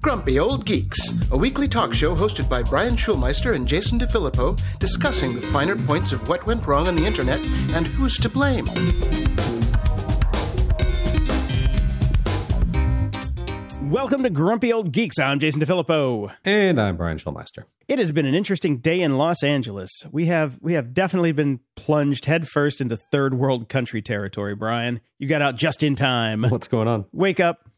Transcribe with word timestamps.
Grumpy 0.00 0.38
Old 0.38 0.64
Geeks, 0.64 1.12
a 1.30 1.36
weekly 1.36 1.68
talk 1.68 1.92
show 1.92 2.14
hosted 2.14 2.48
by 2.48 2.62
Brian 2.62 2.96
Schulmeister 2.96 3.54
and 3.54 3.68
Jason 3.68 3.98
DeFilippo, 3.98 4.60
discussing 4.78 5.34
the 5.34 5.40
finer 5.40 5.76
points 5.76 6.12
of 6.12 6.28
what 6.28 6.46
went 6.46 6.66
wrong 6.66 6.88
on 6.88 6.96
the 6.96 7.04
internet 7.04 7.40
and 7.40 7.86
who's 7.86 8.18
to 8.18 8.28
blame. 8.28 8.66
Welcome 13.92 14.22
to 14.22 14.30
Grumpy 14.30 14.72
Old 14.72 14.90
Geeks. 14.90 15.18
I'm 15.18 15.38
Jason 15.38 15.60
DeFilippo. 15.60 16.34
And 16.46 16.80
I'm 16.80 16.96
Brian 16.96 17.18
Schulmeister. 17.18 17.64
It 17.88 17.98
has 17.98 18.10
been 18.10 18.24
an 18.24 18.34
interesting 18.34 18.78
day 18.78 19.02
in 19.02 19.18
Los 19.18 19.42
Angeles. 19.42 19.90
We 20.10 20.24
have 20.26 20.58
we 20.62 20.72
have 20.72 20.94
definitely 20.94 21.32
been 21.32 21.60
plunged 21.76 22.24
headfirst 22.24 22.80
into 22.80 22.96
third 22.96 23.34
world 23.34 23.68
country 23.68 24.00
territory, 24.00 24.54
Brian. 24.54 25.02
You 25.18 25.28
got 25.28 25.42
out 25.42 25.56
just 25.56 25.82
in 25.82 25.94
time. 25.94 26.42
What's 26.44 26.68
going 26.68 26.88
on? 26.88 27.04
Wake 27.12 27.38
up, 27.38 27.68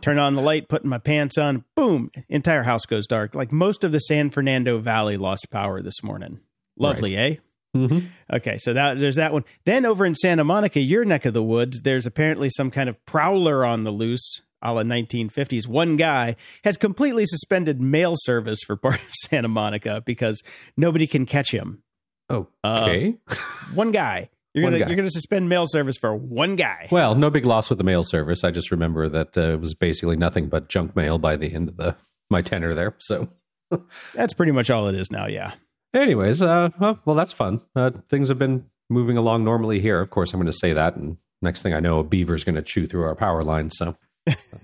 turn 0.00 0.18
on 0.18 0.34
the 0.34 0.42
light, 0.42 0.68
putting 0.68 0.90
my 0.90 0.98
pants 0.98 1.38
on, 1.38 1.64
boom, 1.76 2.10
entire 2.28 2.64
house 2.64 2.84
goes 2.84 3.06
dark. 3.06 3.36
Like 3.36 3.52
most 3.52 3.84
of 3.84 3.92
the 3.92 4.00
San 4.00 4.30
Fernando 4.30 4.78
Valley 4.78 5.16
lost 5.16 5.48
power 5.52 5.80
this 5.80 6.02
morning. 6.02 6.40
Lovely, 6.76 7.14
right. 7.14 7.38
eh? 7.74 7.78
Mm-hmm. 7.78 8.06
Okay, 8.34 8.58
so 8.58 8.72
that 8.72 8.98
there's 8.98 9.14
that 9.14 9.32
one. 9.32 9.44
Then 9.64 9.86
over 9.86 10.04
in 10.04 10.16
Santa 10.16 10.42
Monica, 10.42 10.80
your 10.80 11.04
neck 11.04 11.24
of 11.24 11.34
the 11.34 11.42
woods, 11.42 11.82
there's 11.82 12.04
apparently 12.04 12.50
some 12.50 12.72
kind 12.72 12.88
of 12.88 13.02
prowler 13.06 13.64
on 13.64 13.84
the 13.84 13.92
loose 13.92 14.40
a 14.62 14.72
la 14.72 14.82
1950s. 14.82 15.66
One 15.66 15.96
guy 15.96 16.36
has 16.64 16.76
completely 16.76 17.26
suspended 17.26 17.80
mail 17.80 18.14
service 18.16 18.60
for 18.66 18.76
part 18.76 18.96
of 18.96 19.10
Santa 19.12 19.48
Monica 19.48 20.02
because 20.04 20.42
nobody 20.76 21.06
can 21.06 21.26
catch 21.26 21.52
him. 21.52 21.82
Okay. 22.30 23.16
Uh, 23.28 23.34
one 23.74 23.92
guy. 23.92 24.30
You're 24.54 24.70
gonna 24.70 24.86
you're 24.86 24.96
gonna 24.96 25.10
suspend 25.10 25.48
mail 25.48 25.66
service 25.66 25.96
for 25.96 26.14
one 26.14 26.56
guy. 26.56 26.86
Well, 26.90 27.14
no 27.14 27.30
big 27.30 27.46
loss 27.46 27.70
with 27.70 27.78
the 27.78 27.84
mail 27.84 28.04
service. 28.04 28.44
I 28.44 28.50
just 28.50 28.70
remember 28.70 29.08
that 29.08 29.38
uh, 29.38 29.52
it 29.52 29.60
was 29.60 29.72
basically 29.72 30.16
nothing 30.16 30.48
but 30.48 30.68
junk 30.68 30.94
mail 30.94 31.16
by 31.16 31.36
the 31.36 31.54
end 31.54 31.70
of 31.70 31.78
the 31.78 31.96
my 32.28 32.42
tenure 32.42 32.74
there. 32.74 32.94
So 32.98 33.28
that's 34.14 34.34
pretty 34.34 34.52
much 34.52 34.68
all 34.68 34.88
it 34.88 34.94
is 34.94 35.10
now. 35.10 35.26
Yeah. 35.26 35.54
Anyways, 35.94 36.42
uh, 36.42 36.70
well, 36.78 36.98
well 37.04 37.16
that's 37.16 37.32
fun. 37.32 37.62
Uh, 37.74 37.92
things 38.10 38.28
have 38.28 38.38
been 38.38 38.66
moving 38.90 39.16
along 39.16 39.44
normally 39.44 39.80
here. 39.80 40.00
Of 40.00 40.10
course, 40.10 40.32
I'm 40.32 40.40
going 40.40 40.46
to 40.46 40.52
say 40.52 40.72
that, 40.72 40.96
and 40.96 41.16
next 41.40 41.62
thing 41.62 41.74
I 41.74 41.80
know, 41.80 41.98
a 41.98 42.04
beaver's 42.04 42.44
going 42.44 42.54
to 42.54 42.62
chew 42.62 42.86
through 42.86 43.04
our 43.04 43.14
power 43.14 43.42
line. 43.42 43.70
So 43.70 43.96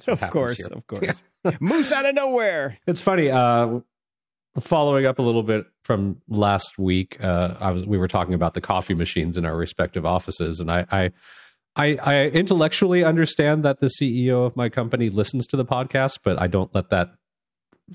of 0.07 0.21
course, 0.31 0.59
here. 0.59 0.69
of 0.71 0.87
course. 0.87 1.23
Moose 1.61 1.93
out 1.93 2.07
of 2.07 2.15
nowhere. 2.15 2.79
It's 2.87 3.01
funny. 3.01 3.31
Uh, 3.31 3.81
following 4.61 5.07
up 5.07 5.19
a 5.19 5.23
little 5.23 5.43
bit 5.43 5.67
from 5.83 6.21
last 6.29 6.79
week, 6.79 7.23
uh, 7.23 7.55
I 7.61 7.71
was 7.73 7.87
we 7.87 7.99
were 7.99 8.09
talking 8.09 8.35
about 8.35 8.55
the 8.55 8.61
coffee 8.61 8.95
machines 8.95 9.37
in 9.37 9.45
our 9.45 9.57
respective 9.57 10.05
offices, 10.05 10.61
and 10.61 10.71
I, 10.71 10.87
I, 10.91 11.11
I, 11.77 11.97
I 11.97 12.15
intellectually 12.27 13.05
understand 13.05 13.65
that 13.65 13.81
the 13.81 13.91
CEO 14.01 14.47
of 14.47 14.57
my 14.57 14.69
company 14.69 15.11
listens 15.11 15.47
to 15.49 15.57
the 15.57 15.65
podcast, 15.65 16.21
but 16.25 16.41
I 16.41 16.47
don't 16.47 16.75
let 16.75 16.91
that 16.91 17.11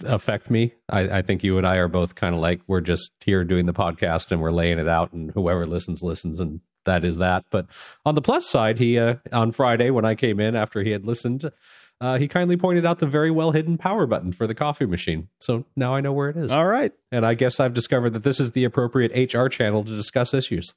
affect 0.04 0.50
me. 0.50 0.74
I, 0.90 1.18
I 1.18 1.22
think 1.22 1.44
you 1.44 1.58
and 1.58 1.68
I 1.68 1.76
are 1.76 1.88
both 1.88 2.16
kind 2.16 2.34
of 2.34 2.42
like 2.42 2.62
we're 2.68 2.82
just 2.82 3.12
here 3.24 3.44
doing 3.44 3.66
the 3.66 3.74
podcast 3.74 4.32
and 4.32 4.42
we're 4.42 4.52
laying 4.52 4.80
it 4.80 4.88
out, 4.88 5.14
and 5.14 5.32
whoever 5.32 5.66
listens 5.66 6.02
listens, 6.02 6.40
and 6.40 6.62
that 6.86 7.04
is 7.04 7.18
that. 7.18 7.46
But 7.50 7.68
on 8.06 8.16
the 8.16 8.22
plus 8.22 8.48
side, 8.48 8.78
he 8.78 8.98
uh, 8.98 9.16
on 9.32 9.52
Friday 9.52 9.90
when 9.90 10.06
I 10.06 10.16
came 10.16 10.40
in 10.40 10.56
after 10.56 10.84
he 10.84 10.92
had 10.92 11.06
listened, 11.06 11.50
uh, 12.02 12.18
he 12.18 12.28
kindly 12.28 12.58
pointed 12.58 12.86
out 12.86 13.00
the 13.00 13.08
very 13.08 13.32
well 13.32 13.52
hidden 13.52 13.78
power 13.78 14.06
button 14.06 14.32
for 14.32 14.48
the 14.48 14.56
coffee 14.56 14.86
machine. 14.86 15.30
So 15.40 15.66
now 15.76 15.96
I 15.96 16.02
know 16.02 16.14
where 16.14 16.30
it 16.30 16.38
is. 16.38 16.52
All 16.52 16.66
right, 16.66 16.92
and 17.12 17.26
I 17.26 17.34
guess 17.34 17.60
I've 17.60 17.74
discovered 17.74 18.12
that 18.12 18.24
this 18.24 18.40
is 18.40 18.52
the 18.52 18.64
appropriate 18.64 19.34
HR 19.34 19.48
channel 19.48 19.84
to 19.84 19.92
discuss 19.96 20.34
issues. 20.34 20.74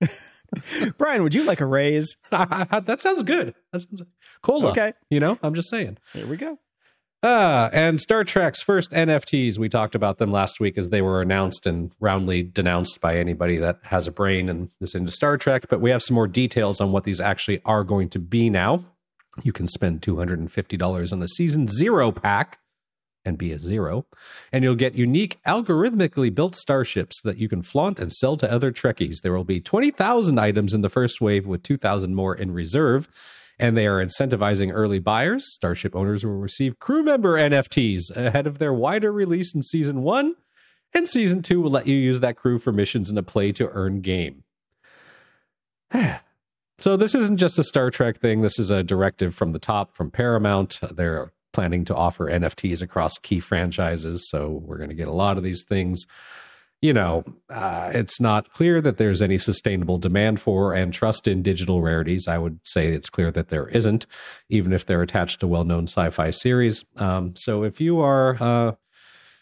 Brian, 0.98 1.22
would 1.22 1.34
you 1.34 1.44
like 1.44 1.60
a 1.60 1.66
raise? 1.66 2.16
that 2.30 3.00
sounds 3.00 3.22
good. 3.22 3.54
That 3.72 3.82
sounds 3.82 4.02
cola. 4.42 4.70
Okay, 4.70 4.94
you 5.10 5.20
know, 5.20 5.38
I'm 5.42 5.54
just 5.54 5.68
saying. 5.68 5.98
Here 6.12 6.26
we 6.26 6.36
go. 6.36 6.58
Ah, 7.26 7.70
and 7.72 8.02
Star 8.02 8.22
Trek's 8.22 8.60
first 8.60 8.90
NFTs. 8.90 9.56
We 9.56 9.70
talked 9.70 9.94
about 9.94 10.18
them 10.18 10.30
last 10.30 10.60
week 10.60 10.76
as 10.76 10.90
they 10.90 11.00
were 11.00 11.22
announced 11.22 11.66
and 11.66 11.90
roundly 11.98 12.42
denounced 12.42 13.00
by 13.00 13.16
anybody 13.16 13.56
that 13.56 13.78
has 13.84 14.06
a 14.06 14.12
brain 14.12 14.50
and 14.50 14.68
is 14.82 14.94
into 14.94 15.10
Star 15.10 15.38
Trek. 15.38 15.64
But 15.70 15.80
we 15.80 15.88
have 15.88 16.02
some 16.02 16.16
more 16.16 16.26
details 16.26 16.82
on 16.82 16.92
what 16.92 17.04
these 17.04 17.22
actually 17.22 17.62
are 17.64 17.82
going 17.82 18.10
to 18.10 18.18
be 18.18 18.50
now. 18.50 18.84
You 19.42 19.54
can 19.54 19.68
spend 19.68 20.02
$250 20.02 21.12
on 21.14 21.20
the 21.20 21.26
season 21.26 21.66
zero 21.66 22.12
pack 22.12 22.58
and 23.24 23.38
be 23.38 23.52
a 23.52 23.58
zero, 23.58 24.04
and 24.52 24.62
you'll 24.62 24.74
get 24.74 24.94
unique 24.94 25.38
algorithmically 25.46 26.32
built 26.32 26.54
starships 26.54 27.22
that 27.22 27.38
you 27.38 27.48
can 27.48 27.62
flaunt 27.62 27.98
and 27.98 28.12
sell 28.12 28.36
to 28.36 28.52
other 28.52 28.70
Trekkies. 28.70 29.22
There 29.22 29.32
will 29.32 29.44
be 29.44 29.62
20,000 29.62 30.38
items 30.38 30.74
in 30.74 30.82
the 30.82 30.90
first 30.90 31.22
wave 31.22 31.46
with 31.46 31.62
2,000 31.62 32.14
more 32.14 32.34
in 32.34 32.52
reserve 32.52 33.08
and 33.58 33.76
they 33.76 33.86
are 33.86 34.04
incentivizing 34.04 34.72
early 34.72 34.98
buyers. 34.98 35.52
Starship 35.54 35.94
owners 35.94 36.24
will 36.24 36.32
receive 36.32 36.78
crew 36.78 37.02
member 37.02 37.34
NFTs 37.34 38.14
ahead 38.16 38.46
of 38.46 38.58
their 38.58 38.72
wider 38.72 39.12
release 39.12 39.54
in 39.54 39.62
season 39.62 40.02
one, 40.02 40.34
and 40.92 41.08
season 41.08 41.42
two 41.42 41.60
will 41.60 41.70
let 41.70 41.86
you 41.86 41.96
use 41.96 42.20
that 42.20 42.36
crew 42.36 42.58
for 42.58 42.72
missions 42.72 43.10
in 43.10 43.18
a 43.18 43.22
play 43.22 43.52
to 43.52 43.68
earn 43.70 44.00
game. 44.00 44.44
so 46.78 46.96
this 46.96 47.14
isn't 47.14 47.38
just 47.38 47.58
a 47.58 47.64
Star 47.64 47.90
Trek 47.90 48.18
thing. 48.18 48.42
This 48.42 48.58
is 48.58 48.70
a 48.70 48.82
directive 48.82 49.34
from 49.34 49.52
the 49.52 49.58
top 49.58 49.94
from 49.94 50.10
Paramount. 50.10 50.80
They're 50.90 51.32
planning 51.52 51.84
to 51.84 51.94
offer 51.94 52.30
NFTs 52.30 52.82
across 52.82 53.18
key 53.18 53.40
franchises, 53.40 54.28
so 54.28 54.62
we're 54.64 54.78
going 54.78 54.90
to 54.90 54.96
get 54.96 55.08
a 55.08 55.12
lot 55.12 55.38
of 55.38 55.44
these 55.44 55.64
things 55.64 56.04
you 56.84 56.92
know, 56.92 57.24
uh, 57.48 57.90
it's 57.94 58.20
not 58.20 58.52
clear 58.52 58.78
that 58.82 58.98
there's 58.98 59.22
any 59.22 59.38
sustainable 59.38 59.96
demand 59.96 60.38
for 60.38 60.74
and 60.74 60.92
trust 60.92 61.26
in 61.26 61.42
digital 61.42 61.80
rarities. 61.80 62.28
I 62.28 62.36
would 62.36 62.60
say 62.62 62.88
it's 62.88 63.08
clear 63.08 63.30
that 63.30 63.48
there 63.48 63.68
isn't, 63.68 64.04
even 64.50 64.70
if 64.74 64.84
they're 64.84 65.00
attached 65.00 65.40
to 65.40 65.46
well-known 65.46 65.84
sci-fi 65.84 66.30
series. 66.30 66.84
Um, 66.98 67.36
so 67.36 67.64
if 67.64 67.80
you 67.80 68.00
are, 68.00 68.36
uh, 68.38 68.72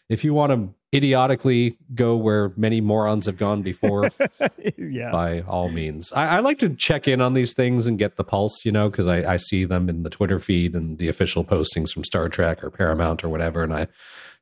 if 0.08 0.22
you 0.22 0.32
want 0.34 0.52
to 0.52 0.96
idiotically 0.96 1.76
go 1.96 2.14
where 2.14 2.52
many 2.56 2.80
morons 2.80 3.26
have 3.26 3.38
gone 3.38 3.62
before, 3.62 4.08
yeah. 4.78 5.10
by 5.10 5.40
all 5.40 5.68
means. 5.68 6.12
I, 6.12 6.36
I, 6.36 6.38
like 6.38 6.60
to 6.60 6.68
check 6.68 7.08
in 7.08 7.20
on 7.20 7.34
these 7.34 7.54
things 7.54 7.88
and 7.88 7.98
get 7.98 8.14
the 8.14 8.22
pulse, 8.22 8.64
you 8.64 8.70
know, 8.70 8.88
because 8.88 9.08
I, 9.08 9.32
I 9.32 9.36
see 9.38 9.64
them 9.64 9.88
in 9.88 10.04
the 10.04 10.10
Twitter 10.10 10.38
feed 10.38 10.76
and 10.76 10.96
the 10.98 11.08
official 11.08 11.44
postings 11.44 11.90
from 11.90 12.04
Star 12.04 12.28
Trek 12.28 12.62
or 12.62 12.70
Paramount 12.70 13.24
or 13.24 13.30
whatever, 13.30 13.64
and 13.64 13.74
I 13.74 13.88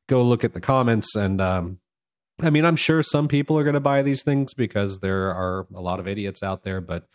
go 0.07 0.23
look 0.23 0.45
at 0.45 0.53
the 0.53 0.61
comments 0.61 1.15
and 1.15 1.41
um, 1.41 1.79
I 2.43 2.51
mean, 2.51 2.65
I'm 2.65 2.77
sure 2.77 3.03
some 3.03 3.29
people 3.29 3.59
are 3.59 3.65
going 3.65 3.75
to 3.75 3.81
buy 3.81 4.03
these 4.03 4.23
things 4.23 4.55
because 4.55 4.99
there 4.99 5.33
are 5.35 5.67
a 5.75 5.81
lot 5.81 6.01
of 6.01 6.09
idiots 6.09 6.43
out 6.43 6.65
there, 6.65 6.81
but 6.81 7.07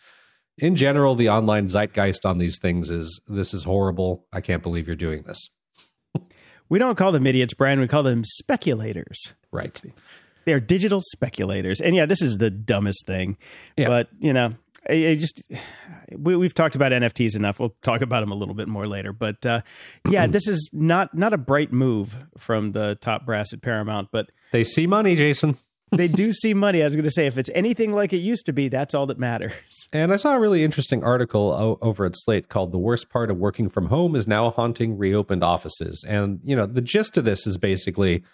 in 0.58 0.76
general, 0.76 1.14
the 1.14 1.28
online 1.28 1.68
zeitgeist 1.68 2.24
on 2.24 2.38
these 2.38 2.58
things 2.58 2.90
is 2.90 3.20
this 3.28 3.52
is 3.52 3.64
horrible. 3.64 4.26
I 4.32 4.40
can't 4.40 4.62
believe 4.62 4.86
you're 4.86 4.96
doing 4.96 5.22
this. 5.22 5.48
we 6.68 6.78
don't 6.78 6.96
call 6.96 7.12
them 7.12 7.26
idiots, 7.26 7.54
Brian. 7.54 7.80
We 7.80 7.88
call 7.88 8.02
them 8.02 8.24
speculators. 8.24 9.34
Right. 9.52 9.80
They're 10.46 10.60
digital 10.60 11.00
speculators. 11.02 11.80
And 11.80 11.94
yeah, 11.94 12.06
this 12.06 12.22
is 12.22 12.38
the 12.38 12.50
dumbest 12.50 13.04
thing. 13.06 13.36
Yeah. 13.76 13.88
But, 13.88 14.08
you 14.18 14.32
know, 14.32 14.54
I, 14.88 15.08
I 15.08 15.14
just 15.16 15.42
we, 16.16 16.44
have 16.44 16.54
talked 16.54 16.74
about 16.74 16.92
NFTs 16.92 17.36
enough. 17.36 17.58
We'll 17.58 17.74
talk 17.82 18.00
about 18.00 18.20
them 18.20 18.32
a 18.32 18.34
little 18.34 18.54
bit 18.54 18.68
more 18.68 18.86
later. 18.86 19.12
But 19.12 19.44
uh, 19.44 19.62
yeah, 20.08 20.26
this 20.28 20.48
is 20.48 20.70
not 20.72 21.14
not 21.14 21.32
a 21.32 21.38
bright 21.38 21.72
move 21.72 22.16
from 22.38 22.72
the 22.72 22.96
top 23.00 23.26
brass 23.26 23.52
at 23.52 23.62
Paramount. 23.62 24.08
But 24.12 24.30
they 24.52 24.64
see 24.64 24.86
money, 24.86 25.16
Jason. 25.16 25.58
they 25.92 26.08
do 26.08 26.32
see 26.32 26.52
money. 26.52 26.82
I 26.82 26.84
was 26.84 26.94
going 26.94 27.04
to 27.04 27.10
say, 27.12 27.26
if 27.26 27.38
it's 27.38 27.50
anything 27.54 27.92
like 27.92 28.12
it 28.12 28.18
used 28.18 28.46
to 28.46 28.52
be, 28.52 28.68
that's 28.68 28.92
all 28.92 29.06
that 29.06 29.18
matters. 29.18 29.52
And 29.92 30.12
I 30.12 30.16
saw 30.16 30.34
a 30.34 30.40
really 30.40 30.64
interesting 30.64 31.04
article 31.04 31.52
o- 31.52 31.78
over 31.80 32.04
at 32.04 32.16
Slate 32.16 32.48
called 32.48 32.72
"The 32.72 32.78
Worst 32.78 33.08
Part 33.08 33.30
of 33.30 33.36
Working 33.36 33.68
from 33.68 33.86
Home 33.86 34.16
is 34.16 34.26
Now 34.26 34.50
Haunting 34.50 34.98
Reopened 34.98 35.44
Offices." 35.44 36.04
And 36.06 36.40
you 36.44 36.56
know, 36.56 36.66
the 36.66 36.80
gist 36.80 37.16
of 37.16 37.24
this 37.24 37.46
is 37.46 37.56
basically 37.56 38.24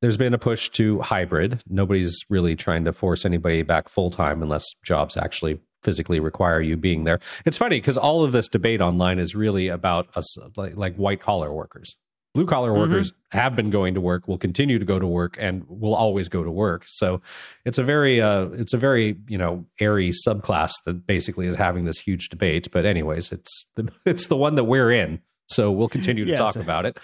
there's 0.00 0.16
been 0.16 0.34
a 0.34 0.38
push 0.38 0.68
to 0.70 1.00
hybrid. 1.00 1.62
Nobody's 1.68 2.24
really 2.28 2.56
trying 2.56 2.84
to 2.84 2.92
force 2.92 3.24
anybody 3.24 3.62
back 3.62 3.88
full 3.88 4.10
time 4.10 4.42
unless 4.42 4.64
jobs 4.84 5.16
actually 5.16 5.60
physically 5.82 6.20
require 6.20 6.60
you 6.60 6.76
being 6.76 7.04
there. 7.04 7.20
It's 7.44 7.58
funny 7.58 7.78
because 7.78 7.96
all 7.96 8.24
of 8.24 8.32
this 8.32 8.48
debate 8.48 8.80
online 8.80 9.18
is 9.18 9.34
really 9.34 9.68
about 9.68 10.08
us, 10.16 10.36
like, 10.56 10.76
like 10.76 10.96
white 10.96 11.20
collar 11.20 11.52
workers. 11.52 11.96
Blue 12.34 12.46
collar 12.46 12.70
mm-hmm. 12.70 12.92
workers 12.92 13.12
have 13.30 13.54
been 13.54 13.68
going 13.68 13.92
to 13.92 14.00
work, 14.00 14.26
will 14.26 14.38
continue 14.38 14.78
to 14.78 14.84
go 14.86 14.98
to 14.98 15.06
work, 15.06 15.36
and 15.38 15.64
will 15.68 15.94
always 15.94 16.28
go 16.28 16.42
to 16.42 16.50
work. 16.50 16.84
So 16.86 17.20
it's 17.66 17.76
a 17.76 17.84
very, 17.84 18.22
uh, 18.22 18.46
it's 18.52 18.72
a 18.72 18.78
very 18.78 19.18
you 19.28 19.36
know 19.36 19.66
airy 19.78 20.12
subclass 20.26 20.72
that 20.86 21.06
basically 21.06 21.46
is 21.46 21.56
having 21.56 21.84
this 21.84 21.98
huge 21.98 22.30
debate. 22.30 22.68
But 22.72 22.86
anyways, 22.86 23.32
it's 23.32 23.66
the 23.76 23.92
it's 24.06 24.28
the 24.28 24.36
one 24.36 24.54
that 24.54 24.64
we're 24.64 24.90
in. 24.90 25.20
So 25.48 25.70
we'll 25.70 25.90
continue 25.90 26.24
to 26.24 26.30
yes. 26.30 26.38
talk 26.38 26.56
about 26.56 26.86
it. 26.86 26.98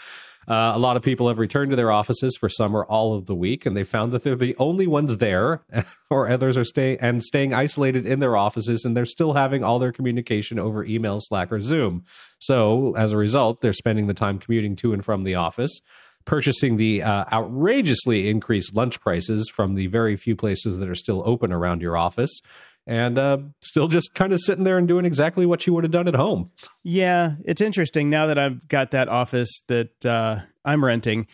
Uh, 0.46 0.72
a 0.74 0.78
lot 0.78 0.96
of 0.96 1.02
people 1.02 1.28
have 1.28 1.38
returned 1.38 1.70
to 1.70 1.76
their 1.76 1.90
offices 1.90 2.36
for 2.36 2.48
some 2.48 2.74
or 2.74 2.84
all 2.86 3.14
of 3.14 3.26
the 3.26 3.34
week, 3.34 3.66
and 3.66 3.76
they 3.76 3.84
found 3.84 4.12
that 4.12 4.22
they're 4.22 4.36
the 4.36 4.56
only 4.58 4.86
ones 4.86 5.18
there, 5.18 5.62
or 6.10 6.30
others 6.30 6.56
are 6.56 6.64
staying 6.64 6.98
and 7.00 7.22
staying 7.22 7.52
isolated 7.52 8.06
in 8.06 8.20
their 8.20 8.36
offices, 8.36 8.84
and 8.84 8.96
they're 8.96 9.04
still 9.04 9.34
having 9.34 9.62
all 9.62 9.78
their 9.78 9.92
communication 9.92 10.58
over 10.58 10.84
email, 10.84 11.18
Slack, 11.20 11.52
or 11.52 11.60
Zoom. 11.60 12.04
So 12.38 12.94
as 12.96 13.12
a 13.12 13.16
result, 13.16 13.60
they're 13.60 13.72
spending 13.72 14.06
the 14.06 14.14
time 14.14 14.38
commuting 14.38 14.76
to 14.76 14.92
and 14.92 15.04
from 15.04 15.24
the 15.24 15.34
office 15.34 15.80
purchasing 16.24 16.76
the 16.76 17.02
uh, 17.02 17.24
outrageously 17.32 18.28
increased 18.28 18.74
lunch 18.74 19.00
prices 19.00 19.48
from 19.48 19.76
the 19.76 19.86
very 19.86 20.14
few 20.14 20.36
places 20.36 20.76
that 20.76 20.86
are 20.86 20.94
still 20.94 21.22
open 21.24 21.52
around 21.52 21.80
your 21.80 21.96
office 21.96 22.42
and 22.88 23.18
uh, 23.18 23.36
still 23.60 23.86
just 23.86 24.14
kind 24.14 24.32
of 24.32 24.40
sitting 24.40 24.64
there 24.64 24.78
and 24.78 24.88
doing 24.88 25.04
exactly 25.04 25.44
what 25.44 25.66
you 25.66 25.74
would 25.74 25.84
have 25.84 25.90
done 25.90 26.08
at 26.08 26.14
home. 26.14 26.50
Yeah, 26.82 27.34
it's 27.44 27.60
interesting 27.60 28.08
now 28.08 28.26
that 28.26 28.38
I've 28.38 28.66
got 28.66 28.92
that 28.92 29.08
office 29.08 29.60
that 29.68 30.06
uh, 30.06 30.40
I'm 30.64 30.82
renting. 30.82 31.26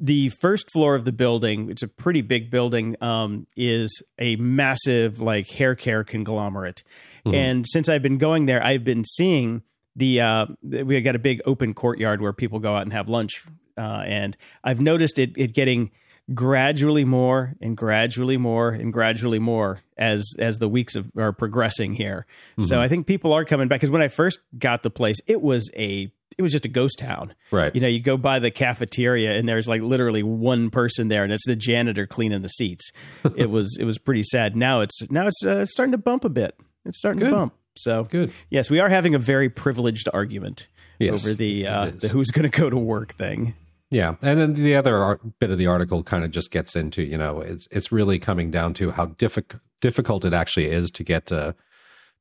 The 0.00 0.30
first 0.30 0.70
floor 0.72 0.94
of 0.94 1.04
the 1.04 1.12
building, 1.12 1.68
it's 1.68 1.82
a 1.82 1.88
pretty 1.88 2.22
big 2.22 2.50
building, 2.50 2.96
um, 3.02 3.46
is 3.54 4.02
a 4.18 4.36
massive 4.36 5.20
like 5.20 5.50
hair 5.50 5.74
care 5.74 6.04
conglomerate. 6.04 6.82
Mm-hmm. 7.26 7.34
And 7.34 7.66
since 7.68 7.90
I've 7.90 8.02
been 8.02 8.16
going 8.16 8.46
there, 8.46 8.64
I've 8.64 8.82
been 8.82 9.04
seeing 9.04 9.62
the 9.94 10.22
uh, 10.22 10.46
we 10.62 11.02
got 11.02 11.16
a 11.16 11.18
big 11.20 11.42
open 11.44 11.74
courtyard 11.74 12.22
where 12.22 12.32
people 12.32 12.60
go 12.60 12.74
out 12.74 12.82
and 12.82 12.94
have 12.94 13.10
lunch, 13.10 13.44
uh, 13.76 14.04
and 14.06 14.38
I've 14.64 14.80
noticed 14.80 15.18
it 15.18 15.32
it 15.36 15.52
getting 15.52 15.90
gradually 16.32 17.04
more 17.04 17.54
and 17.60 17.76
gradually 17.76 18.36
more 18.36 18.70
and 18.70 18.92
gradually 18.92 19.38
more 19.38 19.80
as 19.98 20.32
as 20.38 20.58
the 20.58 20.68
weeks 20.68 20.96
of, 20.96 21.10
are 21.16 21.32
progressing 21.32 21.94
here. 21.94 22.26
Mm-hmm. 22.52 22.62
So 22.62 22.80
I 22.80 22.88
think 22.88 23.06
people 23.06 23.32
are 23.32 23.44
coming 23.44 23.68
back 23.68 23.80
because 23.80 23.90
when 23.90 24.02
I 24.02 24.08
first 24.08 24.38
got 24.58 24.82
the 24.82 24.90
place, 24.90 25.18
it 25.26 25.42
was 25.42 25.70
a 25.76 26.10
it 26.36 26.42
was 26.42 26.52
just 26.52 26.64
a 26.64 26.68
ghost 26.68 26.98
town. 26.98 27.34
Right. 27.50 27.74
You 27.74 27.80
know, 27.80 27.88
you 27.88 28.00
go 28.00 28.16
by 28.16 28.38
the 28.38 28.50
cafeteria 28.50 29.36
and 29.36 29.48
there's 29.48 29.68
like 29.68 29.82
literally 29.82 30.22
one 30.22 30.70
person 30.70 31.08
there, 31.08 31.24
and 31.24 31.32
it's 31.32 31.46
the 31.46 31.56
janitor 31.56 32.06
cleaning 32.06 32.42
the 32.42 32.48
seats. 32.48 32.90
it 33.36 33.50
was 33.50 33.76
it 33.78 33.84
was 33.84 33.98
pretty 33.98 34.22
sad. 34.22 34.56
Now 34.56 34.80
it's 34.80 35.08
now 35.10 35.26
it's 35.26 35.44
uh, 35.44 35.66
starting 35.66 35.92
to 35.92 35.98
bump 35.98 36.24
a 36.24 36.30
bit. 36.30 36.58
It's 36.84 36.98
starting 36.98 37.20
Good. 37.20 37.30
to 37.30 37.36
bump. 37.36 37.54
So 37.76 38.04
good. 38.04 38.32
Yes, 38.50 38.70
we 38.70 38.78
are 38.78 38.88
having 38.88 39.14
a 39.14 39.18
very 39.18 39.48
privileged 39.48 40.08
argument 40.12 40.68
yes, 40.98 41.26
over 41.26 41.34
the 41.34 41.66
uh, 41.66 41.90
the 41.90 42.08
who's 42.08 42.30
going 42.30 42.48
to 42.48 42.60
go 42.60 42.70
to 42.70 42.76
work 42.76 43.14
thing. 43.14 43.54
Yeah, 43.90 44.16
and 44.22 44.40
then 44.40 44.54
the 44.54 44.74
other 44.74 45.20
bit 45.38 45.50
of 45.50 45.58
the 45.58 45.66
article 45.66 46.02
kind 46.02 46.24
of 46.24 46.30
just 46.30 46.50
gets 46.50 46.74
into 46.74 47.02
you 47.02 47.18
know 47.18 47.40
it's 47.40 47.68
it's 47.70 47.92
really 47.92 48.18
coming 48.18 48.50
down 48.50 48.74
to 48.74 48.90
how 48.90 49.06
difficult 49.06 49.60
difficult 49.80 50.24
it 50.24 50.32
actually 50.32 50.70
is 50.70 50.90
to 50.90 51.04
get 51.04 51.30
uh, 51.30 51.52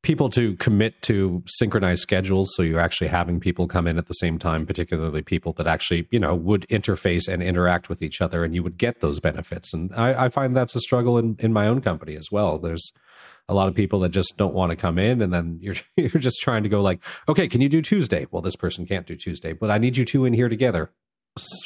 people 0.01 0.29
to 0.29 0.55
commit 0.57 1.01
to 1.01 1.41
synchronized 1.47 2.01
schedules. 2.01 2.51
So 2.55 2.61
you're 2.61 2.79
actually 2.79 3.07
having 3.07 3.39
people 3.39 3.67
come 3.67 3.87
in 3.87 3.97
at 3.97 4.07
the 4.07 4.13
same 4.13 4.37
time, 4.37 4.65
particularly 4.65 5.21
people 5.21 5.53
that 5.53 5.65
actually 5.65 6.07
you 6.11 6.19
know 6.19 6.35
would 6.35 6.67
interface 6.69 7.27
and 7.27 7.41
interact 7.41 7.89
with 7.89 8.01
each 8.01 8.21
other, 8.21 8.43
and 8.43 8.53
you 8.53 8.61
would 8.61 8.77
get 8.77 8.99
those 8.99 9.19
benefits. 9.19 9.73
And 9.73 9.91
I, 9.95 10.25
I 10.25 10.29
find 10.29 10.55
that's 10.55 10.75
a 10.75 10.81
struggle 10.81 11.17
in 11.17 11.37
in 11.39 11.53
my 11.53 11.67
own 11.67 11.81
company 11.81 12.15
as 12.15 12.27
well. 12.31 12.59
There's 12.59 12.91
a 13.49 13.53
lot 13.53 13.67
of 13.67 13.75
people 13.75 13.99
that 14.01 14.09
just 14.09 14.37
don't 14.37 14.53
want 14.53 14.69
to 14.69 14.75
come 14.75 14.97
in 14.97 15.21
and 15.21 15.33
then 15.33 15.57
you're 15.61 15.75
you're 15.95 16.09
just 16.09 16.41
trying 16.41 16.63
to 16.63 16.69
go 16.69 16.81
like 16.81 16.99
okay 17.27 17.47
can 17.47 17.59
you 17.59 17.67
do 17.67 17.81
tuesday 17.81 18.25
well 18.31 18.41
this 18.41 18.55
person 18.55 18.85
can't 18.85 19.05
do 19.05 19.17
tuesday 19.17 19.51
but 19.51 19.69
i 19.69 19.77
need 19.77 19.97
you 19.97 20.05
two 20.05 20.23
in 20.23 20.33
here 20.33 20.47
together 20.47 20.91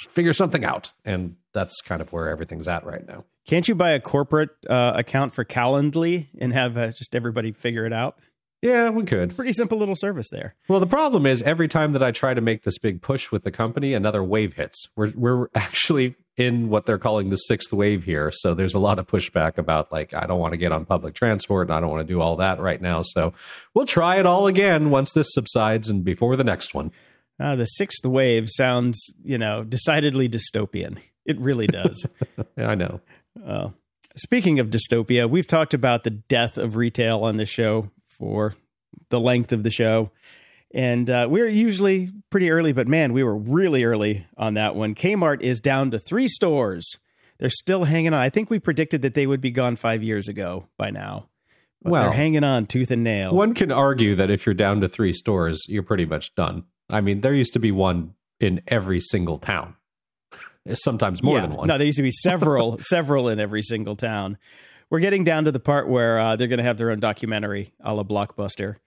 figure 0.09 0.33
something 0.33 0.63
out 0.63 0.91
and 1.03 1.35
that's 1.53 1.81
kind 1.81 2.01
of 2.01 2.11
where 2.13 2.29
everything's 2.29 2.67
at 2.67 2.85
right 2.85 3.07
now 3.07 3.23
can't 3.45 3.67
you 3.67 3.75
buy 3.75 3.91
a 3.91 3.99
corporate 3.99 4.49
uh, 4.69 4.93
account 4.95 5.33
for 5.33 5.45
Calendly 5.45 6.27
and 6.39 6.53
have 6.53 6.77
uh, 6.77 6.91
just 6.91 7.15
everybody 7.15 7.51
figure 7.51 7.85
it 7.85 7.93
out 7.93 8.17
yeah, 8.61 8.89
we 8.89 9.05
could. 9.05 9.35
Pretty 9.35 9.53
simple 9.53 9.77
little 9.77 9.95
service 9.95 10.29
there. 10.31 10.55
Well, 10.67 10.79
the 10.79 10.87
problem 10.87 11.27
is 11.27 11.43
every 11.43 11.67
time 11.67 11.93
that 11.93 12.01
I 12.01 12.11
try 12.11 12.33
to 12.33 12.41
make 12.41 12.63
this 12.63 12.79
big 12.79 13.03
push 13.03 13.31
with 13.31 13.43
the 13.43 13.51
company, 13.51 13.93
another 13.93 14.23
wave 14.23 14.53
hits. 14.53 14.87
We're 14.95 15.13
we're 15.15 15.47
actually 15.55 16.15
in 16.37 16.69
what 16.69 16.85
they're 16.85 16.97
calling 16.97 17.29
the 17.29 17.35
sixth 17.35 17.71
wave 17.71 18.03
here. 18.03 18.31
So 18.31 18.53
there's 18.53 18.73
a 18.73 18.79
lot 18.79 18.99
of 18.99 19.07
pushback 19.07 19.57
about 19.57 19.91
like 19.91 20.13
I 20.13 20.25
don't 20.25 20.39
want 20.39 20.53
to 20.53 20.57
get 20.57 20.71
on 20.71 20.85
public 20.85 21.13
transport 21.13 21.67
and 21.67 21.75
I 21.75 21.79
don't 21.79 21.89
want 21.89 22.07
to 22.07 22.13
do 22.13 22.19
all 22.19 22.35
that 22.37 22.59
right 22.59 22.81
now. 22.81 23.01
So 23.03 23.33
we'll 23.73 23.85
try 23.85 24.19
it 24.19 24.25
all 24.25 24.47
again 24.47 24.89
once 24.89 25.11
this 25.11 25.27
subsides 25.31 25.89
and 25.89 26.03
before 26.03 26.35
the 26.35 26.43
next 26.43 26.73
one. 26.73 26.91
Uh, 27.39 27.55
the 27.55 27.65
sixth 27.65 28.05
wave 28.05 28.49
sounds, 28.49 29.13
you 29.23 29.37
know, 29.37 29.63
decidedly 29.63 30.27
dystopian. 30.27 30.97
It 31.25 31.39
really 31.39 31.67
does. 31.67 32.07
I 32.57 32.75
know. 32.75 33.01
Uh, 33.45 33.69
speaking 34.15 34.59
of 34.59 34.69
dystopia, 34.69 35.29
we've 35.29 35.47
talked 35.47 35.73
about 35.73 36.03
the 36.03 36.09
death 36.09 36.57
of 36.57 36.75
retail 36.75 37.23
on 37.23 37.37
this 37.37 37.49
show 37.49 37.91
for 38.07 38.55
the 39.09 39.19
length 39.19 39.51
of 39.51 39.63
the 39.63 39.69
show. 39.69 40.11
And 40.73 41.09
uh, 41.09 41.27
we're 41.29 41.47
usually 41.47 42.11
pretty 42.29 42.49
early, 42.49 42.73
but 42.73 42.87
man, 42.87 43.13
we 43.13 43.23
were 43.23 43.37
really 43.37 43.83
early 43.83 44.25
on 44.35 44.55
that 44.55 44.75
one. 44.75 44.95
Kmart 44.95 45.41
is 45.41 45.61
down 45.61 45.91
to 45.91 45.99
three 45.99 46.27
stores. 46.27 46.97
They're 47.39 47.49
still 47.49 47.85
hanging 47.85 48.13
on. 48.13 48.19
I 48.19 48.29
think 48.29 48.49
we 48.49 48.59
predicted 48.59 49.01
that 49.03 49.13
they 49.13 49.27
would 49.27 49.41
be 49.41 49.51
gone 49.51 49.75
five 49.75 50.03
years 50.03 50.27
ago 50.27 50.67
by 50.77 50.89
now. 50.89 51.29
But 51.81 51.91
well, 51.91 52.03
they're 52.03 52.13
hanging 52.13 52.43
on 52.43 52.65
tooth 52.65 52.91
and 52.91 53.03
nail. 53.03 53.33
One 53.33 53.53
can 53.53 53.71
argue 53.71 54.15
that 54.15 54.31
if 54.31 54.45
you're 54.45 54.55
down 54.55 54.81
to 54.81 54.89
three 54.89 55.13
stores, 55.13 55.65
you're 55.69 55.83
pretty 55.83 56.05
much 56.05 56.33
done. 56.35 56.63
I 56.89 57.01
mean, 57.01 57.21
there 57.21 57.33
used 57.33 57.53
to 57.53 57.59
be 57.59 57.71
one 57.71 58.13
in 58.39 58.61
every 58.67 58.99
single 58.99 59.39
town, 59.39 59.75
sometimes 60.73 61.21
more 61.23 61.37
yeah, 61.37 61.47
than 61.47 61.55
one. 61.55 61.67
No, 61.67 61.77
there 61.77 61.85
used 61.85 61.97
to 61.97 62.03
be 62.03 62.11
several, 62.11 62.77
several 62.81 63.29
in 63.29 63.39
every 63.39 63.61
single 63.61 63.95
town 63.95 64.37
we're 64.89 64.99
getting 64.99 65.23
down 65.23 65.45
to 65.45 65.51
the 65.51 65.59
part 65.59 65.87
where 65.87 66.19
uh, 66.19 66.35
they're 66.35 66.47
going 66.47 66.59
to 66.59 66.63
have 66.63 66.77
their 66.77 66.91
own 66.91 66.99
documentary 66.99 67.73
a 67.81 67.93
la 67.93 68.03
Blockbuster. 68.03 68.77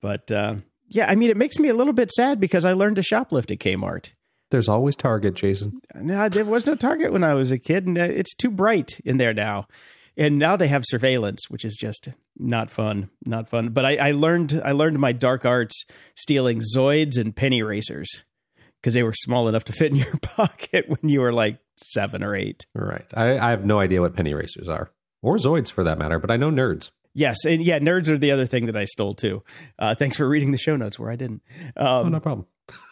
But 0.00 0.30
uh, 0.32 0.56
yeah, 0.88 1.06
I 1.06 1.14
mean, 1.14 1.30
it 1.30 1.36
makes 1.36 1.58
me 1.58 1.68
a 1.68 1.74
little 1.74 1.92
bit 1.92 2.10
sad 2.10 2.40
because 2.40 2.64
I 2.64 2.72
learned 2.72 2.96
to 2.96 3.02
shoplift 3.02 3.50
at 3.50 3.58
Kmart. 3.58 4.12
There's 4.50 4.68
always 4.68 4.96
Target, 4.96 5.34
Jason. 5.34 5.80
No, 5.94 6.28
there 6.28 6.44
was 6.44 6.66
no 6.66 6.74
Target 6.74 7.12
when 7.12 7.24
I 7.24 7.34
was 7.34 7.52
a 7.52 7.58
kid, 7.58 7.86
and 7.86 7.96
uh, 7.96 8.02
it's 8.02 8.34
too 8.34 8.50
bright 8.50 9.00
in 9.04 9.16
there 9.16 9.32
now. 9.32 9.66
And 10.16 10.38
now 10.38 10.56
they 10.56 10.68
have 10.68 10.82
surveillance, 10.84 11.48
which 11.48 11.64
is 11.64 11.76
just 11.80 12.08
not 12.38 12.70
fun, 12.70 13.10
not 13.24 13.48
fun. 13.48 13.70
But 13.70 13.84
I, 13.84 13.96
I 13.96 14.10
learned, 14.12 14.60
I 14.64 14.72
learned 14.72 14.98
my 14.98 15.12
dark 15.12 15.44
arts 15.46 15.84
stealing 16.16 16.60
Zoids 16.76 17.18
and 17.18 17.34
penny 17.34 17.62
racers 17.62 18.24
because 18.80 18.94
they 18.94 19.02
were 19.02 19.14
small 19.14 19.48
enough 19.48 19.64
to 19.64 19.72
fit 19.72 19.92
in 19.92 19.96
your 19.98 20.16
pocket 20.20 20.86
when 20.88 21.08
you 21.08 21.20
were 21.20 21.32
like 21.32 21.58
seven 21.76 22.22
or 22.22 22.34
eight. 22.34 22.66
Right. 22.74 23.06
I, 23.14 23.38
I 23.38 23.50
have 23.50 23.64
no 23.64 23.78
idea 23.78 24.00
what 24.00 24.14
penny 24.14 24.34
racers 24.34 24.68
are 24.68 24.90
or 25.22 25.36
Zoids 25.36 25.70
for 25.70 25.84
that 25.84 25.98
matter, 25.98 26.18
but 26.18 26.30
I 26.30 26.36
know 26.36 26.50
nerds. 26.50 26.90
Yes, 27.14 27.44
and 27.44 27.62
yeah, 27.62 27.78
nerds 27.78 28.08
are 28.08 28.16
the 28.16 28.30
other 28.30 28.46
thing 28.46 28.66
that 28.66 28.76
I 28.76 28.84
stole 28.84 29.14
too. 29.14 29.42
Uh, 29.78 29.94
thanks 29.94 30.16
for 30.16 30.26
reading 30.26 30.50
the 30.50 30.58
show 30.58 30.76
notes 30.76 30.98
where 30.98 31.10
I 31.10 31.16
didn't. 31.16 31.42
Um, 31.76 31.86
oh, 31.86 32.08
no 32.08 32.20
problem. 32.20 32.46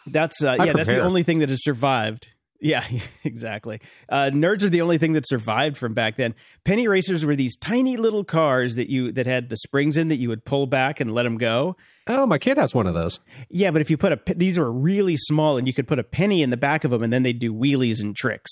That's 0.05 0.43
uh, 0.43 0.57
yeah, 0.59 0.73
that's 0.73 0.89
the 0.89 1.01
only 1.01 1.23
thing 1.23 1.39
that 1.39 1.49
has 1.49 1.63
survived. 1.63 2.29
Yeah, 2.61 2.85
exactly. 3.23 3.81
Uh, 4.07 4.29
nerds 4.31 4.63
are 4.63 4.69
the 4.69 4.81
only 4.81 4.99
thing 4.99 5.13
that 5.13 5.27
survived 5.27 5.77
from 5.77 5.93
back 5.93 6.15
then. 6.15 6.35
Penny 6.63 6.87
racers 6.87 7.25
were 7.25 7.35
these 7.35 7.55
tiny 7.55 7.97
little 7.97 8.23
cars 8.23 8.75
that 8.75 8.89
you 8.89 9.11
that 9.13 9.25
had 9.25 9.49
the 9.49 9.57
springs 9.57 9.97
in 9.97 10.09
that 10.09 10.17
you 10.17 10.29
would 10.29 10.45
pull 10.45 10.67
back 10.67 10.99
and 10.99 11.13
let 11.13 11.23
them 11.23 11.37
go. 11.37 11.75
Oh, 12.07 12.25
my 12.25 12.37
kid 12.37 12.57
has 12.57 12.73
one 12.73 12.87
of 12.87 12.93
those. 12.93 13.19
Yeah, 13.49 13.71
but 13.71 13.81
if 13.81 13.89
you 13.89 13.97
put 13.97 14.13
a 14.13 14.35
these 14.35 14.59
were 14.59 14.71
really 14.71 15.17
small, 15.17 15.57
and 15.57 15.67
you 15.67 15.73
could 15.73 15.87
put 15.87 15.99
a 15.99 16.03
penny 16.03 16.43
in 16.43 16.51
the 16.51 16.57
back 16.57 16.83
of 16.83 16.91
them, 16.91 17.01
and 17.01 17.11
then 17.11 17.23
they'd 17.23 17.39
do 17.39 17.53
wheelies 17.53 17.99
and 17.99 18.15
tricks. 18.15 18.51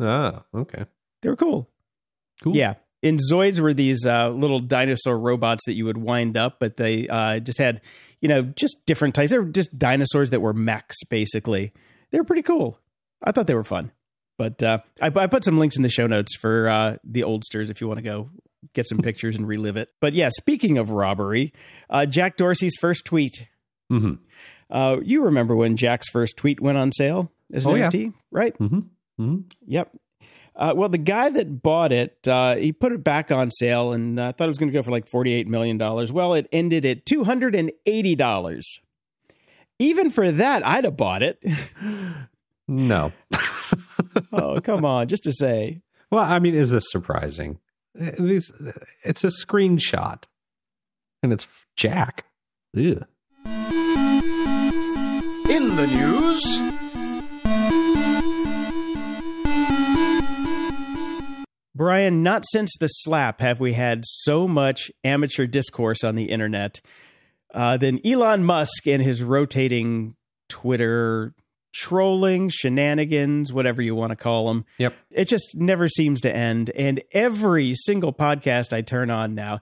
Ah, 0.00 0.44
okay. 0.54 0.86
They 1.20 1.28
were 1.28 1.36
cool. 1.36 1.68
Cool. 2.42 2.56
Yeah, 2.56 2.74
in 3.02 3.18
Zoids 3.18 3.60
were 3.60 3.74
these 3.74 4.06
uh, 4.06 4.30
little 4.30 4.60
dinosaur 4.60 5.18
robots 5.18 5.64
that 5.66 5.74
you 5.74 5.84
would 5.84 5.98
wind 5.98 6.36
up, 6.36 6.58
but 6.58 6.76
they 6.76 7.06
uh, 7.08 7.40
just 7.40 7.58
had, 7.58 7.80
you 8.20 8.28
know, 8.28 8.42
just 8.42 8.78
different 8.86 9.14
types. 9.14 9.30
They 9.30 9.38
were 9.38 9.44
just 9.44 9.76
dinosaurs 9.78 10.30
that 10.30 10.40
were 10.40 10.52
mechs, 10.52 10.96
basically. 11.04 11.72
They 12.10 12.18
were 12.18 12.24
pretty 12.24 12.42
cool. 12.42 12.78
I 13.24 13.32
thought 13.32 13.46
they 13.46 13.54
were 13.54 13.64
fun. 13.64 13.92
But 14.38 14.62
uh, 14.62 14.78
I, 15.00 15.06
I, 15.14 15.26
put 15.26 15.44
some 15.44 15.58
links 15.58 15.76
in 15.76 15.82
the 15.82 15.88
show 15.88 16.06
notes 16.06 16.34
for 16.34 16.68
uh, 16.68 16.96
the 17.04 17.22
oldsters 17.22 17.70
if 17.70 17.80
you 17.80 17.86
want 17.86 17.98
to 17.98 18.02
go 18.02 18.30
get 18.74 18.88
some 18.88 18.98
pictures 18.98 19.36
and 19.36 19.46
relive 19.46 19.76
it. 19.76 19.90
But 20.00 20.14
yeah, 20.14 20.30
speaking 20.36 20.78
of 20.78 20.90
robbery, 20.90 21.52
uh, 21.90 22.06
Jack 22.06 22.36
Dorsey's 22.36 22.76
first 22.80 23.04
tweet. 23.04 23.46
Mm-hmm. 23.90 24.14
Uh, 24.70 24.96
you 25.02 25.24
remember 25.24 25.54
when 25.54 25.76
Jack's 25.76 26.08
first 26.08 26.36
tweet 26.36 26.60
went 26.60 26.78
on 26.78 26.92
sale 26.92 27.30
as 27.52 27.66
an 27.66 27.72
oh, 27.72 27.74
NFT, 27.74 28.04
yeah. 28.04 28.10
right? 28.30 28.58
Mm-hmm. 28.58 28.78
Mm-hmm. 29.20 29.40
Yep. 29.66 29.96
Uh, 30.54 30.72
well, 30.76 30.88
the 30.88 30.98
guy 30.98 31.30
that 31.30 31.62
bought 31.62 31.92
it, 31.92 32.26
uh, 32.28 32.56
he 32.56 32.72
put 32.72 32.92
it 32.92 33.02
back 33.02 33.30
on 33.30 33.50
sale 33.50 33.92
and 33.92 34.18
uh, 34.18 34.32
thought 34.32 34.44
it 34.44 34.48
was 34.48 34.58
going 34.58 34.70
to 34.70 34.76
go 34.76 34.82
for 34.82 34.90
like 34.90 35.08
$48 35.08 35.46
million. 35.46 35.78
Well, 35.78 36.34
it 36.34 36.46
ended 36.52 36.84
at 36.84 37.06
$280. 37.06 38.62
Even 39.78 40.10
for 40.10 40.30
that, 40.30 40.66
I'd 40.66 40.84
have 40.84 40.96
bought 40.96 41.22
it. 41.22 41.42
no. 42.72 43.12
oh, 44.32 44.60
come 44.60 44.84
on, 44.84 45.08
just 45.08 45.24
to 45.24 45.32
say. 45.32 45.82
Well, 46.10 46.24
I 46.24 46.38
mean, 46.38 46.54
is 46.54 46.70
this 46.70 46.90
surprising? 46.90 47.58
It's, 47.94 48.50
it's 49.04 49.24
a 49.24 49.28
screenshot 49.28 50.24
and 51.22 51.32
it's 51.32 51.46
Jack. 51.76 52.24
Ew. 52.74 53.04
In 55.48 55.76
the 55.76 55.86
news. 55.86 56.60
Brian, 61.74 62.22
not 62.22 62.44
since 62.52 62.76
the 62.78 62.86
slap 62.86 63.40
have 63.40 63.60
we 63.60 63.72
had 63.72 64.04
so 64.04 64.46
much 64.46 64.90
amateur 65.04 65.46
discourse 65.46 66.04
on 66.04 66.14
the 66.16 66.24
internet 66.24 66.80
uh, 67.54 67.76
than 67.76 68.04
Elon 68.06 68.44
Musk 68.44 68.86
and 68.86 69.02
his 69.02 69.22
rotating 69.22 70.16
Twitter 70.48 71.34
trolling, 71.72 72.48
shenanigans, 72.48 73.52
whatever 73.52 73.82
you 73.82 73.94
want 73.94 74.10
to 74.10 74.16
call 74.16 74.48
them. 74.48 74.64
Yep. 74.78 74.94
It 75.10 75.24
just 75.26 75.56
never 75.56 75.88
seems 75.88 76.20
to 76.22 76.34
end. 76.34 76.70
And 76.70 77.02
every 77.12 77.74
single 77.74 78.12
podcast 78.12 78.72
I 78.72 78.82
turn 78.82 79.10
on 79.10 79.34
now, 79.34 79.60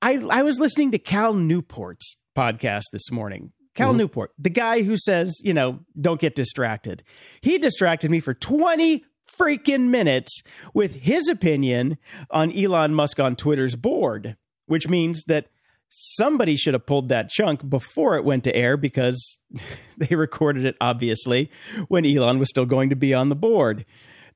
I, 0.00 0.24
I 0.30 0.42
was 0.42 0.58
listening 0.58 0.90
to 0.92 0.98
Cal 0.98 1.34
Newport's 1.34 2.16
podcast 2.36 2.84
this 2.92 3.10
morning. 3.10 3.52
Cal 3.74 3.90
mm-hmm. 3.90 3.98
Newport, 3.98 4.32
the 4.38 4.50
guy 4.50 4.82
who 4.82 4.96
says, 4.96 5.40
you 5.42 5.54
know, 5.54 5.80
don't 5.98 6.20
get 6.20 6.34
distracted. 6.34 7.02
He 7.40 7.58
distracted 7.58 8.10
me 8.10 8.20
for 8.20 8.34
20 8.34 9.04
freaking 9.30 9.88
minutes 9.88 10.42
with 10.74 10.94
his 11.02 11.28
opinion 11.28 11.98
on 12.30 12.52
Elon 12.52 12.94
Musk 12.94 13.18
on 13.18 13.36
Twitter's 13.36 13.76
board, 13.76 14.36
which 14.66 14.88
means 14.88 15.24
that 15.24 15.46
somebody 15.94 16.56
should 16.56 16.72
have 16.72 16.86
pulled 16.86 17.10
that 17.10 17.28
chunk 17.28 17.68
before 17.68 18.16
it 18.16 18.24
went 18.24 18.44
to 18.44 18.56
air 18.56 18.78
because 18.78 19.38
they 19.98 20.16
recorded 20.16 20.64
it 20.64 20.74
obviously 20.80 21.50
when 21.88 22.06
Elon 22.06 22.38
was 22.38 22.48
still 22.48 22.64
going 22.64 22.88
to 22.88 22.96
be 22.96 23.12
on 23.12 23.28
the 23.28 23.36
board. 23.36 23.84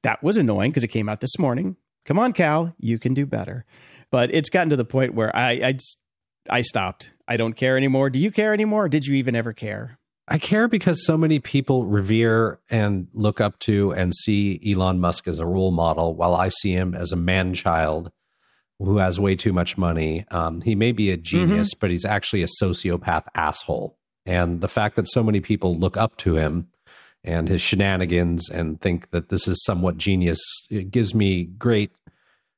That 0.03 0.23
was 0.23 0.37
annoying 0.37 0.71
because 0.71 0.85
it 0.85 0.89
came 0.89 1.09
out 1.09 1.21
this 1.21 1.39
morning. 1.39 1.77
Come 2.05 2.19
on, 2.19 2.35
Cal, 2.35 2.75
you 2.79 2.99
can 2.99 3.15
do 3.15 3.25
better. 3.25 3.65
But 4.11 4.33
it's 4.35 4.51
gotten 4.51 4.69
to 4.71 4.77
the 4.77 4.85
point 4.85 5.15
where 5.15 5.35
I 5.35 5.51
I, 5.53 5.79
I 6.51 6.61
stopped. 6.61 7.13
I 7.27 7.37
don't 7.39 7.55
care 7.55 7.77
anymore. 7.77 8.11
Do 8.11 8.19
you 8.19 8.31
care 8.31 8.53
anymore? 8.53 8.89
did 8.89 9.07
you 9.07 9.15
even 9.17 9.35
ever 9.35 9.53
care? 9.53 9.99
I 10.29 10.39
care 10.39 10.69
because 10.69 11.07
so 11.07 11.17
many 11.17 11.39
people 11.39 11.87
revere 11.87 12.59
and 12.69 13.09
look 13.15 13.41
up 13.41 13.59
to 13.61 13.93
and 13.93 14.13
see 14.15 14.61
Elon 14.67 15.01
Musk 15.01 15.29
as 15.29 15.39
a 15.39 15.47
role 15.47 15.71
model, 15.71 16.15
while 16.15 16.35
I 16.35 16.49
see 16.49 16.73
him 16.73 16.95
as 16.95 17.13
a 17.13 17.17
man 17.17 17.55
child 17.55 18.11
who 18.79 18.99
has 18.99 19.19
way 19.19 19.35
too 19.35 19.53
much 19.53 19.79
money. 19.79 20.25
Um, 20.31 20.61
he 20.61 20.75
may 20.75 20.93
be 20.93 21.11
a 21.11 21.17
genius, 21.17 21.71
mm-hmm. 21.71 21.79
but 21.81 21.91
he's 21.91 22.05
actually 22.05 22.43
a 22.43 22.49
sociopath 22.63 23.25
asshole. 23.35 23.97
And 24.27 24.61
the 24.61 24.69
fact 24.69 24.97
that 24.97 25.09
so 25.09 25.23
many 25.23 25.41
people 25.41 25.79
look 25.79 25.97
up 25.97 26.17
to 26.19 26.37
him 26.37 26.69
and 27.25 27.49
his 27.49 27.63
shenanigans 27.63 28.49
and 28.51 28.81
think 28.81 29.11
that 29.11 29.29
this 29.29 29.49
is 29.49 29.63
somewhat 29.65 29.99
genius 29.99 30.41
it 30.71 30.91
gives 30.91 31.15
me 31.15 31.45
great 31.45 31.91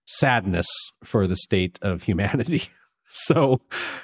sadness 0.06 0.66
for 1.04 1.26
the 1.26 1.36
state 1.36 1.78
of 1.82 2.02
humanity. 2.04 2.64
so, 3.12 3.60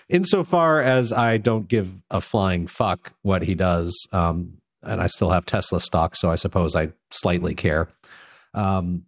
insofar 0.09 0.81
as 0.81 1.13
I 1.13 1.39
don't 1.39 1.69
give 1.69 1.93
a 2.11 2.21
flying 2.21 2.67
fuck 2.67 3.13
what 3.23 3.43
he 3.43 3.55
does, 3.55 3.95
um, 4.13 4.59
and 4.83 5.01
I 5.01 5.07
still 5.07 5.31
have 5.31 5.47
Tesla 5.47 5.81
stock, 5.81 6.15
so 6.15 6.31
I 6.31 6.37
suppose 6.37 6.77
I 6.77 6.93
slightly 7.11 7.55
care. 7.55 7.89
Um, 8.53 9.05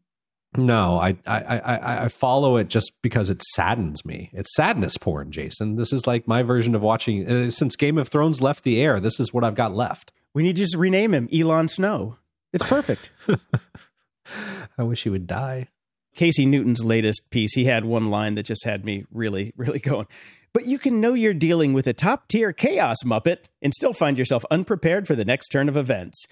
no, 0.56 0.98
I, 0.98 1.16
I, 1.26 1.58
I 1.58 2.04
I 2.04 2.08
follow 2.08 2.56
it 2.56 2.68
just 2.68 2.92
because 3.02 3.30
it 3.30 3.42
saddens 3.42 4.04
me. 4.04 4.30
It's 4.32 4.54
sadness 4.54 4.96
porn, 4.96 5.30
Jason. 5.32 5.76
This 5.76 5.92
is 5.92 6.06
like 6.06 6.26
my 6.26 6.42
version 6.42 6.74
of 6.74 6.82
watching 6.82 7.28
uh, 7.28 7.50
since 7.50 7.76
Game 7.76 7.98
of 7.98 8.08
Thrones 8.08 8.40
left 8.40 8.64
the 8.64 8.80
air. 8.80 9.00
This 9.00 9.20
is 9.20 9.32
what 9.32 9.44
I've 9.44 9.54
got 9.54 9.74
left. 9.74 10.12
We 10.34 10.42
need 10.42 10.56
to 10.56 10.62
just 10.62 10.76
rename 10.76 11.14
him 11.14 11.28
Elon 11.32 11.68
Snow. 11.68 12.16
It's 12.52 12.64
perfect. 12.64 13.10
I 14.78 14.82
wish 14.82 15.04
he 15.04 15.10
would 15.10 15.26
die. 15.26 15.68
Casey 16.14 16.46
Newton's 16.46 16.84
latest 16.84 17.28
piece, 17.30 17.54
he 17.54 17.66
had 17.66 17.84
one 17.84 18.10
line 18.10 18.34
that 18.36 18.44
just 18.44 18.64
had 18.64 18.84
me 18.84 19.04
really, 19.12 19.52
really 19.56 19.78
going. 19.78 20.06
But 20.52 20.64
you 20.64 20.78
can 20.78 21.02
know 21.02 21.12
you're 21.12 21.34
dealing 21.34 21.74
with 21.74 21.86
a 21.86 21.92
top 21.92 22.28
tier 22.28 22.50
chaos 22.52 22.96
muppet 23.04 23.44
and 23.60 23.74
still 23.74 23.92
find 23.92 24.18
yourself 24.18 24.42
unprepared 24.50 25.06
for 25.06 25.14
the 25.14 25.24
next 25.24 25.48
turn 25.48 25.68
of 25.68 25.76
events. 25.76 26.26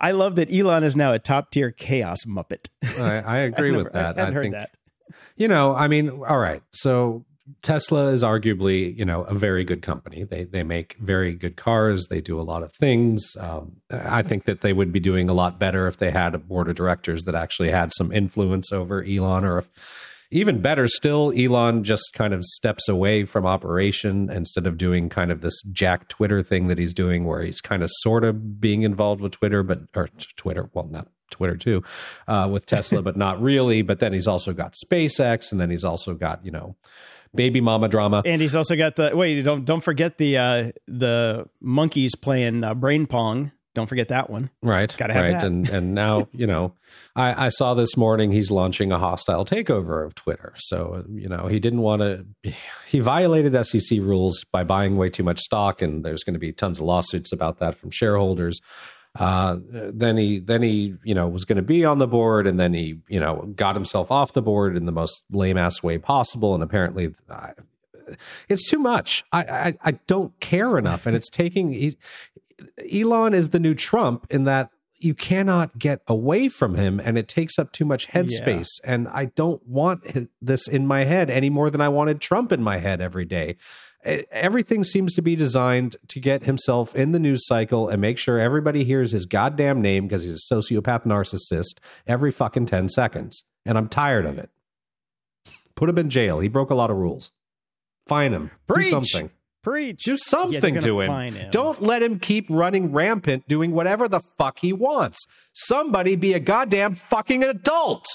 I 0.00 0.12
love 0.12 0.36
that 0.36 0.52
Elon 0.52 0.82
is 0.82 0.96
now 0.96 1.12
a 1.12 1.18
top 1.18 1.50
tier 1.50 1.70
chaos 1.70 2.18
muppet. 2.26 2.68
I, 2.98 3.20
I 3.20 3.36
agree 3.40 3.72
with 3.72 3.92
that. 3.92 4.18
I, 4.18 4.28
I 4.28 4.30
heard 4.30 4.42
think, 4.44 4.54
that. 4.54 4.70
You 5.36 5.48
know, 5.48 5.74
I 5.74 5.88
mean, 5.88 6.10
all 6.10 6.38
right. 6.38 6.62
So 6.72 7.24
Tesla 7.62 8.06
is 8.08 8.22
arguably, 8.22 8.96
you 8.96 9.04
know, 9.04 9.22
a 9.22 9.34
very 9.34 9.64
good 9.64 9.82
company. 9.82 10.24
They 10.24 10.44
they 10.44 10.62
make 10.62 10.96
very 11.00 11.34
good 11.34 11.56
cars. 11.56 12.06
They 12.08 12.20
do 12.20 12.40
a 12.40 12.42
lot 12.42 12.62
of 12.62 12.72
things. 12.72 13.36
Um, 13.38 13.76
I 13.90 14.22
think 14.22 14.44
that 14.44 14.60
they 14.60 14.72
would 14.72 14.92
be 14.92 15.00
doing 15.00 15.28
a 15.28 15.34
lot 15.34 15.58
better 15.58 15.86
if 15.86 15.98
they 15.98 16.10
had 16.10 16.34
a 16.34 16.38
board 16.38 16.68
of 16.68 16.76
directors 16.76 17.24
that 17.24 17.34
actually 17.34 17.70
had 17.70 17.92
some 17.94 18.12
influence 18.12 18.72
over 18.72 19.04
Elon, 19.04 19.44
or 19.44 19.58
if 19.58 19.68
even 20.30 20.62
better 20.62 20.86
still, 20.86 21.32
Elon 21.36 21.82
just 21.82 22.12
kind 22.14 22.32
of 22.32 22.44
steps 22.44 22.88
away 22.88 23.24
from 23.24 23.46
operation 23.46 24.30
instead 24.30 24.66
of 24.66 24.78
doing 24.78 25.08
kind 25.08 25.32
of 25.32 25.40
this 25.40 25.60
Jack 25.72 26.08
Twitter 26.08 26.42
thing 26.42 26.68
that 26.68 26.78
he's 26.78 26.94
doing, 26.94 27.24
where 27.24 27.42
he's 27.42 27.60
kind 27.60 27.82
of 27.82 27.90
sort 27.92 28.24
of 28.24 28.60
being 28.60 28.82
involved 28.82 29.20
with 29.20 29.32
Twitter, 29.32 29.62
but 29.62 29.80
or 29.96 30.08
Twitter, 30.36 30.70
well, 30.72 30.86
not 30.88 31.08
Twitter 31.30 31.56
too, 31.56 31.82
uh, 32.28 32.48
with 32.50 32.66
Tesla, 32.66 33.02
but 33.02 33.16
not 33.16 33.40
really. 33.42 33.82
But 33.82 33.98
then 33.98 34.12
he's 34.12 34.28
also 34.28 34.52
got 34.52 34.74
SpaceX, 34.74 35.50
and 35.50 35.60
then 35.60 35.70
he's 35.70 35.84
also 35.84 36.14
got 36.14 36.44
you 36.44 36.52
know 36.52 36.76
baby 37.34 37.60
mama 37.60 37.88
drama. 37.88 38.22
And 38.24 38.40
he's 38.40 38.56
also 38.56 38.76
got 38.76 38.96
the 38.96 39.10
wait, 39.14 39.42
don't 39.42 39.64
don't 39.64 39.82
forget 39.82 40.18
the 40.18 40.38
uh 40.38 40.72
the 40.86 41.46
monkeys 41.60 42.14
playing 42.14 42.64
uh, 42.64 42.74
brain 42.74 43.06
pong. 43.06 43.52
Don't 43.74 43.86
forget 43.86 44.08
that 44.08 44.28
one. 44.28 44.50
Right. 44.62 44.94
Gotta 44.98 45.12
have 45.12 45.22
right. 45.24 45.32
that. 45.32 45.44
And 45.44 45.68
and 45.68 45.94
now, 45.94 46.28
you 46.32 46.46
know, 46.46 46.74
I, 47.14 47.46
I 47.46 47.48
saw 47.50 47.74
this 47.74 47.96
morning 47.96 48.32
he's 48.32 48.50
launching 48.50 48.90
a 48.90 48.98
hostile 48.98 49.44
takeover 49.44 50.04
of 50.04 50.14
Twitter. 50.14 50.54
So, 50.56 51.04
you 51.08 51.28
know, 51.28 51.46
he 51.46 51.60
didn't 51.60 51.82
want 51.82 52.02
to 52.02 52.52
he 52.86 53.00
violated 53.00 53.54
SEC 53.66 53.98
rules 54.00 54.44
by 54.52 54.64
buying 54.64 54.96
way 54.96 55.08
too 55.08 55.22
much 55.22 55.40
stock 55.40 55.82
and 55.82 56.04
there's 56.04 56.24
going 56.24 56.34
to 56.34 56.40
be 56.40 56.52
tons 56.52 56.80
of 56.80 56.86
lawsuits 56.86 57.32
about 57.32 57.58
that 57.60 57.76
from 57.76 57.90
shareholders. 57.90 58.60
Uh, 59.18 59.56
then 59.64 60.16
he 60.16 60.38
then 60.38 60.62
he 60.62 60.94
you 61.02 61.14
know 61.14 61.28
was 61.28 61.44
going 61.44 61.56
to 61.56 61.62
be 61.62 61.84
on 61.84 61.98
the 61.98 62.06
board, 62.06 62.46
and 62.46 62.60
then 62.60 62.72
he 62.72 62.96
you 63.08 63.18
know 63.18 63.52
got 63.56 63.74
himself 63.74 64.10
off 64.10 64.32
the 64.32 64.42
board 64.42 64.76
in 64.76 64.86
the 64.86 64.92
most 64.92 65.24
lame 65.32 65.58
ass 65.58 65.82
way 65.82 65.98
possible, 65.98 66.54
and 66.54 66.62
apparently. 66.62 67.12
I, 67.28 67.52
it's 68.48 68.68
too 68.68 68.80
much. 68.80 69.22
I, 69.30 69.44
I, 69.44 69.78
I 69.84 69.90
don't 70.08 70.38
care 70.40 70.78
enough, 70.78 71.06
and 71.06 71.14
it's 71.14 71.28
taking. 71.28 71.72
Elon 72.92 73.34
is 73.34 73.50
the 73.50 73.60
new 73.60 73.74
Trump 73.74 74.26
in 74.30 74.44
that 74.44 74.70
you 74.98 75.14
cannot 75.14 75.78
get 75.78 76.02
away 76.06 76.48
from 76.48 76.74
him 76.74 77.00
and 77.02 77.16
it 77.16 77.26
takes 77.26 77.58
up 77.58 77.72
too 77.72 77.86
much 77.86 78.06
headspace 78.08 78.68
yeah. 78.84 78.92
and 78.92 79.08
i 79.08 79.24
don't 79.24 79.66
want 79.66 80.28
this 80.42 80.68
in 80.68 80.86
my 80.86 81.04
head 81.04 81.30
any 81.30 81.48
more 81.48 81.70
than 81.70 81.80
i 81.80 81.88
wanted 81.88 82.20
trump 82.20 82.52
in 82.52 82.62
my 82.62 82.76
head 82.76 83.00
every 83.00 83.24
day 83.24 83.56
everything 84.02 84.82
seems 84.82 85.14
to 85.14 85.22
be 85.22 85.36
designed 85.36 85.96
to 86.08 86.20
get 86.20 86.44
himself 86.44 86.94
in 86.94 87.12
the 87.12 87.18
news 87.18 87.46
cycle 87.46 87.88
and 87.88 88.00
make 88.00 88.18
sure 88.18 88.38
everybody 88.38 88.84
hears 88.84 89.12
his 89.12 89.26
goddamn 89.26 89.82
name 89.82 90.06
because 90.06 90.22
he's 90.22 90.46
a 90.50 90.54
sociopath 90.54 91.04
narcissist 91.04 91.78
every 92.06 92.30
fucking 92.30 92.66
10 92.66 92.88
seconds. 92.88 93.44
And 93.66 93.76
I'm 93.76 93.88
tired 93.88 94.24
of 94.24 94.38
it. 94.38 94.50
Put 95.74 95.88
him 95.88 95.98
in 95.98 96.08
jail. 96.08 96.40
He 96.40 96.48
broke 96.48 96.70
a 96.70 96.74
lot 96.74 96.90
of 96.90 96.96
rules. 96.96 97.30
Fine 98.06 98.32
him. 98.32 98.50
Preach. 98.66 98.86
Do 98.86 98.90
something. 98.90 99.30
Preach. 99.62 100.04
Do 100.04 100.16
something 100.16 100.74
yeah, 100.76 100.80
to 100.80 101.00
him. 101.00 101.34
him. 101.34 101.50
Don't 101.50 101.82
let 101.82 102.02
him 102.02 102.18
keep 102.18 102.46
running 102.48 102.92
rampant 102.92 103.46
doing 103.46 103.72
whatever 103.72 104.08
the 104.08 104.20
fuck 104.20 104.58
he 104.60 104.72
wants. 104.72 105.18
Somebody 105.52 106.16
be 106.16 106.32
a 106.32 106.40
goddamn 106.40 106.94
fucking 106.94 107.44
adult. 107.44 108.06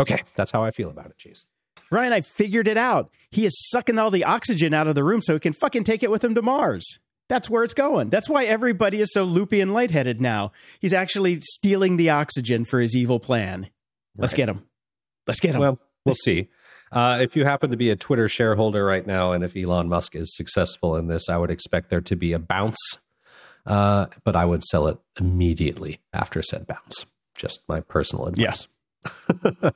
Okay, 0.00 0.24
that's 0.34 0.50
how 0.50 0.64
I 0.64 0.70
feel 0.72 0.90
about 0.90 1.06
it, 1.06 1.18
Jason. 1.18 1.46
Ryan, 1.92 2.12
I 2.12 2.20
figured 2.20 2.68
it 2.68 2.76
out. 2.76 3.10
He 3.30 3.46
is 3.46 3.52
sucking 3.70 3.98
all 3.98 4.10
the 4.10 4.24
oxygen 4.24 4.74
out 4.74 4.86
of 4.86 4.94
the 4.94 5.04
room 5.04 5.22
so 5.22 5.34
he 5.34 5.40
can 5.40 5.52
fucking 5.52 5.84
take 5.84 6.02
it 6.02 6.10
with 6.10 6.24
him 6.24 6.34
to 6.34 6.42
Mars. 6.42 6.98
That's 7.28 7.48
where 7.48 7.62
it's 7.62 7.74
going. 7.74 8.10
That's 8.10 8.28
why 8.28 8.44
everybody 8.44 9.00
is 9.00 9.12
so 9.12 9.22
loopy 9.22 9.60
and 9.60 9.72
lightheaded 9.72 10.20
now. 10.20 10.50
He's 10.80 10.92
actually 10.92 11.40
stealing 11.40 11.96
the 11.96 12.10
oxygen 12.10 12.64
for 12.64 12.80
his 12.80 12.96
evil 12.96 13.20
plan. 13.20 13.70
Let's 14.16 14.34
get 14.34 14.48
him. 14.48 14.64
Let's 15.28 15.38
get 15.38 15.54
him. 15.54 15.60
Well, 15.60 15.78
we'll 16.04 16.16
see. 16.16 16.48
Uh, 16.92 17.18
if 17.20 17.36
you 17.36 17.44
happen 17.44 17.70
to 17.70 17.76
be 17.76 17.90
a 17.90 17.96
Twitter 17.96 18.28
shareholder 18.28 18.84
right 18.84 19.06
now, 19.06 19.32
and 19.32 19.44
if 19.44 19.56
Elon 19.56 19.88
Musk 19.88 20.16
is 20.16 20.34
successful 20.36 20.96
in 20.96 21.06
this, 21.06 21.28
I 21.28 21.36
would 21.36 21.50
expect 21.50 21.90
there 21.90 22.00
to 22.00 22.16
be 22.16 22.32
a 22.32 22.38
bounce. 22.38 22.98
Uh, 23.66 24.06
but 24.24 24.34
I 24.34 24.44
would 24.44 24.64
sell 24.64 24.86
it 24.88 24.98
immediately 25.18 26.00
after 26.12 26.42
said 26.42 26.66
bounce. 26.66 27.06
Just 27.34 27.60
my 27.68 27.80
personal 27.80 28.26
advice. 28.26 28.42
Yes. 28.42 28.68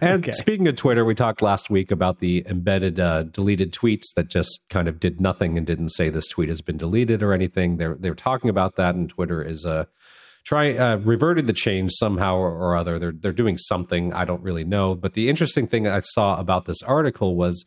and 0.00 0.24
okay. 0.24 0.32
speaking 0.32 0.66
of 0.66 0.74
Twitter, 0.74 1.04
we 1.04 1.14
talked 1.14 1.42
last 1.42 1.70
week 1.70 1.90
about 1.90 2.18
the 2.18 2.44
embedded 2.48 2.98
uh, 2.98 3.22
deleted 3.24 3.72
tweets 3.72 4.02
that 4.16 4.28
just 4.28 4.60
kind 4.68 4.88
of 4.88 4.98
did 4.98 5.20
nothing 5.20 5.56
and 5.56 5.66
didn't 5.66 5.90
say 5.90 6.08
this 6.08 6.26
tweet 6.26 6.48
has 6.48 6.60
been 6.60 6.76
deleted 6.76 7.22
or 7.22 7.32
anything. 7.32 7.76
They're 7.76 7.94
they're 7.94 8.14
talking 8.14 8.50
about 8.50 8.74
that, 8.76 8.96
and 8.96 9.08
Twitter 9.08 9.42
is 9.42 9.64
uh, 9.64 9.84
try 10.44 10.76
uh, 10.76 10.96
reverted 10.96 11.46
the 11.46 11.52
change 11.52 11.92
somehow 11.92 12.36
or, 12.36 12.76
other. 12.76 12.98
They're 12.98 13.12
they're 13.12 13.32
doing 13.32 13.58
something 13.58 14.12
I 14.12 14.24
don't 14.24 14.42
really 14.42 14.64
know. 14.64 14.94
But 14.94 15.14
the 15.14 15.28
interesting 15.28 15.66
thing 15.66 15.86
I 15.86 16.00
saw 16.00 16.38
about 16.38 16.66
this 16.66 16.82
article 16.82 17.36
was. 17.36 17.64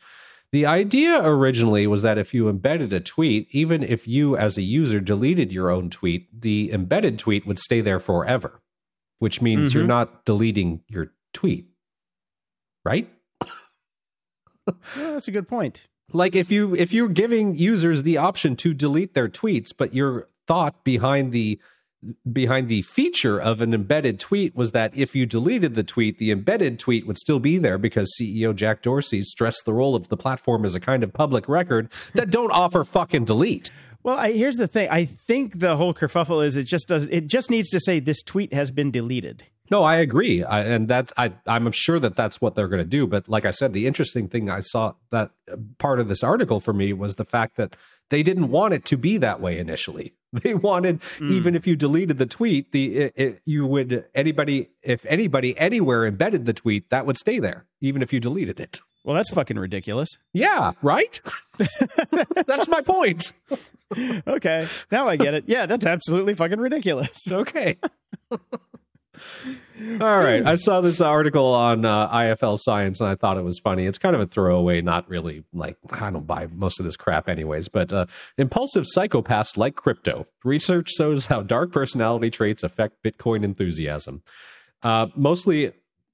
The 0.53 0.65
idea 0.65 1.21
originally 1.27 1.87
was 1.87 2.03
that 2.03 2.17
if 2.17 2.33
you 2.33 2.47
embedded 2.47 2.93
a 2.93 3.01
tweet, 3.01 3.49
even 3.51 3.83
if 3.83 4.07
you 4.07 4.37
as 4.37 4.57
a 4.57 4.61
user 4.61 5.01
deleted 5.01 5.51
your 5.51 5.69
own 5.69 5.89
tweet, 5.89 6.29
the 6.41 6.71
embedded 6.71 7.19
tweet 7.19 7.45
would 7.45 7.59
stay 7.59 7.81
there 7.81 7.99
forever 7.99 8.61
which 9.19 9.41
means 9.41 9.69
mm-hmm. 9.69 9.79
you're 9.79 9.87
not 9.87 10.25
deleting 10.25 10.81
your 10.87 11.11
tweet, 11.33 11.67
right? 12.85 13.09
yeah, 13.45 14.73
that's 14.95 15.27
a 15.27 15.31
good 15.31 15.47
point. 15.47 15.87
Like 16.13 16.35
if 16.35 16.51
you 16.51 16.75
if 16.75 16.93
you're 16.93 17.09
giving 17.09 17.55
users 17.55 18.03
the 18.03 18.17
option 18.17 18.55
to 18.57 18.73
delete 18.73 19.13
their 19.13 19.27
tweets, 19.27 19.73
but 19.77 19.93
your 19.93 20.29
thought 20.47 20.83
behind 20.83 21.33
the 21.33 21.59
behind 22.31 22.69
the 22.69 22.81
feature 22.81 23.39
of 23.39 23.61
an 23.61 23.73
embedded 23.73 24.19
tweet 24.19 24.55
was 24.55 24.71
that 24.71 24.95
if 24.95 25.15
you 25.15 25.25
deleted 25.25 25.75
the 25.75 25.83
tweet, 25.83 26.17
the 26.17 26.31
embedded 26.31 26.79
tweet 26.79 27.07
would 27.07 27.17
still 27.17 27.39
be 27.39 27.57
there 27.57 27.77
because 27.77 28.15
CEO 28.19 28.55
Jack 28.55 28.81
Dorsey 28.81 29.23
stressed 29.23 29.65
the 29.65 29.73
role 29.73 29.95
of 29.95 30.09
the 30.09 30.17
platform 30.17 30.65
as 30.65 30.75
a 30.75 30.79
kind 30.79 31.03
of 31.03 31.13
public 31.13 31.47
record 31.47 31.91
that 32.13 32.29
don't 32.29 32.51
offer 32.51 32.83
fucking 32.83 33.25
delete. 33.25 33.71
Well, 34.03 34.17
I, 34.17 34.31
here's 34.31 34.55
the 34.55 34.67
thing. 34.67 34.87
I 34.89 35.05
think 35.05 35.59
the 35.59 35.75
whole 35.75 35.93
kerfuffle 35.93 36.45
is 36.45 36.55
it 36.55 36.63
just 36.63 36.87
does 36.87 37.07
it 37.07 37.27
just 37.27 37.49
needs 37.49 37.69
to 37.71 37.79
say 37.79 37.99
this 37.99 38.21
tweet 38.21 38.53
has 38.53 38.71
been 38.71 38.91
deleted. 38.91 39.43
No, 39.69 39.83
I 39.83 39.97
agree, 39.97 40.45
I, 40.45 40.61
and 40.61 40.87
that 40.87 41.11
I 41.17 41.33
I'm 41.45 41.69
sure 41.73 41.99
that 41.99 42.15
that's 42.15 42.39
what 42.39 42.55
they're 42.55 42.69
going 42.69 42.81
to 42.81 42.89
do. 42.89 43.05
But 43.05 43.27
like 43.27 43.45
I 43.45 43.51
said, 43.51 43.73
the 43.73 43.85
interesting 43.85 44.29
thing 44.29 44.49
I 44.49 44.61
saw 44.61 44.93
that 45.11 45.31
part 45.77 45.99
of 45.99 46.07
this 46.07 46.23
article 46.23 46.61
for 46.61 46.71
me 46.71 46.93
was 46.93 47.15
the 47.15 47.25
fact 47.25 47.57
that 47.57 47.75
they 48.09 48.23
didn't 48.23 48.49
want 48.49 48.73
it 48.73 48.85
to 48.85 48.97
be 48.97 49.17
that 49.17 49.41
way 49.41 49.57
initially. 49.57 50.13
They 50.43 50.53
wanted 50.53 50.99
mm. 51.19 51.31
even 51.31 51.55
if 51.55 51.65
you 51.65 51.77
deleted 51.77 52.17
the 52.17 52.25
tweet, 52.25 52.73
the 52.73 52.97
it, 52.97 53.13
it, 53.15 53.41
you 53.45 53.65
would 53.65 54.05
anybody 54.13 54.69
if 54.83 55.05
anybody 55.05 55.57
anywhere 55.57 56.05
embedded 56.05 56.45
the 56.45 56.51
tweet 56.51 56.89
that 56.89 57.05
would 57.05 57.17
stay 57.17 57.39
there 57.39 57.65
even 57.79 58.01
if 58.01 58.11
you 58.11 58.19
deleted 58.19 58.59
it. 58.59 58.81
Well, 59.07 59.15
that's 59.15 59.33
fucking 59.33 59.57
ridiculous. 59.57 60.09
Yeah, 60.33 60.73
right? 60.81 61.21
that's 62.45 62.67
my 62.67 62.81
point. 62.81 63.31
okay. 64.27 64.67
Now 64.91 65.07
I 65.07 65.15
get 65.15 65.33
it. 65.33 65.45
Yeah, 65.47 65.65
that's 65.65 65.85
absolutely 65.85 66.33
fucking 66.33 66.59
ridiculous. 66.59 67.25
Okay. 67.31 67.77
All 70.01 70.19
right. 70.19 70.45
I 70.45 70.55
saw 70.55 70.81
this 70.81 71.01
article 71.01 71.53
on 71.53 71.85
uh, 71.85 72.09
IFL 72.09 72.57
Science 72.59 72.99
and 72.99 73.09
I 73.09 73.15
thought 73.15 73.37
it 73.37 73.43
was 73.43 73.59
funny. 73.59 73.85
It's 73.85 73.97
kind 73.97 74.15
of 74.15 74.21
a 74.21 74.25
throwaway, 74.25 74.81
not 74.81 75.07
really 75.09 75.43
like, 75.53 75.77
I 75.91 76.09
don't 76.09 76.25
buy 76.25 76.47
most 76.47 76.79
of 76.79 76.85
this 76.85 76.95
crap 76.95 77.29
anyways, 77.29 77.67
but 77.67 77.93
uh, 77.93 78.05
impulsive 78.37 78.85
psychopaths 78.95 79.57
like 79.57 79.75
crypto. 79.75 80.27
Research 80.43 80.89
shows 80.89 81.27
how 81.27 81.41
dark 81.41 81.71
personality 81.71 82.29
traits 82.29 82.63
affect 82.63 83.03
Bitcoin 83.03 83.43
enthusiasm. 83.43 84.23
Uh, 84.83 85.07
mostly, 85.15 85.73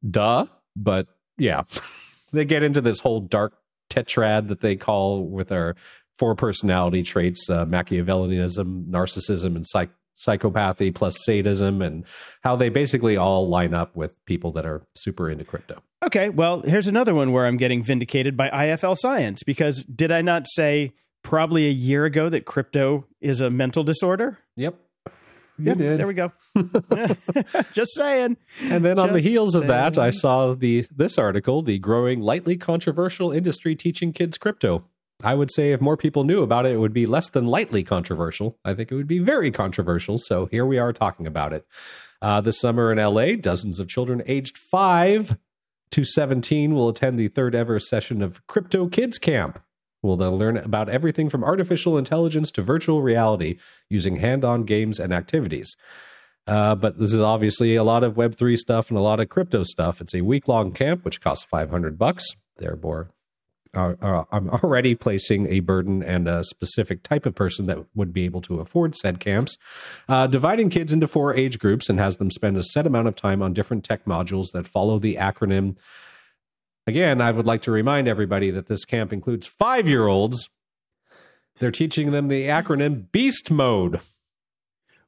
duh, 0.09 0.45
but 0.75 1.07
yeah. 1.37 1.63
they 2.33 2.45
get 2.45 2.63
into 2.63 2.81
this 2.81 2.99
whole 2.99 3.21
dark 3.21 3.53
tetrad 3.89 4.47
that 4.49 4.61
they 4.61 4.75
call 4.75 5.25
with 5.25 5.51
our 5.51 5.75
four 6.17 6.35
personality 6.35 7.03
traits 7.03 7.49
uh, 7.49 7.65
Machiavellianism, 7.65 8.87
narcissism, 8.87 9.55
and 9.55 9.65
psych- 9.67 9.89
psychopathy 10.17 10.93
plus 10.93 11.15
sadism 11.25 11.81
and 11.81 12.05
how 12.41 12.55
they 12.55 12.69
basically 12.69 13.17
all 13.17 13.49
line 13.49 13.73
up 13.73 13.95
with 13.95 14.23
people 14.25 14.51
that 14.51 14.65
are 14.65 14.85
super 14.95 15.29
into 15.29 15.43
crypto. 15.43 15.81
Okay, 16.05 16.29
well, 16.29 16.61
here's 16.61 16.87
another 16.87 17.15
one 17.15 17.31
where 17.31 17.45
I'm 17.45 17.57
getting 17.57 17.83
vindicated 17.83 18.35
by 18.35 18.49
IFL 18.49 18.95
Science 18.97 19.43
because 19.43 19.83
did 19.83 20.11
I 20.11 20.21
not 20.21 20.45
say 20.47 20.93
probably 21.23 21.65
a 21.65 21.71
year 21.71 22.05
ago 22.05 22.29
that 22.29 22.45
crypto 22.45 23.05
is 23.21 23.41
a 23.41 23.49
mental 23.49 23.83
disorder? 23.83 24.39
Yep. 24.55 24.75
Did. 25.61 25.77
There 25.77 26.07
we 26.07 26.15
go. 26.15 26.31
Just 27.73 27.93
saying. 27.93 28.37
And 28.63 28.83
then 28.83 28.97
Just 28.97 29.07
on 29.07 29.13
the 29.13 29.19
heels 29.19 29.53
saying. 29.53 29.63
of 29.63 29.67
that, 29.67 29.97
I 29.97 30.09
saw 30.09 30.53
the 30.55 30.85
this 30.93 31.17
article, 31.17 31.61
the 31.61 31.77
growing 31.77 32.21
lightly 32.21 32.57
controversial 32.57 33.31
industry 33.31 33.75
teaching 33.75 34.13
kids 34.13 34.37
crypto. 34.37 34.83
I 35.23 35.35
would 35.35 35.51
say 35.51 35.71
if 35.71 35.81
more 35.81 35.97
people 35.97 36.23
knew 36.23 36.41
about 36.41 36.65
it, 36.65 36.73
it 36.73 36.79
would 36.79 36.93
be 36.93 37.05
less 37.05 37.29
than 37.29 37.47
lightly 37.47 37.83
controversial. 37.83 38.57
I 38.65 38.73
think 38.73 38.91
it 38.91 38.95
would 38.95 39.07
be 39.07 39.19
very 39.19 39.51
controversial. 39.51 40.17
So 40.17 40.47
here 40.47 40.65
we 40.65 40.77
are 40.77 40.93
talking 40.93 41.27
about 41.27 41.53
it. 41.53 41.65
Uh, 42.21 42.41
this 42.41 42.59
summer 42.59 42.91
in 42.91 42.97
LA, 42.97 43.35
dozens 43.35 43.79
of 43.79 43.87
children 43.87 44.23
aged 44.25 44.57
5 44.57 45.37
to 45.91 46.03
17 46.03 46.73
will 46.73 46.89
attend 46.89 47.19
the 47.19 47.27
third 47.27 47.53
ever 47.53 47.79
session 47.79 48.21
of 48.21 48.45
Crypto 48.47 48.87
Kids 48.87 49.17
Camp. 49.17 49.61
Well, 50.01 50.17
they'll 50.17 50.37
learn 50.37 50.57
about 50.57 50.89
everything 50.89 51.29
from 51.29 51.43
artificial 51.43 51.97
intelligence 51.97 52.51
to 52.51 52.61
virtual 52.61 53.01
reality 53.01 53.57
using 53.89 54.17
hand 54.17 54.43
on 54.43 54.63
games 54.63 54.99
and 54.99 55.13
activities. 55.13 55.75
Uh, 56.45 56.75
but 56.75 56.99
this 56.99 57.13
is 57.13 57.21
obviously 57.21 57.75
a 57.75 57.83
lot 57.83 58.03
of 58.03 58.15
Web3 58.15 58.57
stuff 58.57 58.89
and 58.89 58.97
a 58.97 59.01
lot 59.01 59.21
of 59.21 59.29
crypto 59.29 59.63
stuff. 59.63 60.01
It's 60.01 60.13
a 60.13 60.21
week 60.21 60.47
long 60.47 60.73
camp, 60.73 61.05
which 61.05 61.21
costs 61.21 61.45
500 61.45 61.97
bucks. 61.97 62.25
Therefore, 62.57 63.11
uh, 63.73 63.93
uh, 64.01 64.23
I'm 64.31 64.49
already 64.49 64.95
placing 64.95 65.51
a 65.51 65.59
burden 65.59 66.03
and 66.03 66.27
a 66.27 66.43
specific 66.43 67.03
type 67.03 67.25
of 67.25 67.35
person 67.35 67.65
that 67.67 67.79
would 67.95 68.13
be 68.13 68.25
able 68.25 68.41
to 68.41 68.59
afford 68.59 68.95
said 68.95 69.19
camps, 69.19 69.57
uh, 70.07 70.27
dividing 70.27 70.69
kids 70.69 70.93
into 70.93 71.07
four 71.07 71.33
age 71.35 71.59
groups 71.59 71.89
and 71.89 71.99
has 71.99 72.17
them 72.17 72.31
spend 72.31 72.57
a 72.57 72.63
set 72.63 72.85
amount 72.85 73.07
of 73.07 73.15
time 73.15 73.41
on 73.41 73.53
different 73.53 73.83
tech 73.83 74.05
modules 74.05 74.47
that 74.53 74.67
follow 74.67 74.99
the 74.99 75.15
acronym. 75.15 75.75
Again, 76.85 77.21
I 77.21 77.31
would 77.31 77.45
like 77.45 77.61
to 77.63 77.71
remind 77.71 78.07
everybody 78.07 78.51
that 78.51 78.67
this 78.67 78.85
camp 78.85 79.13
includes 79.13 79.47
five 79.47 79.87
year 79.87 80.07
olds. 80.07 80.49
They're 81.59 81.71
teaching 81.71 82.11
them 82.11 82.27
the 82.27 82.47
acronym 82.47 83.11
BEAST 83.11 83.49
Mode. 83.51 84.01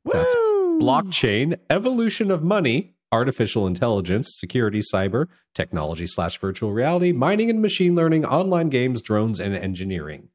Woo! 0.04 0.14
That's 0.14 0.36
blockchain, 0.82 1.58
evolution 1.70 2.32
of 2.32 2.44
money, 2.44 2.95
artificial 3.12 3.68
intelligence, 3.68 4.36
security, 4.38 4.82
cyber, 4.94 5.28
technology 5.54 6.08
slash 6.08 6.40
virtual 6.40 6.74
reality, 6.74 7.12
mining 7.12 7.50
and 7.50 7.62
machine 7.62 7.96
learning, 7.96 8.26
online 8.26 8.70
games, 8.70 9.02
drones, 9.02 9.40
and 9.40 9.56
engineering. 9.56 10.30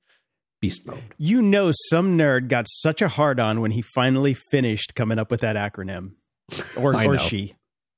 Beast 0.60 0.86
mode. 0.86 1.02
You 1.16 1.40
know, 1.40 1.70
some 1.88 2.18
nerd 2.18 2.48
got 2.48 2.66
such 2.68 3.00
a 3.00 3.08
hard 3.08 3.40
on 3.40 3.60
when 3.60 3.70
he 3.70 3.82
finally 3.82 4.34
finished 4.50 4.94
coming 4.94 5.18
up 5.18 5.30
with 5.30 5.40
that 5.40 5.56
acronym, 5.56 6.12
or 6.76 6.94
or 7.04 7.18
she, 7.18 7.54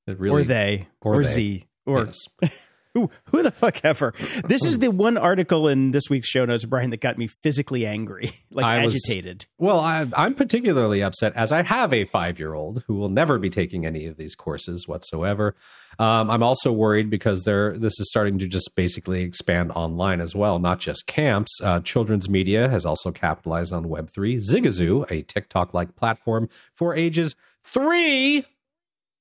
really, 0.07 0.43
or 0.43 0.45
they, 0.45 0.87
or, 1.01 1.15
or 1.15 1.23
they. 1.23 1.29
Z, 1.29 1.65
or 1.85 2.05
yes. 2.05 2.27
who 2.93 3.09
who 3.25 3.43
the 3.43 3.51
fuck 3.51 3.83
ever. 3.83 4.13
This 4.47 4.65
is 4.65 4.79
the 4.79 4.91
one 4.91 5.17
article 5.17 5.67
in 5.67 5.91
this 5.91 6.09
week's 6.09 6.27
show 6.29 6.45
notes, 6.45 6.65
Brian, 6.65 6.91
that 6.91 7.01
got 7.01 7.17
me 7.17 7.27
physically 7.27 7.85
angry, 7.85 8.31
like 8.51 8.65
I 8.65 8.83
agitated. 8.83 9.45
Was, 9.57 9.67
well, 9.67 9.79
I, 9.79 10.05
I'm 10.15 10.35
particularly 10.35 11.01
upset 11.01 11.33
as 11.35 11.51
I 11.51 11.63
have 11.63 11.93
a 11.93 12.05
five 12.05 12.39
year 12.39 12.53
old 12.53 12.83
who 12.87 12.95
will 12.95 13.09
never 13.09 13.39
be 13.39 13.49
taking 13.49 13.85
any 13.85 14.05
of 14.05 14.17
these 14.17 14.35
courses 14.35 14.87
whatsoever. 14.87 15.55
Um, 15.99 16.31
I'm 16.31 16.41
also 16.41 16.71
worried 16.71 17.09
because 17.09 17.43
they're 17.43 17.77
this 17.77 17.99
is 17.99 18.09
starting 18.09 18.39
to 18.39 18.47
just 18.47 18.75
basically 18.75 19.23
expand 19.23 19.71
online 19.71 20.21
as 20.21 20.35
well, 20.35 20.59
not 20.59 20.79
just 20.79 21.07
camps. 21.07 21.59
Uh, 21.61 21.79
children's 21.79 22.29
media 22.29 22.69
has 22.69 22.85
also 22.85 23.11
capitalized 23.11 23.73
on 23.73 23.89
Web 23.89 24.09
three. 24.09 24.37
Zigazoo, 24.37 25.09
a 25.11 25.21
TikTok 25.23 25.73
like 25.73 25.95
platform 25.95 26.49
for 26.73 26.95
ages 26.95 27.35
three 27.63 28.45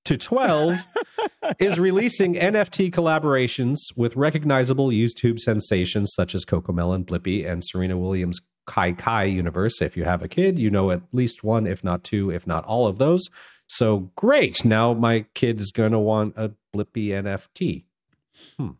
to 0.04 0.16
12 0.16 0.78
is 1.58 1.78
releasing 1.78 2.34
NFT 2.34 2.92
collaborations 2.92 3.76
with 3.96 4.16
recognizable 4.16 4.88
YouTube 4.88 5.38
sensations 5.38 6.12
such 6.14 6.34
as 6.34 6.44
Coco 6.44 6.72
CoComelon, 6.72 7.04
Blippi, 7.04 7.48
and 7.48 7.62
Serena 7.64 7.96
Williams' 7.96 8.40
Qai 8.66 8.96
Qai 8.98 9.32
universe. 9.32 9.80
If 9.80 9.96
you 9.96 10.04
have 10.04 10.22
a 10.22 10.28
kid, 10.28 10.58
you 10.58 10.70
know 10.70 10.90
at 10.90 11.02
least 11.12 11.44
one, 11.44 11.66
if 11.66 11.82
not 11.82 12.04
two, 12.04 12.30
if 12.30 12.46
not 12.46 12.64
all 12.64 12.86
of 12.86 12.98
those. 12.98 13.28
So 13.66 14.10
great. 14.16 14.64
Now 14.64 14.92
my 14.92 15.24
kid 15.34 15.60
is 15.60 15.72
going 15.72 15.92
to 15.92 15.98
want 15.98 16.34
a 16.36 16.52
Blippi 16.74 17.08
NFT. 17.08 17.84
Hmm. 18.58 18.70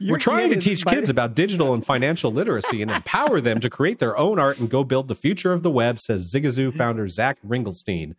We're 0.00 0.18
trying 0.18 0.50
to 0.50 0.56
teach 0.56 0.84
kids 0.84 1.10
about 1.10 1.34
digital 1.34 1.74
and 1.74 1.84
financial 1.84 2.30
literacy 2.32 2.82
and 2.82 2.90
empower 2.90 3.40
them 3.40 3.58
to 3.60 3.70
create 3.70 3.98
their 3.98 4.16
own 4.16 4.38
art 4.38 4.60
and 4.60 4.70
go 4.70 4.84
build 4.84 5.08
the 5.08 5.16
future 5.16 5.52
of 5.52 5.64
the 5.64 5.70
web, 5.70 5.98
says 5.98 6.32
Zigazoo 6.32 6.72
founder 6.76 7.08
Zach 7.08 7.38
Ringelstein. 7.44 8.14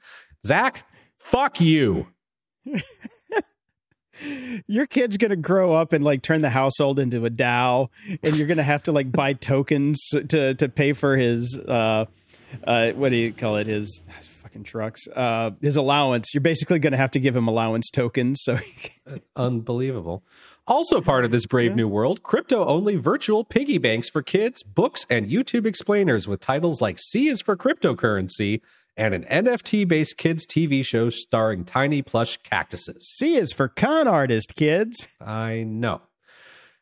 Zach, 0.46 0.86
fuck 1.18 1.62
you. 1.62 2.08
your 4.68 4.88
kid's 4.88 5.18
gonna 5.18 5.36
grow 5.36 5.74
up 5.74 5.94
and 5.94 6.04
like 6.04 6.22
turn 6.22 6.42
the 6.42 6.50
household 6.50 7.00
into 7.00 7.26
a 7.26 7.30
DAO, 7.30 7.90
and 8.24 8.36
you're 8.36 8.48
gonna 8.48 8.64
have 8.64 8.84
to 8.84 8.92
like 8.92 9.12
buy 9.12 9.34
tokens 9.34 10.00
to 10.30 10.54
to 10.56 10.70
pay 10.70 10.94
for 10.94 11.18
his 11.18 11.58
uh 11.58 12.06
uh 12.64 12.92
what 12.92 13.10
do 13.10 13.16
you 13.16 13.34
call 13.34 13.58
it 13.58 13.68
his 13.68 14.04
fucking 14.22 14.64
trucks 14.64 15.08
uh 15.16 15.52
his 15.62 15.76
allowance. 15.76 16.34
You're 16.34 16.42
basically 16.42 16.80
gonna 16.80 16.98
have 16.98 17.12
to 17.12 17.20
give 17.20 17.36
him 17.36 17.48
allowance 17.48 17.90
tokens. 17.90 18.42
So 18.44 18.58
unbelievable. 19.36 20.24
Also 20.68 21.00
part 21.00 21.24
of 21.24 21.32
this 21.32 21.46
brave 21.46 21.76
new 21.76 21.88
world, 21.88 22.24
crypto 22.24 22.66
only 22.66 22.98
virtual 22.98 23.46
piggy 23.46 23.78
banks 23.78 24.10
for 24.10 24.22
kids, 24.22 24.64
books, 24.64 25.06
and 25.10 25.30
YouTube 25.30 25.66
explainers 25.66 26.28
with 26.28 26.42
titles 26.42 26.82
like 26.82 27.00
C 27.00 27.30
is 27.30 27.42
for 27.42 27.56
cryptocurrency 27.56 28.60
and 28.98 29.14
an 29.14 29.24
NFT 29.26 29.88
based 29.88 30.18
kids 30.18 30.46
TV 30.46 30.84
show 30.84 31.10
starring 31.10 31.64
tiny 31.64 32.02
plush 32.02 32.38
cactuses. 32.38 33.08
C 33.18 33.36
is 33.38 33.54
for 33.54 33.68
con 33.68 34.08
artist, 34.08 34.56
kids. 34.56 35.08
I 35.22 35.64
know. 35.64 36.02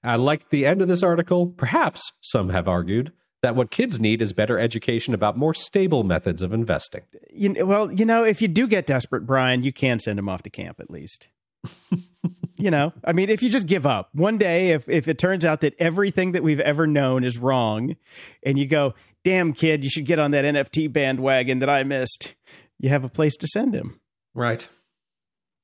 I 0.03 0.15
like 0.15 0.49
the 0.49 0.65
end 0.65 0.81
of 0.81 0.87
this 0.87 1.03
article. 1.03 1.47
Perhaps, 1.47 2.13
some 2.21 2.49
have 2.49 2.67
argued, 2.67 3.11
that 3.41 3.55
what 3.55 3.71
kids 3.71 3.99
need 3.99 4.21
is 4.21 4.33
better 4.33 4.57
education 4.57 5.13
about 5.13 5.37
more 5.37 5.53
stable 5.53 6.03
methods 6.03 6.41
of 6.41 6.53
investing. 6.53 7.01
You, 7.31 7.65
well, 7.65 7.91
you 7.91 8.05
know, 8.05 8.23
if 8.23 8.41
you 8.41 8.47
do 8.47 8.67
get 8.67 8.87
desperate, 8.87 9.25
Brian, 9.25 9.63
you 9.63 9.73
can 9.73 9.99
send 9.99 10.17
them 10.17 10.29
off 10.29 10.43
to 10.43 10.49
camp 10.49 10.79
at 10.79 10.89
least. 10.89 11.27
you 12.57 12.71
know, 12.71 12.93
I 13.03 13.13
mean, 13.13 13.29
if 13.29 13.43
you 13.43 13.49
just 13.49 13.67
give 13.67 13.85
up 13.85 14.09
one 14.13 14.37
day, 14.37 14.69
if, 14.71 14.87
if 14.87 15.07
it 15.07 15.17
turns 15.17 15.43
out 15.43 15.61
that 15.61 15.73
everything 15.77 16.31
that 16.33 16.43
we've 16.43 16.59
ever 16.59 16.87
known 16.87 17.23
is 17.23 17.37
wrong, 17.37 17.95
and 18.43 18.57
you 18.57 18.65
go, 18.65 18.93
damn 19.23 19.53
kid, 19.53 19.83
you 19.83 19.89
should 19.89 20.05
get 20.05 20.19
on 20.19 20.31
that 20.31 20.45
NFT 20.45 20.91
bandwagon 20.91 21.59
that 21.59 21.69
I 21.69 21.83
missed, 21.83 22.35
you 22.79 22.89
have 22.89 23.03
a 23.03 23.09
place 23.09 23.35
to 23.37 23.47
send 23.47 23.73
him. 23.73 23.99
Right. 24.33 24.67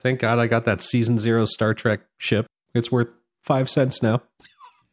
Thank 0.01 0.19
God 0.19 0.39
I 0.39 0.47
got 0.47 0.65
that 0.65 0.81
season 0.81 1.19
zero 1.19 1.45
Star 1.45 1.73
Trek 1.73 2.01
ship. 2.17 2.47
It's 2.73 2.91
worth 2.91 3.09
five 3.41 3.69
cents 3.69 4.01
now. 4.01 4.21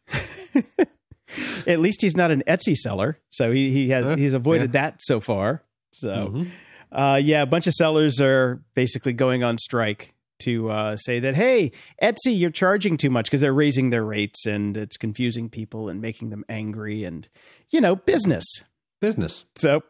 At 1.66 1.80
least 1.80 2.02
he's 2.02 2.16
not 2.16 2.30
an 2.30 2.42
Etsy 2.46 2.74
seller, 2.74 3.18
so 3.30 3.52
he 3.52 3.70
he 3.70 3.90
has 3.90 4.06
uh, 4.06 4.16
he's 4.16 4.34
avoided 4.34 4.74
yeah. 4.74 4.82
that 4.82 5.02
so 5.02 5.20
far. 5.20 5.62
So, 5.92 6.08
mm-hmm. 6.08 6.96
uh, 6.96 7.16
yeah, 7.16 7.42
a 7.42 7.46
bunch 7.46 7.66
of 7.66 7.74
sellers 7.74 8.20
are 8.20 8.62
basically 8.74 9.12
going 9.12 9.44
on 9.44 9.58
strike 9.58 10.14
to 10.40 10.70
uh, 10.70 10.96
say 10.96 11.20
that 11.20 11.35
hey 11.35 11.72
etsy 12.03 12.38
you're 12.38 12.51
charging 12.51 12.96
too 12.96 13.11
much 13.11 13.27
because 13.27 13.40
they're 13.40 13.53
raising 13.53 13.90
their 13.90 14.05
rates 14.05 14.46
and 14.46 14.77
it's 14.77 14.96
confusing 14.96 15.48
people 15.48 15.88
and 15.88 16.01
making 16.01 16.31
them 16.31 16.44
angry 16.48 17.05
and 17.05 17.29
you 17.70 17.81
know 17.81 17.96
business. 17.96 18.44
Business. 19.01 19.44
So 19.55 19.83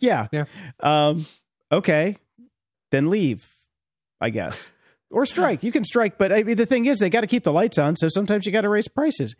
yeah. 0.00 0.28
Yeah. 0.32 0.44
Um, 0.80 1.26
okay. 1.70 2.16
Then 2.90 3.10
leave 3.10 3.46
i 4.20 4.30
guess. 4.30 4.70
Or 5.10 5.24
strike. 5.24 5.62
You 5.62 5.72
can 5.72 5.84
strike 5.84 6.18
but 6.18 6.32
I 6.32 6.42
mean, 6.42 6.56
the 6.56 6.66
thing 6.66 6.86
is 6.86 6.98
they 6.98 7.10
got 7.10 7.22
to 7.22 7.26
keep 7.26 7.44
the 7.44 7.52
lights 7.52 7.78
on 7.78 7.96
so 7.96 8.08
sometimes 8.08 8.46
you 8.46 8.52
got 8.52 8.62
to 8.62 8.68
raise 8.68 8.88
prices. 8.88 9.34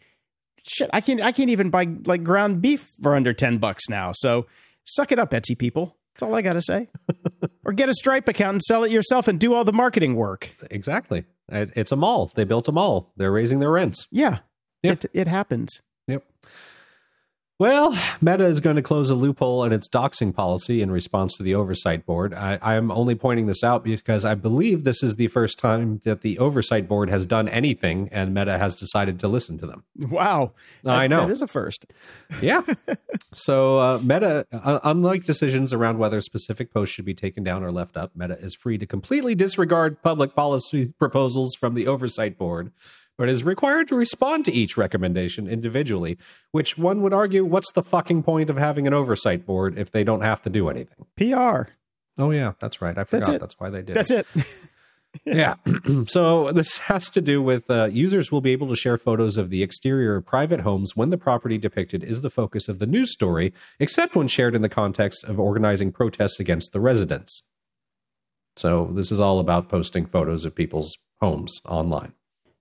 Shit 0.67 0.91
i 0.93 1.01
can't 1.01 1.21
i 1.21 1.33
can't 1.33 1.51
even 1.51 1.71
buy 1.71 1.89
like 2.05 2.23
ground 2.23 2.61
beef 2.61 2.95
for 3.03 3.15
under 3.15 3.33
10 3.33 3.59
bucks 3.59 3.89
now 3.89 4.13
so 4.15 4.47
suck 4.85 5.13
it 5.13 5.19
up 5.19 5.31
etsy 5.31 5.57
people 5.57 5.97
that's 6.19 6.29
all 6.29 6.35
I 6.35 6.43
got 6.43 6.55
to 6.55 6.63
say. 6.63 6.89
or 7.65 7.73
get 7.73 7.89
a 7.89 7.95
Stripe 7.95 8.27
account 8.27 8.55
and 8.57 8.63
sell 8.63 8.83
it 8.83 8.91
yourself 8.91 9.29
and 9.29 9.39
do 9.39 9.55
all 9.55 9.65
the 9.65 9.73
marketing 9.73 10.17
work. 10.17 10.51
Exactly. 10.69 11.25
It's 11.49 11.93
a 11.93 11.97
mall. 11.97 12.31
They 12.35 12.43
built 12.45 12.67
a 12.67 12.73
mall. 12.73 13.13
They're 13.17 13.31
raising 13.31 13.61
their 13.61 13.71
rents. 13.71 14.09
Yeah. 14.11 14.41
It 14.83 15.05
it 15.13 15.29
happens. 15.29 15.81
Well, 17.61 17.99
Meta 18.21 18.45
is 18.45 18.61
going 18.61 18.77
to 18.77 18.83
close 18.83 19.11
a 19.11 19.17
loophole 19.17 19.65
in 19.65 19.73
its 19.73 19.89
doxing 19.89 20.33
policy 20.33 20.81
in 20.81 20.93
response 20.93 21.37
to 21.37 21.43
the 21.43 21.57
Oversight 21.57 22.07
Board. 22.07 22.33
I, 22.33 22.77
am 22.77 22.93
only 22.93 23.17
pointing 23.17 23.47
this 23.47 23.65
out 23.65 23.83
because 23.83 24.25
I 24.25 24.37
believe 24.37 24.85
this 24.85 25.03
is 25.03 25.17
the 25.17 25.27
first 25.27 25.59
time 25.59 26.01
that 26.05 26.21
the 26.21 26.39
Oversight 26.39 26.87
Board 26.87 27.11
has 27.11 27.27
done 27.27 27.49
anything 27.49 28.11
and 28.13 28.33
Meta 28.33 28.59
has 28.59 28.77
decided 28.77 29.19
to 29.19 29.27
listen 29.27 29.59
to 29.59 29.67
them. 29.67 29.83
Wow. 29.97 30.53
That's, 30.85 31.03
I 31.03 31.09
know. 31.09 31.23
That 31.23 31.33
is 31.33 31.43
a 31.43 31.49
first. 31.49 31.87
Yeah. 32.41 32.63
so, 33.35 33.79
uh, 33.81 33.99
Meta, 34.05 34.47
uh, 34.53 34.79
unlike 34.85 35.25
decisions 35.25 35.73
around 35.73 35.99
whether 35.99 36.21
specific 36.21 36.73
posts 36.73 36.95
should 36.95 37.07
be 37.07 37.15
taken 37.15 37.43
down 37.43 37.65
or 37.65 37.73
left 37.73 37.97
up, 37.97 38.13
Meta 38.15 38.39
is 38.39 38.55
free 38.55 38.79
to 38.79 38.87
completely 38.87 39.35
disregard 39.35 40.01
public 40.01 40.37
policy 40.37 40.95
proposals 40.97 41.57
from 41.57 41.75
the 41.75 41.89
Oversight 41.89 42.39
Board 42.39 42.71
but 43.19 43.29
is 43.29 43.43
required 43.43 43.89
to 43.89 43.97
respond 43.97 44.45
to 44.47 44.53
each 44.53 44.77
recommendation 44.77 45.49
individually, 45.49 46.17
which 46.53 46.79
one 46.79 47.03
would 47.03 47.13
argue 47.13 47.45
what's 47.45 47.73
the 47.73 47.83
fucking 47.83 48.23
point 48.23 48.49
of 48.49 48.57
having 48.57 48.87
an 48.87 48.95
oversight 48.95 49.45
board 49.45 49.77
if 49.77 49.91
they 49.91 50.05
don't 50.05 50.23
have 50.23 50.41
to 50.43 50.49
do 50.49 50.69
anything? 50.71 51.05
PR. 51.17 51.73
Oh, 52.17 52.31
yeah, 52.31 52.53
that's 52.61 52.81
right. 52.81 52.97
I 52.97 53.05
forgot. 53.05 53.27
That's, 53.27 53.41
that's 53.41 53.61
why 53.61 53.71
they 53.71 53.83
did 53.83 53.95
That's 53.95 54.11
it. 54.11 54.27
it. 54.35 54.47
yeah. 55.25 55.55
so 56.07 56.53
this 56.53 56.79
has 56.79 57.11
to 57.11 57.21
do 57.21 57.43
with 57.43 57.69
uh, 57.71 57.87
users 57.87 58.31
will 58.31 58.41
be 58.41 58.53
able 58.53 58.69
to 58.69 58.77
share 58.77 58.99
photos 58.99 59.37
of 59.37 59.51
the 59.51 59.63
exterior 59.63 60.17
of 60.17 60.27
private 60.27 60.61
homes 60.61 60.95
when 60.95 61.11
the 61.11 61.19
property 61.19 61.59
depicted 61.59 62.05
is 62.05 62.21
the 62.21 62.31
focus 62.31 62.69
of 62.69 62.79
the 62.79 62.87
news 62.87 63.13
story, 63.13 63.53
except 63.81 64.15
when 64.15 64.29
shared 64.29 64.55
in 64.55 64.63
the 64.63 64.69
context 64.69 65.25
of 65.25 65.41
organizing 65.41 65.93
protests 65.93 66.39
against 66.39 66.73
the 66.73 66.81
residents. 66.81 67.43
So 68.57 68.91
this 68.95 69.11
is 69.11 69.19
all 69.21 69.39
about 69.39 69.69
posting 69.69 70.07
photos 70.07 70.45
of 70.45 70.55
people's 70.55 70.99
homes 71.21 71.61
online 71.65 72.13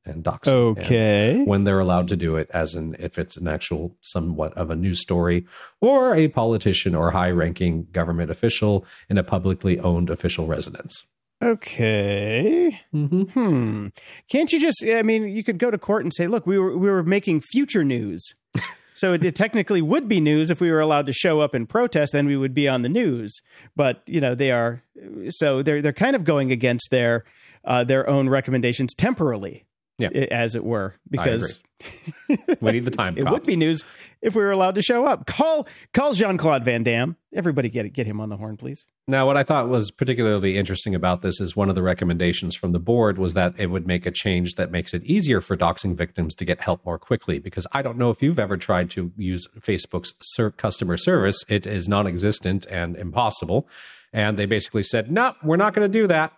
and 0.08 0.24
doxing. 0.24 0.54
Okay. 0.54 1.32
And 1.32 1.48
when 1.48 1.64
they're 1.64 1.80
allowed 1.80 2.08
to 2.10 2.16
do 2.16 2.36
it, 2.36 2.50
as 2.54 2.76
in 2.76 2.96
if 3.00 3.18
it's 3.18 3.38
an 3.38 3.48
actual 3.48 3.96
somewhat 4.02 4.54
of 4.54 4.70
a 4.70 4.76
news 4.76 5.02
story 5.02 5.46
or 5.82 6.16
a 6.16 6.28
politician 6.28 6.96
or 6.96 7.12
high 7.12 7.32
ranking 7.32 7.88
government 7.92 8.32
official 8.32 8.86
in 9.10 9.18
a 9.18 9.24
publicly 9.24 9.80
owned 9.80 10.10
official 10.10 10.48
residence. 10.48 11.04
Okay. 11.42 12.82
Mm-hmm. 12.94 13.22
Hmm. 13.22 13.88
Can't 14.30 14.52
you 14.52 14.60
just? 14.60 14.84
I 14.84 15.04
mean, 15.04 15.30
you 15.30 15.44
could 15.44 15.60
go 15.60 15.70
to 15.70 15.78
court 15.78 16.04
and 16.04 16.14
say, 16.14 16.28
"Look, 16.28 16.48
we 16.48 16.58
were 16.58 16.76
we 16.76 16.90
were 16.90 17.04
making 17.04 17.42
future 17.42 17.84
news." 17.84 18.34
so 18.96 19.14
it, 19.14 19.36
technically 19.36 19.82
would 19.82 20.08
be 20.08 20.20
news 20.20 20.50
if 20.50 20.60
we 20.60 20.72
were 20.72 20.80
allowed 20.80 21.06
to 21.06 21.14
show 21.14 21.40
up 21.42 21.54
and 21.54 21.70
protest. 21.70 22.14
Then 22.14 22.26
we 22.26 22.38
would 22.38 22.56
be 22.56 22.68
on 22.68 22.82
the 22.82 22.90
news. 22.90 23.40
But 23.76 24.02
you 24.08 24.20
know, 24.20 24.34
they 24.34 24.52
are 24.52 24.82
so 25.30 25.62
they're 25.62 25.82
they're 25.82 25.94
kind 25.94 26.16
of 26.16 26.24
going 26.24 26.52
against 26.52 26.90
their 26.90 27.24
uh, 27.64 27.84
their 27.84 28.10
own 28.10 28.30
recommendations 28.30 28.96
temporarily 28.96 29.67
yeah. 29.98 30.10
as 30.10 30.56
it 30.56 30.64
were, 30.64 30.94
because 31.10 31.62
we 32.62 32.72
need 32.72 32.84
the 32.84 32.92
time. 32.92 33.18
it 33.18 33.30
would 33.30 33.44
be 33.44 33.56
news 33.56 33.84
if 34.22 34.36
we 34.36 34.44
were 34.44 34.52
allowed 34.52 34.76
to 34.76 34.82
show 34.82 35.06
up. 35.06 35.26
Call 35.26 35.68
call 35.94 36.14
Jean 36.14 36.38
Claude 36.38 36.64
Van 36.64 36.84
Damme. 36.84 37.16
Everybody 37.34 37.70
get 37.70 37.92
get 37.94 38.06
him 38.06 38.20
on 38.20 38.30
the 38.30 38.38
horn, 38.38 38.58
please. 38.58 38.86
Now, 39.08 39.26
what 39.26 39.38
I 39.38 39.44
thought 39.44 39.70
was 39.70 39.92
particularly 39.92 40.58
interesting 40.58 40.94
about 40.94 41.22
this 41.22 41.40
is 41.40 41.56
one 41.56 41.70
of 41.70 41.76
the 41.76 41.82
recommendations 41.82 42.56
from 42.56 42.72
the 42.72 42.80
board 42.80 43.18
was 43.18 43.34
that 43.34 43.54
it 43.58 43.68
would 43.68 43.88
make 43.88 44.06
a 44.06 44.12
change 44.12 44.56
that 44.56 44.72
makes 44.72 44.94
it 44.94 45.04
easier 45.04 45.42
for 45.42 45.56
doxing 45.56 45.96
victims 45.96 46.36
to 46.36 46.46
get 46.46 46.62
help 46.62 46.86
more 46.86 47.00
quickly. 47.00 47.40
Because 47.40 47.68
I 47.72 47.82
don't 47.82 47.98
know 47.98 48.10
if 48.10 48.22
you've 48.22 48.40
ever 48.40 48.58
tried 48.58 48.90
to 48.92 49.12
use 49.18 49.48
Facebook's 49.60 50.14
customer 50.58 50.98
service; 50.98 51.44
it 51.48 51.66
is 51.66 51.88
non-existent 51.88 52.66
and 52.68 52.96
impossible. 52.96 53.68
And 54.14 54.38
they 54.38 54.46
basically 54.46 54.84
said, 54.84 55.12
"Nope, 55.12 55.36
we're 55.44 55.58
not 55.58 55.74
going 55.74 55.92
to 55.92 56.00
do 56.00 56.08
that. 56.08 56.34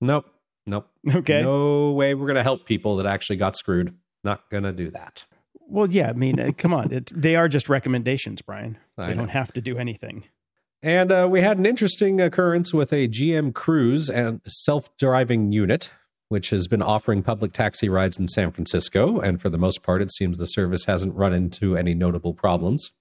Nope." 0.00 0.26
Nope. 0.66 0.88
Okay. 1.14 1.42
No 1.42 1.92
way 1.92 2.14
we're 2.14 2.26
going 2.26 2.36
to 2.36 2.42
help 2.42 2.66
people 2.66 2.96
that 2.96 3.06
actually 3.06 3.36
got 3.36 3.56
screwed. 3.56 3.94
Not 4.22 4.48
going 4.50 4.64
to 4.64 4.72
do 4.72 4.90
that. 4.90 5.24
Well, 5.68 5.88
yeah. 5.88 6.10
I 6.10 6.12
mean, 6.12 6.38
uh, 6.38 6.50
come 6.56 6.74
on. 6.74 6.92
It, 6.92 7.10
they 7.14 7.36
are 7.36 7.48
just 7.48 7.68
recommendations, 7.68 8.42
Brian. 8.42 8.78
I 8.98 9.06
they 9.06 9.12
know. 9.12 9.20
don't 9.20 9.28
have 9.30 9.52
to 9.54 9.60
do 9.60 9.78
anything. 9.78 10.24
And 10.82 11.12
uh, 11.12 11.28
we 11.30 11.42
had 11.42 11.58
an 11.58 11.66
interesting 11.66 12.20
occurrence 12.20 12.72
with 12.72 12.92
a 12.92 13.06
GM 13.08 13.54
Cruise 13.54 14.08
and 14.08 14.40
self 14.46 14.94
driving 14.96 15.52
unit, 15.52 15.90
which 16.28 16.50
has 16.50 16.68
been 16.68 16.82
offering 16.82 17.22
public 17.22 17.52
taxi 17.52 17.88
rides 17.88 18.18
in 18.18 18.28
San 18.28 18.50
Francisco. 18.50 19.20
And 19.20 19.40
for 19.40 19.50
the 19.50 19.58
most 19.58 19.82
part, 19.82 20.00
it 20.00 20.12
seems 20.12 20.38
the 20.38 20.46
service 20.46 20.84
hasn't 20.84 21.14
run 21.14 21.34
into 21.34 21.76
any 21.76 21.94
notable 21.94 22.32
problems 22.34 22.92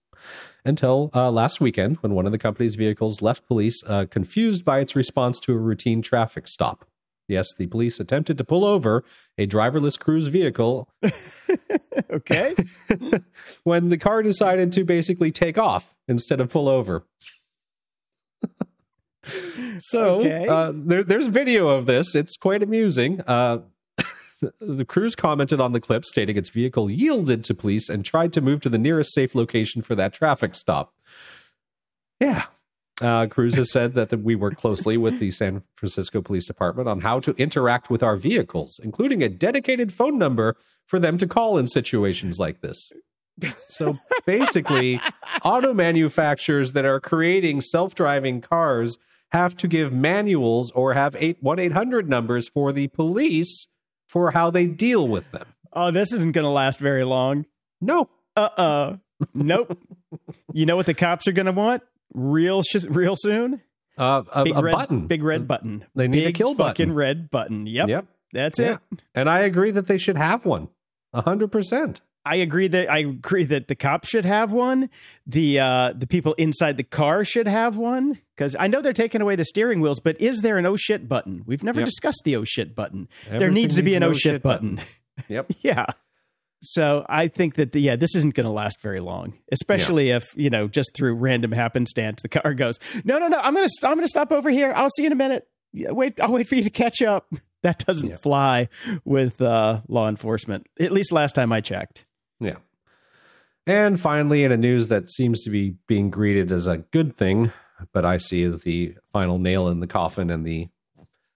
until 0.65 1.10
uh, 1.15 1.32
last 1.32 1.62
weekend 1.62 1.98
when 1.98 2.13
one 2.13 2.26
of 2.26 2.32
the 2.32 2.38
company's 2.38 2.76
vehicles 2.76 3.22
left 3.22 3.48
police 3.48 3.82
uh, 3.88 4.06
confused 4.10 4.65
by 4.65 4.80
its 4.80 4.95
response 4.95 5.39
to 5.39 5.54
a 5.54 5.58
routine 5.58 6.02
traffic 6.02 6.48
stop. 6.48 6.86
Yes, 7.30 7.54
the 7.58 7.68
police 7.68 8.00
attempted 8.00 8.38
to 8.39 8.44
pull 8.44 8.65
over 8.65 9.04
a 9.38 9.46
driverless 9.46 9.98
Cruise 9.98 10.28
vehicle. 10.28 10.89
okay. 12.12 12.56
when 13.63 13.89
the 13.89 13.98
car 13.98 14.24
decided 14.24 14.74
to 14.74 14.84
basically 14.84 15.32
take 15.32 15.58
off 15.58 15.96
instead 16.08 16.42
of 16.42 16.50
pull 16.50 16.68
over. 16.68 17.06
so 19.80 20.15
okay. 20.15 20.48
uh, 20.48 20.72
there, 20.74 21.04
there's 21.04 21.28
video 21.28 21.70
of 21.70 21.86
this. 21.86 22.15
It's 22.15 22.36
quite 22.36 22.63
amusing. 22.63 23.22
Uh, 23.22 23.60
the 24.60 24.86
Cruise 24.86 25.15
commented 25.15 25.60
on 25.60 25.74
the 25.74 25.82
clip, 25.82 26.06
stating 26.06 26.38
its 26.38 26.50
vehicle 26.50 26.89
yielded 26.89 27.44
to 27.44 27.54
police 27.54 27.89
and 27.89 28.04
tried 28.04 28.34
to 28.34 28.42
move 28.42 28.62
to 28.62 28.70
the 28.70 28.78
nearest 28.78 29.13
safe 29.13 29.36
location 29.36 29.82
for 29.82 29.96
that 29.96 30.13
traffic 30.13 30.56
stop. 30.56 30.94
Yeah, 32.20 32.46
uh, 33.02 33.28
Cruise 33.28 33.56
has 33.56 33.72
said 33.72 33.94
that 33.94 34.10
the, 34.10 34.18
we 34.18 34.36
work 34.36 34.58
closely 34.58 34.98
with 34.98 35.20
the 35.20 35.32
San 35.32 35.64
Francisco 35.76 36.22
Police 36.22 36.46
Department 36.46 36.88
on 36.88 37.02
how 37.02 37.20
to 37.22 37.32
interact 37.38 37.90
with 37.90 38.04
our 38.04 38.16
vehicles, 38.16 38.80
including 38.84 39.24
a 39.24 39.30
dedicated 39.30 39.94
phone 39.94 40.18
number 40.18 40.56
for 40.86 41.00
them 41.00 41.18
to 41.18 41.28
call 41.28 41.58
in 41.58 41.68
situations 41.68 42.40
like 42.40 42.62
this. 42.62 42.92
So 43.70 43.96
basically, 44.26 45.00
auto 45.44 45.74
manufacturers 45.74 46.74
that 46.74 46.86
are 46.86 47.00
creating 47.00 47.62
self 47.62 47.96
driving 47.96 48.42
cars 48.42 48.98
have 49.32 49.56
to 49.58 49.68
give 49.68 49.94
manuals 49.94 50.72
or 50.72 50.94
have 50.94 51.16
1 51.16 51.60
800 51.60 52.10
numbers 52.10 52.50
for 52.50 52.74
the 52.74 52.88
police 52.88 53.68
for 54.08 54.32
how 54.32 54.50
they 54.50 54.66
deal 54.66 55.08
with 55.08 55.32
them. 55.32 55.46
Oh, 55.72 55.92
this 55.92 56.12
isn't 56.12 56.32
going 56.32 56.46
to 56.46 56.50
last 56.50 56.80
very 56.80 57.06
long. 57.06 57.46
No. 57.80 58.10
Uh 58.36 58.50
uh-uh. 58.58 58.62
uh. 58.62 58.96
Nope. 59.34 59.78
you 60.54 60.66
know 60.66 60.76
what 60.76 60.86
the 60.86 60.94
cops 60.94 61.28
are 61.28 61.32
going 61.32 61.46
to 61.46 61.52
want? 61.52 61.84
Real 62.13 62.62
sh- 62.63 62.86
real 62.89 63.15
soon? 63.15 63.62
Uh, 63.98 64.24
a, 64.32 64.43
big 64.45 64.56
a 64.58 64.62
red, 64.62 64.72
button, 64.72 65.08
big 65.08 65.24
red 65.24 65.48
button. 65.48 65.86
They 65.95 66.08
need 66.08 66.24
big 66.24 66.36
a 66.36 66.38
kill 66.38 66.54
button. 66.56 66.69
fucking 66.69 66.93
red 66.93 67.30
button. 67.30 67.67
Yep, 67.67 67.89
yep, 67.89 68.06
that's 68.32 68.60
yeah. 68.60 68.78
it. 68.91 69.04
And 69.13 69.30
I 69.30 69.39
agree 69.39 69.72
that 69.72 69.88
they 69.88 69.98
should 69.98 70.17
have 70.17 70.45
one. 70.45 70.69
hundred 71.13 71.52
percent. 71.52 72.02
I 72.26 72.36
agree 72.36 72.67
that 72.67 72.91
I 72.91 73.00
agree 73.00 73.45
that 73.45 73.67
the 73.67 73.76
cops 73.76 74.08
should 74.10 74.26
have 74.26 74.52
one. 74.52 74.89
The 75.26 75.60
uh, 75.60 75.93
the 75.95 76.06
people 76.08 76.34
inside 76.34 76.78
the 76.78 76.84
car 76.84 77.26
should 77.26 77.48
have 77.48 77.78
one 77.78 78.19
because 78.36 78.56
I 78.60 78.67
know 78.67 78.82
they're 78.82 78.93
taking 78.93 79.22
away 79.22 79.36
the 79.36 79.45
steering 79.45 79.82
wheels. 79.82 80.00
But 80.00 80.19
is 80.22 80.41
there 80.41 80.58
an 80.58 80.65
oh 80.65 80.76
shit 80.76 81.08
button? 81.10 81.43
We've 81.45 81.63
never 81.63 81.80
Yep. 81.82 81.88
discussed 81.88 82.22
the 82.26 82.36
oh 82.36 82.43
shit 82.43 82.76
button. 82.76 83.08
there 83.30 83.50
needs 83.52 83.76
to 83.78 83.84
be 83.84 83.95
an 83.95 84.04
an 84.04 84.08
oh 84.08 84.10
oh 84.12 84.13
shit 84.13 84.34
shit 84.34 84.43
button. 84.43 84.76
button. 84.76 84.89
Yep. 85.28 85.52
yeah. 85.62 85.86
So 86.62 87.06
I 87.08 87.28
think 87.30 87.56
that 87.56 87.72
the, 87.72 87.80
yeah, 87.80 87.95
this 87.95 88.15
isn't 88.15 88.34
going 88.36 88.45
to 88.45 88.52
last 88.52 88.82
very 88.82 89.00
long, 89.00 89.34
especially 89.52 90.10
if 90.12 90.26
you 90.36 90.50
know 90.50 90.67
just 90.67 90.93
through 90.93 91.15
random 91.15 91.52
happenstance 91.54 92.22
the 92.22 92.28
car 92.30 92.54
goes, 92.54 92.78
no, 93.06 93.17
no, 93.17 93.28
no, 93.30 93.38
I'm 93.39 93.54
gonna 93.56 93.69
I'm 93.84 93.95
gonna 93.95 94.08
stop 94.08 94.32
over 94.32 94.50
here. 94.50 94.74
I'll 94.76 94.89
see 94.89 95.04
you 95.04 95.08
in 95.08 95.13
a 95.13 95.15
minute. 95.15 95.48
Yeah, 95.72 95.91
wait, 95.91 96.19
I'll 96.19 96.34
wait 96.34 96.48
for 96.48 96.56
you 96.56 96.63
to 96.63 96.69
catch 96.69 97.02
up. 97.02 97.32
That 97.62 97.80
doesn't 97.86 98.12
Yeah. 98.12 98.15
fly 98.15 98.69
with 99.04 99.41
uh, 99.41 99.82
law 99.89 100.08
enforcement. 100.08 100.67
At 100.80 100.93
least 100.93 101.12
last 101.12 101.36
time 101.36 101.52
I 101.52 101.60
checked. 101.60 102.06
Yeah. 102.39 102.56
And 103.67 104.00
finally, 104.00 104.45
in 104.45 104.52
a 104.54 104.58
news 104.58 104.88
that 104.88 105.10
seems 105.12 105.43
to 105.43 105.50
be 105.50 105.76
being 105.86 106.10
greeted 106.10 106.54
as 106.54 106.67
a 106.67 106.78
good 106.78 107.17
thing, 107.17 107.52
but 107.91 108.06
I 108.06 108.17
see 108.17 108.43
as 108.43 108.62
the 108.62 108.95
final 109.12 109.39
nail 109.39 109.67
in 109.67 109.82
the 109.82 109.88
coffin 109.88 110.30
and 110.30 110.45
the 110.45 110.69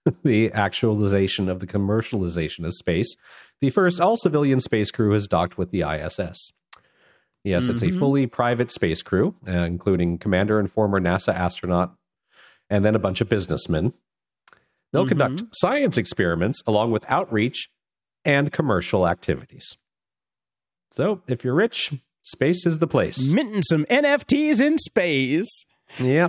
the 0.24 0.52
actualization 0.52 1.48
of 1.48 1.60
the 1.60 1.66
commercialization 1.66 2.64
of 2.66 2.74
space, 2.74 3.16
the 3.60 3.70
first 3.70 4.00
all 4.00 4.16
civilian 4.16 4.60
space 4.60 4.90
crew 4.90 5.12
has 5.12 5.26
docked 5.26 5.56
with 5.58 5.70
the 5.70 5.82
ISS. 5.82 6.52
Yes, 7.42 7.68
it's 7.68 7.82
a 7.82 7.88
Mhm. 7.88 7.98
fully 7.98 8.26
private 8.26 8.70
space 8.70 9.02
crew, 9.02 9.34
uh, 9.46 9.50
including 9.52 10.18
commander 10.18 10.58
and 10.58 10.70
former 10.70 10.98
NASA 11.00 11.34
astronaut, 11.34 11.94
and 12.70 12.84
then 12.84 12.94
a 12.94 12.98
bunch 12.98 13.20
of 13.20 13.28
businessmen. 13.28 13.92
They'll 14.92 15.06
conduct 15.06 15.42
Mhm. 15.42 15.48
science 15.52 15.98
experiments 15.98 16.62
along 16.66 16.92
with 16.92 17.04
outreach 17.08 17.70
and 18.24 18.50
commercial 18.52 19.06
activities. 19.06 19.76
So, 20.92 21.22
if 21.26 21.44
you're 21.44 21.54
rich, 21.54 21.92
space 22.22 22.64
is 22.64 22.78
the 22.78 22.86
place. 22.86 23.30
Minting 23.30 23.62
some 23.62 23.84
NFTs 23.90 24.60
in 24.60 24.78
space. 24.78 25.64
Yeah. 26.04 26.28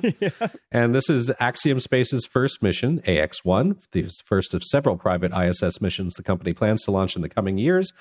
And 0.71 0.93
this 0.93 1.09
is 1.09 1.31
Axiom 1.39 1.79
Space's 1.79 2.25
first 2.25 2.61
mission, 2.61 3.01
AX1, 3.01 3.85
the 3.91 4.09
first 4.25 4.53
of 4.53 4.63
several 4.63 4.97
private 4.97 5.31
ISS 5.33 5.81
missions 5.81 6.13
the 6.13 6.23
company 6.23 6.53
plans 6.53 6.83
to 6.83 6.91
launch 6.91 7.15
in 7.15 7.21
the 7.21 7.29
coming 7.29 7.57
years. 7.57 7.91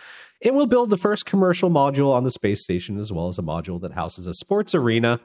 It 0.41 0.55
will 0.55 0.67
build 0.67 0.91
the 0.91 0.97
first 0.97 1.25
commercial 1.27 1.71
module 1.71 2.13
on 2.13 2.25
the 2.25 2.31
space 2.31 2.63
station, 2.63 2.99
as 2.99 3.13
well 3.13 3.29
as 3.29 3.39
a 3.39 3.43
module 3.43 3.81
that 3.81 3.93
houses 3.93 4.27
a 4.27 4.35
sports 4.35 4.75
arena 4.75 5.21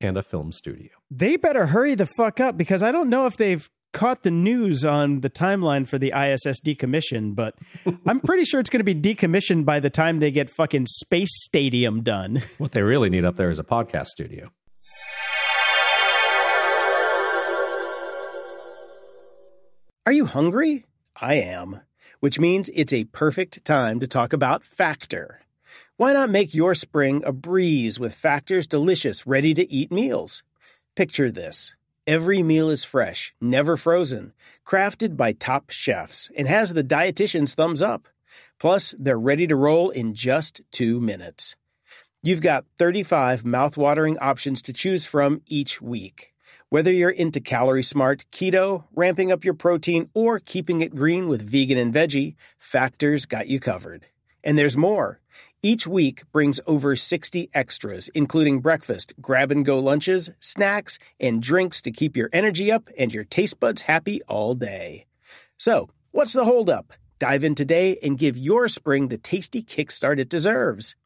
and 0.00 0.16
a 0.16 0.22
film 0.22 0.52
studio. 0.52 0.90
They 1.10 1.36
better 1.36 1.66
hurry 1.66 1.94
the 1.94 2.06
fuck 2.06 2.40
up 2.40 2.56
because 2.56 2.82
I 2.82 2.92
don't 2.92 3.08
know 3.08 3.26
if 3.26 3.36
they've 3.36 3.68
caught 3.92 4.22
the 4.22 4.30
news 4.30 4.84
on 4.84 5.20
the 5.20 5.30
timeline 5.30 5.86
for 5.86 5.98
the 5.98 6.08
ISS 6.08 6.60
decommission, 6.60 7.34
but 7.34 7.54
I'm 8.06 8.20
pretty 8.20 8.44
sure 8.44 8.58
it's 8.60 8.70
going 8.70 8.84
to 8.84 8.94
be 8.94 8.94
decommissioned 8.94 9.64
by 9.64 9.80
the 9.80 9.90
time 9.90 10.18
they 10.18 10.30
get 10.30 10.50
fucking 10.50 10.86
Space 10.86 11.30
Stadium 11.44 12.02
done. 12.02 12.42
What 12.58 12.72
they 12.72 12.82
really 12.82 13.10
need 13.10 13.24
up 13.24 13.36
there 13.36 13.50
is 13.50 13.58
a 13.58 13.64
podcast 13.64 14.06
studio. 14.06 14.50
Are 20.04 20.10
you 20.10 20.26
hungry? 20.26 20.84
I 21.20 21.34
am, 21.34 21.80
which 22.18 22.40
means 22.40 22.68
it's 22.74 22.92
a 22.92 23.04
perfect 23.04 23.64
time 23.64 24.00
to 24.00 24.08
talk 24.08 24.32
about 24.32 24.64
Factor. 24.64 25.42
Why 25.96 26.12
not 26.12 26.28
make 26.28 26.52
your 26.52 26.74
spring 26.74 27.22
a 27.24 27.30
breeze 27.30 28.00
with 28.00 28.12
Factor's 28.12 28.66
delicious, 28.66 29.28
ready 29.28 29.54
to 29.54 29.72
eat 29.72 29.92
meals? 29.92 30.42
Picture 30.96 31.30
this. 31.30 31.76
Every 32.04 32.42
meal 32.42 32.68
is 32.68 32.82
fresh, 32.82 33.32
never 33.40 33.76
frozen, 33.76 34.32
crafted 34.66 35.16
by 35.16 35.34
top 35.34 35.70
chefs, 35.70 36.28
and 36.36 36.48
has 36.48 36.72
the 36.72 36.82
dietitian's 36.82 37.54
thumbs 37.54 37.80
up. 37.80 38.08
Plus, 38.58 38.96
they're 38.98 39.16
ready 39.16 39.46
to 39.46 39.54
roll 39.54 39.90
in 39.90 40.14
just 40.14 40.62
two 40.72 41.00
minutes. 41.00 41.54
You've 42.24 42.42
got 42.42 42.64
35 42.76 43.44
mouthwatering 43.44 44.16
options 44.20 44.62
to 44.62 44.72
choose 44.72 45.06
from 45.06 45.42
each 45.46 45.80
week. 45.80 46.31
Whether 46.72 46.90
you're 46.90 47.10
into 47.10 47.38
calorie 47.38 47.82
smart, 47.82 48.24
keto, 48.32 48.84
ramping 48.96 49.30
up 49.30 49.44
your 49.44 49.52
protein, 49.52 50.08
or 50.14 50.38
keeping 50.38 50.80
it 50.80 50.94
green 50.94 51.28
with 51.28 51.46
vegan 51.46 51.76
and 51.76 51.92
veggie, 51.92 52.34
Factor's 52.58 53.26
got 53.26 53.46
you 53.46 53.60
covered. 53.60 54.06
And 54.42 54.56
there's 54.56 54.74
more. 54.74 55.20
Each 55.62 55.86
week 55.86 56.22
brings 56.32 56.62
over 56.66 56.96
60 56.96 57.50
extras, 57.52 58.08
including 58.14 58.60
breakfast, 58.60 59.12
grab 59.20 59.52
and 59.52 59.66
go 59.66 59.78
lunches, 59.78 60.30
snacks, 60.40 60.98
and 61.20 61.42
drinks 61.42 61.82
to 61.82 61.90
keep 61.90 62.16
your 62.16 62.30
energy 62.32 62.72
up 62.72 62.88
and 62.96 63.12
your 63.12 63.24
taste 63.24 63.60
buds 63.60 63.82
happy 63.82 64.22
all 64.22 64.54
day. 64.54 65.04
So, 65.58 65.90
what's 66.10 66.32
the 66.32 66.46
holdup? 66.46 66.94
Dive 67.18 67.44
in 67.44 67.54
today 67.54 67.98
and 68.02 68.16
give 68.16 68.38
your 68.38 68.66
spring 68.68 69.08
the 69.08 69.18
tasty 69.18 69.62
kickstart 69.62 70.18
it 70.18 70.30
deserves. 70.30 70.96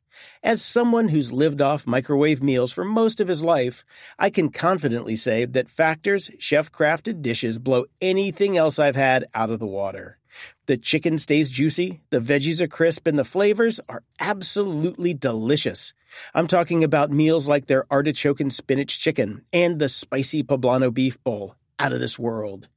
As 0.42 0.62
someone 0.62 1.08
who's 1.08 1.32
lived 1.32 1.60
off 1.60 1.86
microwave 1.86 2.42
meals 2.42 2.72
for 2.72 2.84
most 2.84 3.20
of 3.20 3.28
his 3.28 3.42
life, 3.42 3.84
I 4.18 4.30
can 4.30 4.50
confidently 4.50 5.16
say 5.16 5.44
that 5.44 5.68
Factor's 5.68 6.30
chef 6.38 6.70
crafted 6.70 7.22
dishes 7.22 7.58
blow 7.58 7.84
anything 8.00 8.56
else 8.56 8.78
I've 8.78 8.96
had 8.96 9.26
out 9.34 9.50
of 9.50 9.58
the 9.58 9.66
water. 9.66 10.18
The 10.66 10.76
chicken 10.76 11.18
stays 11.18 11.50
juicy, 11.50 12.00
the 12.10 12.20
veggies 12.20 12.60
are 12.60 12.68
crisp, 12.68 13.06
and 13.06 13.18
the 13.18 13.24
flavors 13.24 13.80
are 13.88 14.02
absolutely 14.20 15.14
delicious. 15.14 15.94
I'm 16.34 16.46
talking 16.46 16.84
about 16.84 17.10
meals 17.10 17.48
like 17.48 17.66
their 17.66 17.86
artichoke 17.90 18.40
and 18.40 18.52
spinach 18.52 18.98
chicken 18.98 19.44
and 19.52 19.78
the 19.78 19.88
spicy 19.88 20.42
poblano 20.42 20.92
beef 20.92 21.22
bowl. 21.22 21.54
Out 21.78 21.92
of 21.92 22.00
this 22.00 22.18
world. 22.18 22.68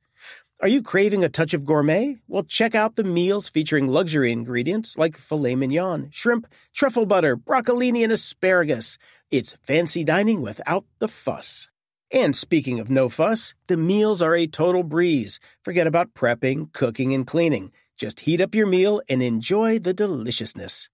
Are 0.62 0.68
you 0.68 0.82
craving 0.82 1.24
a 1.24 1.30
touch 1.30 1.54
of 1.54 1.64
gourmet? 1.64 2.18
Well, 2.28 2.44
check 2.44 2.76
out 2.76 2.98
the 2.98 3.06
meals 3.06 3.48
featuring 3.48 3.88
luxury 3.88 4.34
ingredients 4.34 4.98
like 4.98 5.16
filet 5.16 5.56
mignon, 5.56 6.10
shrimp, 6.12 6.48
truffle 6.76 7.06
butter, 7.06 7.38
broccolini, 7.38 8.04
and 8.04 8.12
asparagus. 8.12 8.98
It's 9.32 9.56
fancy 9.64 10.04
dining 10.04 10.42
without 10.42 10.84
the 11.00 11.08
fuss. 11.08 11.70
And 12.12 12.36
speaking 12.36 12.78
of 12.78 12.90
no 12.90 13.08
fuss, 13.08 13.54
the 13.68 13.78
meals 13.78 14.22
are 14.22 14.36
a 14.36 14.48
total 14.48 14.84
breeze. 14.84 15.40
Forget 15.64 15.88
about 15.88 16.14
prepping, 16.14 16.74
cooking, 16.74 17.14
and 17.14 17.26
cleaning. 17.26 17.72
Just 17.96 18.22
heat 18.22 18.42
up 18.42 18.54
your 18.54 18.68
meal 18.68 19.02
and 19.08 19.24
enjoy 19.24 19.80
the 19.80 19.94
deliciousness. 19.94 20.90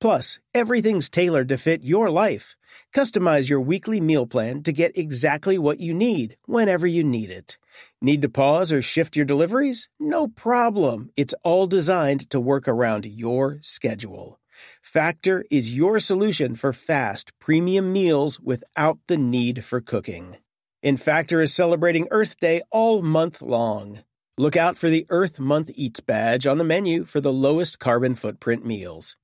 Plus, 0.00 0.38
everything's 0.52 1.08
tailored 1.08 1.48
to 1.48 1.56
fit 1.56 1.82
your 1.82 2.10
life. 2.10 2.54
Customize 2.94 3.48
your 3.48 3.60
weekly 3.60 4.00
meal 4.00 4.26
plan 4.26 4.62
to 4.62 4.72
get 4.72 4.96
exactly 4.96 5.58
what 5.58 5.80
you 5.80 5.94
need 5.94 6.36
whenever 6.46 6.86
you 6.86 7.02
need 7.02 7.30
it. 7.30 7.56
Need 8.02 8.22
to 8.22 8.28
pause 8.28 8.72
or 8.72 8.82
shift 8.82 9.16
your 9.16 9.24
deliveries? 9.24 9.88
No 9.98 10.28
problem. 10.28 11.10
It's 11.16 11.34
all 11.42 11.66
designed 11.66 12.28
to 12.30 12.40
work 12.40 12.68
around 12.68 13.06
your 13.06 13.58
schedule. 13.62 14.38
Factor 14.82 15.44
is 15.50 15.76
your 15.76 15.98
solution 15.98 16.56
for 16.56 16.72
fast, 16.72 17.32
premium 17.38 17.92
meals 17.92 18.38
without 18.40 18.98
the 19.06 19.16
need 19.16 19.64
for 19.64 19.80
cooking. 19.80 20.36
And 20.82 21.00
Factor 21.00 21.40
is 21.40 21.54
celebrating 21.54 22.06
Earth 22.10 22.38
Day 22.38 22.62
all 22.70 23.02
month 23.02 23.40
long. 23.42 24.00
Look 24.38 24.56
out 24.56 24.76
for 24.76 24.90
the 24.90 25.06
Earth 25.08 25.40
Month 25.40 25.70
Eats 25.74 26.00
badge 26.00 26.46
on 26.46 26.58
the 26.58 26.64
menu 26.64 27.04
for 27.04 27.20
the 27.20 27.32
lowest 27.32 27.78
carbon 27.78 28.14
footprint 28.14 28.64
meals. 28.64 29.16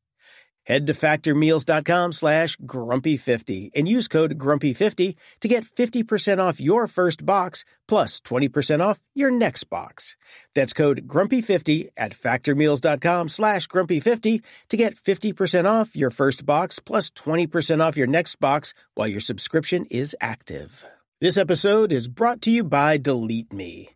Head 0.65 0.87
to 0.87 0.93
factormeals.com 0.93 2.13
slash 2.13 2.57
grumpy50 2.59 3.71
and 3.75 3.89
use 3.89 4.07
code 4.07 4.39
grumpy50 4.39 5.17
to 5.41 5.49
get 5.49 5.65
50% 5.65 6.39
off 6.39 6.61
your 6.61 6.87
first 6.87 7.27
box 7.27 7.65
plus 7.89 8.21
20% 8.21 8.81
off 8.81 9.03
your 9.15 9.31
next 9.31 9.65
box. 9.65 10.17
That's 10.55 10.73
code 10.73 11.09
grumpy50 11.09 11.89
at 11.97 12.13
factormeals.com 12.13 13.29
slash 13.29 13.67
grumpy50 13.67 14.43
to 14.69 14.77
get 14.77 14.95
50% 14.95 15.65
off 15.65 15.97
your 15.97 16.11
first 16.11 16.47
box 16.47 16.79
plus 16.79 17.11
20% 17.11 17.83
off 17.83 17.97
your 17.97 18.07
next 18.07 18.37
box 18.37 18.73
while 18.95 19.09
your 19.09 19.21
subscription 19.21 19.85
is 19.87 20.15
active. 20.21 20.85
This 21.21 21.37
episode 21.37 21.93
is 21.93 22.09
brought 22.09 22.41
to 22.43 22.51
you 22.51 22.65
by 22.65 22.99
Delete 22.99 23.53
Me. 23.53 23.91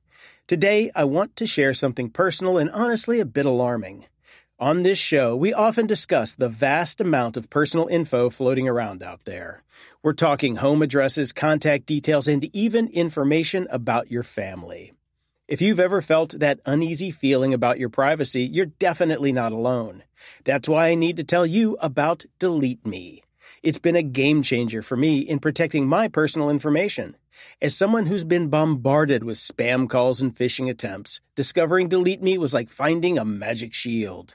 Today, 0.46 0.92
I 0.94 1.04
want 1.04 1.34
to 1.36 1.46
share 1.46 1.74
something 1.74 2.08
personal 2.08 2.56
and 2.56 2.70
honestly 2.70 3.18
a 3.18 3.24
bit 3.24 3.46
alarming. 3.46 4.06
On 4.58 4.84
this 4.84 4.96
show, 4.96 5.36
we 5.36 5.52
often 5.52 5.86
discuss 5.86 6.34
the 6.34 6.48
vast 6.48 6.98
amount 6.98 7.36
of 7.36 7.50
personal 7.50 7.88
info 7.88 8.30
floating 8.30 8.66
around 8.66 9.02
out 9.02 9.24
there. 9.24 9.62
We're 10.02 10.14
talking 10.14 10.56
home 10.56 10.80
addresses, 10.80 11.30
contact 11.30 11.84
details, 11.84 12.26
and 12.26 12.42
even 12.56 12.88
information 12.88 13.66
about 13.68 14.10
your 14.10 14.22
family. 14.22 14.94
If 15.46 15.60
you've 15.60 15.78
ever 15.78 16.00
felt 16.00 16.38
that 16.38 16.60
uneasy 16.64 17.10
feeling 17.10 17.52
about 17.52 17.78
your 17.78 17.90
privacy, 17.90 18.44
you're 18.44 18.64
definitely 18.64 19.30
not 19.30 19.52
alone. 19.52 20.04
That's 20.44 20.70
why 20.70 20.88
I 20.88 20.94
need 20.94 21.18
to 21.18 21.24
tell 21.24 21.44
you 21.44 21.76
about 21.82 22.24
Delete 22.38 22.86
Me. 22.86 23.22
It's 23.62 23.78
been 23.78 23.94
a 23.94 24.02
game 24.02 24.42
changer 24.42 24.80
for 24.80 24.96
me 24.96 25.18
in 25.18 25.38
protecting 25.38 25.86
my 25.86 26.08
personal 26.08 26.48
information. 26.48 27.14
As 27.60 27.76
someone 27.76 28.06
who's 28.06 28.24
been 28.24 28.48
bombarded 28.48 29.22
with 29.22 29.36
spam 29.36 29.86
calls 29.86 30.22
and 30.22 30.34
phishing 30.34 30.70
attempts, 30.70 31.20
discovering 31.34 31.90
Delete 31.90 32.22
Me 32.22 32.38
was 32.38 32.54
like 32.54 32.70
finding 32.70 33.18
a 33.18 33.24
magic 33.26 33.74
shield. 33.74 34.34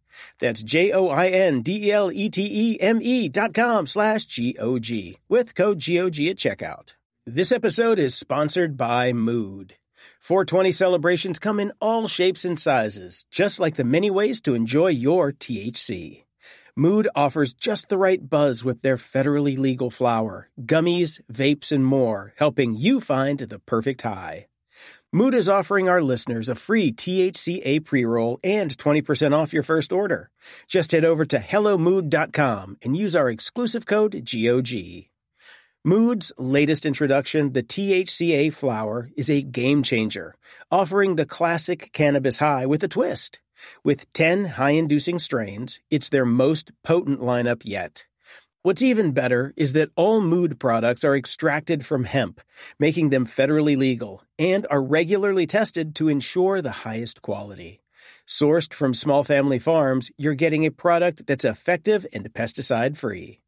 That's 0.39 0.63
J-O-I-N-D-E-L-E-T-E-M-E 0.63 3.29
dot 3.29 3.53
com 3.53 3.87
slash 3.87 4.25
G-O-G 4.25 5.17
with 5.29 5.55
code 5.55 5.79
G-O-G 5.79 6.29
at 6.29 6.37
checkout. 6.37 6.95
This 7.25 7.51
episode 7.51 7.99
is 7.99 8.15
sponsored 8.15 8.77
by 8.77 9.11
Mood. 9.13 9.75
420 10.19 10.71
celebrations 10.71 11.39
come 11.39 11.59
in 11.59 11.71
all 11.79 12.07
shapes 12.07 12.45
and 12.45 12.59
sizes, 12.59 13.25
just 13.31 13.59
like 13.59 13.75
the 13.75 13.83
many 13.83 14.09
ways 14.09 14.41
to 14.41 14.55
enjoy 14.55 14.87
your 14.87 15.31
THC. 15.31 16.23
Mood 16.75 17.07
offers 17.15 17.53
just 17.53 17.89
the 17.89 17.97
right 17.97 18.29
buzz 18.29 18.63
with 18.63 18.81
their 18.81 18.97
federally 18.97 19.57
legal 19.57 19.89
flower, 19.89 20.49
gummies, 20.61 21.19
vapes, 21.31 21.71
and 21.71 21.85
more, 21.85 22.33
helping 22.37 22.75
you 22.75 23.01
find 23.01 23.39
the 23.39 23.59
perfect 23.59 24.03
high. 24.03 24.47
Mood 25.13 25.35
is 25.35 25.49
offering 25.49 25.89
our 25.89 26.01
listeners 26.01 26.47
a 26.47 26.55
free 26.55 26.89
THCA 26.89 27.83
pre 27.83 28.05
roll 28.05 28.39
and 28.45 28.77
20% 28.77 29.35
off 29.35 29.51
your 29.51 29.61
first 29.61 29.91
order. 29.91 30.29
Just 30.67 30.93
head 30.93 31.03
over 31.03 31.25
to 31.25 31.37
HelloMood.com 31.37 32.77
and 32.81 32.95
use 32.95 33.13
our 33.13 33.29
exclusive 33.29 33.85
code 33.85 34.13
GOG. 34.23 35.09
Mood's 35.83 36.31
latest 36.37 36.85
introduction, 36.85 37.51
the 37.51 37.61
THCA 37.61 38.53
flower, 38.53 39.09
is 39.17 39.29
a 39.29 39.41
game 39.41 39.83
changer, 39.83 40.33
offering 40.71 41.17
the 41.17 41.25
classic 41.25 41.91
cannabis 41.91 42.37
high 42.37 42.65
with 42.65 42.81
a 42.81 42.87
twist. 42.87 43.41
With 43.83 44.11
10 44.13 44.45
high 44.45 44.71
inducing 44.71 45.19
strains, 45.19 45.81
it's 45.89 46.07
their 46.07 46.25
most 46.25 46.71
potent 46.85 47.19
lineup 47.19 47.63
yet. 47.65 48.07
What's 48.63 48.83
even 48.83 49.11
better 49.11 49.55
is 49.57 49.73
that 49.73 49.89
all 49.95 50.21
mood 50.21 50.59
products 50.59 51.03
are 51.03 51.15
extracted 51.15 51.83
from 51.83 52.03
hemp, 52.03 52.39
making 52.77 53.09
them 53.09 53.25
federally 53.25 53.75
legal, 53.75 54.23
and 54.37 54.67
are 54.69 54.83
regularly 54.83 55.47
tested 55.47 55.95
to 55.95 56.09
ensure 56.09 56.61
the 56.61 56.83
highest 56.85 57.23
quality. 57.23 57.81
Sourced 58.27 58.71
from 58.71 58.93
small 58.93 59.23
family 59.23 59.57
farms, 59.57 60.11
you're 60.15 60.35
getting 60.35 60.63
a 60.63 60.69
product 60.69 61.25
that's 61.25 61.43
effective 61.43 62.05
and 62.13 62.31
pesticide 62.33 62.97
free. 62.97 63.39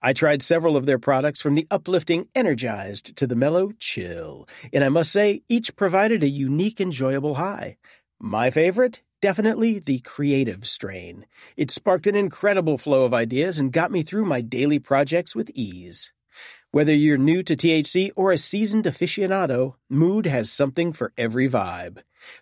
I 0.00 0.12
tried 0.12 0.42
several 0.42 0.76
of 0.76 0.86
their 0.86 0.98
products 0.98 1.42
from 1.42 1.56
the 1.56 1.66
uplifting 1.68 2.28
Energized 2.32 3.16
to 3.16 3.26
the 3.26 3.34
mellow 3.34 3.72
Chill, 3.80 4.46
and 4.72 4.84
I 4.84 4.90
must 4.90 5.10
say, 5.10 5.42
each 5.48 5.74
provided 5.74 6.22
a 6.22 6.28
unique, 6.28 6.80
enjoyable 6.80 7.34
high. 7.34 7.78
My 8.20 8.50
favorite? 8.50 9.02
Definitely 9.22 9.78
the 9.78 10.00
creative 10.00 10.66
strain. 10.66 11.26
It 11.56 11.70
sparked 11.70 12.08
an 12.08 12.16
incredible 12.16 12.76
flow 12.76 13.04
of 13.04 13.14
ideas 13.14 13.60
and 13.60 13.72
got 13.72 13.92
me 13.92 14.02
through 14.02 14.24
my 14.24 14.40
daily 14.40 14.80
projects 14.80 15.36
with 15.36 15.48
ease. 15.54 16.12
Whether 16.72 16.92
you're 16.92 17.18
new 17.18 17.44
to 17.44 17.54
THC 17.54 18.10
or 18.16 18.32
a 18.32 18.36
seasoned 18.36 18.84
aficionado, 18.84 19.74
Mood 19.88 20.26
has 20.26 20.50
something 20.50 20.92
for 20.92 21.12
every 21.16 21.48
vibe. 21.48 21.98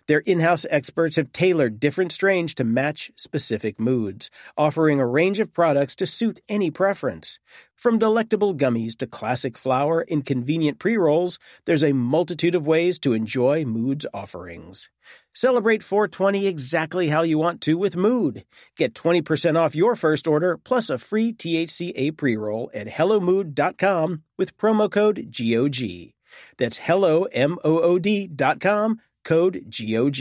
Their 0.07 0.19
in 0.19 0.39
house 0.39 0.65
experts 0.69 1.15
have 1.15 1.31
tailored 1.31 1.79
different 1.79 2.11
strains 2.11 2.53
to 2.55 2.63
match 2.63 3.11
specific 3.15 3.79
moods, 3.79 4.29
offering 4.57 4.99
a 4.99 5.07
range 5.07 5.39
of 5.39 5.53
products 5.53 5.95
to 5.95 6.07
suit 6.07 6.39
any 6.49 6.71
preference. 6.71 7.39
From 7.75 7.97
delectable 7.97 8.53
gummies 8.53 8.95
to 8.97 9.07
classic 9.07 9.57
flower 9.57 10.05
and 10.07 10.23
convenient 10.23 10.77
pre 10.77 10.97
rolls, 10.97 11.39
there's 11.65 11.83
a 11.83 11.93
multitude 11.93 12.53
of 12.53 12.67
ways 12.67 12.99
to 12.99 13.13
enjoy 13.13 13.65
Mood's 13.65 14.05
offerings. 14.13 14.89
Celebrate 15.33 15.81
420 15.81 16.45
exactly 16.45 17.07
how 17.07 17.23
you 17.23 17.39
want 17.39 17.59
to 17.61 17.79
with 17.79 17.95
Mood. 17.95 18.43
Get 18.75 18.93
20% 18.93 19.57
off 19.57 19.75
your 19.75 19.95
first 19.95 20.27
order 20.27 20.57
plus 20.57 20.89
a 20.89 20.99
free 20.99 21.33
THCA 21.33 22.15
pre 22.15 22.37
roll 22.37 22.69
at 22.73 22.87
HelloMood.com 22.87 24.23
with 24.37 24.57
promo 24.57 24.91
code 24.91 25.35
GOG. 25.35 26.13
That's 26.57 26.77
hello, 26.77 27.23
M 27.31 27.57
O 27.63 27.79
O 27.79 27.97
D.com 27.97 28.99
code 29.23 29.65
GOG. 29.69 30.17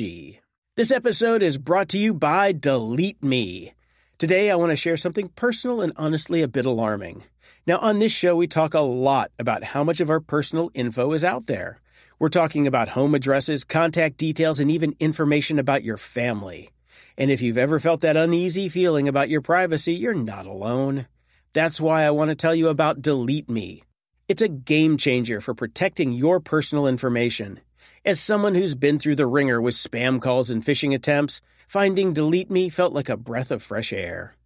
This 0.77 0.91
episode 0.91 1.43
is 1.43 1.59
brought 1.59 1.89
to 1.91 1.99
you 1.99 2.13
by 2.13 2.53
Delete 2.53 3.23
Me. 3.23 3.73
Today, 4.19 4.51
I 4.51 4.57
want 4.57 4.71
to 4.71 4.77
share 4.77 4.97
something 4.97 5.29
personal 5.29 5.81
and 5.81 5.93
honestly 5.97 6.43
a 6.43 6.49
bit 6.49 6.67
alarming. 6.67 7.25
Now, 7.67 7.79
on 7.79 7.99
this 7.99 8.13
show, 8.13 8.37
we 8.37 8.47
talk 8.47 8.75
a 8.75 8.81
lot 8.81 9.31
about 9.39 9.65
how 9.65 9.85
much 9.85 10.01
of 10.01 10.11
our 10.11 10.21
personal 10.21 10.71
info 10.75 11.13
is 11.13 11.25
out 11.25 11.47
there. 11.47 11.81
We're 12.19 12.29
talking 12.29 12.67
about 12.67 12.91
home 12.91 13.15
addresses, 13.15 13.65
contact 13.65 14.19
details, 14.19 14.61
and 14.61 14.71
even 14.71 14.97
information 15.01 15.59
about 15.59 15.83
your 15.83 15.97
family. 15.97 16.71
And 17.17 17.31
if 17.31 17.41
you've 17.41 17.59
ever 17.59 17.79
felt 17.79 18.03
that 18.03 18.17
uneasy 18.17 18.69
feeling 18.69 19.09
about 19.09 19.31
your 19.31 19.41
privacy, 19.41 19.95
you're 19.95 20.13
not 20.13 20.47
alone. 20.47 21.07
That's 21.55 21.81
why 21.81 22.05
I 22.05 22.11
want 22.11 22.29
to 22.29 22.35
tell 22.35 22.55
you 22.55 22.69
about 22.69 23.03
Delete 23.03 23.49
Me. 23.49 23.83
It's 24.29 24.43
a 24.43 24.49
game 24.49 24.97
changer 24.97 25.41
for 25.41 25.55
protecting 25.55 26.13
your 26.13 26.39
personal 26.39 26.87
information. 26.87 27.61
As 28.03 28.19
someone 28.19 28.55
who's 28.55 28.75
been 28.75 28.99
through 28.99 29.17
the 29.17 29.27
ringer 29.27 29.61
with 29.61 29.75
spam 29.75 30.23
calls 30.23 30.49
and 30.49 30.65
phishing 30.65 30.95
attempts, 30.95 31.43
finding 31.69 32.15
Delete 32.15 32.51
Me 32.51 32.71
felt 32.71 32.95
like 32.95 33.11
a 33.11 33.17
breath 33.17 33.51
of 33.51 33.63
fresh 33.63 33.93
air. 33.93 34.37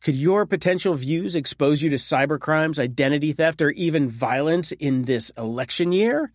Could 0.00 0.14
your 0.14 0.46
potential 0.46 0.94
views 0.94 1.34
expose 1.34 1.82
you 1.82 1.90
to 1.90 1.96
cybercrimes, 1.96 2.78
identity 2.78 3.32
theft, 3.32 3.60
or 3.60 3.70
even 3.70 4.08
violence 4.08 4.70
in 4.70 5.06
this 5.06 5.32
election 5.36 5.90
year? 5.90 6.32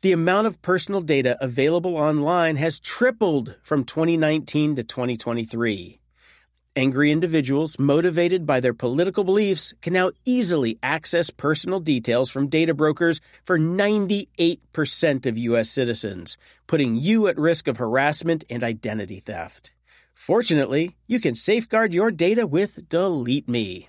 The 0.00 0.12
amount 0.12 0.46
of 0.46 0.62
personal 0.62 1.02
data 1.02 1.36
available 1.42 1.94
online 1.94 2.56
has 2.56 2.80
tripled 2.80 3.56
from 3.62 3.84
2019 3.84 4.76
to 4.76 4.82
2023. 4.82 6.00
Angry 6.76 7.12
individuals, 7.12 7.78
motivated 7.78 8.46
by 8.46 8.58
their 8.58 8.74
political 8.74 9.22
beliefs, 9.22 9.72
can 9.80 9.92
now 9.92 10.10
easily 10.24 10.76
access 10.82 11.30
personal 11.30 11.78
details 11.78 12.30
from 12.30 12.48
data 12.48 12.74
brokers 12.74 13.20
for 13.44 13.56
98% 13.56 15.26
of 15.26 15.38
U.S. 15.38 15.70
citizens, 15.70 16.36
putting 16.66 16.96
you 16.96 17.28
at 17.28 17.38
risk 17.38 17.68
of 17.68 17.76
harassment 17.76 18.42
and 18.50 18.64
identity 18.64 19.20
theft. 19.20 19.72
Fortunately, 20.14 20.96
you 21.06 21.20
can 21.20 21.36
safeguard 21.36 21.94
your 21.94 22.10
data 22.10 22.44
with 22.44 22.88
Delete 22.88 23.48
Me. 23.48 23.88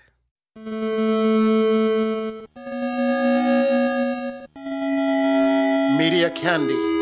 Media 5.96 6.28
Candy. 6.30 6.93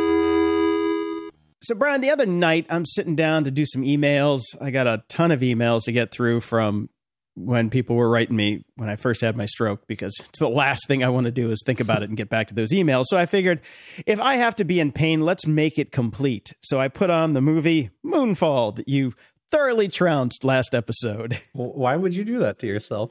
So, 1.63 1.77
Brian, 1.77 2.01
the 2.01 2.11
other 2.11 2.27
night 2.27 2.67
I'm 2.69 2.85
sitting 2.85 3.15
down 3.15 3.45
to 3.45 3.51
do 3.53 3.65
some 3.65 3.83
emails. 3.83 4.43
I 4.61 4.71
got 4.71 4.89
a 4.89 5.05
ton 5.09 5.31
of 5.31 5.41
emails 5.41 5.85
to 5.85 5.93
get 5.93 6.11
through 6.11 6.41
from 6.41 6.89
when 7.35 7.71
people 7.71 7.97
were 7.97 8.11
writing 8.11 8.37
me 8.37 8.65
when 8.75 8.91
I 8.91 8.97
first 8.97 9.21
had 9.21 9.37
my 9.37 9.47
stroke 9.47 9.87
because 9.87 10.15
it's 10.21 10.39
the 10.39 10.49
last 10.49 10.87
thing 10.87 11.03
I 11.03 11.09
want 11.09 11.25
to 11.27 11.31
do 11.31 11.51
is 11.51 11.63
think 11.65 11.81
about 11.81 12.03
it 12.03 12.09
and 12.09 12.17
get 12.17 12.29
back 12.29 12.49
to 12.49 12.55
those 12.55 12.73
emails. 12.73 13.05
So 13.07 13.17
I 13.17 13.27
figured 13.27 13.61
if 14.07 14.21
I 14.21 14.35
have 14.35 14.57
to 14.57 14.65
be 14.65 14.81
in 14.81 14.93
pain, 14.93 15.23
let's 15.23 15.47
make 15.47 15.79
it 15.79 15.93
complete. 15.93 16.53
So 16.63 16.81
I 16.81 16.89
put 16.89 17.11
on 17.11 17.33
the 17.33 17.41
movie 17.41 17.91
Moonfall 18.05 18.77
that 18.77 18.89
you 18.89 19.15
thoroughly 19.53 19.89
trounced 19.89 20.43
last 20.45 20.75
episode. 20.75 21.39
Why 21.53 21.95
would 21.95 22.17
you 22.17 22.25
do 22.25 22.39
that 22.39 22.59
to 22.61 22.67
yourself? 22.67 23.11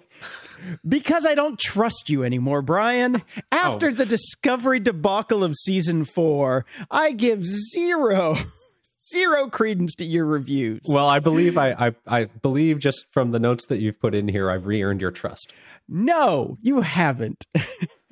Because 0.88 1.26
I 1.26 1.36
don't 1.36 1.60
trust 1.60 2.10
you 2.10 2.24
anymore, 2.24 2.62
Brian. 2.62 3.22
After 3.52 3.88
oh. 3.88 3.92
the 3.92 4.06
Discovery 4.06 4.80
debacle 4.80 5.44
of 5.44 5.56
season 5.56 6.04
four, 6.04 6.66
I 6.90 7.12
give 7.12 7.46
zero 7.46 8.36
zero 9.14 9.50
credence 9.50 9.96
to 9.96 10.06
your 10.06 10.26
reviews. 10.26 10.82
Well, 10.88 11.08
I 11.08 11.20
believe 11.20 11.58
I, 11.58 11.72
I, 11.72 11.96
I 12.08 12.26
believe 12.26 12.80
just 12.80 13.06
from 13.12 13.32
the 13.32 13.40
notes 13.40 13.68
that 13.68 13.80
you've 13.80 14.00
put 14.00 14.16
in 14.16 14.28
here, 14.28 14.50
I've 14.50 14.66
re-earned 14.66 15.02
your 15.02 15.12
trust. 15.12 15.54
No, 15.88 16.58
you 16.62 16.82
haven't. 16.82 17.46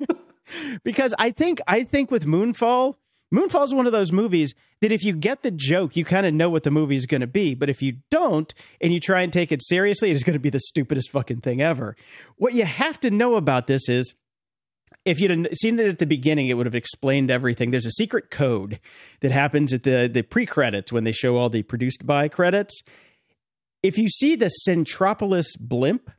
because 0.84 1.14
I 1.18 1.30
think 1.30 1.60
I 1.66 1.84
think 1.84 2.10
with 2.10 2.26
Moonfall, 2.26 2.94
Moonfall 3.32 3.64
is 3.64 3.74
one 3.74 3.86
of 3.86 3.92
those 3.92 4.10
movies 4.10 4.54
that 4.80 4.90
if 4.90 5.04
you 5.04 5.12
get 5.12 5.42
the 5.42 5.52
joke, 5.52 5.94
you 5.96 6.04
kind 6.04 6.26
of 6.26 6.34
know 6.34 6.50
what 6.50 6.64
the 6.64 6.70
movie 6.70 6.96
is 6.96 7.06
going 7.06 7.20
to 7.20 7.26
be. 7.28 7.54
But 7.54 7.70
if 7.70 7.80
you 7.80 7.98
don't 8.10 8.52
and 8.80 8.92
you 8.92 8.98
try 8.98 9.22
and 9.22 9.32
take 9.32 9.52
it 9.52 9.64
seriously, 9.64 10.10
it 10.10 10.16
is 10.16 10.24
going 10.24 10.34
to 10.34 10.40
be 10.40 10.50
the 10.50 10.58
stupidest 10.58 11.10
fucking 11.10 11.40
thing 11.40 11.60
ever. 11.60 11.96
What 12.36 12.54
you 12.54 12.64
have 12.64 12.98
to 13.00 13.10
know 13.10 13.36
about 13.36 13.68
this 13.68 13.88
is 13.88 14.14
if 15.04 15.20
you'd 15.20 15.48
seen 15.56 15.78
it 15.78 15.86
at 15.86 15.98
the 15.98 16.06
beginning, 16.06 16.48
it 16.48 16.54
would 16.54 16.66
have 16.66 16.74
explained 16.74 17.30
everything. 17.30 17.70
There's 17.70 17.86
a 17.86 17.92
secret 17.92 18.30
code 18.30 18.80
that 19.20 19.30
happens 19.30 19.72
at 19.72 19.84
the, 19.84 20.10
the 20.12 20.22
pre 20.22 20.44
credits 20.44 20.92
when 20.92 21.04
they 21.04 21.12
show 21.12 21.36
all 21.36 21.48
the 21.48 21.62
produced 21.62 22.06
by 22.06 22.28
credits. 22.28 22.82
If 23.82 23.96
you 23.96 24.08
see 24.08 24.34
the 24.34 24.50
Centropolis 24.68 25.56
blimp, 25.58 26.10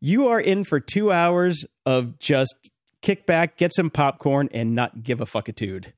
you 0.00 0.28
are 0.28 0.40
in 0.40 0.64
for 0.64 0.80
two 0.80 1.12
hours 1.12 1.64
of 1.84 2.18
just 2.18 2.70
kick 3.02 3.26
back, 3.26 3.58
get 3.58 3.74
some 3.74 3.90
popcorn, 3.90 4.48
and 4.52 4.74
not 4.74 5.02
give 5.02 5.20
a 5.20 5.26
fuckitude. 5.26 5.92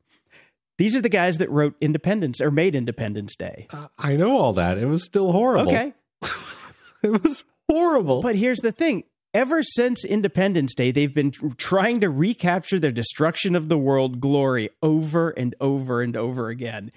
These 0.82 0.96
are 0.96 1.00
the 1.00 1.08
guys 1.08 1.38
that 1.38 1.48
wrote 1.48 1.76
Independence 1.80 2.40
or 2.40 2.50
made 2.50 2.74
Independence 2.74 3.36
Day. 3.36 3.68
Uh, 3.70 3.86
I 3.96 4.16
know 4.16 4.36
all 4.36 4.52
that. 4.54 4.78
It 4.78 4.86
was 4.86 5.04
still 5.04 5.30
horrible. 5.30 5.70
Okay. 5.70 5.94
it 7.04 7.22
was 7.22 7.44
horrible. 7.70 8.20
But 8.20 8.34
here's 8.34 8.58
the 8.58 8.72
thing 8.72 9.04
ever 9.32 9.62
since 9.62 10.04
Independence 10.04 10.74
Day, 10.74 10.90
they've 10.90 11.14
been 11.14 11.30
trying 11.56 12.00
to 12.00 12.10
recapture 12.10 12.80
their 12.80 12.90
destruction 12.90 13.54
of 13.54 13.68
the 13.68 13.78
world 13.78 14.20
glory 14.20 14.70
over 14.82 15.30
and 15.30 15.54
over 15.60 16.02
and 16.02 16.16
over 16.16 16.48
again. 16.48 16.90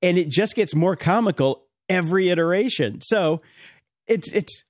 And 0.00 0.16
it 0.16 0.28
just 0.28 0.54
gets 0.54 0.72
more 0.72 0.94
comical 0.94 1.64
every 1.88 2.30
iteration. 2.30 3.00
So 3.00 3.42
it's, 4.06 4.32
it's, 4.32 4.62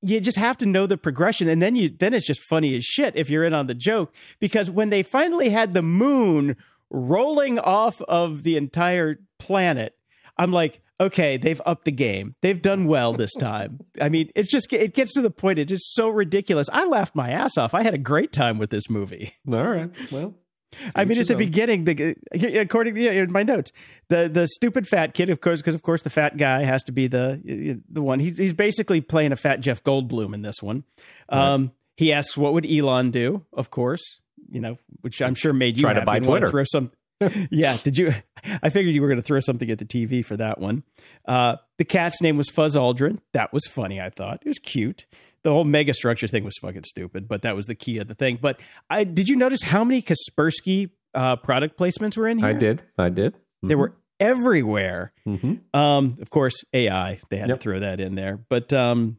you 0.00 0.18
just 0.18 0.38
have 0.38 0.56
to 0.56 0.66
know 0.66 0.86
the 0.86 0.96
progression 0.96 1.46
and 1.46 1.60
then 1.60 1.76
you 1.76 1.90
then 1.90 2.14
it's 2.14 2.26
just 2.26 2.40
funny 2.40 2.74
as 2.74 2.84
shit 2.84 3.16
if 3.16 3.28
you're 3.28 3.44
in 3.44 3.52
on 3.52 3.66
the 3.66 3.74
joke 3.74 4.14
because 4.38 4.70
when 4.70 4.90
they 4.90 5.02
finally 5.02 5.48
had 5.48 5.74
the 5.74 5.82
moon 5.82 6.56
rolling 6.90 7.58
off 7.58 8.00
of 8.02 8.42
the 8.42 8.56
entire 8.56 9.20
planet 9.38 9.94
i'm 10.36 10.52
like 10.52 10.80
okay 11.00 11.36
they've 11.36 11.60
upped 11.66 11.84
the 11.84 11.92
game 11.92 12.34
they've 12.40 12.62
done 12.62 12.86
well 12.86 13.12
this 13.12 13.34
time 13.38 13.80
i 14.00 14.08
mean 14.08 14.30
it's 14.34 14.50
just 14.50 14.72
it 14.72 14.94
gets 14.94 15.14
to 15.14 15.20
the 15.20 15.30
point 15.30 15.58
it's 15.58 15.70
just 15.70 15.94
so 15.94 16.08
ridiculous 16.08 16.68
i 16.72 16.84
laughed 16.84 17.14
my 17.14 17.30
ass 17.30 17.56
off 17.56 17.74
i 17.74 17.82
had 17.82 17.94
a 17.94 17.98
great 17.98 18.32
time 18.32 18.58
with 18.58 18.70
this 18.70 18.88
movie 18.88 19.32
all 19.48 19.68
right 19.68 19.90
well 20.10 20.34
I 20.94 21.04
mean, 21.04 21.18
at 21.18 21.28
the 21.28 21.34
beginning, 21.34 21.84
the 21.84 22.16
according 22.60 22.94
to 22.94 23.00
yeah, 23.00 23.24
my 23.26 23.42
notes, 23.42 23.72
the 24.08 24.28
the 24.28 24.46
stupid 24.46 24.86
fat 24.86 25.14
kid, 25.14 25.30
of 25.30 25.40
course, 25.40 25.60
because 25.60 25.74
of 25.74 25.82
course 25.82 26.02
the 26.02 26.10
fat 26.10 26.36
guy 26.36 26.62
has 26.62 26.82
to 26.84 26.92
be 26.92 27.06
the 27.06 27.80
the 27.88 28.02
one. 28.02 28.20
He's 28.20 28.36
he's 28.36 28.52
basically 28.52 29.00
playing 29.00 29.32
a 29.32 29.36
fat 29.36 29.60
Jeff 29.60 29.82
Goldblum 29.82 30.34
in 30.34 30.42
this 30.42 30.62
one. 30.62 30.84
Um, 31.28 31.62
right. 31.62 31.70
He 31.96 32.12
asks, 32.12 32.36
"What 32.36 32.52
would 32.52 32.70
Elon 32.70 33.10
do?" 33.10 33.44
Of 33.52 33.70
course, 33.70 34.20
you 34.50 34.60
know, 34.60 34.78
which 35.00 35.20
I'm 35.22 35.34
sure 35.34 35.52
made 35.52 35.76
you 35.76 35.82
try 35.82 35.94
to 35.94 36.04
buy 36.04 36.18
Twitter. 36.20 36.48
Throw 36.48 36.64
some. 36.64 36.92
yeah, 37.50 37.76
did 37.82 37.98
you? 37.98 38.14
I 38.62 38.70
figured 38.70 38.94
you 38.94 39.02
were 39.02 39.08
going 39.08 39.18
to 39.18 39.26
throw 39.26 39.40
something 39.40 39.70
at 39.70 39.78
the 39.78 39.84
TV 39.84 40.24
for 40.24 40.36
that 40.36 40.60
one. 40.60 40.84
Uh, 41.26 41.56
the 41.76 41.84
cat's 41.84 42.22
name 42.22 42.36
was 42.36 42.48
Fuzz 42.48 42.76
Aldrin. 42.76 43.18
That 43.32 43.52
was 43.52 43.66
funny. 43.66 44.00
I 44.00 44.10
thought 44.10 44.40
it 44.44 44.48
was 44.48 44.58
cute 44.58 45.06
the 45.42 45.50
whole 45.50 45.64
mega 45.64 45.94
structure 45.94 46.26
thing 46.26 46.44
was 46.44 46.56
fucking 46.60 46.84
stupid, 46.84 47.28
but 47.28 47.42
that 47.42 47.56
was 47.56 47.66
the 47.66 47.74
key 47.74 47.98
of 47.98 48.08
the 48.08 48.14
thing. 48.14 48.38
But 48.40 48.60
I 48.90 49.04
did 49.04 49.28
you 49.28 49.36
notice 49.36 49.62
how 49.62 49.84
many 49.84 50.02
Kaspersky 50.02 50.90
uh, 51.14 51.36
product 51.36 51.78
placements 51.78 52.16
were 52.16 52.28
in 52.28 52.38
here? 52.38 52.48
I 52.48 52.52
did. 52.52 52.82
I 52.98 53.08
did. 53.08 53.34
Mm-hmm. 53.34 53.68
They 53.68 53.74
were 53.74 53.94
everywhere. 54.20 55.12
Mm-hmm. 55.26 55.78
Um, 55.78 56.16
of 56.20 56.30
course, 56.30 56.64
AI. 56.72 57.20
They 57.30 57.38
had 57.38 57.48
yep. 57.48 57.58
to 57.58 57.62
throw 57.62 57.80
that 57.80 58.00
in 58.00 58.14
there, 58.14 58.38
but 58.48 58.72
um, 58.72 59.18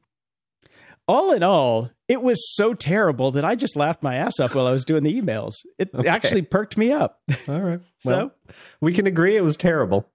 all 1.10 1.32
in 1.32 1.41
all, 1.41 1.89
it 2.07 2.22
was 2.22 2.55
so 2.55 2.76
terrible 2.76 3.32
that 3.32 3.43
I 3.43 3.55
just 3.55 3.76
laughed 3.76 4.03
my 4.03 4.16
ass 4.16 4.39
off 4.39 4.53
while 4.53 4.68
I 4.68 4.72
was 4.72 4.86
doing 4.86 5.03
the 5.03 5.20
emails. 5.20 5.66
It 5.80 5.89
okay. 5.95 6.07
actually 6.07 6.43
perked 6.43 6.78
me 6.78 6.91
up. 6.91 7.20
All 7.47 7.60
right. 7.60 7.80
Well, 8.05 8.32
so 8.47 8.55
we 8.80 8.93
can 8.93 9.07
agree 9.07 9.36
it 9.36 9.43
was 9.43 9.57
terrible. 9.57 10.07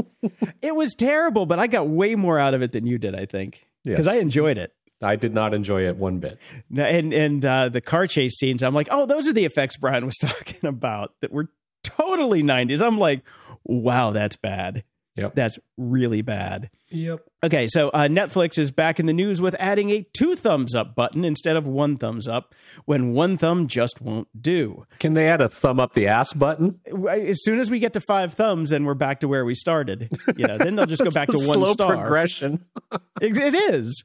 it 0.62 0.74
was 0.74 0.94
terrible, 0.94 1.44
but 1.44 1.58
I 1.58 1.66
got 1.66 1.86
way 1.86 2.14
more 2.14 2.38
out 2.38 2.54
of 2.54 2.62
it 2.62 2.72
than 2.72 2.86
you 2.86 2.96
did, 2.96 3.14
I 3.14 3.26
think. 3.26 3.66
Because 3.84 4.06
yes. 4.06 4.14
I 4.14 4.18
enjoyed 4.18 4.56
it. 4.56 4.72
I 5.02 5.16
did 5.16 5.34
not 5.34 5.52
enjoy 5.52 5.86
it 5.86 5.98
one 5.98 6.20
bit. 6.20 6.38
And 6.74 7.12
and 7.12 7.44
uh, 7.44 7.68
the 7.68 7.82
car 7.82 8.06
chase 8.06 8.38
scenes, 8.38 8.62
I'm 8.62 8.72
like, 8.72 8.88
oh, 8.90 9.04
those 9.04 9.28
are 9.28 9.34
the 9.34 9.44
effects 9.44 9.76
Brian 9.76 10.06
was 10.06 10.16
talking 10.16 10.66
about 10.66 11.12
that 11.20 11.32
were 11.32 11.50
totally 11.84 12.42
90s. 12.42 12.80
I'm 12.80 12.96
like, 12.96 13.24
wow, 13.64 14.12
that's 14.12 14.36
bad. 14.36 14.84
Yep. 15.16 15.34
That's 15.34 15.58
really 15.76 16.22
bad. 16.22 16.70
Yep. 16.90 17.20
Okay, 17.44 17.68
so 17.68 17.90
uh, 17.90 18.08
Netflix 18.08 18.58
is 18.58 18.70
back 18.70 18.98
in 18.98 19.06
the 19.06 19.12
news 19.12 19.40
with 19.40 19.54
adding 19.58 19.90
a 19.90 20.06
two 20.16 20.34
thumbs 20.34 20.74
up 20.74 20.94
button 20.94 21.24
instead 21.24 21.56
of 21.56 21.66
one 21.66 21.98
thumbs 21.98 22.26
up 22.26 22.54
when 22.86 23.12
one 23.12 23.36
thumb 23.36 23.68
just 23.68 24.00
won't 24.00 24.28
do. 24.40 24.86
Can 24.98 25.14
they 25.14 25.28
add 25.28 25.40
a 25.40 25.48
thumb 25.48 25.78
up 25.78 25.92
the 25.92 26.08
ass 26.08 26.32
button? 26.32 26.80
As 27.10 27.42
soon 27.42 27.60
as 27.60 27.70
we 27.70 27.78
get 27.78 27.92
to 27.92 28.00
five 28.00 28.32
thumbs, 28.32 28.70
then 28.70 28.84
we're 28.84 28.94
back 28.94 29.20
to 29.20 29.28
where 29.28 29.44
we 29.44 29.54
started. 29.54 30.10
You 30.36 30.46
know, 30.46 30.56
then 30.56 30.76
they'll 30.76 30.86
just 30.86 31.04
go 31.04 31.10
back 31.14 31.28
to 31.28 31.36
one 31.36 31.58
slow 31.58 31.72
star. 31.72 31.96
progression. 31.96 32.60
it, 33.20 33.36
it 33.36 33.54
is. 33.54 34.02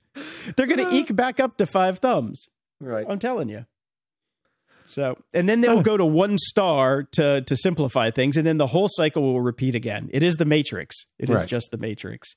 They're 0.56 0.68
going 0.68 0.86
to 0.86 0.94
eke 0.94 1.16
back 1.16 1.40
up 1.40 1.58
to 1.58 1.66
five 1.66 2.00
thumbs. 2.00 2.48
Right. 2.82 3.06
I'm 3.08 3.20
telling 3.20 3.50
you. 3.50 3.66
So, 4.86 5.18
and 5.34 5.48
then 5.48 5.62
they'll 5.62 5.82
go 5.82 5.96
to 5.96 6.06
one 6.06 6.38
star 6.38 7.04
to 7.14 7.42
to 7.42 7.56
simplify 7.56 8.12
things, 8.12 8.36
and 8.36 8.46
then 8.46 8.58
the 8.58 8.68
whole 8.68 8.90
cycle 8.90 9.24
will 9.24 9.42
repeat 9.42 9.76
again. 9.76 10.10
It 10.12 10.24
is 10.24 10.36
the 10.36 10.46
Matrix. 10.46 11.06
It 11.18 11.30
is 11.30 11.38
right. 11.38 11.48
just 11.48 11.72
the 11.72 11.78
Matrix. 11.78 12.36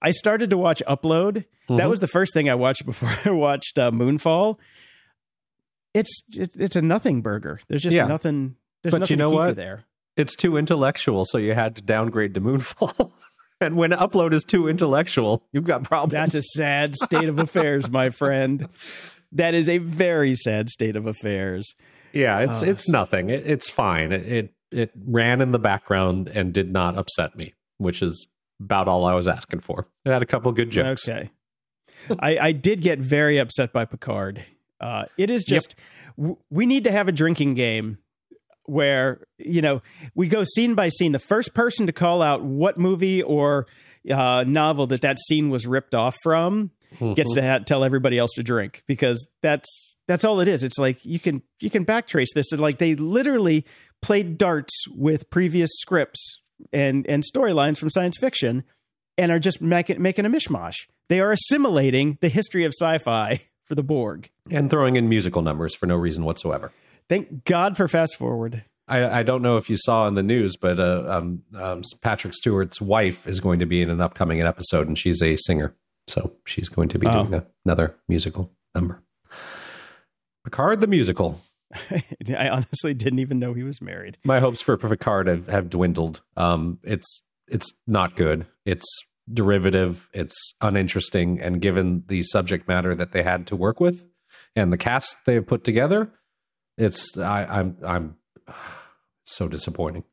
I 0.00 0.10
started 0.10 0.50
to 0.50 0.58
watch 0.58 0.82
Upload. 0.86 1.44
Mm-hmm. 1.68 1.76
That 1.76 1.88
was 1.88 2.00
the 2.00 2.08
first 2.08 2.32
thing 2.34 2.48
I 2.48 2.54
watched 2.54 2.86
before 2.86 3.10
I 3.24 3.30
watched 3.30 3.78
uh, 3.78 3.90
Moonfall. 3.90 4.58
It's, 5.94 6.22
it's 6.34 6.54
it's 6.56 6.76
a 6.76 6.82
nothing 6.82 7.22
burger. 7.22 7.60
There's 7.68 7.82
just 7.82 7.96
yeah. 7.96 8.06
nothing. 8.06 8.56
There's 8.82 8.92
but 8.92 8.98
nothing 9.00 9.14
you 9.14 9.24
know 9.24 9.30
what? 9.30 9.56
there. 9.56 9.84
It's 10.16 10.36
too 10.36 10.56
intellectual, 10.56 11.24
so 11.24 11.38
you 11.38 11.54
had 11.54 11.76
to 11.76 11.82
downgrade 11.82 12.34
to 12.34 12.40
Moonfall. 12.40 13.12
and 13.60 13.76
when 13.76 13.90
Upload 13.92 14.32
is 14.32 14.44
too 14.44 14.68
intellectual, 14.68 15.44
you've 15.52 15.64
got 15.64 15.84
problems. 15.84 16.12
That's 16.12 16.34
a 16.34 16.42
sad 16.42 16.94
state 16.94 17.28
of 17.28 17.38
affairs, 17.38 17.90
my 17.90 18.10
friend 18.10 18.68
that 19.32 19.54
is 19.54 19.68
a 19.68 19.78
very 19.78 20.34
sad 20.34 20.68
state 20.68 20.96
of 20.96 21.06
affairs. 21.06 21.74
Yeah, 22.12 22.38
it's 22.40 22.62
uh, 22.62 22.66
it's 22.66 22.88
nothing. 22.88 23.30
It, 23.30 23.46
it's 23.46 23.68
fine. 23.68 24.12
It, 24.12 24.26
it 24.26 24.54
it 24.70 24.90
ran 25.06 25.40
in 25.40 25.52
the 25.52 25.58
background 25.58 26.28
and 26.28 26.52
did 26.52 26.72
not 26.72 26.96
upset 26.96 27.36
me, 27.36 27.54
which 27.78 28.02
is 28.02 28.28
about 28.60 28.88
all 28.88 29.04
I 29.04 29.14
was 29.14 29.28
asking 29.28 29.60
for. 29.60 29.86
It 30.04 30.10
had 30.10 30.22
a 30.22 30.26
couple 30.26 30.50
good 30.52 30.70
jokes. 30.70 31.08
Okay. 31.08 31.30
I, 32.20 32.38
I 32.38 32.52
did 32.52 32.80
get 32.80 32.98
very 32.98 33.38
upset 33.38 33.72
by 33.72 33.84
Picard. 33.84 34.44
Uh, 34.80 35.04
it 35.16 35.30
is 35.30 35.44
just 35.44 35.74
yep. 35.76 36.16
w- 36.16 36.36
we 36.50 36.66
need 36.66 36.84
to 36.84 36.92
have 36.92 37.08
a 37.08 37.12
drinking 37.12 37.54
game 37.54 37.98
where 38.64 39.26
you 39.38 39.62
know 39.62 39.82
we 40.14 40.28
go 40.28 40.44
scene 40.44 40.74
by 40.74 40.88
scene. 40.88 41.12
The 41.12 41.18
first 41.18 41.54
person 41.54 41.86
to 41.86 41.92
call 41.92 42.22
out 42.22 42.42
what 42.42 42.78
movie 42.78 43.22
or 43.22 43.66
uh, 44.10 44.44
novel 44.46 44.86
that 44.88 45.00
that 45.00 45.18
scene 45.18 45.50
was 45.50 45.66
ripped 45.66 45.94
off 45.94 46.16
from 46.22 46.70
mm-hmm. 46.94 47.14
gets 47.14 47.34
to 47.34 47.42
ha- 47.42 47.58
tell 47.58 47.82
everybody 47.82 48.18
else 48.18 48.32
to 48.36 48.42
drink 48.42 48.82
because 48.86 49.26
that's 49.42 49.96
that's 50.06 50.24
all 50.24 50.40
it 50.40 50.48
is. 50.48 50.62
It's 50.62 50.78
like 50.78 51.04
you 51.04 51.18
can 51.18 51.42
you 51.60 51.70
can 51.70 51.84
backtrace 51.84 52.28
this 52.34 52.52
and 52.52 52.60
like 52.60 52.78
they 52.78 52.94
literally 52.94 53.64
played 54.00 54.38
darts 54.38 54.84
with 54.88 55.28
previous 55.30 55.70
scripts 55.74 56.40
and 56.72 57.06
and 57.08 57.22
storylines 57.22 57.78
from 57.78 57.90
science 57.90 58.16
fiction 58.18 58.64
and 59.16 59.32
are 59.32 59.38
just 59.38 59.60
making 59.60 60.00
making 60.00 60.26
a 60.26 60.30
mishmash. 60.30 60.86
They 61.08 61.20
are 61.20 61.32
assimilating 61.32 62.18
the 62.20 62.28
history 62.28 62.64
of 62.64 62.72
sci-fi 62.72 63.40
for 63.64 63.74
the 63.74 63.82
Borg 63.82 64.30
and 64.50 64.70
throwing 64.70 64.96
in 64.96 65.08
musical 65.08 65.42
numbers 65.42 65.74
for 65.74 65.86
no 65.86 65.96
reason 65.96 66.24
whatsoever. 66.24 66.72
Thank 67.08 67.44
God 67.44 67.76
for 67.76 67.88
fast 67.88 68.16
forward. 68.16 68.64
I, 68.86 69.20
I 69.20 69.22
don't 69.22 69.42
know 69.42 69.58
if 69.58 69.68
you 69.68 69.76
saw 69.76 70.08
in 70.08 70.14
the 70.14 70.22
news, 70.22 70.56
but 70.56 70.80
uh, 70.80 71.04
um, 71.08 71.42
um, 71.54 71.82
Patrick 72.00 72.32
Stewart's 72.32 72.80
wife 72.80 73.26
is 73.26 73.38
going 73.38 73.58
to 73.58 73.66
be 73.66 73.82
in 73.82 73.90
an 73.90 74.00
upcoming 74.00 74.40
episode, 74.40 74.88
and 74.88 74.96
she's 74.96 75.20
a 75.20 75.36
singer. 75.36 75.74
So 76.06 76.32
she's 76.46 76.70
going 76.70 76.88
to 76.90 76.98
be 76.98 77.06
oh. 77.06 77.24
doing 77.24 77.34
a, 77.34 77.46
another 77.66 77.94
musical 78.08 78.50
number. 78.74 79.02
Picard 80.44 80.80
the 80.80 80.86
musical. 80.86 81.40
I 82.36 82.48
honestly 82.48 82.94
didn't 82.94 83.18
even 83.18 83.38
know 83.38 83.54
he 83.54 83.62
was 83.62 83.80
married. 83.82 84.18
My 84.24 84.40
hopes 84.40 84.60
for 84.60 84.76
Picard 84.76 85.26
have, 85.26 85.48
have 85.48 85.70
dwindled. 85.70 86.22
Um, 86.36 86.78
it's 86.82 87.22
it's 87.46 87.72
not 87.86 88.16
good. 88.16 88.46
It's 88.64 88.86
derivative. 89.32 90.08
It's 90.12 90.54
uninteresting, 90.60 91.40
and 91.40 91.60
given 91.60 92.04
the 92.08 92.22
subject 92.22 92.68
matter 92.68 92.94
that 92.94 93.12
they 93.12 93.22
had 93.22 93.46
to 93.48 93.56
work 93.56 93.80
with 93.80 94.06
and 94.56 94.72
the 94.72 94.78
cast 94.78 95.16
they 95.26 95.34
have 95.34 95.46
put 95.46 95.64
together, 95.64 96.10
it's 96.76 97.16
I, 97.16 97.44
I'm 97.44 97.76
I'm 97.86 98.16
so 99.24 99.48
disappointing. 99.48 100.04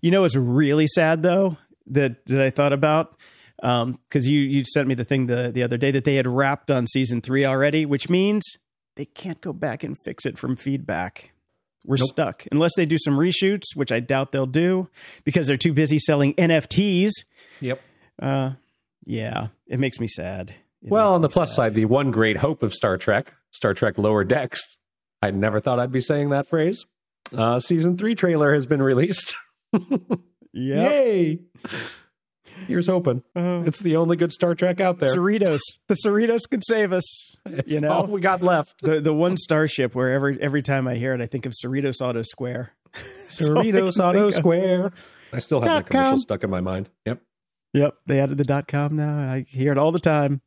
You 0.00 0.10
know, 0.10 0.24
it's 0.24 0.36
really 0.36 0.86
sad 0.86 1.22
though 1.22 1.56
that 1.86 2.24
that 2.26 2.40
I 2.40 2.50
thought 2.50 2.72
about 2.72 3.16
because 3.56 3.82
um, 3.82 3.98
you 4.12 4.40
you 4.40 4.64
sent 4.64 4.88
me 4.88 4.94
the 4.94 5.04
thing 5.04 5.26
the 5.26 5.50
the 5.52 5.62
other 5.62 5.76
day 5.76 5.90
that 5.90 6.04
they 6.04 6.14
had 6.14 6.26
wrapped 6.26 6.70
on 6.70 6.86
season 6.86 7.20
three 7.20 7.44
already, 7.44 7.84
which 7.84 8.08
means 8.08 8.44
they 9.00 9.06
can't 9.06 9.40
go 9.40 9.54
back 9.54 9.82
and 9.82 9.96
fix 10.04 10.26
it 10.26 10.36
from 10.36 10.56
feedback. 10.56 11.32
We're 11.86 11.96
nope. 11.96 12.08
stuck 12.08 12.46
unless 12.52 12.72
they 12.76 12.84
do 12.84 12.98
some 12.98 13.16
reshoots, 13.16 13.74
which 13.74 13.90
I 13.90 13.98
doubt 13.98 14.30
they'll 14.30 14.44
do 14.44 14.90
because 15.24 15.46
they're 15.46 15.56
too 15.56 15.72
busy 15.72 15.98
selling 15.98 16.34
NFTs. 16.34 17.12
Yep. 17.62 17.80
Uh, 18.20 18.50
yeah, 19.06 19.46
it 19.66 19.80
makes 19.80 19.98
me 20.00 20.06
sad. 20.06 20.54
It 20.82 20.90
well, 20.90 21.14
on 21.14 21.22
the 21.22 21.30
plus 21.30 21.48
sad. 21.48 21.56
side, 21.56 21.74
the 21.76 21.86
one 21.86 22.10
great 22.10 22.36
hope 22.36 22.62
of 22.62 22.74
Star 22.74 22.98
Trek, 22.98 23.32
Star 23.52 23.72
Trek 23.72 23.96
Lower 23.96 24.22
Decks. 24.22 24.76
I 25.22 25.30
never 25.30 25.60
thought 25.60 25.80
I'd 25.80 25.92
be 25.92 26.02
saying 26.02 26.28
that 26.28 26.46
phrase. 26.46 26.84
Uh, 27.34 27.58
season 27.58 27.96
three 27.96 28.14
trailer 28.14 28.52
has 28.52 28.66
been 28.66 28.82
released. 28.82 29.34
Yep. 30.52 30.90
Yay! 30.90 31.38
Here's 32.66 32.86
hoping. 32.86 33.22
Oh. 33.34 33.62
It's 33.62 33.80
the 33.80 33.96
only 33.96 34.16
good 34.16 34.32
Star 34.32 34.54
Trek 34.54 34.80
out 34.80 34.98
there. 34.98 35.14
Cerritos. 35.14 35.60
The 35.88 35.96
Cerritos 36.04 36.48
could 36.50 36.62
save 36.64 36.92
us. 36.92 37.36
It's 37.46 37.72
you 37.72 37.80
know? 37.80 37.90
all 37.90 38.06
we 38.06 38.20
got 38.20 38.42
left. 38.42 38.82
The 38.82 39.00
the 39.00 39.14
one 39.14 39.36
starship 39.36 39.94
where 39.94 40.12
every 40.12 40.40
every 40.42 40.60
time 40.60 40.86
I 40.86 40.96
hear 40.96 41.14
it, 41.14 41.22
I 41.22 41.26
think 41.26 41.46
of 41.46 41.52
Cerritos 41.52 42.02
Auto 42.02 42.22
Square. 42.22 42.72
That's 42.92 43.40
I 43.40 43.44
Cerritos 43.48 43.98
Auto. 43.98 44.28
Square. 44.30 44.92
I 45.32 45.38
still 45.38 45.60
have 45.60 45.68
Dot 45.68 45.84
that 45.84 45.90
commercial 45.90 46.10
com. 46.12 46.18
stuck 46.18 46.44
in 46.44 46.50
my 46.50 46.60
mind. 46.60 46.90
Yep. 47.06 47.22
Yep, 47.72 47.94
they 48.06 48.20
added 48.20 48.36
the 48.36 48.44
dot 48.44 48.68
com 48.68 48.96
now. 48.96 49.32
I 49.32 49.46
hear 49.48 49.72
it 49.72 49.78
all 49.78 49.90
the 49.92 50.00
time. 50.00 50.42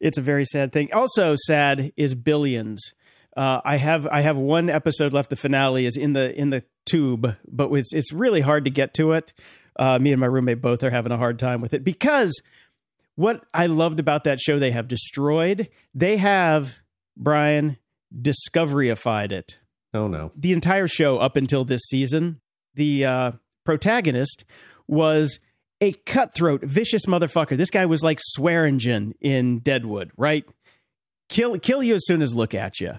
It's 0.00 0.18
a 0.18 0.22
very 0.22 0.44
sad 0.44 0.70
thing. 0.72 0.92
Also 0.92 1.34
sad 1.36 1.92
is 1.96 2.14
Billions. 2.14 2.92
Uh, 3.36 3.60
I 3.64 3.76
have 3.76 4.06
I 4.06 4.20
have 4.20 4.36
one 4.36 4.68
episode 4.68 5.12
left. 5.12 5.30
The 5.30 5.36
finale 5.36 5.86
is 5.86 5.96
in 5.96 6.12
the 6.12 6.38
in 6.38 6.50
the 6.50 6.62
tube, 6.86 7.36
but 7.48 7.72
it's 7.72 7.92
it's 7.92 8.12
really 8.12 8.42
hard 8.42 8.64
to 8.66 8.70
get 8.70 8.94
to 8.94 9.12
it. 9.12 9.32
Uh, 9.76 9.98
me 9.98 10.12
and 10.12 10.20
my 10.20 10.26
roommate 10.26 10.60
both 10.60 10.82
are 10.82 10.90
having 10.90 11.12
a 11.12 11.16
hard 11.16 11.38
time 11.38 11.60
with 11.60 11.72
it 11.74 11.82
because 11.84 12.40
what 13.14 13.44
I 13.54 13.66
loved 13.66 14.00
about 14.00 14.24
that 14.24 14.38
show 14.40 14.58
they 14.58 14.70
have 14.72 14.88
destroyed. 14.88 15.68
They 15.94 16.16
have 16.18 16.80
Brian 17.16 17.76
discoveryified 18.14 19.32
it 19.32 19.58
Oh 19.94 20.06
no. 20.08 20.30
the 20.36 20.52
entire 20.52 20.88
show 20.88 21.18
up 21.18 21.36
until 21.36 21.64
this 21.64 21.82
season, 21.88 22.40
the 22.74 23.04
uh, 23.04 23.32
protagonist 23.64 24.44
was 24.88 25.38
a 25.80 25.92
cutthroat, 25.92 26.62
vicious 26.62 27.06
motherfucker. 27.06 27.56
This 27.56 27.70
guy 27.70 27.86
was 27.86 28.02
like 28.02 28.18
Swearingen 28.20 29.14
in 29.20 29.58
Deadwood, 29.58 30.10
right? 30.16 30.44
Kill 31.28 31.58
kill 31.58 31.82
you 31.82 31.94
as 31.96 32.06
soon 32.06 32.22
as 32.22 32.34
look 32.34 32.54
at 32.54 32.80
you. 32.80 32.92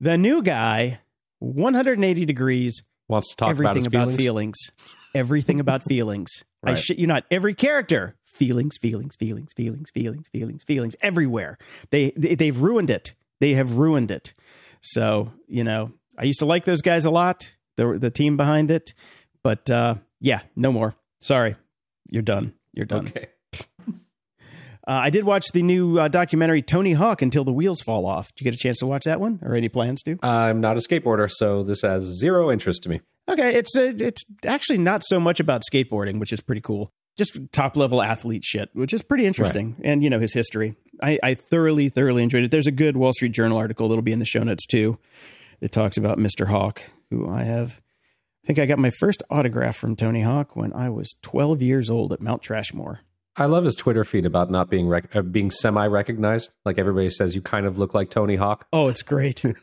The 0.00 0.16
new 0.18 0.42
guy, 0.42 1.00
180 1.40 2.24
degrees, 2.24 2.82
Wants 3.08 3.30
to 3.30 3.36
talk 3.36 3.46
about 3.48 3.50
everything 3.50 3.76
his 3.76 3.86
about 3.86 4.08
feelings. 4.12 4.18
feelings. 4.22 4.58
Everything 5.14 5.60
about 5.60 5.82
feelings. 5.82 6.44
I 6.64 6.70
Right. 6.70 6.78
shit 6.78 6.98
you 6.98 7.06
not. 7.06 7.24
Every 7.30 7.54
character, 7.54 8.16
feelings, 8.24 8.78
feelings, 8.78 9.14
feelings, 9.16 9.52
feelings, 9.52 9.90
feelings, 9.90 10.28
feelings, 10.28 10.64
feelings, 10.64 10.96
everywhere. 11.00 11.56
They, 11.90 12.12
they 12.16 12.34
they've 12.34 12.60
ruined 12.60 12.90
it. 12.90 13.14
They 13.40 13.52
have 13.54 13.76
ruined 13.78 14.10
it. 14.10 14.34
So 14.80 15.32
you 15.46 15.64
know, 15.64 15.92
I 16.18 16.24
used 16.24 16.40
to 16.40 16.46
like 16.46 16.64
those 16.64 16.82
guys 16.82 17.04
a 17.04 17.10
lot. 17.10 17.54
The 17.76 17.96
the 17.98 18.10
team 18.10 18.36
behind 18.36 18.70
it, 18.72 18.92
but 19.44 19.70
uh, 19.70 19.96
yeah, 20.20 20.40
no 20.56 20.72
more. 20.72 20.96
Sorry, 21.20 21.54
you're 22.10 22.22
done. 22.22 22.54
You're 22.72 22.86
done. 22.86 23.08
Okay. 23.08 23.28
Uh, 24.88 25.00
I 25.02 25.10
did 25.10 25.24
watch 25.24 25.48
the 25.52 25.62
new 25.62 25.98
uh, 25.98 26.08
documentary 26.08 26.62
Tony 26.62 26.94
Hawk 26.94 27.20
Until 27.20 27.44
the 27.44 27.52
Wheels 27.52 27.82
Fall 27.82 28.06
Off. 28.06 28.34
Did 28.34 28.40
you 28.40 28.50
get 28.50 28.58
a 28.58 28.62
chance 28.62 28.78
to 28.78 28.86
watch 28.86 29.04
that 29.04 29.20
one, 29.20 29.38
or 29.42 29.54
any 29.54 29.68
plans 29.68 30.02
to? 30.04 30.18
I'm 30.22 30.62
not 30.62 30.78
a 30.78 30.80
skateboarder, 30.80 31.30
so 31.30 31.62
this 31.62 31.82
has 31.82 32.04
zero 32.04 32.50
interest 32.50 32.84
to 32.84 32.88
me. 32.88 33.02
Okay, 33.28 33.54
it's 33.54 33.76
uh, 33.76 33.92
it's 34.00 34.24
actually 34.46 34.78
not 34.78 35.04
so 35.04 35.20
much 35.20 35.40
about 35.40 35.62
skateboarding, 35.70 36.18
which 36.18 36.32
is 36.32 36.40
pretty 36.40 36.62
cool. 36.62 36.90
Just 37.18 37.38
top 37.52 37.76
level 37.76 38.00
athlete 38.00 38.44
shit, 38.44 38.70
which 38.72 38.94
is 38.94 39.02
pretty 39.02 39.26
interesting, 39.26 39.76
and 39.84 40.02
you 40.02 40.08
know 40.08 40.20
his 40.20 40.32
history. 40.32 40.74
I, 41.02 41.18
I 41.22 41.34
thoroughly, 41.34 41.90
thoroughly 41.90 42.22
enjoyed 42.22 42.44
it. 42.44 42.50
There's 42.50 42.66
a 42.66 42.72
good 42.72 42.96
Wall 42.96 43.12
Street 43.12 43.32
Journal 43.32 43.58
article 43.58 43.88
that'll 43.88 44.00
be 44.00 44.12
in 44.12 44.20
the 44.20 44.24
show 44.24 44.42
notes 44.42 44.64
too. 44.64 44.98
It 45.60 45.70
talks 45.70 45.98
about 45.98 46.16
Mr. 46.16 46.46
Hawk, 46.46 46.82
who 47.10 47.28
I 47.28 47.42
have. 47.42 47.82
I 48.42 48.46
think 48.46 48.58
I 48.58 48.64
got 48.64 48.78
my 48.78 48.90
first 48.90 49.22
autograph 49.28 49.76
from 49.76 49.96
Tony 49.96 50.22
Hawk 50.22 50.56
when 50.56 50.72
I 50.72 50.88
was 50.88 51.14
12 51.20 51.60
years 51.60 51.90
old 51.90 52.14
at 52.14 52.22
Mount 52.22 52.40
Trashmore. 52.40 53.00
I 53.38 53.46
love 53.46 53.64
his 53.64 53.76
Twitter 53.76 54.04
feed 54.04 54.26
about 54.26 54.50
not 54.50 54.68
being 54.68 54.88
rec- 54.88 55.14
uh, 55.14 55.22
being 55.22 55.50
semi 55.50 55.86
recognized. 55.86 56.50
Like 56.64 56.78
everybody 56.78 57.08
says, 57.10 57.34
you 57.34 57.40
kind 57.40 57.66
of 57.66 57.78
look 57.78 57.94
like 57.94 58.10
Tony 58.10 58.36
Hawk. 58.36 58.66
Oh, 58.72 58.88
it's 58.88 59.02
great. 59.02 59.42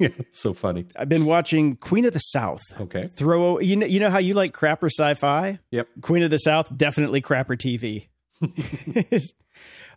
Yeah, 0.00 0.08
so 0.32 0.54
funny. 0.54 0.86
I've 0.96 1.08
been 1.08 1.24
watching 1.24 1.76
Queen 1.76 2.04
of 2.04 2.12
the 2.12 2.18
South. 2.18 2.60
Okay. 2.80 3.10
Throw 3.14 3.60
you 3.60 3.76
know 3.76 3.86
you 3.86 4.00
know 4.00 4.10
how 4.10 4.18
you 4.18 4.34
like 4.34 4.52
crapper 4.52 4.90
sci-fi. 4.90 5.60
Yep. 5.70 5.88
Queen 6.00 6.24
of 6.24 6.32
the 6.32 6.38
South 6.38 6.76
definitely 6.76 7.22
crapper 7.22 7.56
TV. 7.56 8.08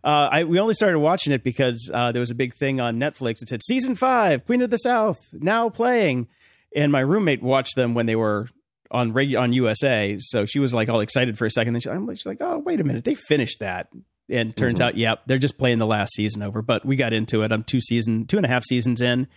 uh, 0.04 0.30
I 0.32 0.44
we 0.44 0.60
only 0.60 0.76
started 0.76 1.00
watching 1.00 1.34
it 1.34 1.44
because 1.44 1.90
uh, 1.92 2.12
there 2.12 2.20
was 2.20 2.30
a 2.30 2.36
big 2.36 2.54
thing 2.54 2.80
on 2.80 3.00
Netflix. 3.00 3.42
It 3.42 3.50
said 3.50 3.64
season 3.64 3.96
five, 3.96 4.46
Queen 4.46 4.62
of 4.62 4.70
the 4.70 4.78
South 4.78 5.18
now 5.34 5.68
playing, 5.70 6.28
and 6.76 6.92
my 6.92 7.00
roommate 7.00 7.42
watched 7.42 7.76
them 7.76 7.96
when 7.96 8.06
they 8.06 8.16
were 8.16 8.50
on 8.92 9.14
reg- 9.14 9.36
on 9.36 9.54
USA. 9.54 10.18
So 10.20 10.46
she 10.46 10.60
was 10.60 10.74
like 10.74 10.90
all 10.90 11.00
excited 11.02 11.38
for 11.38 11.46
a 11.46 11.52
second. 11.52 11.74
Then 11.74 11.82
she, 11.82 11.90
I'm 11.90 12.08
she's 12.16 12.26
like, 12.26 12.38
oh 12.42 12.60
wait 12.60 12.80
a 12.80 12.84
minute, 12.84 13.04
they 13.04 13.16
finished 13.16 13.60
that. 13.60 13.90
And 14.30 14.54
turns 14.56 14.82
out, 14.82 14.98
yep, 14.98 15.22
they're 15.26 15.38
just 15.38 15.58
playing 15.58 15.78
the 15.78 15.86
last 15.86 16.14
season 16.14 16.44
over. 16.44 16.62
But 16.62 16.86
we 16.86 16.98
got 16.98 17.14
into 17.14 17.44
it. 17.44 17.52
I'm 17.54 17.64
two 17.64 17.80
season, 17.80 18.26
two 18.26 18.36
and 18.38 18.46
a 18.46 18.50
half 18.50 18.66
seasons 18.66 19.00
in. 19.00 19.28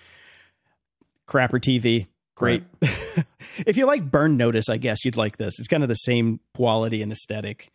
Crapper 1.28 1.60
TV, 1.60 2.08
great. 2.34 2.64
if 3.66 3.76
you 3.76 3.86
like 3.86 4.10
Burn 4.10 4.36
Notice, 4.36 4.68
I 4.68 4.78
guess 4.78 5.04
you'd 5.04 5.16
like 5.16 5.36
this. 5.36 5.58
It's 5.60 5.68
kind 5.68 5.84
of 5.84 5.88
the 5.88 5.94
same 5.94 6.40
quality 6.56 7.02
and 7.02 7.12
aesthetic. 7.12 7.70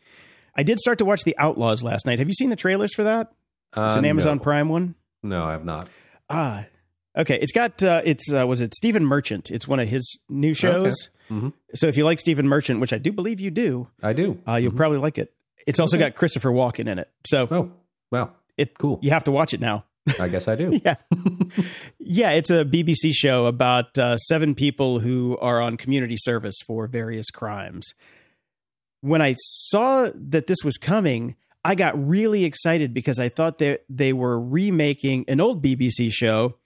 I 0.57 0.63
did 0.63 0.77
start 0.79 0.97
to 0.97 1.05
watch 1.05 1.23
The 1.23 1.37
Outlaws 1.37 1.83
last 1.83 2.05
night. 2.05 2.19
Have 2.19 2.27
you 2.27 2.33
seen 2.33 2.49
the 2.49 2.55
trailers 2.57 2.93
for 2.93 3.03
that? 3.05 3.31
It's 3.77 3.95
Uh, 3.95 3.99
an 3.99 4.05
Amazon 4.05 4.37
no. 4.37 4.43
Prime 4.43 4.67
one. 4.69 4.95
No, 5.23 5.45
I 5.45 5.51
have 5.53 5.63
not. 5.65 5.87
Ah, 6.29 6.65
okay. 7.17 7.37
It's 7.41 7.51
got 7.51 7.83
uh, 7.83 8.01
it's 8.05 8.31
uh, 8.33 8.45
was 8.47 8.61
it 8.61 8.73
Stephen 8.73 9.05
Merchant? 9.05 9.51
It's 9.51 9.67
one 9.67 9.79
of 9.79 9.87
his 9.87 10.17
new 10.29 10.53
shows. 10.53 11.09
Mhm. 11.29 11.53
So 11.73 11.87
if 11.87 11.97
you 11.97 12.03
like 12.05 12.19
Stephen 12.19 12.47
Merchant, 12.47 12.79
which 12.79 12.93
I 12.93 12.97
do 12.97 13.11
believe 13.11 13.39
you 13.39 13.49
do, 13.51 13.87
I 14.03 14.13
do. 14.13 14.39
uh, 14.47 14.55
you'll 14.55 14.73
probably 14.73 14.99
like 14.99 15.17
it. 15.17 15.33
It's 15.65 15.79
also 15.79 15.97
Okay. 15.97 16.05
got 16.09 16.15
Christopher 16.15 16.51
Walken 16.51 16.87
in 16.87 16.99
it. 16.99 17.09
So 17.25 17.47
Oh, 17.49 17.71
wow, 18.11 18.31
it 18.57 18.77
cool. 18.77 18.99
You 19.01 19.09
have 19.11 19.23
to 19.23 19.31
watch 19.31 19.53
it 19.53 19.59
now. 19.59 19.85
I 20.19 20.27
guess 20.27 20.47
I 20.47 20.53
do. 20.55 20.79
yeah, 20.85 20.95
yeah. 21.97 22.29
It's 22.31 22.51
a 22.51 22.63
BBC 22.63 23.11
show 23.11 23.47
about 23.47 23.97
uh, 23.97 24.17
seven 24.17 24.53
people 24.53 24.99
who 24.99 25.35
are 25.41 25.59
on 25.59 25.77
community 25.77 26.15
service 26.17 26.57
for 26.67 26.85
various 26.85 27.31
crimes. 27.31 27.93
When 29.01 29.21
I 29.21 29.33
saw 29.37 30.11
that 30.13 30.45
this 30.45 30.59
was 30.63 30.77
coming, 30.77 31.35
I 31.63 31.73
got 31.73 31.95
really 32.07 32.45
excited 32.45 32.93
because 32.93 33.17
I 33.17 33.29
thought 33.29 33.57
that 33.57 33.83
they 33.89 34.13
were 34.13 34.39
remaking 34.39 35.25
an 35.27 35.39
old 35.41 35.63
BBC 35.63 36.11
show 36.11 36.57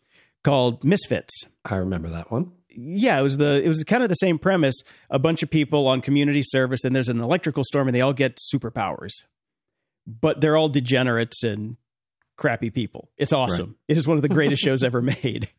called 0.44 0.84
Misfits. 0.84 1.46
I 1.66 1.76
remember 1.76 2.10
that 2.10 2.32
one. 2.32 2.52
Yeah, 2.70 3.20
it 3.20 3.24
was 3.24 3.38
the 3.38 3.62
it 3.64 3.68
was 3.68 3.84
kind 3.84 4.04
of 4.04 4.10
the 4.10 4.16
same 4.16 4.40
premise. 4.40 4.82
A 5.10 5.20
bunch 5.20 5.44
of 5.44 5.50
people 5.50 5.88
on 5.88 6.02
community 6.02 6.42
service, 6.44 6.84
and 6.84 6.96
there's 6.96 7.10
an 7.10 7.20
electrical 7.20 7.64
storm, 7.64 7.88
and 7.88 7.96
they 7.96 8.02
all 8.02 8.14
get 8.14 8.38
superpowers, 8.54 9.12
but 10.06 10.40
they're 10.40 10.56
all 10.56 10.70
degenerates 10.70 11.44
and 11.44 11.78
crappy 12.38 12.70
people. 12.70 13.10
It's 13.18 13.34
awesome. 13.34 13.76
It 13.88 13.98
is 13.98 14.08
one 14.08 14.18
of 14.18 14.22
the 14.22 14.30
greatest 14.30 14.64
shows 14.64 14.84
ever 14.84 15.02
made. 15.24 15.50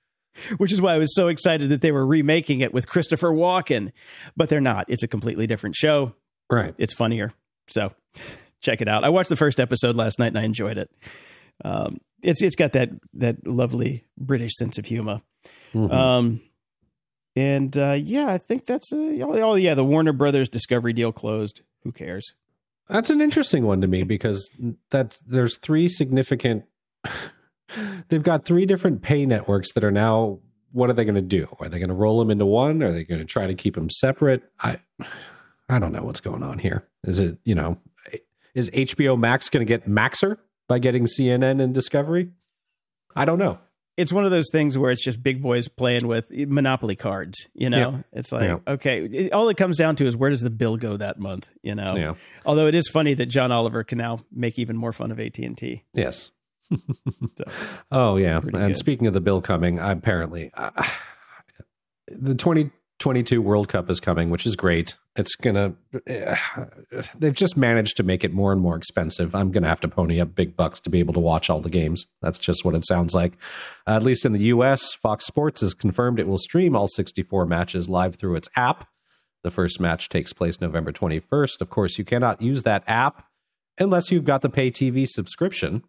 Which 0.56 0.72
is 0.72 0.80
why 0.80 0.94
I 0.94 0.98
was 0.98 1.14
so 1.14 1.26
excited 1.26 1.70
that 1.70 1.80
they 1.80 1.90
were 1.90 2.06
remaking 2.06 2.60
it 2.60 2.72
with 2.72 2.88
Christopher 2.88 3.30
Walken, 3.30 3.90
but 4.36 4.48
they're 4.48 4.60
not. 4.60 4.86
It's 4.88 5.02
a 5.02 5.08
completely 5.08 5.46
different 5.48 5.74
show. 5.74 6.14
Right. 6.48 6.72
It's 6.78 6.94
funnier. 6.94 7.32
So 7.66 7.92
check 8.60 8.80
it 8.80 8.88
out. 8.88 9.04
I 9.04 9.08
watched 9.08 9.28
the 9.28 9.36
first 9.36 9.58
episode 9.58 9.96
last 9.96 10.18
night 10.20 10.28
and 10.28 10.38
I 10.38 10.44
enjoyed 10.44 10.78
it. 10.78 10.88
Um, 11.64 11.98
it's 12.22 12.42
it's 12.42 12.56
got 12.56 12.72
that 12.72 12.90
that 13.14 13.46
lovely 13.46 14.04
British 14.18 14.52
sense 14.56 14.78
of 14.78 14.86
humor. 14.86 15.22
Mhm. 15.74 15.92
Um, 15.92 16.40
and 17.36 17.76
uh, 17.76 17.96
yeah, 17.98 18.26
I 18.28 18.38
think 18.38 18.66
that's 18.66 18.92
uh, 18.92 18.96
oh, 18.96 19.32
oh 19.42 19.54
yeah, 19.54 19.74
the 19.74 19.84
Warner 19.84 20.12
Brothers 20.12 20.48
Discovery 20.48 20.92
deal 20.92 21.12
closed. 21.12 21.62
Who 21.84 21.92
cares? 21.92 22.34
That's 22.88 23.10
an 23.10 23.20
interesting 23.20 23.64
one 23.64 23.80
to 23.82 23.86
me 23.86 24.02
because 24.02 24.50
that's 24.90 25.20
there's 25.20 25.56
three 25.58 25.88
significant. 25.88 26.64
They've 28.08 28.22
got 28.22 28.44
three 28.44 28.66
different 28.66 29.00
pay 29.02 29.26
networks 29.26 29.72
that 29.74 29.84
are 29.84 29.92
now. 29.92 30.40
What 30.72 30.88
are 30.90 30.92
they 30.92 31.04
going 31.04 31.16
to 31.16 31.20
do? 31.20 31.48
Are 31.58 31.68
they 31.68 31.78
going 31.78 31.88
to 31.88 31.94
roll 31.94 32.18
them 32.20 32.30
into 32.30 32.46
one? 32.46 32.80
Are 32.82 32.92
they 32.92 33.02
going 33.02 33.20
to 33.20 33.24
try 33.24 33.46
to 33.48 33.54
keep 33.54 33.74
them 33.74 33.90
separate? 33.90 34.42
I, 34.60 34.78
I 35.68 35.80
don't 35.80 35.90
know 35.92 36.02
what's 36.02 36.20
going 36.20 36.44
on 36.44 36.58
here. 36.58 36.86
Is 37.04 37.18
it 37.18 37.38
you 37.44 37.54
know, 37.54 37.78
is 38.54 38.70
HBO 38.70 39.18
Max 39.18 39.48
going 39.48 39.66
to 39.66 39.68
get 39.68 39.88
Maxer 39.88 40.38
by 40.70 40.78
getting 40.78 41.04
CNN 41.06 41.60
and 41.60 41.74
Discovery? 41.74 42.30
I 43.16 43.24
don't 43.24 43.40
know. 43.40 43.58
It's 43.96 44.12
one 44.12 44.24
of 44.24 44.30
those 44.30 44.48
things 44.52 44.78
where 44.78 44.92
it's 44.92 45.02
just 45.04 45.20
big 45.20 45.42
boys 45.42 45.66
playing 45.66 46.06
with 46.06 46.30
Monopoly 46.30 46.94
cards. 46.94 47.48
You 47.54 47.68
know, 47.70 47.78
Yeah. 47.90 48.02
it's 48.12 48.30
like 48.30 48.44
Yeah. 48.44 48.58
okay, 48.74 49.04
it- 49.04 49.32
all 49.32 49.48
it 49.48 49.56
comes 49.56 49.76
down 49.76 49.96
to 49.96 50.06
is 50.06 50.16
where 50.16 50.30
does 50.30 50.42
the 50.42 50.48
bill 50.48 50.76
go 50.76 50.96
that 50.96 51.18
month? 51.18 51.50
You 51.62 51.74
know, 51.74 51.96
Yeah. 51.96 52.14
although 52.46 52.68
it 52.68 52.76
is 52.76 52.88
funny 52.88 53.14
that 53.14 53.26
John 53.26 53.50
Oliver 53.50 53.82
can 53.82 53.98
now 53.98 54.20
make 54.32 54.58
even 54.60 54.76
more 54.76 54.92
fun 54.92 55.10
of 55.10 55.18
AT 55.18 55.44
and 55.44 55.58
T. 55.58 55.82
Yes. 55.92 56.30
So, 57.36 57.44
Oh 57.90 58.16
yeah, 58.16 58.38
and 58.38 58.52
good. 58.52 58.76
speaking 58.76 59.08
of 59.08 59.12
the 59.12 59.20
bill 59.20 59.42
coming, 59.42 59.80
I 59.80 59.90
apparently 59.90 60.52
uh, 60.54 60.70
the 62.08 62.36
2022 63.00 63.40
World 63.40 63.68
Cup 63.68 63.88
is 63.88 63.98
coming, 63.98 64.28
which 64.28 64.44
is 64.44 64.56
great. 64.56 64.94
It's 65.16 65.34
gonna. 65.34 65.72
Uh, 66.08 66.36
they've 67.18 67.34
just 67.34 67.56
managed 67.56 67.96
to 67.96 68.02
make 68.02 68.24
it 68.24 68.32
more 68.32 68.52
and 68.52 68.60
more 68.60 68.76
expensive. 68.76 69.34
I'm 69.34 69.50
gonna 69.50 69.68
have 69.68 69.80
to 69.80 69.88
pony 69.88 70.20
up 70.20 70.34
big 70.34 70.54
bucks 70.54 70.78
to 70.80 70.90
be 70.90 71.00
able 71.00 71.14
to 71.14 71.20
watch 71.20 71.48
all 71.48 71.60
the 71.60 71.70
games. 71.70 72.04
That's 72.20 72.38
just 72.38 72.62
what 72.62 72.74
it 72.74 72.86
sounds 72.86 73.14
like. 73.14 73.32
Uh, 73.86 73.92
at 73.92 74.02
least 74.02 74.26
in 74.26 74.32
the 74.32 74.44
U.S., 74.44 74.92
Fox 74.92 75.26
Sports 75.26 75.62
has 75.62 75.72
confirmed 75.72 76.20
it 76.20 76.28
will 76.28 76.38
stream 76.38 76.76
all 76.76 76.88
64 76.88 77.46
matches 77.46 77.88
live 77.88 78.16
through 78.16 78.36
its 78.36 78.48
app. 78.54 78.86
The 79.42 79.50
first 79.50 79.80
match 79.80 80.10
takes 80.10 80.34
place 80.34 80.60
November 80.60 80.92
21st. 80.92 81.62
Of 81.62 81.70
course, 81.70 81.96
you 81.96 82.04
cannot 82.04 82.42
use 82.42 82.64
that 82.64 82.84
app 82.86 83.26
unless 83.78 84.12
you've 84.12 84.26
got 84.26 84.42
the 84.42 84.50
pay 84.50 84.70
TV 84.70 85.06
subscription. 85.08 85.82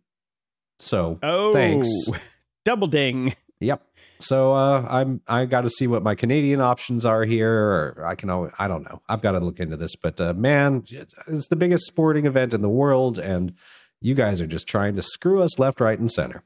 So 0.80 1.20
oh, 1.22 1.53
thanks. 1.53 1.89
double 2.66 2.88
ding. 2.88 3.34
Yep. 3.59 3.86
So 4.22 4.54
uh, 4.54 4.86
I'm 4.90 5.22
I 5.28 5.46
got 5.46 5.62
to 5.62 5.70
see 5.70 5.88
what 5.88 6.04
my 6.04 6.16
Canadian 6.16 6.62
options 6.62 7.06
are 7.06 7.24
here. 7.24 7.52
Or 7.98 8.06
I 8.06 8.16
can 8.16 8.30
always, 8.30 8.52
I 8.60 8.68
don't 8.68 8.84
know. 8.84 9.02
I've 9.10 9.22
got 9.22 9.32
to 9.34 9.40
look 9.40 9.60
into 9.60 9.78
this. 9.78 9.96
But 9.96 10.20
uh, 10.20 10.34
man, 10.34 10.84
it's 11.28 11.48
the 11.48 11.56
biggest 11.56 11.86
sporting 11.86 12.26
event 12.26 12.54
in 12.54 12.62
the 12.62 12.70
world, 12.70 13.18
and 13.20 13.54
you 14.00 14.16
guys 14.16 14.42
are 14.42 14.48
just 14.48 14.68
trying 14.68 14.96
to 14.96 15.02
screw 15.02 15.42
us 15.42 15.60
left, 15.60 15.80
right, 15.82 16.00
and 16.00 16.12
center. 16.12 16.44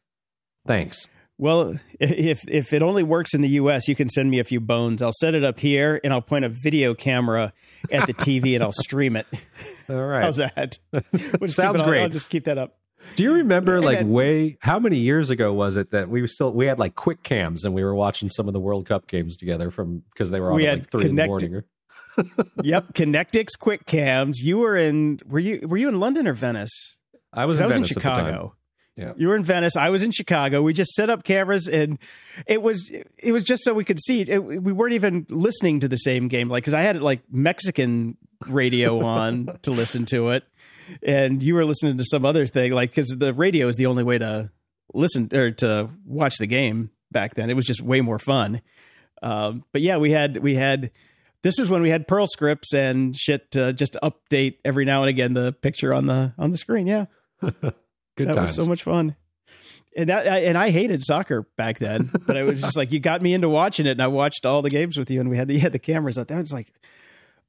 Thanks. 0.65 1.07
Well, 1.37 1.77
if 1.99 2.47
if 2.47 2.71
it 2.71 2.81
only 2.81 3.03
works 3.03 3.33
in 3.33 3.41
the 3.41 3.49
U.S., 3.49 3.89
you 3.89 3.95
can 3.95 4.07
send 4.07 4.31
me 4.31 4.39
a 4.39 4.45
few 4.45 4.61
bones. 4.61 5.01
I'll 5.01 5.11
set 5.11 5.35
it 5.35 5.43
up 5.43 5.59
here, 5.59 5.99
and 6.03 6.13
I'll 6.13 6.21
point 6.21 6.45
a 6.45 6.49
video 6.49 6.93
camera 6.93 7.51
at 7.91 8.07
the 8.07 8.13
TV, 8.13 8.55
and 8.55 8.63
I'll 8.63 8.71
stream 8.71 9.17
it. 9.17 9.27
All 9.89 9.95
right, 9.97 10.23
how's 10.23 10.37
that? 10.37 10.77
We'll 11.39 11.49
Sounds 11.49 11.81
great. 11.81 12.03
I'll 12.03 12.09
just 12.09 12.29
keep 12.29 12.45
that 12.45 12.57
up. 12.57 12.77
Do 13.15 13.23
you 13.23 13.33
remember 13.33 13.81
like 13.81 14.05
way 14.05 14.57
how 14.61 14.79
many 14.79 14.97
years 14.97 15.29
ago 15.29 15.53
was 15.53 15.77
it 15.77 15.91
that 15.91 16.09
we 16.09 16.25
still 16.27 16.51
we 16.51 16.65
had 16.65 16.79
like 16.79 16.95
quick 16.95 17.23
cams 17.23 17.63
and 17.63 17.73
we 17.73 17.83
were 17.83 17.95
watching 17.95 18.29
some 18.29 18.47
of 18.47 18.53
the 18.53 18.59
World 18.59 18.85
Cup 18.85 19.07
games 19.07 19.37
together 19.37 19.71
from 19.71 20.03
because 20.11 20.31
they 20.31 20.39
were 20.39 20.51
on 20.51 20.57
we 20.57 20.67
at 20.67 20.79
like 20.79 20.91
three 20.91 21.01
connect- 21.03 21.09
in 21.09 21.15
the 21.15 21.27
morning. 21.27 21.63
yep, 22.63 22.93
Connectix 22.93 23.59
quick 23.59 23.85
cams. 23.85 24.39
You 24.41 24.59
were 24.59 24.75
in 24.75 25.19
were 25.25 25.39
you 25.39 25.67
were 25.67 25.77
you 25.77 25.89
in 25.89 25.99
London 25.99 26.27
or 26.27 26.33
Venice? 26.33 26.95
I 27.33 27.45
was. 27.45 27.61
I 27.61 27.65
was 27.65 27.77
in 27.77 27.83
Chicago. 27.83 28.55
Yeah. 28.95 29.11
You 29.17 29.27
were 29.27 29.35
in 29.35 29.43
Venice. 29.43 29.75
I 29.75 29.89
was 29.89 30.03
in 30.03 30.11
Chicago. 30.11 30.61
We 30.61 30.71
just 30.71 30.93
set 30.93 31.09
up 31.09 31.25
cameras, 31.25 31.67
and 31.67 31.99
it 32.47 32.61
was 32.61 32.89
it 33.17 33.31
was 33.33 33.43
just 33.43 33.63
so 33.63 33.73
we 33.73 33.83
could 33.83 33.99
see. 33.99 34.21
It, 34.21 34.39
we 34.39 34.71
weren't 34.71 34.93
even 34.93 35.25
listening 35.29 35.81
to 35.81 35.89
the 35.89 35.97
same 35.97 36.29
game, 36.29 36.47
like 36.47 36.63
because 36.63 36.73
I 36.73 36.81
had 36.81 37.01
like 37.01 37.21
Mexican 37.29 38.17
radio 38.47 39.03
on 39.05 39.59
to 39.63 39.71
listen 39.71 40.05
to 40.05 40.29
it, 40.29 40.45
and 41.03 41.41
you 41.41 41.55
were 41.55 41.65
listening 41.65 41.97
to 41.97 42.05
some 42.05 42.25
other 42.25 42.45
thing, 42.45 42.71
like 42.71 42.91
because 42.91 43.09
the 43.09 43.33
radio 43.33 43.67
is 43.67 43.75
the 43.75 43.85
only 43.85 44.03
way 44.03 44.17
to 44.17 44.51
listen 44.93 45.29
or 45.33 45.51
to 45.51 45.89
watch 46.05 46.37
the 46.37 46.47
game 46.47 46.91
back 47.11 47.35
then. 47.35 47.49
It 47.49 47.55
was 47.55 47.65
just 47.65 47.81
way 47.81 48.01
more 48.01 48.19
fun. 48.19 48.61
Um, 49.21 49.63
but 49.71 49.81
yeah, 49.81 49.97
we 49.97 50.11
had 50.11 50.37
we 50.37 50.55
had 50.55 50.91
this 51.41 51.59
was 51.59 51.69
when 51.69 51.81
we 51.81 51.89
had 51.89 52.07
Perl 52.07 52.27
scripts 52.27 52.73
and 52.73 53.15
shit 53.15 53.51
to 53.51 53.71
just 53.73 53.97
update 54.01 54.55
every 54.65 54.85
now 54.85 55.03
and 55.03 55.09
again 55.09 55.33
the 55.33 55.51
picture 55.53 55.93
on 55.93 56.07
the 56.07 56.33
on 56.37 56.51
the 56.51 56.57
screen. 56.57 56.87
Yeah. 56.87 57.05
Good 57.41 58.29
that 58.29 58.35
times. 58.35 58.55
was 58.57 58.65
so 58.65 58.69
much 58.69 58.83
fun. 58.83 59.15
And 59.97 60.09
that 60.09 60.25
and 60.25 60.57
I 60.57 60.71
hated 60.71 61.03
soccer 61.03 61.47
back 61.55 61.79
then, 61.79 62.09
but 62.25 62.35
I 62.35 62.43
was 62.43 62.61
just 62.61 62.75
like 62.77 62.91
you 62.91 62.99
got 62.99 63.21
me 63.21 63.33
into 63.33 63.47
watching 63.47 63.85
it, 63.85 63.91
and 63.91 64.01
I 64.01 64.07
watched 64.07 64.45
all 64.45 64.61
the 64.61 64.69
games 64.69 64.97
with 64.97 65.09
you, 65.09 65.21
and 65.21 65.29
we 65.29 65.37
had 65.37 65.47
the 65.47 65.57
had 65.57 65.71
the 65.71 65.79
cameras 65.79 66.17
out. 66.17 66.27
That 66.27 66.39
was 66.39 66.51
like 66.51 66.73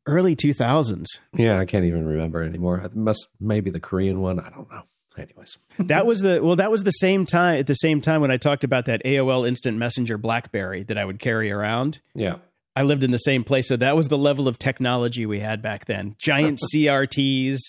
early 0.07 0.35
two 0.37 0.53
thousands. 0.53 1.19
Yeah, 1.35 1.59
I 1.59 1.65
can't 1.65 1.85
even 1.85 2.07
remember 2.07 2.43
anymore. 2.43 2.79
It 2.79 2.95
must 2.95 3.29
maybe 3.41 3.71
the 3.71 3.81
Korean 3.81 4.21
one. 4.21 4.41
I 4.41 4.51
don't 4.51 4.71
know. 4.71 4.83
Anyways, 5.19 5.59
that 5.79 6.07
was 6.07 6.21
the 6.21 6.43
well. 6.43 6.57
That 6.57 6.71
was 6.71 6.85
the 6.85 6.91
same 6.91 7.27
time 7.27 7.59
at 7.59 7.67
the 7.67 7.75
same 7.75 8.01
time 8.01 8.21
when 8.21 8.31
I 8.31 8.37
talked 8.37 8.65
about 8.65 8.85
that 8.87 9.03
AOL 9.05 9.49
Instant 9.49 9.79
Messenger 9.79 10.19
BlackBerry 10.19 10.83
that 10.85 10.99
I 10.99 11.05
would 11.05 11.19
carry 11.19 11.51
around. 11.51 12.01
Yeah, 12.15 12.37
I 12.75 12.83
lived 12.83 13.03
in 13.03 13.11
the 13.11 13.19
same 13.19 13.43
place, 13.43 13.69
so 13.69 13.77
that 13.77 13.97
was 13.97 14.09
the 14.09 14.19
level 14.19 14.47
of 14.47 14.59
technology 14.59 15.25
we 15.25 15.41
had 15.41 15.63
back 15.63 15.87
then. 15.87 16.17
Giant 16.19 16.61
CRTs 16.75 17.61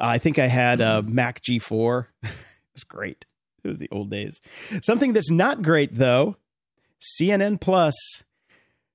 uh, 0.00 0.06
I 0.06 0.18
think 0.18 0.38
I 0.38 0.48
had 0.48 0.80
a 0.80 1.02
Mac 1.02 1.40
G4. 1.42 2.06
it 2.22 2.30
was 2.74 2.84
great. 2.84 3.26
It 3.64 3.68
was 3.68 3.78
the 3.78 3.88
old 3.92 4.10
days. 4.10 4.40
Something 4.82 5.12
that's 5.12 5.30
not 5.30 5.62
great 5.62 5.94
though, 5.94 6.36
CNN 7.20 7.60
Plus, 7.60 7.94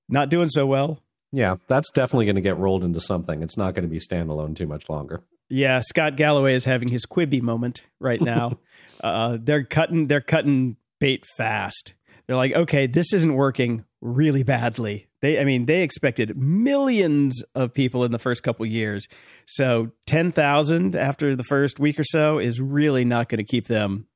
not 0.08 0.28
doing 0.28 0.48
so 0.48 0.66
well. 0.66 1.00
Yeah, 1.32 1.56
that's 1.66 1.90
definitely 1.90 2.26
going 2.26 2.36
to 2.36 2.42
get 2.42 2.56
rolled 2.56 2.84
into 2.84 3.00
something. 3.00 3.42
It's 3.42 3.56
not 3.56 3.74
going 3.74 3.82
to 3.82 3.88
be 3.88 4.00
standalone 4.00 4.56
too 4.56 4.66
much 4.66 4.88
longer. 4.88 5.22
Yeah, 5.48 5.80
Scott 5.80 6.16
Galloway 6.16 6.54
is 6.54 6.64
having 6.64 6.88
his 6.88 7.06
Quibi 7.06 7.42
moment 7.42 7.84
right 8.00 8.20
now. 8.20 8.58
uh, 9.02 9.38
they're 9.40 9.64
cutting 9.64 10.06
they're 10.06 10.20
cutting 10.20 10.76
bait 11.00 11.24
fast. 11.36 11.94
They're 12.26 12.36
like, 12.36 12.52
okay, 12.52 12.86
this 12.86 13.12
isn't 13.14 13.34
working 13.34 13.84
really 14.00 14.42
badly. 14.42 15.08
They, 15.20 15.40
I 15.40 15.44
mean, 15.44 15.66
they 15.66 15.82
expected 15.82 16.36
millions 16.36 17.42
of 17.54 17.72
people 17.72 18.04
in 18.04 18.12
the 18.12 18.18
first 18.18 18.42
couple 18.42 18.66
years. 18.66 19.08
So 19.46 19.90
10,000 20.06 20.94
after 20.94 21.34
the 21.34 21.42
first 21.42 21.80
week 21.80 21.98
or 21.98 22.04
so 22.04 22.38
is 22.38 22.60
really 22.60 23.04
not 23.04 23.28
going 23.28 23.38
to 23.38 23.44
keep 23.44 23.66
them 23.66 24.06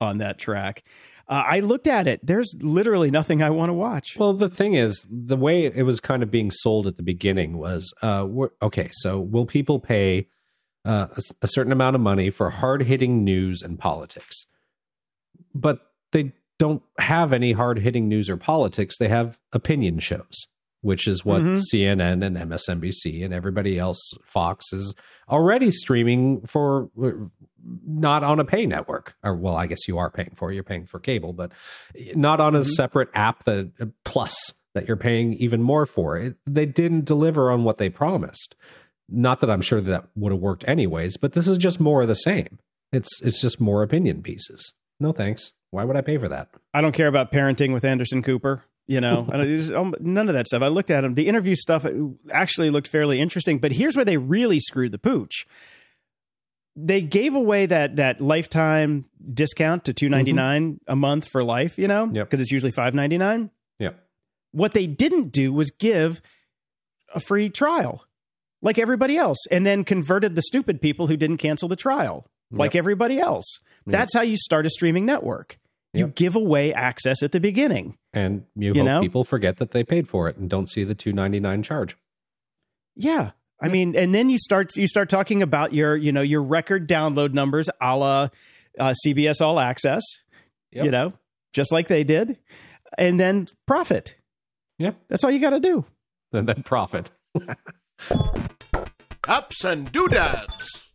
on 0.00 0.18
that 0.18 0.38
track. 0.38 0.84
Uh, 1.28 1.44
I 1.46 1.60
looked 1.60 1.86
at 1.86 2.06
it. 2.06 2.20
There's 2.24 2.54
literally 2.60 3.10
nothing 3.10 3.42
I 3.42 3.50
want 3.50 3.68
to 3.68 3.74
watch. 3.74 4.16
Well, 4.18 4.32
the 4.32 4.48
thing 4.48 4.74
is, 4.74 5.04
the 5.10 5.36
way 5.36 5.66
it 5.66 5.82
was 5.82 6.00
kind 6.00 6.22
of 6.22 6.30
being 6.30 6.50
sold 6.50 6.86
at 6.86 6.96
the 6.96 7.02
beginning 7.02 7.58
was 7.58 7.92
uh, 8.02 8.26
okay, 8.62 8.88
so 8.92 9.20
will 9.20 9.44
people 9.44 9.78
pay 9.78 10.28
uh, 10.86 11.08
a, 11.14 11.22
a 11.42 11.48
certain 11.48 11.72
amount 11.72 11.96
of 11.96 12.00
money 12.00 12.30
for 12.30 12.48
hard 12.48 12.82
hitting 12.82 13.24
news 13.24 13.62
and 13.62 13.78
politics? 13.78 14.46
But 15.54 15.80
they 16.12 16.32
don't 16.58 16.82
have 16.98 17.32
any 17.32 17.52
hard 17.52 17.78
hitting 17.78 18.08
news 18.08 18.30
or 18.30 18.36
politics. 18.36 18.96
They 18.98 19.08
have 19.08 19.38
opinion 19.52 19.98
shows, 19.98 20.46
which 20.80 21.06
is 21.06 21.24
what 21.24 21.42
mm-hmm. 21.42 21.60
CNN 21.72 22.24
and 22.24 22.36
MSNBC 22.36 23.24
and 23.24 23.34
everybody 23.34 23.78
else, 23.78 24.14
Fox, 24.24 24.72
is 24.72 24.94
already 25.28 25.70
streaming 25.70 26.40
for 26.46 26.88
not 27.64 28.24
on 28.24 28.40
a 28.40 28.44
pay 28.44 28.66
network. 28.66 29.14
Or, 29.22 29.34
well, 29.34 29.56
I 29.56 29.66
guess 29.66 29.88
you 29.88 29.98
are 29.98 30.10
paying 30.10 30.32
for 30.34 30.50
it. 30.50 30.54
You're 30.54 30.64
paying 30.64 30.86
for 30.86 30.98
cable, 30.98 31.32
but 31.32 31.52
not 32.14 32.40
on 32.40 32.54
a 32.54 32.60
mm-hmm. 32.60 32.68
separate 32.70 33.08
app 33.14 33.44
that 33.44 33.92
plus 34.04 34.52
that 34.74 34.86
you're 34.86 34.96
paying 34.96 35.34
even 35.34 35.62
more 35.62 35.86
for. 35.86 36.16
It, 36.16 36.36
they 36.46 36.66
didn't 36.66 37.04
deliver 37.04 37.50
on 37.50 37.64
what 37.64 37.78
they 37.78 37.88
promised. 37.88 38.54
Not 39.08 39.40
that 39.40 39.50
I'm 39.50 39.62
sure 39.62 39.80
that, 39.80 39.90
that 39.90 40.08
would 40.14 40.32
have 40.32 40.40
worked 40.40 40.68
anyways, 40.68 41.16
but 41.16 41.32
this 41.32 41.48
is 41.48 41.58
just 41.58 41.80
more 41.80 42.02
of 42.02 42.08
the 42.08 42.14
same. 42.14 42.58
It's 42.92 43.20
it's 43.22 43.40
just 43.40 43.60
more 43.60 43.82
opinion 43.82 44.22
pieces. 44.22 44.72
No 45.00 45.12
thanks. 45.12 45.52
Why 45.70 45.84
would 45.84 45.96
I 45.96 46.00
pay 46.00 46.18
for 46.18 46.28
that? 46.28 46.48
I 46.72 46.80
don't 46.80 46.92
care 46.92 47.08
about 47.08 47.32
parenting 47.32 47.72
with 47.72 47.84
Anderson 47.84 48.22
Cooper. 48.22 48.64
You 48.86 49.02
know, 49.02 49.28
um, 49.76 49.94
none 50.00 50.28
of 50.28 50.34
that 50.34 50.46
stuff. 50.46 50.62
I 50.62 50.68
looked 50.68 50.90
at 50.90 51.04
him. 51.04 51.14
The 51.14 51.28
interview 51.28 51.54
stuff 51.54 51.86
actually 52.32 52.70
looked 52.70 52.88
fairly 52.88 53.20
interesting. 53.20 53.58
But 53.58 53.72
here's 53.72 53.96
where 53.96 54.04
they 54.04 54.16
really 54.16 54.60
screwed 54.60 54.92
the 54.92 54.98
pooch. 54.98 55.46
They 56.80 57.00
gave 57.02 57.34
away 57.34 57.66
that 57.66 57.96
that 57.96 58.20
lifetime 58.20 59.06
discount 59.32 59.84
to 59.86 59.92
two 59.92 60.08
ninety 60.08 60.32
nine 60.32 60.62
mm 60.62 60.74
mm-hmm. 60.74 60.92
a 60.92 60.96
month 60.96 61.28
for 61.28 61.42
life. 61.42 61.78
You 61.78 61.88
know, 61.88 62.06
because 62.06 62.32
yep. 62.32 62.40
it's 62.40 62.52
usually 62.52 62.72
five 62.72 62.94
ninety 62.94 63.18
nine. 63.18 63.50
Yeah. 63.78 63.90
What 64.52 64.72
they 64.72 64.86
didn't 64.86 65.32
do 65.32 65.52
was 65.52 65.70
give 65.70 66.22
a 67.14 67.20
free 67.20 67.50
trial, 67.50 68.04
like 68.62 68.78
everybody 68.78 69.16
else, 69.16 69.38
and 69.50 69.66
then 69.66 69.84
converted 69.84 70.34
the 70.34 70.42
stupid 70.42 70.80
people 70.80 71.08
who 71.08 71.16
didn't 71.16 71.38
cancel 71.38 71.68
the 71.68 71.76
trial, 71.76 72.30
like 72.50 72.74
yep. 72.74 72.80
everybody 72.80 73.18
else. 73.18 73.58
That's 73.86 74.14
how 74.14 74.20
you 74.20 74.36
start 74.36 74.66
a 74.66 74.70
streaming 74.70 75.06
network. 75.06 75.58
You 75.94 76.06
yep. 76.06 76.14
give 76.14 76.36
away 76.36 76.72
access 76.74 77.22
at 77.22 77.32
the 77.32 77.40
beginning, 77.40 77.96
and 78.12 78.44
you, 78.54 78.74
you 78.74 78.82
hope 78.82 78.86
know? 78.86 79.00
people 79.00 79.24
forget 79.24 79.56
that 79.56 79.70
they 79.70 79.82
paid 79.82 80.06
for 80.06 80.28
it 80.28 80.36
and 80.36 80.48
don't 80.48 80.70
see 80.70 80.84
the 80.84 80.94
two 80.94 81.12
ninety 81.12 81.40
nine 81.40 81.62
charge. 81.62 81.96
Yeah, 82.94 83.30
I 83.60 83.68
mean, 83.68 83.96
and 83.96 84.14
then 84.14 84.30
you 84.30 84.38
start 84.38 84.76
you 84.76 84.86
start 84.86 85.08
talking 85.08 85.42
about 85.42 85.72
your 85.72 85.96
you 85.96 86.12
know 86.12 86.22
your 86.22 86.42
record 86.42 86.88
download 86.88 87.32
numbers, 87.32 87.68
a 87.80 87.96
la 87.96 88.28
uh, 88.78 88.94
CBS 89.04 89.40
All 89.40 89.58
Access. 89.58 90.02
Yep. 90.72 90.84
You 90.84 90.90
know, 90.90 91.12
just 91.52 91.72
like 91.72 91.88
they 91.88 92.04
did, 92.04 92.38
and 92.96 93.18
then 93.18 93.48
profit. 93.66 94.14
Yeah, 94.78 94.92
that's 95.08 95.24
all 95.24 95.30
you 95.30 95.40
got 95.40 95.50
to 95.50 95.60
do. 95.60 95.84
And 96.32 96.48
then 96.48 96.62
profit. 96.62 97.10
Ups 99.28 99.64
and 99.64 99.90
doodads. 99.90 100.87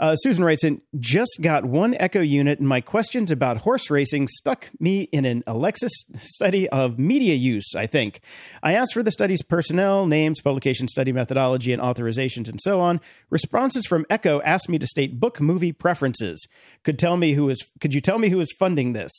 Uh, 0.00 0.14
Susan 0.14 0.44
writes 0.44 0.62
in, 0.62 0.80
just 0.98 1.38
got 1.40 1.64
one 1.64 1.94
Echo 1.94 2.20
unit, 2.20 2.60
and 2.60 2.68
my 2.68 2.80
questions 2.80 3.30
about 3.30 3.58
horse 3.58 3.90
racing 3.90 4.28
stuck 4.28 4.70
me 4.78 5.02
in 5.02 5.24
an 5.24 5.42
Alexa's 5.46 6.04
study 6.18 6.68
of 6.68 6.98
media 6.98 7.34
use, 7.34 7.74
I 7.74 7.86
think. 7.86 8.20
I 8.62 8.74
asked 8.74 8.94
for 8.94 9.02
the 9.02 9.10
study's 9.10 9.42
personnel, 9.42 10.06
names, 10.06 10.40
publication 10.40 10.86
study 10.86 11.12
methodology, 11.12 11.72
and 11.72 11.82
authorizations, 11.82 12.48
and 12.48 12.60
so 12.60 12.80
on. 12.80 13.00
Responses 13.30 13.86
from 13.86 14.06
Echo 14.08 14.40
asked 14.42 14.68
me 14.68 14.78
to 14.78 14.86
state 14.86 15.18
book 15.18 15.40
movie 15.40 15.72
preferences. 15.72 16.46
Could 16.84 16.98
tell 16.98 17.16
me 17.16 17.32
who 17.32 17.48
is 17.48 17.68
could 17.80 17.92
you 17.92 18.00
tell 18.00 18.18
me 18.18 18.28
who 18.28 18.40
is 18.40 18.54
funding 18.56 18.92
this? 18.92 19.12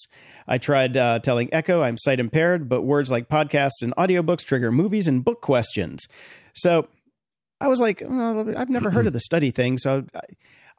I 0.48 0.58
tried 0.58 0.96
uh, 0.96 1.20
telling 1.20 1.54
Echo 1.54 1.82
I'm 1.82 1.98
sight 1.98 2.20
impaired, 2.20 2.70
but 2.70 2.84
words 2.84 3.12
like 3.12 3.28
podcasts 3.28 3.82
and 3.82 3.94
audiobooks 3.98 4.46
trigger 4.46 4.72
movies 4.72 5.08
and 5.08 5.24
book 5.24 5.42
questions. 5.42 6.08
So 6.56 6.88
I 7.62 7.68
was 7.68 7.82
like, 7.82 8.02
well, 8.06 8.58
I've 8.58 8.70
never 8.70 8.90
heard 8.90 9.08
of 9.08 9.14
the 9.14 9.20
study 9.20 9.52
thing, 9.52 9.78
so 9.78 10.06
I, 10.16 10.22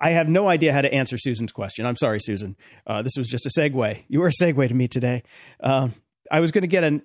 I 0.00 0.10
have 0.10 0.28
no 0.28 0.48
idea 0.48 0.72
how 0.72 0.80
to 0.80 0.92
answer 0.92 1.18
Susan's 1.18 1.52
question. 1.52 1.84
I'm 1.84 1.96
sorry, 1.96 2.20
Susan. 2.20 2.56
Uh, 2.86 3.02
this 3.02 3.12
was 3.16 3.28
just 3.28 3.46
a 3.46 3.50
segue. 3.50 4.04
You 4.08 4.20
were 4.20 4.28
a 4.28 4.32
segue 4.32 4.66
to 4.66 4.74
me 4.74 4.88
today. 4.88 5.22
Um, 5.62 5.94
I 6.30 6.40
was 6.40 6.50
going 6.52 6.62
to 6.62 6.68
get 6.68 6.84
an 6.84 7.02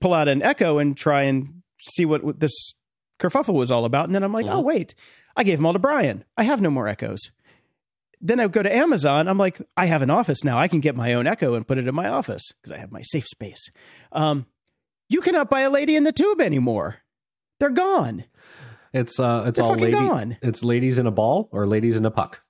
pull 0.00 0.12
out 0.12 0.28
an 0.28 0.42
echo 0.42 0.78
and 0.78 0.96
try 0.96 1.22
and 1.22 1.62
see 1.78 2.04
what, 2.04 2.22
what 2.22 2.40
this 2.40 2.74
kerfuffle 3.18 3.54
was 3.54 3.70
all 3.70 3.84
about, 3.84 4.06
and 4.06 4.14
then 4.14 4.22
I'm 4.22 4.32
like, 4.32 4.46
mm-hmm. 4.46 4.56
oh 4.56 4.60
wait, 4.60 4.94
I 5.36 5.44
gave 5.44 5.58
them 5.58 5.66
all 5.66 5.72
to 5.72 5.78
Brian. 5.78 6.24
I 6.36 6.42
have 6.44 6.60
no 6.60 6.70
more 6.70 6.88
echoes. 6.88 7.30
Then 8.20 8.40
I 8.40 8.46
go 8.48 8.62
to 8.62 8.74
Amazon. 8.74 9.28
I'm 9.28 9.38
like, 9.38 9.60
I 9.76 9.86
have 9.86 10.02
an 10.02 10.10
office 10.10 10.44
now. 10.44 10.58
I 10.58 10.68
can 10.68 10.80
get 10.80 10.96
my 10.96 11.12
own 11.14 11.26
echo 11.26 11.54
and 11.54 11.66
put 11.66 11.78
it 11.78 11.86
in 11.86 11.94
my 11.94 12.08
office 12.08 12.52
because 12.52 12.72
I 12.72 12.78
have 12.78 12.90
my 12.90 13.02
safe 13.02 13.26
space. 13.26 13.70
Um, 14.12 14.46
you 15.08 15.20
cannot 15.20 15.50
buy 15.50 15.60
a 15.60 15.70
lady 15.70 15.94
in 15.94 16.04
the 16.04 16.12
tube 16.12 16.40
anymore. 16.40 17.02
They're 17.60 17.70
gone. 17.70 18.24
It's 18.94 19.18
uh, 19.20 19.44
it's 19.48 19.58
They're 19.58 19.66
all 19.66 19.74
lady. 19.74 19.92
Gone. 19.92 20.38
It's 20.40 20.62
ladies 20.62 20.98
in 20.98 21.06
a 21.06 21.10
ball 21.10 21.48
or 21.52 21.66
ladies 21.66 21.96
in 21.96 22.06
a 22.06 22.10
puck. 22.10 22.40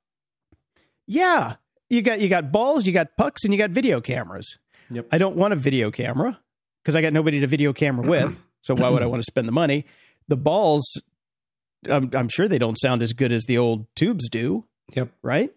Yeah, 1.06 1.56
you 1.90 2.02
got 2.02 2.20
you 2.20 2.28
got 2.28 2.52
balls, 2.52 2.86
you 2.86 2.92
got 2.92 3.16
pucks, 3.16 3.44
and 3.44 3.52
you 3.52 3.58
got 3.58 3.70
video 3.70 4.00
cameras. 4.00 4.58
Yep. 4.90 5.08
I 5.10 5.18
don't 5.18 5.36
want 5.36 5.52
a 5.54 5.56
video 5.56 5.90
camera 5.90 6.38
because 6.82 6.94
I 6.94 7.00
got 7.02 7.12
nobody 7.12 7.40
to 7.40 7.46
video 7.46 7.72
camera 7.72 8.06
with. 8.08 8.40
so 8.60 8.74
why 8.76 8.90
would 8.90 9.02
I 9.02 9.06
want 9.06 9.20
to 9.20 9.24
spend 9.26 9.48
the 9.48 9.52
money? 9.52 9.86
The 10.28 10.36
balls, 10.36 10.84
I'm, 11.88 12.10
I'm 12.14 12.28
sure 12.28 12.46
they 12.48 12.58
don't 12.58 12.78
sound 12.78 13.02
as 13.02 13.12
good 13.14 13.32
as 13.32 13.44
the 13.44 13.58
old 13.58 13.86
tubes 13.96 14.28
do, 14.30 14.64
Yep. 14.94 15.10
right? 15.22 15.50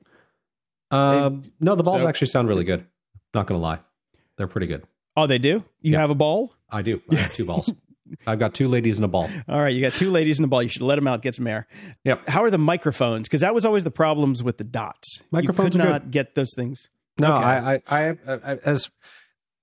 Um, 0.92 1.44
no, 1.60 1.76
the 1.76 1.84
balls 1.84 2.02
so- 2.02 2.08
actually 2.08 2.28
sound 2.28 2.48
really 2.48 2.64
good. 2.66 2.86
Not 3.34 3.48
going 3.48 3.60
to 3.60 3.64
lie. 3.64 3.80
They're 4.38 4.48
pretty 4.48 4.68
good. 4.68 4.84
Oh, 5.16 5.28
they 5.28 5.38
do? 5.38 5.64
You 5.82 5.96
have 5.96 6.10
a 6.10 6.16
ball? 6.16 6.54
I 6.70 6.82
do. 6.82 7.02
I 7.12 7.16
have 7.16 7.34
two 7.34 7.46
balls. 7.46 7.72
I've 8.26 8.40
got 8.40 8.54
two 8.54 8.68
ladies 8.68 8.98
and 8.98 9.06
a 9.06 9.08
ball. 9.08 9.30
All 9.48 9.60
right, 9.60 9.74
you 9.74 9.82
got 9.82 9.94
two 9.94 10.12
ladies 10.12 10.40
in 10.40 10.44
the 10.44 10.48
ball. 10.48 10.64
You 10.64 10.70
should 10.70 10.82
let 10.82 10.96
them 10.96 11.08
out, 11.08 11.22
get 11.22 11.36
some 11.36 11.48
air. 11.48 11.68
Yep. 12.04 12.28
How 12.30 12.44
are 12.44 12.50
the 12.52 12.58
microphones? 12.58 13.28
Because 13.28 13.42
that 13.42 13.54
was 13.54 13.66
always 13.66 13.84
the 13.84 13.92
problems 13.92 14.44
with 14.44 14.58
the 14.58 14.64
dots. 14.64 15.22
Microphones 15.32 15.76
you 15.76 15.82
could 15.82 15.86
good. 15.86 15.92
not 15.92 16.12
get 16.12 16.36
those 16.36 16.54
things. 16.56 16.90
No, 17.20 17.36
Okay. 17.36 17.46
I, 17.46 17.74
I, 17.76 18.10
I, 18.10 18.16
I, 18.28 18.56
as 18.64 18.90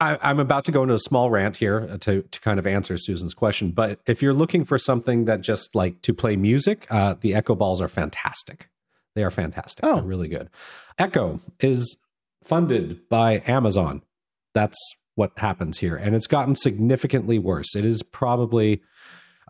I, 0.01 0.19
I'm 0.23 0.41
about 0.41 0.65
to 0.67 0.73
go 0.73 0.83
into 0.83 0.95
a 0.95 0.99
small 0.99 1.31
rant 1.31 1.57
here 1.57 1.89
uh, 1.91 1.99
to 1.99 2.23
to 2.23 2.41
kind 2.41 2.59
of 2.59 2.67
answer 2.67 2.99
Susan's 2.99 3.33
question. 3.35 3.71
But 3.71 4.01
if 4.07 4.23
you're 4.23 4.35
looking 4.35 4.65
for 4.65 4.77
something 4.79 5.27
that 5.27 5.41
just 5.41 5.75
like 5.75 6.03
to 6.03 6.13
play 6.13 6.35
music, 6.37 6.87
uh, 6.91 7.15
the 7.21 7.35
Echo 7.35 7.55
Balls 7.55 7.81
are 7.81 7.89
fantastic. 7.89 8.69
They 9.15 9.23
are 9.23 9.31
fantastic. 9.31 9.85
Oh. 9.85 9.97
They're 9.97 10.05
really 10.05 10.29
good. 10.29 10.51
Echo 10.99 11.41
is 11.61 11.97
funded 12.43 13.09
by 13.09 13.43
Amazon. 13.47 14.03
That's 14.53 14.77
what 15.15 15.33
happens 15.37 15.79
here, 15.79 15.97
and 15.97 16.15
it's 16.15 16.27
gotten 16.27 16.55
significantly 16.55 17.39
worse. 17.39 17.75
It 17.75 17.85
is 17.85 18.03
probably. 18.03 18.83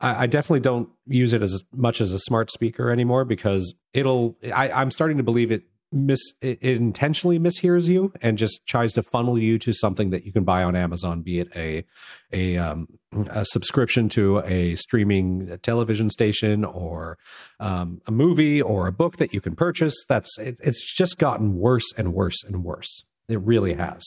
I, 0.00 0.24
I 0.24 0.26
definitely 0.26 0.60
don't 0.60 0.88
use 1.06 1.32
it 1.32 1.42
as 1.42 1.62
much 1.72 2.00
as 2.00 2.12
a 2.12 2.18
smart 2.18 2.50
speaker 2.50 2.90
anymore 2.90 3.24
because 3.24 3.74
it'll. 3.92 4.36
I, 4.54 4.70
I'm 4.70 4.90
starting 4.90 5.16
to 5.18 5.22
believe 5.22 5.50
it 5.50 5.64
mis 5.94 6.34
it, 6.40 6.58
it 6.60 6.76
intentionally 6.76 7.38
mishears 7.38 7.88
you 7.88 8.12
and 8.20 8.36
just 8.36 8.66
tries 8.66 8.92
to 8.94 9.02
funnel 9.02 9.38
you 9.38 9.58
to 9.60 9.72
something 9.72 10.10
that 10.10 10.24
you 10.24 10.32
can 10.32 10.44
buy 10.44 10.62
on 10.62 10.76
Amazon, 10.76 11.22
be 11.22 11.38
it 11.38 11.48
a 11.56 11.84
a, 12.32 12.56
um, 12.56 12.88
a 13.30 13.44
subscription 13.44 14.08
to 14.10 14.38
a 14.40 14.74
streaming 14.74 15.58
television 15.62 16.10
station 16.10 16.64
or 16.64 17.16
um, 17.60 18.00
a 18.06 18.10
movie 18.10 18.60
or 18.60 18.88
a 18.88 18.92
book 18.92 19.16
that 19.18 19.32
you 19.32 19.40
can 19.40 19.54
purchase. 19.54 19.94
That's 20.08 20.36
it, 20.38 20.58
it's 20.62 20.82
just 20.94 21.18
gotten 21.18 21.56
worse 21.56 21.92
and 21.96 22.12
worse 22.12 22.42
and 22.44 22.64
worse. 22.64 23.04
It 23.28 23.40
really 23.40 23.74
has. 23.74 24.02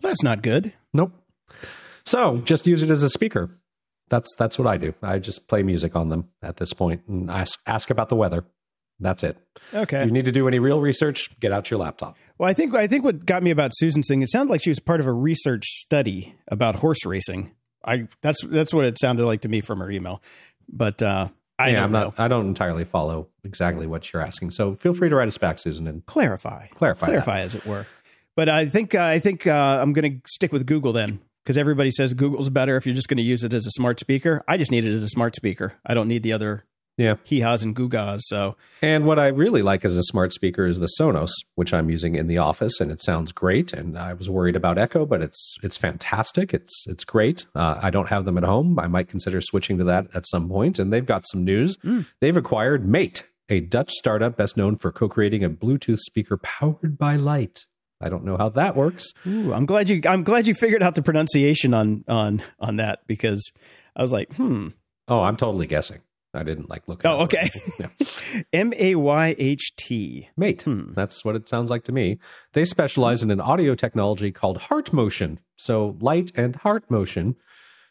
That's 0.00 0.22
not 0.22 0.42
good. 0.42 0.72
Nope. 0.92 1.12
So 2.04 2.38
just 2.38 2.66
use 2.66 2.82
it 2.82 2.90
as 2.90 3.02
a 3.02 3.10
speaker. 3.10 3.50
That's 4.08 4.34
that's 4.36 4.58
what 4.58 4.66
I 4.66 4.76
do. 4.76 4.94
I 5.02 5.18
just 5.18 5.46
play 5.46 5.62
music 5.62 5.94
on 5.94 6.08
them 6.08 6.28
at 6.42 6.56
this 6.56 6.72
point 6.72 7.02
and 7.06 7.30
ask 7.30 7.60
ask 7.66 7.90
about 7.90 8.08
the 8.08 8.16
weather. 8.16 8.44
That's 8.98 9.22
it. 9.22 9.38
Okay. 9.72 10.00
If 10.00 10.06
you 10.06 10.12
need 10.12 10.24
to 10.26 10.32
do 10.32 10.46
any 10.48 10.58
real 10.58 10.80
research, 10.80 11.30
get 11.40 11.52
out 11.52 11.70
your 11.70 11.80
laptop. 11.80 12.16
Well, 12.38 12.48
I 12.50 12.52
think 12.52 12.74
I 12.74 12.86
think 12.86 13.04
what 13.04 13.24
got 13.24 13.42
me 13.42 13.50
about 13.50 13.70
Susan's 13.74 14.06
thing, 14.08 14.22
it 14.22 14.30
sounded 14.30 14.50
like 14.52 14.62
she 14.62 14.70
was 14.70 14.80
part 14.80 15.00
of 15.00 15.06
a 15.06 15.12
research 15.12 15.64
study 15.64 16.34
about 16.48 16.76
horse 16.76 17.06
racing. 17.06 17.52
I 17.84 18.08
that's 18.20 18.44
that's 18.44 18.74
what 18.74 18.84
it 18.84 18.98
sounded 18.98 19.24
like 19.26 19.42
to 19.42 19.48
me 19.48 19.60
from 19.60 19.78
her 19.78 19.90
email. 19.90 20.22
But 20.68 21.02
uh 21.02 21.28
I 21.58 21.68
yeah, 21.68 21.74
don't 21.76 21.84
I'm 21.84 21.92
know. 21.92 22.04
not. 22.04 22.20
I 22.20 22.28
don't 22.28 22.46
entirely 22.46 22.84
follow 22.84 23.28
exactly 23.44 23.86
what 23.86 24.12
you're 24.12 24.22
asking. 24.22 24.50
So 24.50 24.74
feel 24.76 24.94
free 24.94 25.10
to 25.10 25.14
write 25.14 25.28
us 25.28 25.36
back, 25.38 25.58
Susan, 25.58 25.86
and 25.86 26.04
clarify, 26.06 26.66
clarify. 26.68 27.06
that. 27.06 27.10
clarify, 27.10 27.40
as 27.40 27.54
it 27.54 27.66
were. 27.66 27.86
But 28.36 28.48
I 28.48 28.66
think 28.66 28.94
uh, 28.94 29.02
I 29.02 29.18
think 29.18 29.46
uh, 29.46 29.78
I'm 29.80 29.92
going 29.92 30.20
to 30.20 30.20
stick 30.28 30.52
with 30.52 30.66
Google 30.66 30.92
then, 30.92 31.20
because 31.44 31.58
everybody 31.58 31.90
says 31.90 32.14
Google's 32.14 32.50
better 32.50 32.76
if 32.76 32.86
you're 32.86 32.94
just 32.94 33.08
going 33.08 33.18
to 33.18 33.22
use 33.22 33.44
it 33.44 33.52
as 33.52 33.66
a 33.66 33.70
smart 33.72 34.00
speaker. 34.00 34.42
I 34.48 34.56
just 34.56 34.70
need 34.70 34.84
it 34.84 34.92
as 34.92 35.02
a 35.02 35.08
smart 35.08 35.34
speaker. 35.36 35.74
I 35.84 35.94
don't 35.94 36.08
need 36.08 36.22
the 36.22 36.32
other 36.32 36.64
Yeah. 36.96 37.16
hee-haws 37.24 37.62
and 37.62 37.74
goo-gaws. 37.74 38.20
So 38.28 38.56
And 38.82 39.04
what 39.06 39.18
I 39.18 39.28
really 39.28 39.62
like 39.62 39.84
as 39.84 39.96
a 39.98 40.02
smart 40.04 40.32
speaker 40.32 40.66
is 40.66 40.78
the 40.78 40.88
Sonos, 40.98 41.30
which 41.54 41.72
I'm 41.74 41.90
using 41.90 42.14
in 42.14 42.26
the 42.28 42.38
office, 42.38 42.78
and 42.80 42.90
it 42.90 43.02
sounds 43.02 43.32
great. 43.32 43.72
And 43.72 43.98
I 43.98 44.12
was 44.12 44.28
worried 44.30 44.56
about 44.56 44.78
Echo, 44.78 45.04
but 45.06 45.22
it's 45.22 45.56
it's 45.62 45.76
fantastic. 45.76 46.54
It's 46.54 46.84
it's 46.86 47.04
great. 47.04 47.46
Uh, 47.54 47.78
I 47.82 47.90
don't 47.90 48.08
have 48.08 48.24
them 48.26 48.38
at 48.38 48.44
home. 48.44 48.78
I 48.78 48.86
might 48.86 49.08
consider 49.08 49.40
switching 49.40 49.76
to 49.78 49.84
that 49.84 50.06
at 50.14 50.26
some 50.28 50.48
point. 50.48 50.78
And 50.78 50.92
they've 50.92 51.04
got 51.06 51.24
some 51.30 51.44
news. 51.44 51.76
They've 52.20 52.36
acquired 52.36 52.86
Mayht, 52.86 53.22
a 53.48 53.60
Dutch 53.60 53.92
startup 53.92 54.36
best 54.36 54.56
known 54.56 54.76
for 54.76 54.92
co-creating 54.92 55.42
a 55.42 55.50
Bluetooth 55.50 55.98
speaker 56.00 56.36
powered 56.36 56.96
by 56.98 57.16
light. 57.16 57.66
I 58.00 58.08
don't 58.08 58.24
know 58.24 58.36
how 58.36 58.48
that 58.50 58.76
works. 58.76 59.12
ooh, 59.26 59.52
I'm 59.52 59.66
glad 59.66 59.88
you 59.88 60.00
I'm 60.06 60.22
glad 60.24 60.46
you 60.46 60.54
figured 60.54 60.82
out 60.82 60.94
the 60.94 61.02
pronunciation 61.02 61.74
on 61.74 62.04
on 62.08 62.42
on 62.58 62.76
that 62.76 63.00
because 63.06 63.50
I 63.94 64.02
was 64.02 64.12
like, 64.12 64.32
hmm. 64.34 64.68
Oh, 65.08 65.20
I'm 65.22 65.36
totally 65.36 65.66
guessing. 65.66 66.00
I 66.32 66.44
didn't 66.44 66.70
like 66.70 66.86
look. 66.86 67.02
Oh, 67.04 67.22
okay. 67.22 67.50
M 68.52 68.72
A 68.76 68.94
Y 68.94 69.34
H 69.36 69.72
T. 69.76 70.28
Mayht. 70.38 70.62
Hmm. 70.62 70.92
That's 70.94 71.24
what 71.24 71.34
it 71.34 71.48
sounds 71.48 71.70
like 71.70 71.82
to 71.84 71.92
me. 71.92 72.18
They 72.52 72.64
specialize 72.64 73.22
in 73.22 73.30
an 73.32 73.40
audio 73.40 73.74
technology 73.74 74.30
called 74.30 74.60
HeartMotion. 74.60 75.38
So, 75.56 75.96
light 76.00 76.30
and 76.36 76.60
HeartMotion. 76.60 77.34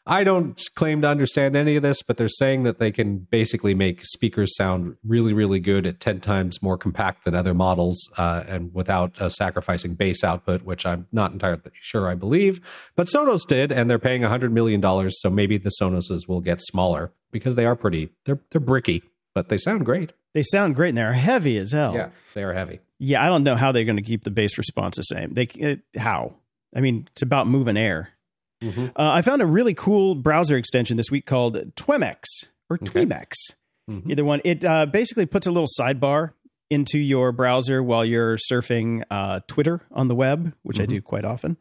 I 0.06 0.24
don't 0.24 0.60
claim 0.76 1.02
to 1.02 1.08
understand 1.08 1.56
any 1.56 1.76
of 1.76 1.84
this, 1.84 2.02
but 2.02 2.18
they're 2.18 2.28
saying 2.28 2.64
that 2.64 2.80
they 2.80 2.92
can 2.92 3.20
basically 3.30 3.74
make 3.74 4.06
speakers 4.06 4.56
sound 4.56 4.98
really, 5.06 5.34
really 5.34 5.60
good 5.60 5.86
at 5.86 6.00
10 6.00 6.20
times 6.22 6.62
more 6.62 6.78
compact 6.78 7.26
than 7.26 7.36
other 7.36 7.54
models 7.54 8.10
uh, 8.18 8.44
and 8.48 8.74
without 8.74 9.22
uh, 9.22 9.30
sacrificing 9.30 9.94
bass 9.94 10.24
output, 10.24 10.64
which 10.64 10.86
I'm 10.86 11.08
not 11.12 11.32
entirely 11.32 11.62
sure 11.74 12.08
I 12.10 12.16
believe. 12.16 12.60
But 12.96 13.08
Sonos 13.08 13.46
did, 13.48 13.72
and 13.72 13.90
they're 13.90 14.00
paying 14.00 14.22
$100 14.22 14.52
million. 14.52 14.82
So 15.12 15.30
maybe 15.30 15.58
the 15.58 15.72
Sonoses 15.82 16.28
will 16.28 16.42
get 16.42 16.60
smaller 16.62 17.12
because 17.32 17.56
they 17.56 17.66
are 17.66 17.76
pretty, 17.76 18.10
they're, 18.26 18.40
they're 18.50 18.62
bricky, 18.62 19.04
but 19.36 19.50
they 19.50 19.58
sound 19.58 19.86
great. 19.86 20.14
They 20.34 20.44
sound 20.44 20.76
great 20.76 20.90
and 20.90 20.98
they're 20.98 21.14
heavy 21.14 21.58
as 21.58 21.72
hell. 21.72 21.94
Yeah, 21.94 22.10
they 22.34 22.44
are 22.44 22.54
heavy. 22.54 22.80
Yeah, 23.00 23.24
I 23.24 23.30
don't 23.30 23.44
know 23.44 23.56
how 23.56 23.72
they're 23.72 23.86
going 23.86 23.98
to 23.98 24.04
keep 24.04 24.24
the 24.24 24.32
bass 24.32 24.58
response 24.58 24.98
the 24.98 25.04
same. 25.04 25.34
They 25.34 25.44
it, 25.44 25.82
how? 25.98 26.36
I 26.76 26.82
mean, 26.82 27.08
it's 27.12 27.22
about 27.22 27.48
moving 27.48 27.78
air. 27.78 28.10
Mhm. 28.64 28.90
Uh, 28.90 28.92
I 29.12 29.22
found 29.22 29.42
a 29.42 29.46
really 29.46 29.74
cool 29.74 30.16
browser 30.16 30.58
extension 30.58 30.98
this 30.98 31.10
week 31.12 31.26
called 31.26 31.56
Twemex 31.76 32.24
or 32.70 32.76
Okay. 32.82 33.06
Twemex. 33.06 33.32
Mhm. 33.90 34.10
Either 34.12 34.26
one. 34.26 34.42
It 34.44 34.64
uh, 34.66 34.86
basically 34.86 35.26
puts 35.26 35.48
a 35.48 35.52
little 35.52 35.70
sidebar 35.80 36.32
into 36.70 37.00
your 37.00 37.32
browser 37.32 37.82
while 37.82 38.06
you're 38.06 38.38
surfing 38.52 39.04
uh, 39.10 39.40
Twitter 39.48 39.82
on 39.92 40.08
the 40.08 40.16
web, 40.16 40.54
which 40.62 40.80
I 40.80 40.86
do 40.86 41.02
quite 41.02 41.26
often, 41.26 41.58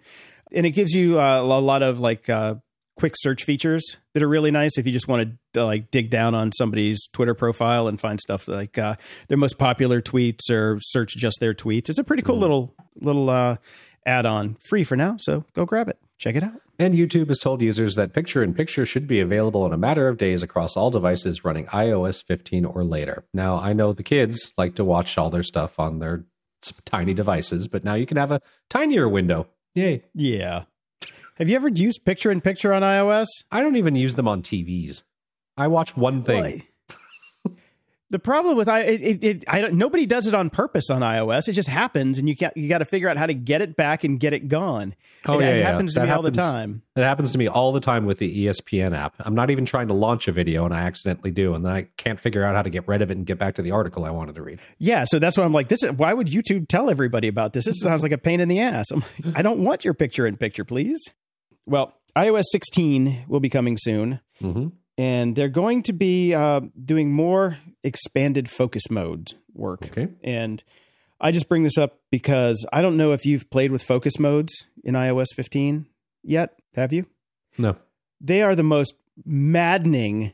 and 0.53 0.67
it 0.67 0.73
gives 0.73 0.93
you 0.93 1.19
uh, 1.19 1.41
a 1.41 1.43
lot 1.61 1.83
of 1.83 1.99
like 1.99 2.29
uh, 2.29 2.57
quick 2.97 3.15
search 3.17 3.45
features 3.45 3.97
that 4.13 4.23
are 4.23 4.29
really 4.29 4.51
nice 4.51 4.77
if 4.77 4.85
you 4.85 4.93
just 4.93 5.09
want 5.09 5.33
to 5.55 5.65
like 5.65 5.91
dig 5.91 6.11
down 6.11 6.35
on 6.35 6.51
somebody's 6.53 7.07
Twitter 7.15 7.33
profile 7.33 7.89
and 7.89 7.99
find 7.99 8.21
stuff 8.21 8.49
like 8.49 8.77
uh, 8.77 8.97
their 9.29 9.39
most 9.39 9.57
popular 9.57 10.03
tweets 10.03 10.51
or 10.51 10.79
search 10.83 11.17
just 11.17 11.39
their 11.41 11.55
tweets. 11.55 11.89
It's 11.89 11.99
a 11.99 12.05
pretty 12.05 12.23
cool 12.23 12.37
little 12.39 12.75
little 13.01 13.31
uh, 13.31 13.57
add-on, 14.05 14.57
free 14.69 14.85
for 14.85 14.97
now. 14.97 15.17
So 15.19 15.45
go 15.55 15.65
grab 15.65 15.89
it, 15.89 15.97
check 16.19 16.35
it 16.37 16.43
out. 16.43 16.61
And 16.81 16.95
YouTube 16.95 17.27
has 17.29 17.41
told 17.41 17.61
users 17.61 17.97
that 17.97 18.13
picture 18.13 18.43
in 18.43 18.55
picture 18.55 18.87
should 18.87 19.09
be 19.09 19.19
available 19.19 19.67
in 19.67 19.73
a 19.73 19.79
matter 19.79 20.07
of 20.07 20.17
days 20.17 20.45
across 20.45 20.77
all 20.77 20.93
devices 20.93 21.45
running 21.45 21.67
iOS 21.67 22.23
15 22.23 22.65
or 22.65 22.85
later. 22.85 23.25
Now, 23.35 23.59
I 23.59 23.73
know 23.73 23.93
the 23.93 24.05
kids 24.05 24.55
like 24.57 24.77
to 24.77 24.85
watch 24.85 25.19
all 25.19 25.29
their 25.29 25.43
stuff 25.43 25.81
on 25.81 25.99
their 25.99 26.25
tiny 26.85 27.15
devices, 27.15 27.67
but 27.67 27.83
now 27.83 27.95
you 27.95 28.07
can 28.07 28.17
have 28.17 28.31
a 28.31 28.41
tinier 28.71 29.09
window. 29.09 29.49
Yay. 29.75 30.05
Yeah. 30.15 30.65
Have 31.37 31.49
you 31.49 31.57
ever 31.57 31.69
used 31.69 32.05
picture 32.05 32.31
in 32.31 32.41
picture 32.41 32.73
on 32.73 32.83
iOS? 32.83 33.27
I 33.51 33.61
don't 33.61 33.77
even 33.77 33.97
use 33.97 34.15
them 34.15 34.29
on 34.29 34.43
TVs. 34.43 35.03
I 35.57 35.67
watch 35.67 35.97
one 35.97 36.23
thing. 36.23 36.63
The 38.11 38.19
problem 38.19 38.57
with 38.57 38.69
i 38.69 38.81
it, 38.81 39.03
it, 39.03 39.25
it 39.25 39.45
I 39.49 39.61
don't 39.61 39.75
nobody 39.75 40.07
does 40.07 40.27
it 40.27 40.35
on 40.35 40.51
purpose 40.51 40.91
on 40.91 41.03
iOS. 41.03 41.49
It 41.49 41.53
just 41.53 41.69
happens, 41.69 42.19
and 42.19 42.29
you 42.29 42.35
got 42.35 42.57
you 42.57 42.69
got 42.69 42.79
to 42.79 42.85
figure 42.85 43.09
out 43.09 43.17
how 43.17 43.27
to 43.27 43.35
get 43.35 43.61
it 43.61 43.77
back 43.77 44.05
and 44.05 44.19
get 44.19 44.33
it 44.33 44.49
gone. 44.49 44.95
Oh, 45.27 45.39
it, 45.39 45.43
yeah, 45.43 45.51
it 45.51 45.59
yeah. 45.59 45.71
happens 45.71 45.95
to 45.95 46.01
That 46.01 46.07
me 46.07 46.13
all 46.13 46.23
the 46.23 46.31
time. 46.31 46.83
It 46.97 47.03
happens 47.03 47.33
to 47.33 47.39
me 47.39 47.49
all 47.49 47.73
the 47.73 47.81
time 47.81 48.07
with 48.07 48.19
the 48.19 48.47
ESPN 48.47 48.97
app. 48.97 49.15
I'm 49.21 49.35
not 49.35 49.51
even 49.51 49.67
trying 49.67 49.89
to 49.89 49.95
launch 49.95 50.29
a 50.29 50.33
video 50.33 50.65
and 50.65 50.73
I 50.73 50.81
accidentally 50.81 51.31
do, 51.31 51.55
and 51.55 51.65
then 51.65 51.73
I 51.73 51.89
can't 51.97 52.19
figure 52.19 52.45
out 52.45 52.55
how 52.55 52.63
to 52.63 52.71
get 52.71 52.87
rid 52.89 53.03
of 53.03 53.11
it 53.11 53.17
and 53.17 53.27
get 53.27 53.39
back 53.39 53.57
to 53.57 53.63
the 53.63 53.73
article 53.73 54.05
I 54.05 54.11
wanted 54.11 54.37
to 54.37 54.43
read. 54.43 54.61
Yeah, 54.79 55.05
so 55.05 55.19
that's 55.19 55.37
why 55.37 55.45
I'm 55.45 55.53
like, 55.53 55.69
this. 55.69 55.83
Is, 55.83 55.93
why 55.93 56.15
would 56.15 56.29
YouTube 56.29 56.69
tell 56.69 56.89
everybody 56.89 57.29
about 57.29 57.53
this? 57.53 57.67
This 57.67 57.81
sounds 57.81 58.03
like 58.03 58.13
a 58.13 58.19
pain 58.19 58.41
in 58.41 58.49
the 58.49 58.61
ass. 58.61 58.91
I'm 58.91 59.01
like, 59.01 59.37
I 59.37 59.43
don't 59.43 59.63
want 59.63 59.85
your 59.85 59.95
picture 59.95 60.27
in 60.27 60.37
picture, 60.37 60.65
please. 60.65 60.99
Well, 61.67 61.95
iOS 62.17 62.45
16 62.51 63.25
will 63.29 63.41
be 63.41 63.51
coming 63.51 63.77
soon, 63.79 64.21
Mm-hmm. 64.43 64.69
And 64.99 65.37
they're 65.37 65.49
going 65.49 65.85
to 65.85 65.93
be 65.93 66.35
uh, 66.35 66.61
doing 66.85 67.13
more 67.13 67.57
expanded 67.85 68.51
focus 68.51 68.91
mode 68.91 69.33
work. 69.55 69.85
Okay. 69.85 70.09
And 70.25 70.63
I 71.21 71.31
just 71.31 71.49
bring 71.49 71.63
this 71.63 71.79
up 71.79 72.01
because 72.11 72.67
I 72.73 72.83
don't 72.83 72.97
know 72.97 73.13
if 73.13 73.25
you've 73.25 73.49
played 73.49 73.71
with 73.71 73.83
focus 73.83 74.19
modes 74.19 74.53
in 74.83 74.95
iOS 74.95 75.29
15 75.35 75.87
yet. 76.25 76.59
Have 76.75 76.93
you? 76.93 77.07
No. 77.57 77.77
They 78.21 78.43
are 78.43 78.57
the 78.57 78.65
most 78.65 78.95
maddening. 79.25 80.33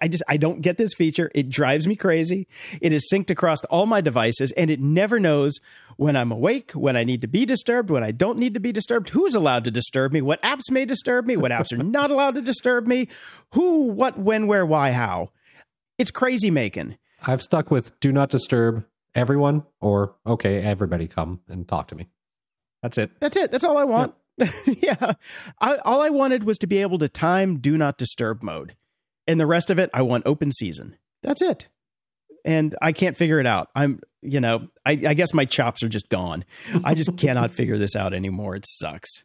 I 0.00 0.08
just 0.08 0.22
I 0.28 0.36
don't 0.36 0.60
get 0.60 0.76
this 0.76 0.94
feature. 0.94 1.30
It 1.34 1.48
drives 1.48 1.86
me 1.86 1.96
crazy. 1.96 2.46
It 2.80 2.92
is 2.92 3.08
synced 3.12 3.30
across 3.30 3.62
all 3.64 3.86
my 3.86 4.00
devices 4.00 4.52
and 4.52 4.70
it 4.70 4.80
never 4.80 5.20
knows 5.20 5.58
when 5.96 6.16
I'm 6.16 6.32
awake, 6.32 6.72
when 6.72 6.96
I 6.96 7.04
need 7.04 7.20
to 7.20 7.26
be 7.26 7.44
disturbed, 7.44 7.90
when 7.90 8.02
I 8.02 8.10
don't 8.10 8.38
need 8.38 8.54
to 8.54 8.60
be 8.60 8.72
disturbed, 8.72 9.10
who's 9.10 9.34
allowed 9.34 9.64
to 9.64 9.70
disturb 9.70 10.12
me, 10.12 10.20
what 10.20 10.42
apps 10.42 10.70
may 10.70 10.84
disturb 10.84 11.26
me, 11.26 11.36
what 11.36 11.52
apps 11.52 11.72
are 11.72 11.82
not 11.82 12.10
allowed 12.10 12.34
to 12.34 12.42
disturb 12.42 12.86
me, 12.86 13.08
who, 13.52 13.84
what, 13.84 14.18
when, 14.18 14.46
where, 14.46 14.66
why, 14.66 14.92
how. 14.92 15.30
It's 15.98 16.10
crazy 16.10 16.50
making. 16.50 16.96
I've 17.22 17.42
stuck 17.42 17.70
with 17.70 17.98
do 18.00 18.12
not 18.12 18.30
disturb 18.30 18.84
everyone 19.14 19.64
or 19.80 20.16
okay, 20.26 20.60
everybody 20.60 21.06
come 21.06 21.40
and 21.48 21.66
talk 21.66 21.88
to 21.88 21.94
me. 21.94 22.08
That's 22.82 22.98
it. 22.98 23.12
That's 23.20 23.36
it. 23.36 23.50
That's 23.50 23.64
all 23.64 23.78
I 23.78 23.84
want. 23.84 24.14
yeah. 24.66 25.12
I, 25.60 25.76
all 25.78 26.02
I 26.02 26.10
wanted 26.10 26.44
was 26.44 26.58
to 26.58 26.66
be 26.66 26.78
able 26.78 26.98
to 26.98 27.08
time 27.08 27.58
do 27.58 27.78
not 27.78 27.96
disturb 27.96 28.42
mode. 28.42 28.76
And 29.26 29.40
the 29.40 29.46
rest 29.46 29.70
of 29.70 29.78
it, 29.78 29.90
I 29.94 30.02
want 30.02 30.26
open 30.26 30.52
season. 30.52 30.96
That's 31.22 31.42
it. 31.42 31.68
And 32.44 32.76
I 32.82 32.92
can't 32.92 33.16
figure 33.16 33.40
it 33.40 33.46
out. 33.46 33.68
I'm, 33.74 34.00
you 34.20 34.40
know, 34.40 34.68
I, 34.84 34.92
I 34.92 35.14
guess 35.14 35.32
my 35.32 35.46
chops 35.46 35.82
are 35.82 35.88
just 35.88 36.08
gone. 36.10 36.44
I 36.84 36.94
just 36.94 37.16
cannot 37.16 37.50
figure 37.52 37.78
this 37.78 37.96
out 37.96 38.12
anymore. 38.12 38.54
It 38.54 38.66
sucks. 38.66 39.24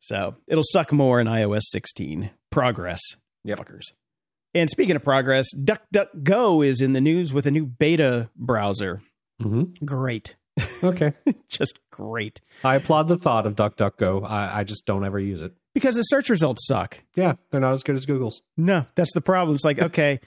So 0.00 0.36
it'll 0.46 0.62
suck 0.62 0.92
more 0.92 1.20
in 1.20 1.26
iOS 1.26 1.62
16. 1.70 2.30
Progress. 2.50 3.00
Yep. 3.44 3.58
Fuckers. 3.58 3.92
And 4.54 4.70
speaking 4.70 4.96
of 4.96 5.04
progress, 5.04 5.48
DuckDuckGo 5.54 6.66
is 6.66 6.80
in 6.80 6.92
the 6.92 7.00
news 7.00 7.32
with 7.32 7.46
a 7.46 7.50
new 7.50 7.66
beta 7.66 8.30
browser. 8.36 9.02
Mm-hmm. 9.42 9.84
Great. 9.84 10.36
Okay. 10.82 11.12
just 11.48 11.78
great. 11.90 12.40
I 12.64 12.76
applaud 12.76 13.08
the 13.08 13.16
thought 13.16 13.46
of 13.46 13.56
DuckDuckGo. 13.56 14.28
I, 14.28 14.60
I 14.60 14.64
just 14.64 14.86
don't 14.86 15.04
ever 15.04 15.18
use 15.18 15.40
it. 15.40 15.52
Because 15.74 15.94
the 15.94 16.02
search 16.02 16.30
results 16.30 16.66
suck. 16.66 17.04
Yeah, 17.14 17.34
they're 17.50 17.60
not 17.60 17.72
as 17.72 17.82
good 17.82 17.96
as 17.96 18.06
Google's. 18.06 18.42
No, 18.56 18.86
that's 18.94 19.12
the 19.12 19.20
problem. 19.20 19.54
It's 19.54 19.64
like, 19.64 19.78
okay, 19.78 20.20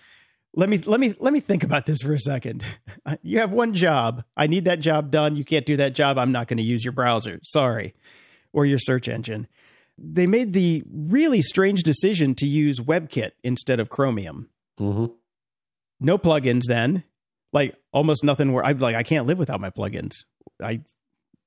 let 0.53 0.69
me 0.69 0.77
let 0.79 0.99
me 0.99 1.15
let 1.19 1.33
me 1.33 1.39
think 1.39 1.63
about 1.63 1.85
this 1.85 2.01
for 2.01 2.13
a 2.13 2.19
second. 2.19 2.63
You 3.23 3.39
have 3.39 3.51
one 3.51 3.73
job. 3.73 4.23
I 4.37 4.47
need 4.47 4.65
that 4.65 4.79
job 4.79 5.09
done. 5.11 5.35
You 5.35 5.43
can't 5.43 5.65
do 5.65 5.75
that 5.77 5.95
job. 5.95 6.17
I'm 6.17 6.31
not 6.31 6.47
going 6.47 6.57
to 6.59 6.63
use 6.63 6.85
your 6.85 6.91
browser. 6.91 7.39
Sorry. 7.43 7.95
Or 8.53 8.65
your 8.65 8.77
search 8.77 9.07
engine. 9.07 9.47
They 9.97 10.27
made 10.27 10.53
the 10.53 10.83
really 10.89 11.41
strange 11.41 11.81
decision 11.83 12.35
to 12.35 12.45
use 12.45 12.79
WebKit 12.79 13.31
instead 13.43 13.79
of 13.79 13.89
Chromium. 13.89 14.49
Mm-hmm. 14.79 15.05
No 15.99 16.17
plugins 16.17 16.63
then. 16.67 17.03
Like 17.51 17.75
almost 17.91 18.23
nothing 18.23 18.53
where 18.53 18.63
I 18.63 18.71
like 18.73 18.95
I 18.95 19.03
can't 19.03 19.25
live 19.27 19.39
without 19.39 19.59
my 19.59 19.71
plugins. 19.71 20.23
I 20.61 20.81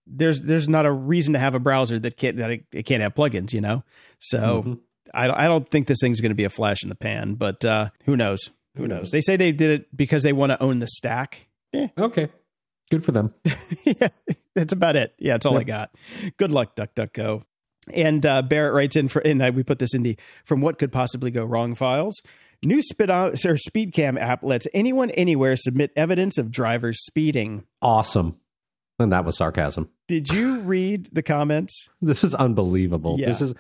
there's 0.07 0.41
there's 0.43 0.69
not 0.69 0.87
a 0.87 0.93
reason 0.93 1.33
to 1.35 1.39
have 1.39 1.55
a 1.55 1.61
browser 1.61 1.99
that 1.99 2.17
can't 2.17 2.37
that 2.39 2.51
it, 2.51 2.65
it 2.73 2.83
can't 2.85 3.03
have 3.03 3.15
plugins, 3.15 3.53
you 3.53 3.61
know. 3.61 3.83
So 4.21 4.63
Mhm. 4.63 4.81
I 5.15 5.45
I 5.45 5.49
don't 5.49 5.69
think 5.69 5.87
this 5.87 5.99
thing's 6.01 6.21
going 6.21 6.31
to 6.31 6.35
be 6.37 6.45
a 6.45 6.51
flash 6.51 6.83
in 6.83 6.89
the 6.89 6.95
pan, 6.95 7.35
but 7.35 7.65
uh, 7.65 7.91
who 8.05 8.17
knows? 8.17 8.51
Who 8.77 8.87
knows? 8.89 9.11
They 9.11 9.21
say 9.21 9.37
they 9.37 9.53
did 9.53 9.71
it 9.71 9.97
because 9.97 10.23
they 10.25 10.33
want 10.33 10.51
to 10.51 10.63
own 10.63 10.81
the 10.81 10.89
stack. 10.89 11.47
Yeah. 11.73 11.89
Okay. 11.97 12.29
Good 12.91 13.05
for 13.05 13.13
them. 13.13 13.33
yeah, 13.85 14.09
that's 14.55 14.73
about 14.73 14.97
it. 14.97 15.15
Yeah, 15.19 15.35
that's 15.35 15.47
all 15.47 15.57
I 15.59 15.65
got. 15.65 15.91
Good 16.37 16.53
luck, 16.53 16.77
DuckDuckGo. 16.77 17.43
And 17.93 18.25
uh, 18.27 18.43
Barrett 18.43 18.75
writes 18.75 18.97
in 18.97 19.09
for, 19.09 19.21
and 19.21 19.55
we 19.55 19.63
put 19.63 19.79
this 19.79 19.95
in 19.95 20.03
the 20.03 20.19
from 20.45 20.61
what 20.61 20.79
could 20.79 20.93
possibly 20.93 21.31
go 21.31 21.45
wrong 21.45 21.75
files. 21.75 22.21
New 22.63 22.81
spit 22.83 23.11
out 23.11 23.45
or 23.45 23.57
speed 23.57 23.93
cam 23.93 24.17
app 24.19 24.43
lets 24.43 24.67
anyone 24.73 25.11
anywhere 25.11 25.55
submit 25.57 25.93
evidence 25.97 26.39
of 26.39 26.51
drivers 26.51 27.05
speeding. 27.05 27.65
Awesome. 27.83 28.37
And 28.99 29.13
that 29.13 29.25
was 29.25 29.37
sarcasm. 29.37 29.91
Did 30.09 30.29
you 30.31 30.61
read 30.61 31.09
the 31.13 31.23
comments? 31.23 31.89
This 32.03 32.23
is 32.25 32.35
unbelievable. 32.35 33.17
Yeah. 33.19 33.27
This 33.27 33.41
is 33.41 33.55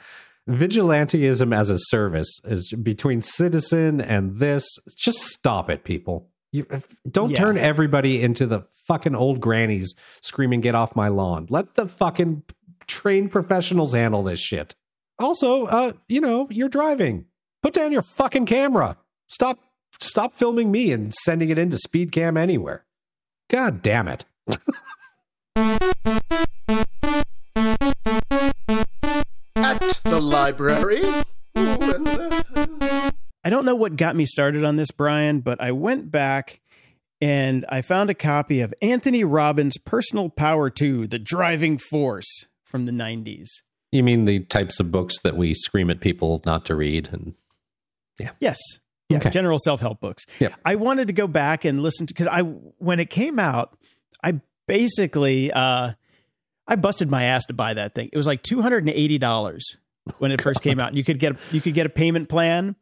vigilanteism 0.48 1.56
as 1.56 1.70
a 1.70 1.78
service 1.78 2.38
is 2.44 2.72
between 2.82 3.22
citizen 3.22 4.00
and 4.00 4.38
this. 4.38 4.66
Just 4.96 5.18
stop 5.20 5.70
it, 5.70 5.84
people. 5.84 6.28
You 6.52 6.66
don't 7.10 7.30
Yeah. 7.30 7.38
turn 7.38 7.58
everybody 7.58 8.22
into 8.22 8.46
the 8.46 8.60
fucking 8.86 9.14
old 9.14 9.40
grannies 9.40 9.94
screaming, 10.22 10.60
"Get 10.60 10.74
off 10.74 10.94
my 10.94 11.08
lawn!" 11.08 11.46
Let 11.48 11.74
the 11.74 11.88
fucking 11.88 12.42
trained 12.86 13.32
professionals 13.32 13.94
handle 13.94 14.22
this 14.22 14.38
shit. 14.40 14.74
Also, 15.18 15.64
uh, 15.66 15.92
you 16.08 16.20
know, 16.20 16.46
you're 16.50 16.68
driving. 16.68 17.24
Put 17.62 17.72
down 17.72 17.90
your 17.92 18.02
fucking 18.02 18.46
camera. 18.46 18.98
Stop, 19.26 19.58
stop 20.00 20.34
filming 20.34 20.70
me 20.70 20.92
and 20.92 21.14
sending 21.14 21.48
it 21.48 21.58
into 21.58 21.78
Speedcam 21.78 22.36
anywhere. 22.36 22.84
God 23.48 23.80
damn 23.82 24.06
it. 24.08 24.24
At 25.56 25.80
the 30.04 30.20
library. 30.20 31.02
Ooh, 31.56 31.56
and, 31.56 32.08
I 33.44 33.50
don't 33.50 33.64
know 33.64 33.74
what 33.74 33.96
got 33.96 34.16
me 34.16 34.24
started 34.24 34.64
on 34.64 34.76
this, 34.76 34.90
Brian, 34.90 35.40
but 35.40 35.60
I 35.60 35.72
went 35.72 36.10
back 36.10 36.60
and 37.20 37.64
I 37.68 37.82
found 37.82 38.10
a 38.10 38.14
copy 38.14 38.60
of 38.60 38.74
Anthony 38.82 39.22
Robbins' 39.22 39.78
Personal 39.78 40.28
Power 40.28 40.70
2, 40.70 41.06
The 41.06 41.18
Driving 41.18 41.78
Force 41.78 42.46
from 42.64 42.86
the 42.86 42.92
90s. 42.92 43.48
You 43.92 44.02
mean 44.02 44.24
the 44.24 44.40
types 44.40 44.80
of 44.80 44.90
books 44.90 45.20
that 45.20 45.36
we 45.36 45.54
scream 45.54 45.88
at 45.90 46.00
people 46.00 46.42
not 46.44 46.64
to 46.66 46.74
read 46.74 47.10
and 47.12 47.34
yeah. 48.18 48.30
Yes. 48.40 48.58
Yeah, 49.08 49.18
Okay. 49.18 49.30
general 49.30 49.58
self-help 49.58 50.00
books. 50.00 50.24
Yep. 50.40 50.54
I 50.64 50.74
wanted 50.76 51.06
to 51.08 51.12
go 51.12 51.26
back 51.28 51.64
and 51.64 51.82
listen 51.82 52.06
to 52.06 52.14
cuz 52.14 52.26
I 52.26 52.40
when 52.40 52.98
it 52.98 53.10
came 53.10 53.38
out, 53.38 53.76
I 54.22 54.40
basically 54.66 55.52
uh 55.52 55.92
I 56.66 56.76
busted 56.76 57.10
my 57.10 57.24
ass 57.24 57.44
to 57.46 57.52
buy 57.52 57.74
that 57.74 57.94
thing. 57.94 58.08
It 58.12 58.16
was 58.16 58.26
like 58.26 58.42
$280 58.42 59.60
when 60.18 60.32
it 60.32 60.40
first 60.40 60.62
came 60.62 60.80
out. 60.80 60.94
You 60.94 61.04
could 61.04 61.18
get 61.18 61.36
you 61.52 61.60
could 61.60 61.74
get 61.74 61.86
a 61.86 61.90
payment 61.90 62.28
plan. 62.28 62.76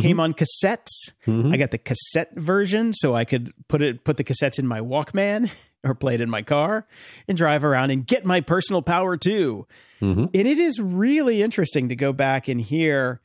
Came 0.00 0.20
on 0.20 0.32
cassettes. 0.34 1.10
Mhm. 1.26 1.52
I 1.52 1.56
got 1.56 1.70
the 1.70 1.78
cassette 1.78 2.36
version 2.36 2.92
so 2.92 3.14
I 3.14 3.24
could 3.24 3.52
put 3.68 3.82
it 3.82 4.04
put 4.04 4.16
the 4.16 4.24
cassettes 4.24 4.58
in 4.58 4.66
my 4.66 4.80
Walkman 4.80 5.50
or 5.84 5.94
play 5.94 6.14
it 6.14 6.20
in 6.20 6.30
my 6.30 6.42
car 6.42 6.86
and 7.26 7.36
drive 7.36 7.64
around 7.64 7.90
and 7.90 8.06
get 8.06 8.24
my 8.24 8.40
personal 8.40 8.80
power 8.82 9.16
too. 9.16 9.66
Mhm. 10.00 10.30
And 10.34 10.46
it 10.48 10.58
is 10.58 10.78
really 10.80 11.42
interesting 11.42 11.88
to 11.88 11.96
go 11.96 12.12
back 12.12 12.48
and 12.48 12.60
hear 12.60 13.20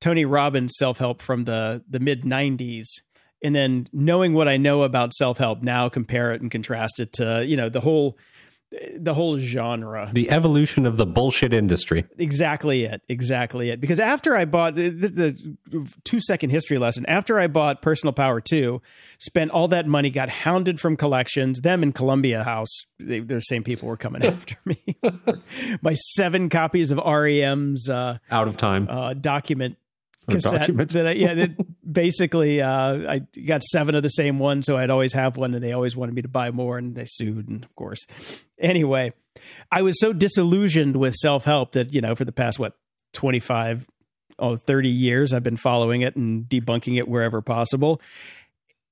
Tony 0.00 0.24
Robbins 0.24 0.74
self-help 0.78 1.20
from 1.22 1.44
the 1.44 1.84
the 1.88 2.00
mid 2.00 2.22
90s 2.24 2.86
and 3.42 3.54
then 3.54 3.86
knowing 3.92 4.34
what 4.34 4.48
I 4.48 4.56
know 4.56 4.82
about 4.82 5.12
self-help 5.12 5.62
now 5.62 5.88
compare 5.88 6.32
it 6.32 6.40
and 6.40 6.50
contrast 6.50 7.00
it 7.00 7.12
to, 7.14 7.44
you 7.46 7.56
know, 7.56 7.68
the 7.68 7.80
whole 7.80 8.16
the 8.96 9.14
whole 9.14 9.38
genre 9.38 10.10
the 10.12 10.28
evolution 10.28 10.86
of 10.86 10.96
the 10.96 11.06
bullshit 11.06 11.54
industry. 11.54 12.04
exactly 12.18 12.84
it 12.84 13.00
exactly 13.08 13.70
it 13.70 13.80
because 13.80 14.00
after 14.00 14.34
i 14.34 14.44
bought 14.44 14.74
the, 14.74 14.88
the, 14.90 15.56
two 16.02 16.18
second 16.18 16.50
history 16.50 16.76
lesson 16.76 17.06
after 17.06 17.38
i 17.38 17.46
bought 17.46 17.80
personal 17.80 18.12
power 18.12 18.40
2 18.40 18.82
spent 19.20 19.52
all 19.52 19.68
that 19.68 19.86
money 19.86 20.10
got 20.10 20.28
hounded 20.28 20.80
from 20.80 20.96
collections 20.96 21.60
them 21.60 21.84
in 21.84 21.92
columbia 21.92 22.42
house 22.42 22.86
they, 22.98 23.20
the 23.20 23.40
same 23.40 23.62
people 23.62 23.86
were 23.86 23.96
coming 23.96 24.22
after 24.26 24.56
me 24.64 24.82
my 25.80 25.94
seven 25.94 26.48
copies 26.48 26.90
of 26.90 26.98
R.E.M.'s 26.98 27.88
uh, 27.88 28.18
Out 28.32 28.48
of 28.48 28.56
time. 28.56 28.88
uh, 28.90 29.14
document 29.14 29.76
cassette 30.30 30.76
that 30.90 31.06
I, 31.06 31.12
yeah 31.12 31.34
that 31.34 31.50
basically 31.92 32.60
uh, 32.60 33.10
I 33.12 33.18
got 33.46 33.62
seven 33.62 33.94
of 33.94 34.02
the 34.02 34.08
same 34.08 34.38
one 34.38 34.62
so 34.62 34.76
I'd 34.76 34.90
always 34.90 35.12
have 35.12 35.36
one 35.36 35.54
and 35.54 35.62
they 35.62 35.72
always 35.72 35.96
wanted 35.96 36.14
me 36.14 36.22
to 36.22 36.28
buy 36.28 36.50
more 36.50 36.78
and 36.78 36.94
they 36.94 37.04
sued 37.06 37.48
and 37.48 37.64
of 37.64 37.74
course. 37.76 38.06
Anyway 38.58 39.12
I 39.70 39.82
was 39.82 39.98
so 40.00 40.12
disillusioned 40.12 40.96
with 40.96 41.14
self-help 41.14 41.72
that 41.72 41.92
you 41.94 42.00
know 42.00 42.14
for 42.14 42.24
the 42.24 42.32
past 42.32 42.58
what 42.58 42.76
25 43.12 43.86
oh 44.38 44.56
30 44.56 44.88
years 44.88 45.32
I've 45.32 45.42
been 45.42 45.56
following 45.56 46.02
it 46.02 46.16
and 46.16 46.44
debunking 46.44 46.98
it 46.98 47.08
wherever 47.08 47.40
possible. 47.42 48.00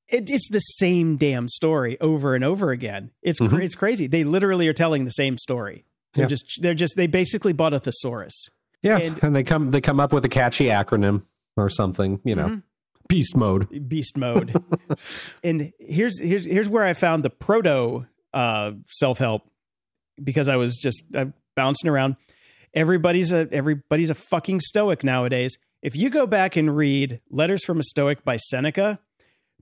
It, 0.09 0.29
it's 0.29 0.49
the 0.51 0.59
same 0.61 1.17
damn 1.17 1.49
story 1.49 1.99
over 2.01 2.35
and 2.35 2.45
over 2.45 2.71
again. 2.71 3.11
It's 3.23 3.41
Mhm. 3.41 3.63
it's 3.63 3.75
crazy. 3.75 4.07
They 4.07 4.23
literally 4.23 4.69
are 4.69 4.73
telling 4.75 5.05
the 5.07 5.11
same 5.11 5.39
story. 5.39 5.85
They're 6.15 6.25
Yeah. 6.25 6.29
just 6.29 6.59
they're 6.63 6.75
just 6.75 6.95
they 6.97 7.07
basically 7.07 7.53
bought 7.55 7.73
a 7.75 7.81
thesaurus 7.81 8.49
yeah, 8.85 8.99
and- 8.99 9.19
and, 9.23 9.35
they 9.35 9.43
come 9.43 9.73
they 9.73 9.81
come 9.81 9.99
up 9.99 10.13
with 10.13 10.25
a 10.25 10.29
catchy 10.29 10.67
acronym 10.67 11.23
or 11.57 11.69
something, 11.69 12.21
you 12.25 12.37
know. 12.37 12.47
Mhm. 12.47 12.63
Beast 13.09 13.37
mode. 13.37 13.89
beast 13.89 14.17
mode. 14.17 14.55
and 15.45 15.73
here's 15.79 16.19
here's 16.21 16.47
here's 16.47 16.69
where 16.69 16.85
I 16.85 16.95
found 16.95 17.23
the 17.23 17.31
proto 17.31 18.07
uh, 18.33 18.73
self 18.89 19.19
help 19.19 19.43
because 20.23 20.49
I 20.49 20.57
was 20.57 20.77
just 20.77 21.03
uh, 21.15 21.27
bouncing 21.55 21.91
around. 21.91 22.17
Everybody's 22.73 23.31
a 23.33 23.47
everybody's 23.53 24.11
a 24.11 24.15
fucking 24.15 24.61
stoic 24.61 25.05
nowadays. 25.05 25.59
If 25.83 25.95
you 25.95 26.09
go 26.09 26.27
back 26.27 26.57
and 26.57 26.75
read 26.75 27.21
Letters 27.31 27.63
from 27.65 27.79
a 27.79 27.83
Stoic 27.83 28.25
by 28.25 28.37
Seneca, 28.37 28.99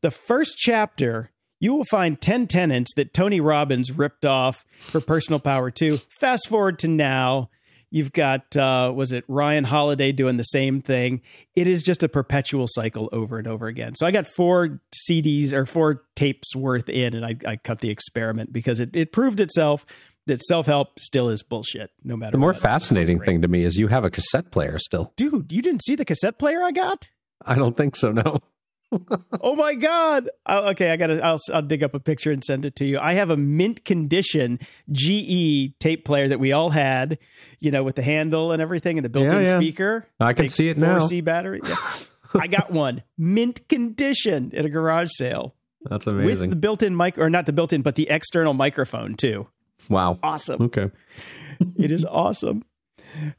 the 0.02 0.10
first 0.12 0.56
chapter 0.56 1.30
you 1.58 1.74
will 1.74 1.84
find 1.84 2.20
10 2.20 2.48
tenets 2.48 2.92
that 2.94 3.12
Tony 3.14 3.40
Robbins 3.40 3.92
ripped 3.92 4.24
off 4.24 4.64
for 4.88 5.00
Personal 5.00 5.38
Power 5.40 5.70
too. 5.70 6.00
Fast 6.08 6.48
forward 6.48 6.78
to 6.80 6.88
now, 6.88 7.50
you've 7.92 8.12
got 8.12 8.56
uh 8.56 8.92
was 8.94 9.12
it 9.12 9.24
Ryan 9.28 9.64
Holiday 9.64 10.10
doing 10.10 10.36
the 10.38 10.42
same 10.42 10.80
thing. 10.80 11.20
It 11.54 11.66
is 11.68 11.82
just 11.82 12.02
a 12.02 12.08
perpetual 12.08 12.66
cycle 12.68 13.08
over 13.12 13.38
and 13.38 13.46
over 13.46 13.66
again. 13.68 13.94
So 13.94 14.06
I 14.06 14.10
got 14.10 14.26
four 14.26 14.80
CDs 15.08 15.52
or 15.52 15.66
four 15.66 16.02
tapes 16.16 16.56
worth 16.56 16.88
in 16.88 17.14
and 17.14 17.24
I, 17.24 17.36
I 17.46 17.56
cut 17.56 17.78
the 17.80 17.90
experiment 17.90 18.52
because 18.52 18.80
it, 18.80 18.96
it 18.96 19.12
proved 19.12 19.38
itself 19.38 19.86
that 20.26 20.40
self-help 20.42 20.98
still 21.00 21.28
is 21.28 21.42
bullshit 21.42 21.90
no 22.04 22.16
matter 22.16 22.32
The 22.32 22.38
more 22.38 22.52
what. 22.52 22.60
fascinating 22.60 23.20
thing 23.20 23.42
to 23.42 23.48
me 23.48 23.64
is 23.64 23.76
you 23.76 23.88
have 23.88 24.04
a 24.04 24.10
cassette 24.10 24.50
player 24.52 24.78
still. 24.78 25.12
Dude, 25.16 25.52
you 25.52 25.60
didn't 25.62 25.82
see 25.84 25.94
the 25.96 26.04
cassette 26.04 26.38
player 26.38 26.62
I 26.62 26.70
got? 26.72 27.10
I 27.44 27.56
don't 27.56 27.76
think 27.76 27.96
so, 27.96 28.12
no. 28.12 28.38
Oh 29.40 29.56
my 29.56 29.74
god! 29.74 30.28
Oh, 30.46 30.68
okay, 30.70 30.90
I 30.90 30.96
gotta. 30.96 31.20
I'll, 31.24 31.38
I'll 31.52 31.62
dig 31.62 31.82
up 31.82 31.94
a 31.94 32.00
picture 32.00 32.30
and 32.30 32.44
send 32.44 32.64
it 32.64 32.76
to 32.76 32.84
you. 32.84 32.98
I 32.98 33.14
have 33.14 33.30
a 33.30 33.36
mint 33.36 33.84
condition 33.84 34.58
GE 34.90 35.78
tape 35.80 36.04
player 36.04 36.28
that 36.28 36.38
we 36.38 36.52
all 36.52 36.70
had, 36.70 37.18
you 37.58 37.70
know, 37.70 37.82
with 37.82 37.96
the 37.96 38.02
handle 38.02 38.52
and 38.52 38.60
everything, 38.62 38.98
and 38.98 39.04
the 39.04 39.08
built-in 39.08 39.40
Yeah, 39.40 39.52
yeah. 39.52 39.58
speaker. 39.58 40.06
I 40.20 40.32
can 40.32 40.48
see 40.48 40.68
it 40.68 40.78
now. 40.78 40.98
4C 40.98 41.24
battery. 41.24 41.60
Yeah. 41.64 41.76
I 42.34 42.46
got 42.46 42.70
one 42.70 43.02
mint 43.18 43.68
condition 43.68 44.52
at 44.54 44.64
a 44.64 44.68
garage 44.70 45.10
sale 45.12 45.54
That's 45.88 46.06
with 46.06 46.14
amazing. 46.14 46.50
the 46.50 46.56
built-in 46.56 46.96
mic, 46.96 47.18
or 47.18 47.28
not 47.30 47.46
the 47.46 47.52
built-in, 47.52 47.82
but 47.82 47.94
the 47.96 48.08
external 48.10 48.54
microphone 48.54 49.14
too. 49.14 49.48
wow. 49.88 50.18
Awesome! 50.22 50.62
Okay. 50.62 50.90
it 51.78 51.90
is 51.90 52.04
awesome. 52.04 52.62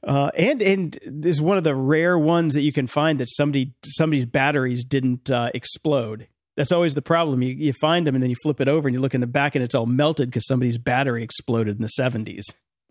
Uh, 0.04 0.30
and 0.38 0.62
and 0.62 1.00
there's 1.06 1.42
one 1.42 1.58
of 1.58 1.64
the 1.64 1.76
rare 1.76 2.18
ones 2.18 2.54
that 2.54 2.62
you 2.62 2.72
can 2.74 2.88
find 2.88 3.20
that 3.20 3.30
somebody 3.30 3.74
somebody's 3.86 4.26
batteries 4.26 4.84
didn't 4.84 5.30
uh, 5.32 5.50
explode. 5.54 6.28
That's 6.56 6.72
always 6.72 6.94
the 6.94 7.02
problem. 7.02 7.42
You 7.42 7.50
you 7.54 7.74
find 7.74 8.06
them 8.06 8.16
and 8.16 8.22
then 8.24 8.30
you 8.30 8.36
flip 8.44 8.62
it 8.62 8.68
over 8.68 8.88
and 8.88 8.94
you 8.94 9.02
look 9.02 9.16
in 9.16 9.22
the 9.22 9.28
back 9.28 9.56
and 9.56 9.64
it's 9.64 9.74
all 9.76 9.86
melted 9.88 10.30
because 10.30 10.46
somebody's 10.46 10.78
battery 10.78 11.24
exploded 11.24 11.76
in 11.78 11.82
the 11.82 11.90
70s. 12.00 12.44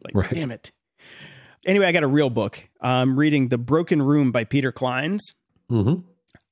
Like, 0.05 0.15
Right. 0.15 0.31
damn 0.31 0.51
it. 0.51 0.73
Anyway, 1.65 1.87
I 1.87 1.93
got 1.93 2.03
a 2.03 2.09
real 2.09 2.29
book. 2.31 2.69
I'm 2.81 3.17
reading 3.17 3.49
The 3.49 3.59
Broken 3.59 4.03
Room 4.03 4.33
by 4.33 4.43
Peter 4.45 4.73
Clines. 4.73 5.21
hmm 5.69 5.95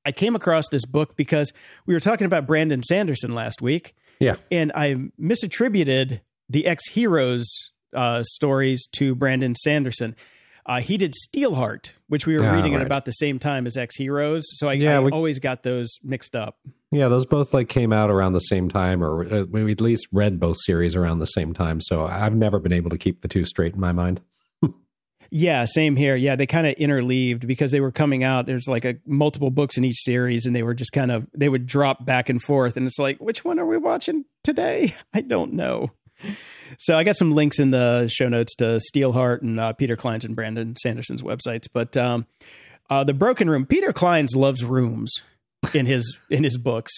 I 0.06 0.12
came 0.12 0.34
across 0.36 0.64
this 0.70 0.86
book 0.86 1.14
because 1.16 1.52
we 1.84 1.92
were 1.92 2.00
talking 2.00 2.24
about 2.26 2.46
Brandon 2.46 2.82
Sanderson 2.82 3.34
last 3.34 3.60
week, 3.60 3.94
Yeah. 4.20 4.36
and 4.50 4.72
I 4.74 4.94
misattributed 5.20 6.20
the 6.48 6.66
ex 6.66 6.86
heroes 6.88 7.46
uh, 7.94 8.22
stories 8.22 8.86
to 8.92 9.14
Brandon 9.14 9.54
Sanderson. 9.54 10.14
Uh, 10.66 10.80
he 10.80 10.96
did 10.96 11.14
Steelheart, 11.14 11.92
which 12.08 12.26
we 12.26 12.36
were 12.38 12.44
Ah, 12.46 12.52
reading 12.54 12.74
at 12.74 12.82
about 12.82 13.04
the 13.04 13.12
same 13.12 13.38
time 13.38 13.66
as 13.66 13.76
ex 13.76 13.96
heroes. 13.96 14.44
So 14.58 14.68
I, 14.68 14.74
Yeah, 14.74 14.96
I 14.96 15.00
we- 15.00 15.10
always 15.10 15.38
got 15.38 15.62
those 15.62 15.88
mixed 16.04 16.36
up. 16.36 16.58
Yeah, 16.92 17.08
those 17.08 17.24
both 17.24 17.54
like 17.54 17.68
came 17.68 17.92
out 17.92 18.10
around 18.10 18.32
the 18.34 18.40
same 18.40 18.68
time, 18.68 19.02
or 19.02 19.24
uh, 19.32 19.44
we 19.44 19.70
at 19.72 19.80
least 19.80 20.08
read 20.12 20.38
both 20.40 20.56
series 20.60 20.94
around 20.96 21.20
the 21.20 21.26
same 21.26 21.54
time. 21.54 21.80
So 21.80 22.04
I've 22.04 22.34
never 22.34 22.58
been 22.58 22.72
able 22.72 22.90
to 22.90 22.98
keep 22.98 23.22
the 23.22 23.28
two 23.28 23.44
straight 23.44 23.74
in 23.74 23.80
my 23.80 23.92
mind. 23.92 24.20
Yeah, 25.32 25.64
same 25.64 25.94
here. 25.94 26.16
Yeah, 26.16 26.34
they 26.34 26.46
kind 26.46 26.66
of 26.66 26.74
interleaved 26.74 27.46
because 27.46 27.70
they 27.70 27.78
were 27.78 27.92
coming 27.92 28.24
out. 28.24 28.46
There's 28.46 28.66
like 28.66 28.84
a 28.84 28.96
multiple 29.06 29.50
books 29.50 29.78
in 29.78 29.84
each 29.84 29.98
series, 30.00 30.44
and 30.44 30.56
they 30.56 30.64
were 30.64 30.74
just 30.74 30.90
kind 30.90 31.12
of 31.12 31.28
they 31.36 31.48
would 31.48 31.66
drop 31.66 32.04
back 32.04 32.28
and 32.28 32.42
forth, 32.42 32.76
and 32.76 32.84
it's 32.84 32.98
like, 32.98 33.18
which 33.18 33.44
one 33.44 33.60
are 33.60 33.66
we 33.66 33.76
watching 33.76 34.24
today? 34.42 34.92
I 35.14 35.20
don't 35.20 35.52
know. 35.52 35.92
So 36.78 36.96
I 36.96 37.04
got 37.04 37.16
some 37.16 37.32
links 37.32 37.58
in 37.58 37.70
the 37.70 38.08
show 38.08 38.28
notes 38.28 38.54
to 38.56 38.80
Steelheart 38.80 39.42
and 39.42 39.58
uh, 39.58 39.72
Peter 39.72 39.96
Clines' 39.96 40.24
and 40.24 40.36
Brandon 40.36 40.74
Sanderson's 40.76 41.22
websites. 41.22 41.66
But 41.72 41.96
um, 41.96 42.26
uh, 42.88 43.04
the 43.04 43.14
Broken 43.14 43.48
Room, 43.48 43.66
Peter 43.66 43.92
Clines 43.92 44.34
loves 44.34 44.64
rooms 44.64 45.22
in 45.74 45.86
his 45.86 46.18
in 46.30 46.44
his 46.44 46.58
books. 46.58 46.92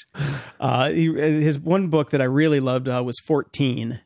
Uh, 0.60 0.90
he, 0.90 1.12
his 1.12 1.58
one 1.58 1.88
book 1.88 2.10
that 2.10 2.20
I 2.20 2.24
really 2.24 2.60
loved 2.60 2.88
uh, 2.88 3.02
was 3.04 3.18
14, 3.26 4.00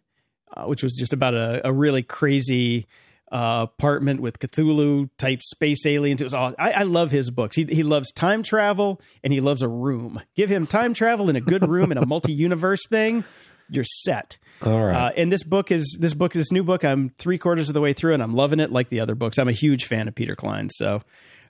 uh, 0.54 0.64
which 0.64 0.82
was 0.82 0.96
just 0.96 1.12
about 1.12 1.34
a, 1.34 1.66
a 1.66 1.72
really 1.72 2.02
crazy 2.02 2.86
uh, 3.32 3.66
apartment 3.68 4.20
with 4.20 4.38
Cthulhu 4.38 5.10
type 5.18 5.42
space 5.42 5.84
aliens. 5.84 6.20
It 6.20 6.24
was 6.24 6.34
all. 6.34 6.54
I, 6.58 6.72
I 6.72 6.82
love 6.82 7.10
his 7.10 7.30
books. 7.30 7.56
He 7.56 7.64
he 7.64 7.82
loves 7.82 8.12
time 8.12 8.42
travel 8.42 9.00
and 9.22 9.32
he 9.32 9.40
loves 9.40 9.62
a 9.62 9.68
room. 9.68 10.20
Give 10.34 10.50
him 10.50 10.66
time 10.66 10.94
travel 10.94 11.28
in 11.28 11.36
a 11.36 11.40
good 11.40 11.68
room 11.68 11.92
in 11.92 11.98
a 11.98 12.06
multi 12.06 12.32
universe 12.32 12.86
thing. 12.88 13.24
You're 13.68 13.84
set. 13.84 14.38
All 14.62 14.84
right. 14.84 15.08
Uh, 15.08 15.12
and 15.16 15.30
this 15.30 15.42
book 15.42 15.70
is 15.70 15.96
this 16.00 16.14
book 16.14 16.32
this 16.32 16.50
new 16.50 16.64
book. 16.64 16.84
I'm 16.84 17.10
three 17.18 17.38
quarters 17.38 17.68
of 17.68 17.74
the 17.74 17.80
way 17.80 17.92
through, 17.92 18.14
and 18.14 18.22
I'm 18.22 18.34
loving 18.34 18.60
it 18.60 18.72
like 18.72 18.88
the 18.88 19.00
other 19.00 19.14
books. 19.14 19.38
I'm 19.38 19.48
a 19.48 19.52
huge 19.52 19.84
fan 19.84 20.08
of 20.08 20.14
Peter 20.14 20.34
Clines, 20.34 20.70
so 20.72 21.02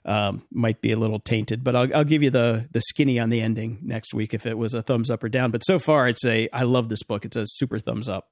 um, 0.05 0.43
might 0.51 0.81
be 0.81 0.91
a 0.91 0.97
little 0.97 1.19
tainted, 1.19 1.63
but 1.63 1.75
I'll, 1.75 1.95
I'll 1.95 2.03
give 2.03 2.23
you 2.23 2.29
the 2.29 2.67
the 2.71 2.81
skinny 2.81 3.19
on 3.19 3.29
the 3.29 3.41
ending 3.41 3.79
next 3.81 4.13
week 4.13 4.33
if 4.33 4.45
it 4.45 4.57
was 4.57 4.73
a 4.73 4.81
thumbs 4.81 5.09
up 5.09 5.23
or 5.23 5.29
down. 5.29 5.51
But 5.51 5.63
so 5.65 5.79
far, 5.79 6.07
it's 6.07 6.25
a 6.25 6.49
I 6.51 6.63
love 6.63 6.89
this 6.89 7.03
book. 7.03 7.25
It's 7.25 7.35
a 7.35 7.45
super 7.45 7.79
thumbs 7.79 8.09
up. 8.09 8.29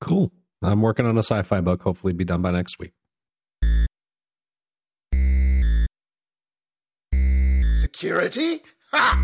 cool. 0.00 0.32
I'm 0.62 0.80
working 0.80 1.04
on 1.04 1.16
a 1.16 1.22
sci-fi 1.22 1.60
book. 1.60 1.82
Hopefully, 1.82 2.14
be 2.14 2.24
done 2.24 2.40
by 2.40 2.50
next 2.50 2.78
week. 2.78 2.92
Security? 7.76 8.62
Ha! 8.92 9.20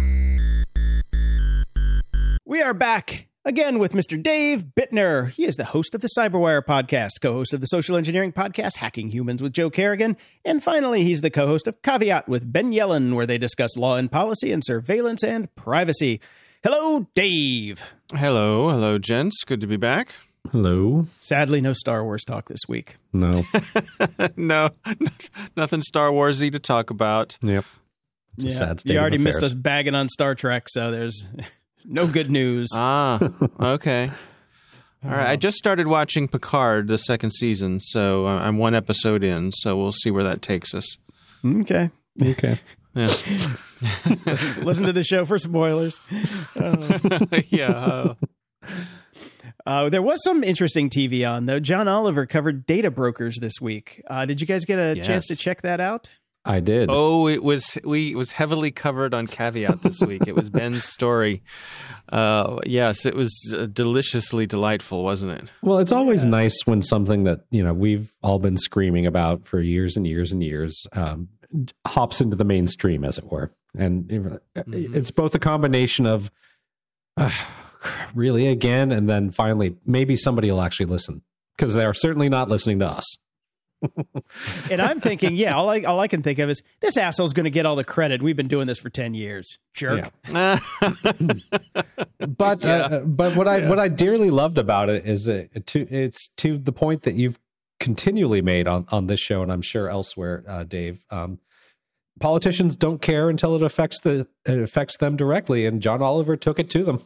We 2.45 2.61
are 2.61 2.75
back 2.75 3.30
again 3.45 3.79
with 3.79 3.93
Mr. 3.93 4.23
Dave 4.23 4.65
Bittner. 4.77 5.31
He 5.31 5.45
is 5.45 5.57
the 5.57 5.65
host 5.65 5.95
of 5.95 6.01
the 6.01 6.09
Cyberwire 6.17 6.63
podcast, 6.63 7.21
co 7.21 7.33
host 7.33 7.55
of 7.55 7.61
the 7.61 7.67
social 7.67 7.97
engineering 7.97 8.33
podcast, 8.33 8.77
Hacking 8.77 9.11
Humans 9.11 9.43
with 9.43 9.53
Joe 9.53 9.71
Carrigan, 9.71 10.17
and 10.45 10.63
finally, 10.63 11.05
he's 11.05 11.21
the 11.21 11.31
co 11.31 11.47
host 11.47 11.67
of 11.67 11.83
Caveat 11.83 12.29
with 12.29 12.53
Ben 12.53 12.73
Yelin, 12.73 13.15
where 13.15 13.27
they 13.27 13.39
discuss 13.39 13.77
law 13.77 13.97
and 13.97 14.11
policy 14.11 14.53
and 14.53 14.65
surveillance 14.65 15.23
and 15.23 15.55
privacy. 15.55 16.21
Hello, 16.63 17.07
Dave. 17.15 17.83
Hello, 18.13 18.71
hello, 18.71 18.99
gents. 18.99 19.45
Good 19.45 19.61
to 19.63 19.67
be 19.67 19.77
back. 19.77 20.13
Hello. 20.53 21.07
Sadly, 21.21 21.61
no 21.61 21.73
Star 21.73 22.03
Wars 22.05 22.25
talk 22.25 22.49
this 22.49 22.63
week. 22.69 22.97
No. 23.13 23.45
no, 24.37 24.71
nothing 25.57 25.83
Star 25.83 26.11
Warsy 26.11 26.51
to 26.53 26.59
talk 26.59 26.91
about. 26.91 27.39
yep. 27.43 27.65
It's 28.37 28.55
a 28.55 28.59
sad 28.59 28.81
state 28.81 28.93
you 28.93 28.99
of 28.99 29.03
already 29.03 29.19
missed 29.19 29.43
us 29.43 29.53
bagging 29.53 29.95
on 29.95 30.09
Star 30.09 30.35
Trek, 30.35 30.69
so 30.69 30.91
there's 30.91 31.27
no 31.85 32.07
good 32.07 32.31
news. 32.31 32.69
Ah, 32.75 33.31
okay. 33.61 34.11
All 35.05 35.11
right. 35.11 35.29
I 35.31 35.37
just 35.37 35.57
started 35.57 35.87
watching 35.87 36.29
Picard, 36.29 36.89
the 36.89 36.99
second 36.99 37.31
season, 37.33 37.81
so 37.81 38.27
uh, 38.27 38.39
I'm 38.39 38.59
one 38.59 38.75
episode 38.75 39.25
in. 39.25 39.51
So 39.53 39.77
we'll 39.77 39.93
see 39.93 40.11
where 40.11 40.25
that 40.25 40.43
takes 40.43 40.75
us. 40.75 40.97
okay. 41.45 41.91
Okay. 42.23 42.59
Yeah, 42.93 43.07
Listen 44.63 44.85
to 44.87 44.93
the 44.93 45.05
show 45.05 45.25
for 45.25 45.39
spoilers. 45.39 46.01
yeah. 47.49 47.71
Uh, 47.71 48.15
Uh, 49.67 49.89
there 49.91 50.03
was 50.03 50.23
some 50.25 50.43
interesting 50.43 50.91
TV 50.91 51.29
on 51.29 51.47
though. 51.47 51.61
John 51.61 51.87
Oliver 51.87 52.27
covered 52.27 52.67
data 52.67 52.91
brokers 52.91 53.37
this 53.41 53.61
week. 53.61 54.03
Uh, 54.09 54.25
did 54.27 54.41
you 54.41 54.47
guys 54.47 54.65
get 54.65 54.79
a 54.79 55.01
chance 55.01 55.27
to 55.29 55.37
check 55.37 55.63
that 55.63 55.81
out? 55.81 56.11
I 56.45 56.61
did. 56.61 56.89
oh, 56.91 57.29
it 57.29 57.43
was 57.43 57.77
we 57.85 58.13
it 58.13 58.17
was 58.17 58.33
heavily 58.33 58.71
covered 58.71 59.13
on 59.13 59.27
Caveat 59.27 59.83
this 59.83 60.01
week. 60.01 60.23
it 60.27 60.35
was 60.35 60.49
Ben's 60.59 60.85
story. 60.85 61.43
Uh, 62.09 62.59
yes, 62.65 63.05
it 63.05 63.15
was 63.15 63.55
uh, 63.57 63.67
deliciously 63.67 64.47
delightful, 64.47 65.05
wasn't 65.05 65.33
it? 65.33 65.53
Well, 65.63 65.79
it's 65.79 65.93
always 65.93 66.25
Yes. 66.25 66.31
nice 66.31 66.59
when 66.65 66.81
something 66.83 67.25
that 67.25 67.45
you 67.51 67.63
know 67.63 67.75
we've 67.75 68.13
all 68.23 68.39
been 68.39 68.57
screaming 68.57 69.07
about 69.07 69.47
for 69.47 69.61
years 69.61 69.97
and 69.97 70.07
years 70.07 70.33
and 70.33 70.43
years 70.43 70.87
um, 70.93 71.29
hops 71.87 72.21
into 72.23 72.37
the 72.37 72.45
mainstream, 72.45 73.05
as 73.05 73.19
it 73.19 73.31
were. 73.31 73.53
And 73.77 74.05
Mhm. 74.05 74.41
it's 74.95 75.11
both 75.11 75.35
a 75.35 75.39
combination 75.39 76.07
of 76.07 76.31
uh, 77.17 77.31
really 78.15 78.47
again, 78.47 78.93
and 78.93 79.09
then 79.09 79.31
finally 79.31 79.77
maybe 79.85 80.17
somebody 80.17 80.51
will 80.51 80.63
actually 80.63 80.87
listen 80.87 81.23
because 81.57 81.75
they 81.75 81.85
are 81.85 81.95
certainly 81.95 82.29
not 82.29 82.49
listening 82.49 82.79
to 82.81 82.87
us. 82.87 83.17
And 84.71 84.81
I'm 84.83 85.01
thinking, 85.01 85.35
yeah, 85.37 85.55
all 85.57 85.69
I 85.71 85.81
all 85.83 86.01
I 86.01 86.07
can 86.09 86.23
think 86.23 86.39
of 86.39 86.51
is 86.51 86.63
this 86.81 86.97
asshole's 86.97 87.33
going 87.33 87.45
to 87.45 87.51
get 87.51 87.65
all 87.67 87.77
the 87.77 87.85
credit. 87.85 88.23
We've 88.23 88.37
been 88.37 88.49
doing 88.49 88.67
this 88.67 88.79
for 88.79 88.91
ten 88.91 89.15
years, 89.15 89.59
jerk. 89.75 90.11
But 92.37 92.65
uh, 92.67 93.01
but 93.07 93.35
what 93.37 93.49
I 93.49 93.69
what 93.69 93.79
I 93.79 93.89
dearly 93.89 94.31
loved 94.31 94.59
about 94.59 94.89
it 94.89 95.07
is 95.07 95.27
it 95.27 95.67
to 95.69 95.87
it's 95.91 96.29
to 96.37 96.59
the 96.59 96.73
point 96.73 97.03
that 97.03 97.15
you've 97.15 97.39
continually 97.79 98.43
made 98.43 98.69
on 98.69 98.87
on 98.91 99.07
this 99.07 99.21
show, 99.21 99.43
and 99.43 99.51
I'm 99.51 99.63
sure 99.63 99.89
elsewhere, 99.89 100.45
uh, 100.47 100.65
Dave. 100.65 101.05
Um, 101.11 101.39
politicians 102.21 102.77
don't 102.77 103.01
care 103.01 103.31
until 103.31 103.57
it 103.57 103.63
affects 103.63 104.01
the 104.01 104.27
it 104.47 104.59
affects 104.61 104.99
them 104.99 105.17
directly, 105.17 105.65
and 105.67 105.81
John 105.81 106.03
Oliver 106.03 106.37
took 106.37 106.59
it 106.59 106.69
to 106.71 106.85
them. 106.85 107.03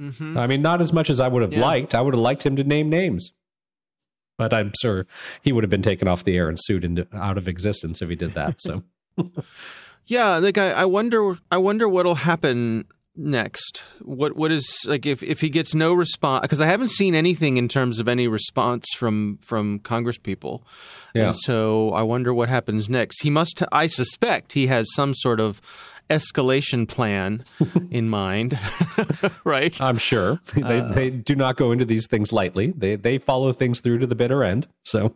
Mhm. 0.00 0.36
I 0.36 0.46
mean, 0.46 0.62
not 0.62 0.80
as 0.80 0.92
much 0.92 1.08
as 1.10 1.20
I 1.20 1.28
would 1.28 1.42
have 1.42 1.52
Yeah. 1.52 1.60
liked. 1.60 1.94
I 1.94 2.00
would 2.00 2.14
have 2.14 2.22
liked 2.22 2.44
him 2.44 2.56
to 2.56 2.64
name 2.64 2.88
names, 2.90 3.32
but 4.40 4.54
I'm 4.54 4.72
sure 4.80 5.06
he 5.42 5.52
would 5.52 5.62
have 5.62 5.70
been 5.70 5.82
taken 5.82 6.08
off 6.08 6.24
the 6.24 6.34
air 6.34 6.48
and 6.48 6.58
sued 6.58 6.82
into 6.82 7.06
out 7.12 7.36
of 7.36 7.46
existence 7.46 8.00
if 8.00 8.08
he 8.08 8.16
did 8.16 8.32
that. 8.32 8.60
So. 8.60 8.82
Yeah, 10.06 10.38
like 10.38 10.58
I, 10.58 10.72
I 10.72 10.84
wonder 10.86 11.38
I 11.52 11.58
wonder 11.58 11.88
what'll 11.88 12.16
happen 12.16 12.84
next. 13.14 13.84
What 14.00 14.34
what 14.34 14.50
is 14.50 14.84
like 14.86 15.06
if 15.06 15.22
if 15.22 15.40
he 15.40 15.50
gets 15.50 15.72
no 15.72 15.92
response 15.92 16.42
because 16.42 16.60
I 16.60 16.66
haven't 16.66 16.90
seen 16.90 17.14
anything 17.14 17.58
in 17.58 17.68
terms 17.68 18.00
of 18.00 18.08
any 18.08 18.26
response 18.26 18.86
from 18.96 19.38
from 19.40 19.78
Congress 19.80 20.18
people. 20.18 20.66
Yeah. 21.14 21.26
And 21.26 21.36
so 21.36 21.92
I 21.92 22.02
wonder 22.02 22.34
what 22.34 22.48
happens 22.48 22.88
next. 22.88 23.22
He 23.22 23.30
must 23.30 23.62
I 23.70 23.86
suspect 23.86 24.54
he 24.54 24.66
has 24.66 24.92
some 24.94 25.14
sort 25.14 25.38
of 25.38 25.60
escalation 26.10 26.86
plan 26.88 27.44
in 27.90 28.08
mind. 28.08 28.58
right? 29.44 29.80
I'm 29.80 29.96
sure 29.98 30.40
they 30.54 30.80
Uh, 30.80 30.92
they 30.92 31.10
do 31.10 31.34
not 31.34 31.56
go 31.56 31.72
into 31.72 31.84
these 31.84 32.06
things 32.06 32.32
lightly. 32.32 32.72
They 32.76 32.96
they 32.96 33.18
follow 33.18 33.52
things 33.52 33.80
through 33.80 33.98
to 33.98 34.06
the 34.06 34.14
bitter 34.14 34.44
end. 34.44 34.66
So 34.84 35.14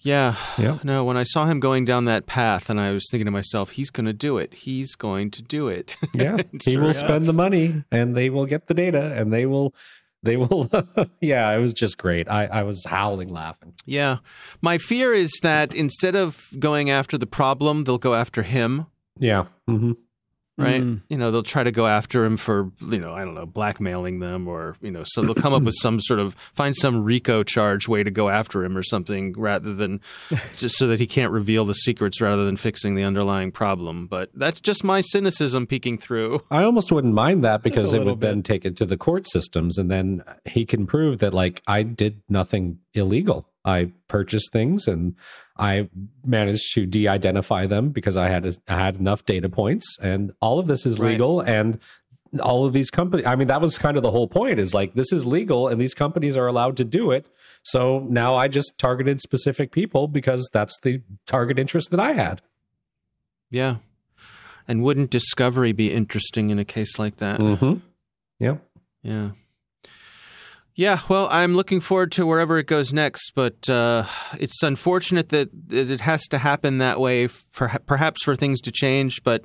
Yeah. 0.00 0.34
Yeah. 0.58 0.78
No, 0.82 1.04
when 1.04 1.16
I 1.16 1.22
saw 1.22 1.46
him 1.46 1.60
going 1.60 1.84
down 1.84 2.06
that 2.06 2.26
path 2.26 2.68
and 2.68 2.80
I 2.80 2.90
was 2.90 3.06
thinking 3.10 3.26
to 3.26 3.30
myself, 3.30 3.70
he's 3.70 3.90
going 3.90 4.06
to 4.06 4.12
do 4.12 4.36
it. 4.38 4.52
He's 4.52 4.96
going 4.96 5.30
to 5.30 5.42
do 5.42 5.68
it. 5.68 5.96
yeah, 6.12 6.38
he 6.64 6.72
Sure 6.72 6.80
will 6.82 6.88
enough. 6.90 6.96
spend 6.96 7.26
the 7.26 7.32
money, 7.32 7.84
and 7.92 8.16
they 8.16 8.28
will 8.28 8.46
get 8.46 8.66
the 8.66 8.74
data, 8.74 9.12
and 9.16 9.32
they 9.32 9.46
will 9.46 9.72
they 10.24 10.36
will. 10.36 10.68
yeah, 11.20 11.50
it 11.52 11.60
was 11.60 11.72
just 11.72 11.98
great. 11.98 12.28
I 12.28 12.46
I 12.46 12.62
was 12.64 12.84
howling 12.84 13.28
laughing. 13.32 13.74
Yeah. 13.86 14.16
My 14.60 14.78
fear 14.78 15.14
is 15.14 15.30
that 15.42 15.72
instead 15.74 16.16
of 16.16 16.40
going 16.58 16.90
after 16.90 17.16
the 17.16 17.26
problem, 17.26 17.84
they'll 17.84 17.98
go 17.98 18.14
after 18.14 18.42
him, 18.42 18.86
Yeah. 19.18 19.46
hmm 19.66 19.92
right? 20.58 20.82
Mm. 20.82 21.02
You 21.08 21.16
know, 21.16 21.30
they'll 21.30 21.42
try 21.42 21.62
to 21.62 21.72
go 21.72 21.86
after 21.86 22.24
him 22.24 22.36
for, 22.36 22.70
you 22.80 22.98
know, 22.98 23.12
I 23.12 23.24
don't 23.24 23.34
know, 23.34 23.46
blackmailing 23.46 24.20
them 24.20 24.46
or, 24.46 24.76
you 24.80 24.90
know, 24.90 25.02
so 25.04 25.22
they'll 25.22 25.34
come 25.34 25.52
up 25.52 25.62
with 25.64 25.74
some 25.80 26.00
sort 26.00 26.20
of 26.20 26.34
find 26.54 26.76
some 26.76 27.04
RICO 27.04 27.42
charge 27.42 27.88
way 27.88 28.02
to 28.02 28.10
go 28.10 28.28
after 28.28 28.64
him 28.64 28.76
or 28.76 28.82
something 28.82 29.34
rather 29.36 29.72
than 29.72 30.00
just 30.56 30.76
so 30.76 30.86
that 30.88 31.00
he 31.00 31.06
can't 31.06 31.32
reveal 31.32 31.64
the 31.64 31.74
secrets 31.74 32.20
rather 32.20 32.44
than 32.44 32.56
fixing 32.56 32.94
the 32.94 33.02
underlying 33.02 33.50
problem. 33.50 34.06
But 34.06 34.30
that's 34.34 34.60
just 34.60 34.84
my 34.84 35.00
cynicism 35.00 35.66
peeking 35.66 35.98
through. 35.98 36.42
I 36.50 36.64
almost 36.64 36.92
wouldn't 36.92 37.14
mind 37.14 37.44
that 37.44 37.62
because 37.62 37.92
it 37.92 37.98
little 37.98 38.14
would 38.14 38.20
then 38.20 38.42
take 38.42 38.64
it 38.64 38.76
to 38.76 38.84
the 38.84 38.96
court 38.96 39.28
systems, 39.28 39.78
and 39.78 39.90
then 39.90 40.22
he 40.44 40.66
can 40.66 40.86
prove 40.86 41.18
that 41.18 41.34
like 41.34 41.62
I 41.66 41.82
did 41.82 42.22
nothing 42.28 42.78
illegal. 42.94 43.48
I 43.64 43.92
purchased 44.08 44.52
things 44.52 44.88
and 44.88 45.14
I 45.56 45.88
managed 46.24 46.72
to 46.74 46.86
de-identify 46.86 47.66
them 47.66 47.90
because 47.90 48.16
I 48.16 48.28
had 48.28 48.56
I 48.68 48.74
had 48.74 48.96
enough 48.96 49.24
data 49.24 49.48
points, 49.48 49.96
and 50.00 50.32
all 50.40 50.58
of 50.58 50.66
this 50.66 50.86
is 50.86 50.98
Right. 50.98 51.12
legal. 51.12 51.40
And 51.40 51.78
all 52.40 52.64
of 52.64 52.72
these 52.72 52.90
companies, 52.90 53.26
I 53.26 53.36
mean, 53.36 53.48
that 53.48 53.60
was 53.60 53.76
kind 53.76 53.96
of 53.98 54.02
the 54.02 54.10
whole 54.10 54.28
point. 54.28 54.58
Is 54.58 54.72
like 54.72 54.94
this 54.94 55.12
is 55.12 55.26
legal, 55.26 55.68
and 55.68 55.80
these 55.80 55.94
companies 55.94 56.36
are 56.36 56.46
allowed 56.46 56.76
to 56.78 56.84
do 56.84 57.10
it. 57.10 57.26
So 57.62 58.06
now 58.08 58.34
I 58.34 58.48
just 58.48 58.78
targeted 58.78 59.20
specific 59.20 59.70
people 59.70 60.08
because 60.08 60.48
that's 60.52 60.78
the 60.80 61.02
target 61.26 61.58
interest 61.58 61.90
that 61.90 62.00
I 62.00 62.12
had. 62.14 62.40
Yeah. 63.50 63.76
And 64.66 64.82
wouldn't 64.82 65.10
discovery 65.10 65.72
be 65.72 65.92
interesting 65.92 66.50
in 66.50 66.58
a 66.58 66.64
case 66.64 66.98
like 66.98 67.16
that? 67.18 67.38
Mm-hmm. 67.40 67.74
Yeah. 68.38 68.56
Yeah. 69.02 69.30
Yeah, 70.74 71.00
well, 71.08 71.28
I'm 71.30 71.54
looking 71.54 71.80
forward 71.80 72.12
to 72.12 72.26
wherever 72.26 72.58
it 72.58 72.66
goes 72.66 72.92
next, 72.92 73.32
but 73.34 73.68
uh, 73.68 74.04
it's 74.40 74.62
unfortunate 74.62 75.28
that, 75.28 75.50
that 75.68 75.90
it 75.90 76.00
has 76.00 76.26
to 76.28 76.38
happen 76.38 76.78
that 76.78 76.98
way, 76.98 77.26
for, 77.26 77.70
perhaps 77.86 78.22
for 78.22 78.36
things 78.36 78.60
to 78.62 78.72
change. 78.72 79.22
But 79.22 79.44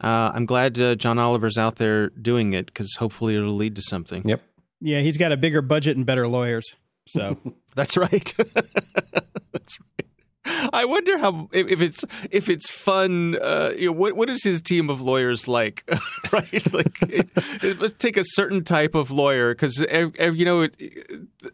uh, 0.00 0.32
I'm 0.34 0.46
glad 0.46 0.78
uh, 0.80 0.94
John 0.94 1.18
Oliver's 1.18 1.58
out 1.58 1.76
there 1.76 2.08
doing 2.10 2.54
it 2.54 2.66
because 2.66 2.94
hopefully 2.98 3.36
it'll 3.36 3.54
lead 3.54 3.76
to 3.76 3.82
something. 3.82 4.26
Yep. 4.26 4.42
Yeah, 4.80 5.00
he's 5.00 5.18
got 5.18 5.30
a 5.30 5.36
bigger 5.36 5.60
budget 5.62 5.96
and 5.96 6.06
better 6.06 6.26
lawyers. 6.26 6.64
So 7.06 7.36
That's 7.74 7.96
right. 7.96 8.34
That's 8.54 9.78
right. 9.80 10.06
I 10.72 10.84
wonder 10.84 11.18
how 11.18 11.48
if, 11.52 11.68
if 11.68 11.80
it's 11.80 12.04
if 12.30 12.48
it's 12.48 12.70
fun. 12.70 13.36
Uh, 13.40 13.72
you 13.76 13.86
know, 13.86 13.92
what 13.92 14.16
what 14.16 14.28
is 14.28 14.42
his 14.42 14.60
team 14.60 14.90
of 14.90 15.00
lawyers 15.00 15.46
like? 15.46 15.88
right, 16.32 16.72
like 16.72 17.00
it, 17.02 17.28
it 17.62 17.80
must 17.80 17.98
take 17.98 18.16
a 18.16 18.24
certain 18.24 18.64
type 18.64 18.94
of 18.94 19.10
lawyer 19.10 19.54
because 19.54 19.78
you 19.78 20.44
know 20.44 20.62
it, 20.62 20.74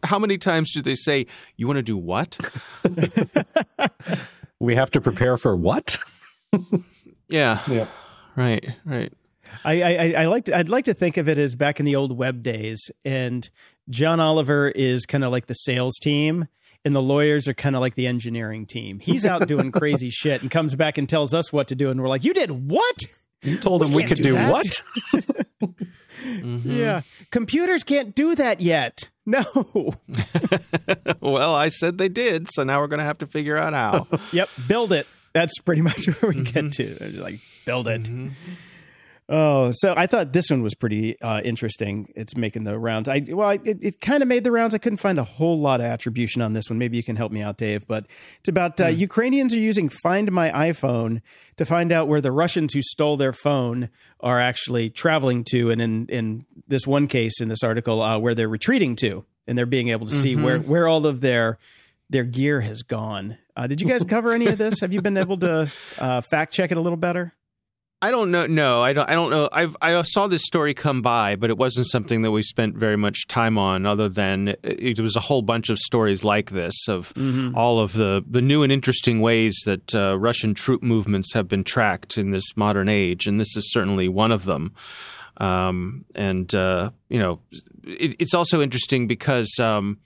how 0.03 0.17
many 0.19 0.37
times 0.37 0.71
do 0.73 0.81
they 0.81 0.95
say 0.95 1.27
you 1.57 1.67
want 1.67 1.77
to 1.77 1.83
do 1.83 1.97
what? 1.97 2.37
We 4.61 4.75
have 4.75 4.91
to 4.91 4.99
prepare 5.01 5.37
for 5.37 5.55
what? 5.55 5.97
Yeah, 7.29 7.61
Yeah. 7.69 7.87
right, 8.35 8.73
right. 8.83 9.13
I, 9.63 9.81
I, 9.81 10.13
I 10.17 10.25
like 10.25 10.45
to, 10.45 10.57
I'd 10.57 10.69
like 10.69 10.85
to 10.85 10.93
think 10.93 11.15
of 11.17 11.29
it 11.29 11.37
as 11.37 11.55
back 11.55 11.79
in 11.79 11.85
the 11.85 11.95
old 11.95 12.17
web 12.17 12.43
days, 12.43 12.91
and 13.05 13.49
John 13.89 14.19
Oliver 14.19 14.67
is 14.69 15.05
kind 15.05 15.23
of 15.23 15.31
like 15.31 15.45
the 15.45 15.53
sales 15.53 15.97
team, 16.01 16.47
and 16.85 16.95
the 16.95 17.01
lawyers 17.01 17.47
are 17.47 17.53
kind 17.53 17.75
of 17.75 17.81
like 17.81 17.95
the 17.95 18.07
engineering 18.07 18.65
team. 18.65 18.99
He's 18.99 19.25
out 19.25 19.47
doing 19.47 19.71
crazy 19.71 20.09
shit 20.11 20.41
and 20.41 20.49
comes 20.49 20.75
back 20.75 20.97
and 20.97 21.07
tells 21.07 21.33
us 21.33 21.51
what 21.51 21.67
to 21.69 21.75
do, 21.75 21.89
and 21.89 22.01
we're 22.01 22.09
like, 22.09 22.23
"You 22.23 22.33
did 22.33 22.51
what?" 22.51 23.05
You 23.41 23.57
told 23.57 23.81
him 23.81 23.93
we 23.93 24.03
could 24.03 24.17
do 24.17 24.23
do, 24.23 24.33
that. 24.33 24.51
what? 24.51 24.81
Mm-hmm. 26.19 26.71
Yeah, 26.71 27.01
computers 27.31 27.85
can't 27.85 28.13
do 28.13 28.35
that 28.35 28.59
yet. 28.61 29.09
No. 29.25 29.43
Well, 31.21 31.53
I 31.53 31.69
said 31.69 31.97
they 31.97 32.09
did, 32.09 32.47
so 32.49 32.63
now 32.63 32.79
we're 32.79 32.87
going 32.87 32.99
to 32.99 33.05
have 33.05 33.19
to 33.19 33.27
figure 33.27 33.57
out 33.57 33.73
how. 33.73 34.07
yep, 34.31 34.49
build 34.67 34.91
it. 34.91 35.05
That's 35.33 35.59
pretty 35.59 35.81
much 35.81 36.05
where 36.05 36.31
we 36.31 36.43
get 36.43 36.65
mm-hmm. 36.65 37.17
to. 37.17 37.21
Like, 37.21 37.39
build 37.65 37.87
it. 37.87 38.03
Mm-hmm. 38.03 38.29
Oh, 39.31 39.69
so 39.71 39.93
I 39.95 40.07
thought 40.07 40.33
this 40.33 40.49
one 40.49 40.63
was 40.63 40.73
pretty 40.73 41.21
uh, 41.21 41.41
interesting. 41.41 42.11
It's 42.15 42.35
making 42.35 42.63
the 42.63 42.79
rounds. 42.79 43.07
I 43.07 43.23
well, 43.29 43.47
I, 43.47 43.59
it, 43.63 43.77
it 43.79 44.01
kind 44.01 44.23
of 44.23 44.27
made 44.27 44.43
the 44.43 44.51
rounds. 44.51 44.73
I 44.73 44.79
couldn't 44.79 44.97
find 44.97 45.19
a 45.19 45.23
whole 45.23 45.59
lot 45.59 45.81
of 45.81 45.85
attribution 45.85 46.41
on 46.41 46.53
this 46.53 46.67
one. 46.67 46.79
Maybe 46.79 46.97
you 46.97 47.03
can 47.03 47.15
help 47.15 47.31
me 47.31 47.43
out, 47.43 47.57
Dave. 47.57 47.85
But 47.85 48.07
it's 48.39 48.49
about 48.49 48.81
uh, 48.81 48.87
Ukrainians 48.87 49.53
are 49.53 49.59
using 49.59 49.87
Find 49.87 50.31
My 50.31 50.49
iPhone 50.49 51.21
to 51.57 51.65
find 51.65 51.91
out 51.91 52.07
where 52.07 52.21
the 52.21 52.31
Russians 52.31 52.73
who 52.73 52.81
stole 52.81 53.17
their 53.17 53.31
phone 53.31 53.89
are 54.19 54.39
actually 54.39 54.89
traveling 54.89 55.43
to, 55.51 55.69
and 55.69 55.79
in 55.79 56.07
in 56.07 56.45
this 56.67 56.87
one 56.87 57.07
case 57.07 57.39
in 57.39 57.49
this 57.49 57.61
article, 57.61 58.01
uh, 58.01 58.17
where 58.17 58.33
they're 58.33 58.49
retreating 58.49 58.95
to, 58.95 59.25
and 59.45 59.55
they're 59.55 59.67
being 59.67 59.89
able 59.89 60.07
to 60.07 60.13
see 60.13 60.35
where 60.35 60.57
where 60.57 60.87
all 60.87 61.05
of 61.05 61.21
their 61.21 61.59
their 62.09 62.23
gear 62.23 62.61
has 62.61 62.81
gone. 62.81 63.37
Uh, 63.55 63.67
did 63.67 63.79
you 63.79 63.87
guys 63.87 64.03
cover 64.03 64.31
any 64.31 64.47
of 64.47 64.57
this? 64.57 64.79
Have 64.79 64.91
you 64.91 65.03
been 65.03 65.17
able 65.17 65.37
to 65.37 65.71
uh, 65.99 66.21
fact 66.21 66.51
check 66.51 66.71
it 66.71 66.79
a 66.79 66.81
little 66.81 66.97
better? 66.97 67.35
I 68.01 68.11
don't 68.11 68.31
know. 68.31 68.47
No, 68.47 68.81
I 68.81 68.93
don't. 68.93 69.09
I 69.09 69.13
don't 69.13 69.29
know. 69.29 69.49
I've 69.51 69.75
I 69.81 70.01
saw 70.03 70.27
this 70.27 70.45
story 70.45 70.73
come 70.73 71.01
by, 71.01 71.35
but 71.35 71.49
it 71.49 71.57
wasn't 71.57 71.87
something 71.87 72.21
that 72.21 72.31
we 72.31 72.41
spent 72.43 72.75
very 72.77 72.95
much 72.95 73.27
time 73.27 73.57
on. 73.57 73.85
Other 73.85 74.07
than 74.07 74.49
it, 74.49 74.59
it 74.63 74.99
was 75.01 75.17
a 75.17 75.19
whole 75.19 75.41
bunch 75.41 75.69
of 75.69 75.77
stories 75.77 76.23
like 76.23 76.51
this 76.51 76.87
of 76.87 77.11
all 77.55 77.79
of 77.79 77.93
the 77.93 78.23
the 78.25 78.41
new 78.41 78.63
and 78.63 78.71
interesting 78.71 79.19
ways 79.19 79.59
that 79.65 79.93
uh, 79.93 80.17
Russian 80.17 80.53
troop 80.53 80.81
movements 80.81 81.33
have 81.33 81.49
been 81.49 81.65
tracked 81.65 82.17
in 82.17 82.31
this 82.31 82.55
modern 82.55 82.87
age, 82.87 83.27
and 83.27 83.37
this 83.37 83.57
is 83.57 83.69
certainly 83.73 84.07
one 84.07 84.31
of 84.31 84.45
them. 84.45 84.73
Um, 85.35 86.05
and 86.15 86.53
uh, 86.55 86.91
you 87.09 87.19
know, 87.19 87.41
it, 87.83 88.15
it's 88.19 88.33
also 88.33 88.61
interesting 88.61 89.07
because. 89.07 89.59
Um, 89.59 89.99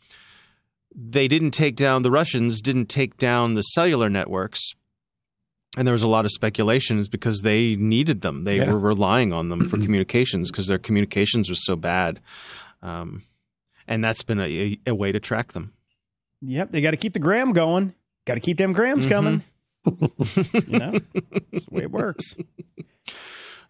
they 0.96 1.28
didn't 1.28 1.50
take 1.50 1.76
down 1.76 2.04
the 2.04 2.12
Russians 2.12 2.62
didn't 2.62 2.86
take 2.86 3.18
down 3.18 3.56
the 3.56 3.64
cellular 3.64 4.12
networks 4.12 4.76
and 5.78 5.88
there 5.88 5.94
was 5.94 6.04
a 6.04 6.08
lot 6.08 6.26
of 6.26 6.32
speculations 6.32 7.08
because 7.08 7.42
they 7.42 7.76
needed 7.76 8.22
them. 8.22 8.44
They 8.44 8.58
Yeah. 8.58 8.72
were 8.72 8.80
relying 8.80 9.34
on 9.34 9.50
them 9.50 9.68
for 9.68 9.78
communications 9.78 10.52
because 10.52 10.68
their 10.68 10.78
communications 10.78 11.50
were 11.50 11.56
so 11.56 11.76
bad. 11.76 12.20
Um, 12.82 13.24
and 13.88 14.04
that's 14.04 14.24
been 14.24 14.40
a, 14.40 14.78
a 14.88 14.94
way 14.96 15.12
to 15.12 15.20
track 15.20 15.54
them. 15.54 15.74
Yep, 16.42 16.72
they 16.72 16.82
got 16.82 16.92
to 16.92 16.98
keep 16.98 17.14
the 17.14 17.20
gram 17.20 17.54
going. 17.54 17.94
Got 18.26 18.36
to 18.36 18.40
keep 18.40 18.58
them 18.58 18.74
grams 18.74 19.06
coming. 19.06 19.44
you 19.86 19.94
know, 20.68 20.92
That's 20.92 21.66
the 21.66 21.68
way 21.72 21.82
it 21.84 21.92
works. 21.92 22.36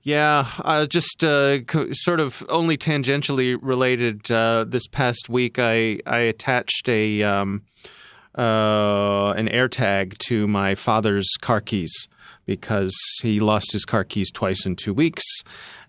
Yeah, 0.03 0.45
uh, 0.59 0.85
just 0.85 1.23
uh, 1.23 1.59
co- 1.61 1.87
sort 1.93 2.19
of 2.19 2.43
only 2.49 2.77
tangentially 2.77 3.57
related. 3.61 4.29
Uh, 4.29 4.65
this 4.67 4.85
past 4.87 5.29
week, 5.29 5.57
I 5.59 5.99
I 6.05 6.19
attached 6.19 6.89
a 6.89 7.23
um, 7.23 7.63
uh, 8.37 9.33
an 9.37 9.47
AirTag 9.47 10.17
to 10.19 10.47
my 10.47 10.75
father's 10.75 11.29
car 11.41 11.61
keys 11.61 11.93
because 12.45 12.95
he 13.21 13.39
lost 13.39 13.71
his 13.71 13.85
car 13.85 14.03
keys 14.03 14.31
twice 14.31 14.65
in 14.65 14.75
two 14.75 14.93
weeks, 14.93 15.23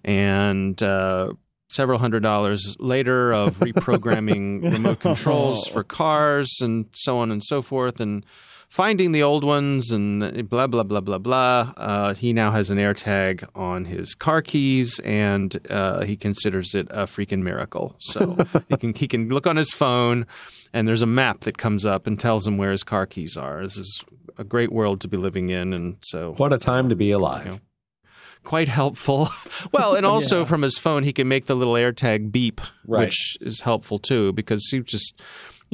and 0.04 0.80
uh, 0.82 1.32
several 1.68 1.98
hundred 1.98 2.22
dollars 2.22 2.76
later 2.78 3.32
of 3.32 3.56
reprogramming 3.60 4.62
remote 4.62 5.00
controls 5.00 5.66
for 5.68 5.82
cars 6.00 6.50
and 6.60 6.86
so 6.92 7.18
on 7.18 7.30
and 7.30 7.42
so 7.44 7.62
forth, 7.62 8.00
and 8.00 8.24
finding 8.74 9.12
the 9.12 9.22
old 9.22 9.44
ones 9.44 9.92
and 9.92 10.48
blah 10.50 10.66
blah 10.66 10.82
blah 10.82 11.00
blah 11.00 11.18
blah. 11.18 11.72
Uh, 11.76 12.12
he 12.14 12.32
now 12.32 12.50
has 12.50 12.70
an 12.70 12.78
AirTag 12.78 13.48
on 13.54 13.84
his 13.84 14.16
car 14.16 14.42
keys, 14.42 14.98
and 15.04 15.56
uh, 15.70 16.02
he 16.04 16.16
considers 16.16 16.74
it 16.74 16.88
a 16.90 17.04
freaking 17.04 17.42
miracle. 17.42 17.94
So 18.00 18.36
he 18.68 18.76
can 18.76 18.92
he 18.94 19.06
can 19.06 19.28
look 19.28 19.46
on 19.46 19.54
his 19.56 19.70
phone, 19.70 20.26
and 20.72 20.88
there's 20.88 21.02
a 21.02 21.06
map 21.06 21.40
that 21.42 21.56
comes 21.56 21.86
up 21.86 22.08
and 22.08 22.18
tells 22.18 22.48
him 22.48 22.58
where 22.58 22.72
his 22.72 22.82
car 22.82 23.06
keys 23.06 23.36
are. 23.36 23.62
This 23.62 23.76
is 23.76 24.02
a 24.38 24.42
great 24.44 24.72
world 24.72 25.00
to 25.02 25.08
be 25.08 25.16
living 25.16 25.50
in, 25.50 25.72
and 25.72 25.96
so 26.02 26.34
What 26.36 26.52
a 26.52 26.58
time 26.58 26.88
to 26.88 26.96
be 26.96 27.12
alive. 27.12 27.60
quite 28.42 28.66
helpful. 28.68 29.28
well, 29.72 29.94
and 29.94 30.04
also 30.14 30.44
from 30.44 30.62
his 30.62 30.78
phone, 30.78 31.04
he 31.04 31.12
can 31.12 31.28
make 31.28 31.44
the 31.46 31.54
little 31.54 31.74
AirTag 31.74 32.32
beep, 32.32 32.60
Right. 32.88 33.06
which 33.06 33.36
is 33.40 33.60
helpful 33.60 34.00
too 34.00 34.32
because 34.32 34.66
he 34.68 34.80
just, 34.80 35.14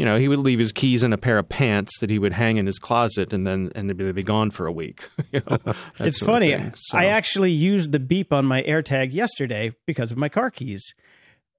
you 0.01 0.07
know, 0.07 0.17
he 0.17 0.29
would 0.29 0.39
leave 0.39 0.59
his 0.59 0.73
keys 0.73 1.03
in 1.03 1.13
a 1.13 1.19
pair 1.19 1.37
of 1.37 1.51
pants 1.51 1.99
that 1.99 2.09
he 2.09 2.19
would 2.19 2.33
hang 2.33 2.57
in 2.57 2.65
his 2.65 2.79
closet, 2.79 3.35
and 3.35 3.47
then 3.47 3.71
and 3.75 3.91
they'd 3.91 4.15
be, 4.15 4.23
gone 4.23 4.51
for 4.51 4.67
a 4.67 4.73
week. 4.73 5.07
you 5.31 5.43
know, 5.47 5.59
it's 5.99 6.19
funny. 6.19 6.57
So- 6.75 6.97
I 6.97 7.05
actually 7.05 7.51
used 7.51 7.93
the 7.93 8.01
beep 8.01 8.33
on 8.33 8.47
my 8.47 8.63
AirTag 8.63 9.13
yesterday 9.13 9.75
because 9.87 10.11
of 10.11 10.17
my 10.17 10.31
car 10.31 10.51
keys. 10.51 10.83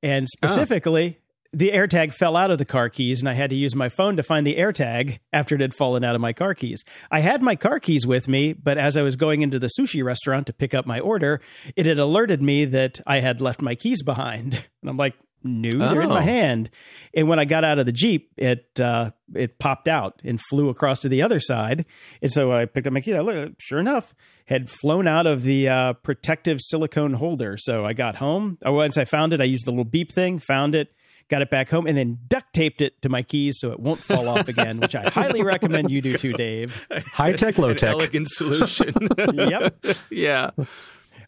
And 0.01 0.25
ah. 0.25 0.47
specifically, 0.47 1.19
the 1.53 1.69
AirTag 1.69 2.15
fell 2.15 2.35
out 2.35 2.49
of 2.49 2.57
the 2.57 2.65
car 2.65 2.89
keys, 2.89 3.19
and 3.19 3.29
I 3.29 3.33
had 3.33 3.51
to 3.51 3.55
use 3.55 3.75
my 3.75 3.89
phone 3.89 4.17
to 4.17 4.23
find 4.23 4.47
the 4.47 4.55
AirTag 4.55 5.19
after 5.31 5.53
it 5.53 5.61
had 5.61 5.75
fallen 5.75 6.03
out 6.03 6.15
of 6.15 6.21
my 6.21 6.33
car 6.33 6.55
keys. 6.55 6.83
I 7.11 7.19
had 7.19 7.43
my 7.43 7.55
car 7.55 7.79
keys 7.79 8.07
with 8.07 8.27
me, 8.27 8.53
but 8.53 8.79
as 8.79 8.97
I 8.97 9.03
was 9.03 9.15
going 9.15 9.43
into 9.43 9.59
the 9.59 9.69
sushi 9.79 10.03
restaurant 10.03 10.47
to 10.47 10.53
pick 10.53 10.73
up 10.73 10.87
my 10.87 10.99
order, 10.99 11.41
it 11.75 11.85
had 11.85 11.99
alerted 11.99 12.41
me 12.41 12.65
that 12.65 13.01
I 13.05 13.19
had 13.19 13.39
left 13.39 13.61
my 13.61 13.75
keys 13.75 14.01
behind. 14.01 14.67
And 14.81 14.89
I'm 14.89 14.97
like, 14.97 15.13
no, 15.43 15.89
they're 15.89 16.01
in 16.01 16.11
Oh. 16.11 16.15
my 16.15 16.21
hand. 16.21 16.69
And 17.13 17.27
when 17.27 17.39
I 17.39 17.45
got 17.45 17.63
out 17.63 17.79
of 17.79 17.85
the 17.85 17.91
Jeep, 17.91 18.31
it 18.37 18.79
uh, 18.79 19.11
it 19.35 19.57
popped 19.59 19.87
out 19.87 20.21
and 20.23 20.39
flew 20.49 20.69
across 20.69 20.99
to 20.99 21.09
the 21.09 21.21
other 21.21 21.39
side. 21.39 21.85
And 22.21 22.31
so 22.31 22.51
I 22.51 22.65
picked 22.65 22.87
up 22.87 22.93
my 22.93 23.01
key. 23.01 23.13
I 23.15 23.19
looked, 23.21 23.61
sure 23.61 23.79
enough, 23.79 24.13
had 24.45 24.69
flown 24.69 25.07
out 25.07 25.27
of 25.27 25.43
the 25.43 25.67
uh, 25.69 25.93
protective 25.93 26.59
silicone 26.61 27.13
holder. 27.13 27.55
So 27.57 27.85
I 27.85 27.93
got 27.93 28.15
home. 28.17 28.57
Once 28.63 28.97
I 28.97 29.05
found 29.05 29.33
it, 29.33 29.41
I 29.41 29.45
used 29.45 29.65
the 29.65 29.71
little 29.71 29.83
beep 29.85 30.11
thing, 30.11 30.39
found 30.39 30.75
it, 30.75 30.89
got 31.29 31.41
it 31.41 31.49
back 31.49 31.69
home, 31.69 31.87
and 31.87 31.97
then 31.97 32.19
duct 32.27 32.51
taped 32.53 32.81
it 32.81 33.01
to 33.03 33.09
my 33.09 33.23
keys 33.23 33.57
so 33.59 33.71
it 33.71 33.79
won't 33.79 33.99
fall 34.01 34.27
off 34.27 34.47
again, 34.49 34.79
which 34.79 34.95
I 34.95 35.09
highly 35.09 35.41
recommend 35.43 35.89
you 35.89 36.01
do 36.01 36.17
too, 36.17 36.33
Dave. 36.33 36.85
High 37.13 37.31
tech, 37.33 37.57
low 37.57 37.73
tech. 37.73 37.89
elegant 37.91 38.27
solution. 38.29 38.93
Yep. 39.33 39.85
yeah. 40.09 40.49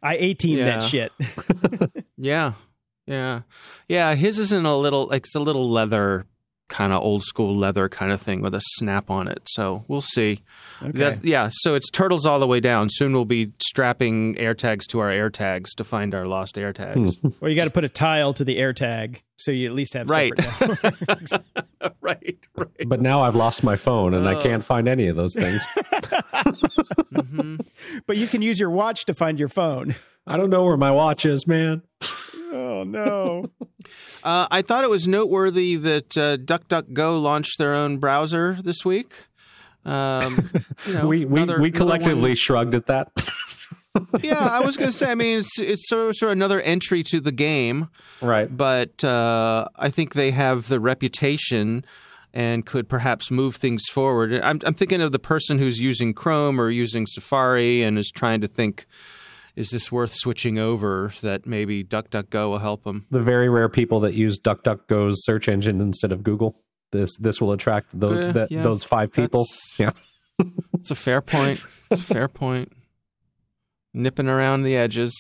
I 0.02 0.18
18 0.18 0.58
Yeah. 0.58 0.66
that 0.66 0.84
shit. 0.84 1.12
Yeah, 2.18 2.54
yeah, 3.06 3.42
yeah. 3.88 4.16
His 4.16 4.40
is 4.40 4.52
in 4.52 4.66
a 4.66 4.78
little 4.78 5.08
like 5.08 5.24
it's 5.24 5.36
a 5.36 5.40
little 5.40 5.70
leather 5.70 6.26
kind 6.70 6.94
of 6.94 7.04
old 7.04 7.22
school 7.24 7.56
leather 7.56 7.88
kind 7.88 8.12
of 8.12 8.20
thing 8.20 8.42
with 8.42 8.56
a 8.56 8.62
snap 8.78 9.12
on 9.12 9.28
it. 9.28 9.42
So 9.48 9.84
we'll 9.88 10.02
see. 10.02 10.42
Okay. 10.82 10.92
That, 10.98 11.24
yeah, 11.26 11.50
so 11.52 11.76
it's 11.76 11.90
turtles 11.92 12.26
all 12.26 12.40
the 12.40 12.48
way 12.48 12.60
down. 12.62 12.90
Soon 12.90 13.14
we'll 13.14 13.26
be 13.26 13.52
strapping 13.62 14.34
AirTags 14.36 14.88
to 14.88 15.00
our 15.00 15.10
AirTags 15.10 15.76
to 15.78 15.84
find 15.84 16.16
our 16.16 16.26
lost 16.26 16.56
AirTags. 16.56 17.36
or 17.42 17.50
you 17.50 17.56
got 17.56 17.66
to 17.66 17.70
put 17.70 17.84
a 17.84 17.90
tile 17.90 18.34
to 18.34 18.44
the 18.44 18.58
AirTag 18.58 19.22
so 19.38 19.52
you 19.52 19.68
at 19.68 19.74
least 19.76 19.94
have 19.94 20.10
Right. 20.10 20.32
separate 20.40 21.32
right, 22.02 22.40
right. 22.56 22.88
But 22.88 23.02
now 23.02 23.22
I've 23.22 23.36
lost 23.36 23.64
my 23.64 23.76
phone 23.76 24.14
and 24.16 24.28
I 24.28 24.36
Oh. 24.36 24.42
can't 24.42 24.64
find 24.66 24.88
any 24.88 25.08
of 25.08 25.16
those 25.16 25.36
things. 25.36 25.64
Mm-hmm. 27.14 27.56
but 28.08 28.18
you 28.18 28.28
can 28.28 28.42
use 28.42 28.60
your 28.60 28.70
watch 28.70 29.06
to 29.06 29.14
find 29.14 29.40
your 29.40 29.48
phone. 29.50 29.96
I 30.26 30.38
don't 30.38 30.50
know 30.50 30.64
where 30.66 30.78
my 30.78 30.92
watch 30.92 31.26
is, 31.26 31.46
man. 31.48 31.84
Oh 32.54 32.84
no. 32.84 33.50
Uh, 34.24 34.48
I 34.50 34.62
thought 34.62 34.86
it 34.86 34.90
was 34.90 35.10
noteworthy 35.10 35.76
that 35.76 36.18
uh, 36.18 36.38
DuckDuckGo 36.38 37.22
launched 37.22 37.58
their 37.58 37.74
own 37.74 37.98
browser 37.98 38.58
this 38.64 38.86
week. 38.86 39.26
Um, 39.84 40.50
you 40.88 40.94
know, 40.94 41.08
we 41.08 41.26
we, 41.26 41.42
another- 41.42 41.60
we 41.60 41.70
collectively 41.70 42.34
shrugged 42.34 42.74
at 42.76 42.88
that. 42.88 43.12
yeah, 44.24 44.48
I 44.50 44.62
was 44.62 44.78
going 44.78 44.90
to 44.90 44.96
say. 44.98 45.12
I 45.12 45.16
mean, 45.16 45.40
it's 45.40 45.60
it's 45.60 45.90
sort 45.90 46.12
of, 46.12 46.16
sort 46.16 46.30
of 46.30 46.38
another 46.38 46.62
entry 46.62 47.04
to 47.04 47.20
the 47.20 47.34
game, 47.34 47.90
right. 48.22 48.56
but 48.56 49.04
uh, 49.04 49.68
I 49.76 49.90
think 49.90 50.14
they 50.14 50.32
have 50.32 50.70
the 50.70 50.80
reputation 50.80 51.84
and 52.34 52.66
could 52.66 52.90
perhaps 52.90 53.30
move 53.30 53.58
things 53.58 53.84
forward. 53.92 54.34
I'm, 54.42 54.60
I'm 54.66 54.74
thinking 54.74 55.02
of 55.02 55.12
the 55.12 55.20
person 55.20 55.60
who's 55.60 55.80
using 55.80 56.14
Chrome 56.14 56.60
or 56.60 56.70
using 56.70 57.06
Safari 57.06 57.84
and 57.84 58.00
is 58.00 58.10
trying 58.10 58.42
to 58.42 58.48
think, 58.48 58.88
is 59.56 59.70
this 59.70 59.92
worth 59.92 60.14
switching 60.14 60.58
over? 60.60 61.12
That 61.22 61.46
maybe 61.46 61.84
DuckDuckGo 61.84 62.50
will 62.52 62.58
help 62.60 62.84
them. 62.84 63.06
The 63.12 63.22
very 63.22 63.50
rare 63.50 63.70
people 63.70 64.00
that 64.02 64.14
use 64.14 64.40
DuckDuckGo's 64.40 65.24
search 65.26 65.48
engine 65.48 65.80
instead 65.82 66.12
of 66.12 66.24
Google. 66.24 66.60
This 66.92 67.16
this 67.18 67.40
will 67.42 67.52
attract 67.52 68.00
those 68.00 68.18
Uh, 68.18 68.32
that, 68.34 68.52
yeah, 68.52 68.62
those 68.64 68.84
five 68.84 69.12
people. 69.12 69.46
Yeah. 69.78 69.92
It's 70.74 70.90
a 70.92 70.96
fair 70.96 71.22
point. 71.22 71.62
It's 71.92 72.02
a 72.02 72.14
fair 72.14 72.28
point. 72.28 72.72
Nipping 73.94 74.28
around 74.28 74.64
the 74.64 74.76
edges. 74.76 75.14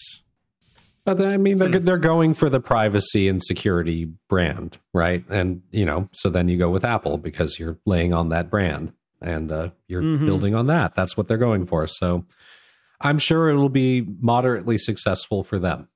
But 1.05 1.21
I 1.21 1.37
mean, 1.37 1.59
they're 1.59 1.79
they're 1.79 1.97
going 1.97 2.33
for 2.33 2.49
the 2.49 2.59
privacy 2.59 3.27
and 3.27 3.41
security 3.43 4.09
brand, 4.29 4.77
right? 4.93 5.23
And 5.29 5.61
you 5.71 5.85
know, 5.85 6.09
so 6.13 6.29
then 6.29 6.47
you 6.47 6.57
go 6.57 6.69
with 6.71 6.83
Apple 6.83 7.17
because 7.17 7.59
you're 7.59 7.77
laying 7.85 8.13
on 8.13 8.29
that 8.29 8.49
brand 8.49 8.93
and 9.21 9.51
uh, 9.51 9.69
you're 9.87 10.01
Mhm. 10.01 10.25
building 10.25 10.55
on 10.55 10.67
that. 10.67 10.95
That's 10.95 11.15
what 11.15 11.27
they're 11.27 11.37
going 11.37 11.65
for. 11.67 11.85
So 11.87 12.25
I'm 13.03 13.19
sure 13.19 13.49
it'll 13.49 13.69
be 13.69 14.05
moderately 14.19 14.77
successful 14.77 15.43
for 15.43 15.59
them. 15.59 15.89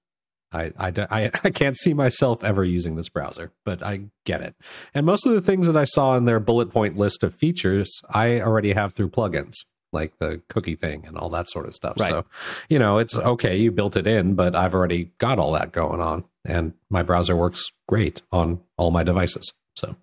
I, 0.51 0.71
I, 0.77 0.93
I, 1.09 1.31
I 1.43 1.49
can't 1.49 1.77
see 1.77 1.93
myself 1.93 2.43
ever 2.43 2.63
using 2.63 2.95
this 2.95 3.09
browser, 3.09 3.51
but 3.65 3.83
I 3.83 4.01
get 4.25 4.41
it. 4.41 4.55
And 4.93 5.05
most 5.05 5.25
of 5.25 5.33
the 5.33 5.41
things 5.41 5.67
that 5.67 5.77
I 5.77 5.85
saw 5.85 6.15
in 6.15 6.25
their 6.25 6.39
bullet 6.39 6.71
point 6.71 6.97
list 6.97 7.23
of 7.23 7.33
features, 7.33 8.01
I 8.09 8.41
already 8.41 8.73
have 8.73 8.93
through 8.93 9.09
plugins, 9.09 9.53
like 9.91 10.13
the 10.19 10.41
cookie 10.49 10.75
thing 10.75 11.05
and 11.05 11.17
all 11.17 11.29
that 11.29 11.49
sort 11.49 11.65
of 11.65 11.75
stuff. 11.75 11.95
Right. 11.99 12.09
So, 12.09 12.25
you 12.69 12.79
know, 12.79 12.97
it's 12.97 13.15
okay, 13.15 13.57
you 13.57 13.71
built 13.71 13.95
it 13.95 14.07
in, 14.07 14.35
but 14.35 14.55
I've 14.55 14.73
already 14.73 15.11
got 15.17 15.39
all 15.39 15.53
that 15.53 15.71
going 15.71 16.01
on. 16.01 16.25
And 16.45 16.73
my 16.89 17.03
browser 17.03 17.35
works 17.35 17.69
great 17.87 18.21
on 18.31 18.61
all 18.77 18.91
my 18.91 19.03
devices. 19.03 19.51
So, 19.75 19.95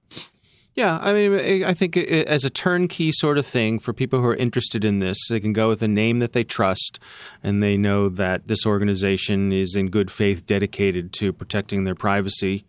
Yeah, 0.74 0.98
I 1.00 1.12
mean, 1.12 1.62
I 1.64 1.72
think 1.72 1.96
it, 1.96 2.26
as 2.26 2.44
a 2.44 2.50
turnkey 2.50 3.12
sort 3.12 3.38
of 3.38 3.46
thing 3.46 3.78
for 3.78 3.92
people 3.92 4.20
who 4.20 4.26
are 4.26 4.34
interested 4.34 4.84
in 4.84 4.98
this, 4.98 5.18
they 5.28 5.38
can 5.38 5.52
go 5.52 5.68
with 5.68 5.82
a 5.82 5.88
name 5.88 6.18
that 6.18 6.32
they 6.32 6.42
trust, 6.42 6.98
and 7.44 7.62
they 7.62 7.76
know 7.76 8.08
that 8.08 8.48
this 8.48 8.66
organization 8.66 9.52
is 9.52 9.76
in 9.76 9.88
good 9.88 10.10
faith 10.10 10.46
dedicated 10.46 11.12
to 11.14 11.32
protecting 11.32 11.84
their 11.84 11.94
privacy. 11.94 12.64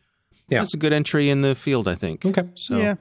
Yeah. 0.49 0.59
that's 0.59 0.75
a 0.75 0.77
good 0.77 0.93
entry 0.93 1.31
in 1.31 1.41
the 1.41 1.55
field, 1.55 1.87
I 1.87 1.95
think. 1.95 2.23
okay. 2.23 2.43
So, 2.53 2.77
Yeah. 2.77 2.95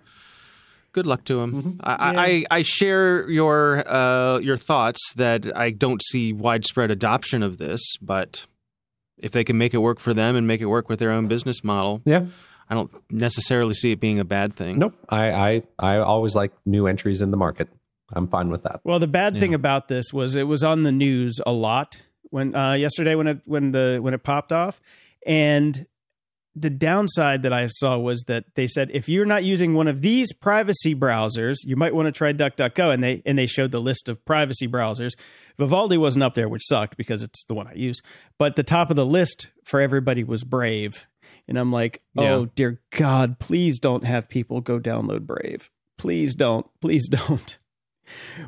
good 0.93 1.06
luck 1.06 1.24
to 1.24 1.35
them. 1.35 1.52
Mm-hmm. 1.52 1.81
I, 1.85 2.44
I, 2.51 2.59
I 2.59 2.62
share 2.62 3.28
your 3.28 3.86
uh, 3.86 4.39
your 4.39 4.56
thoughts 4.56 5.01
that 5.16 5.55
I 5.55 5.68
don't 5.70 6.02
see 6.02 6.32
widespread 6.32 6.90
adoption 6.90 7.43
of 7.43 7.59
this, 7.59 7.82
but 8.01 8.47
if 9.18 9.32
they 9.32 9.44
can 9.44 9.59
make 9.59 9.74
it 9.74 9.78
work 9.78 10.01
for 10.01 10.14
them 10.14 10.35
and 10.36 10.47
make 10.47 10.62
it 10.62 10.66
work 10.66 10.89
with 10.89 10.98
their 10.98 11.10
own 11.10 11.28
business 11.28 11.62
model, 11.62 12.01
Yeah. 12.06 12.24
I 12.69 12.74
don't 12.74 12.91
necessarily 13.11 13.74
see 13.74 13.93
it 13.93 14.01
being 14.01 14.20
a 14.20 14.24
bad 14.24 14.55
thing. 14.55 14.78
Nope. 14.78 14.95
I, 15.09 15.31
I, 15.32 15.62
I 15.78 15.97
always 15.99 16.35
like 16.35 16.53
new 16.65 16.86
entries 16.86 17.20
in 17.20 17.31
the 17.31 17.36
market. 17.36 17.69
I'm 18.12 18.28
fine 18.28 18.51
with 18.51 18.62
that. 18.65 18.81
Well, 18.85 18.99
the 18.99 19.09
bad 19.09 19.39
thing 19.39 19.55
about 19.55 19.89
this 19.89 20.12
was 20.12 20.36
it 20.36 20.45
was 20.45 20.62
on 20.62 20.82
the 20.82 20.93
news 20.93 21.41
a 21.45 21.53
lot 21.53 22.03
when 22.35 22.55
uh, 22.55 22.74
yesterday 22.74 23.15
when 23.15 23.27
it 23.27 23.41
when 23.45 23.73
the 23.73 23.99
when 24.01 24.15
it 24.15 24.23
popped 24.23 24.53
off, 24.53 24.81
and 25.27 25.86
the 26.57 26.70
downside 26.70 27.43
that 27.43 27.53
I 27.53 27.66
saw 27.66 27.99
was 27.99 28.24
that 28.24 28.45
they 28.55 28.66
said 28.66 28.91
if 28.93 29.09
you're 29.09 29.24
not 29.24 29.43
using 29.43 29.74
one 29.74 29.89
of 29.89 30.01
these 30.01 30.32
privacy 30.32 30.95
browsers, 30.95 31.57
you 31.65 31.77
might 31.77 31.95
want 31.95 32.07
to 32.07 32.12
try 32.12 32.32
DuckDuckGo, 32.32 32.93
and 32.93 33.03
they 33.03 33.23
and 33.24 33.39
they 33.39 33.47
showed 33.47 33.70
the 33.73 33.81
list 33.81 34.09
of 34.09 34.24
privacy 34.24 34.69
browsers. 34.69 35.12
Vivaldi 35.59 35.97
wasn't 35.97 36.23
up 36.23 36.35
there, 36.35 36.49
which 36.49 36.65
sucked 36.65 36.97
because 36.97 37.23
it's 37.23 37.45
the 37.45 37.55
one 37.55 37.66
I 37.66 37.74
use. 37.74 38.01
But 38.39 38.57
the 38.57 38.62
top 38.62 38.91
of 38.91 38.97
the 38.97 39.07
list 39.07 39.49
for 39.65 39.81
everybody 39.81 40.24
was 40.24 40.45
Brave, 40.45 41.07
and 41.49 41.59
I'm 41.59 41.71
like, 41.73 42.03
oh 42.16 42.41
Yeah. 42.43 42.47
dear 42.55 42.81
God, 42.91 43.39
please 43.39 43.79
don't 43.79 44.05
have 44.05 44.29
people 44.29 44.61
go 44.61 44.79
download 44.79 45.27
Brave. 45.27 45.71
Please 45.99 46.35
don't. 46.35 46.66
Please 46.81 47.09
don't. 47.11 47.59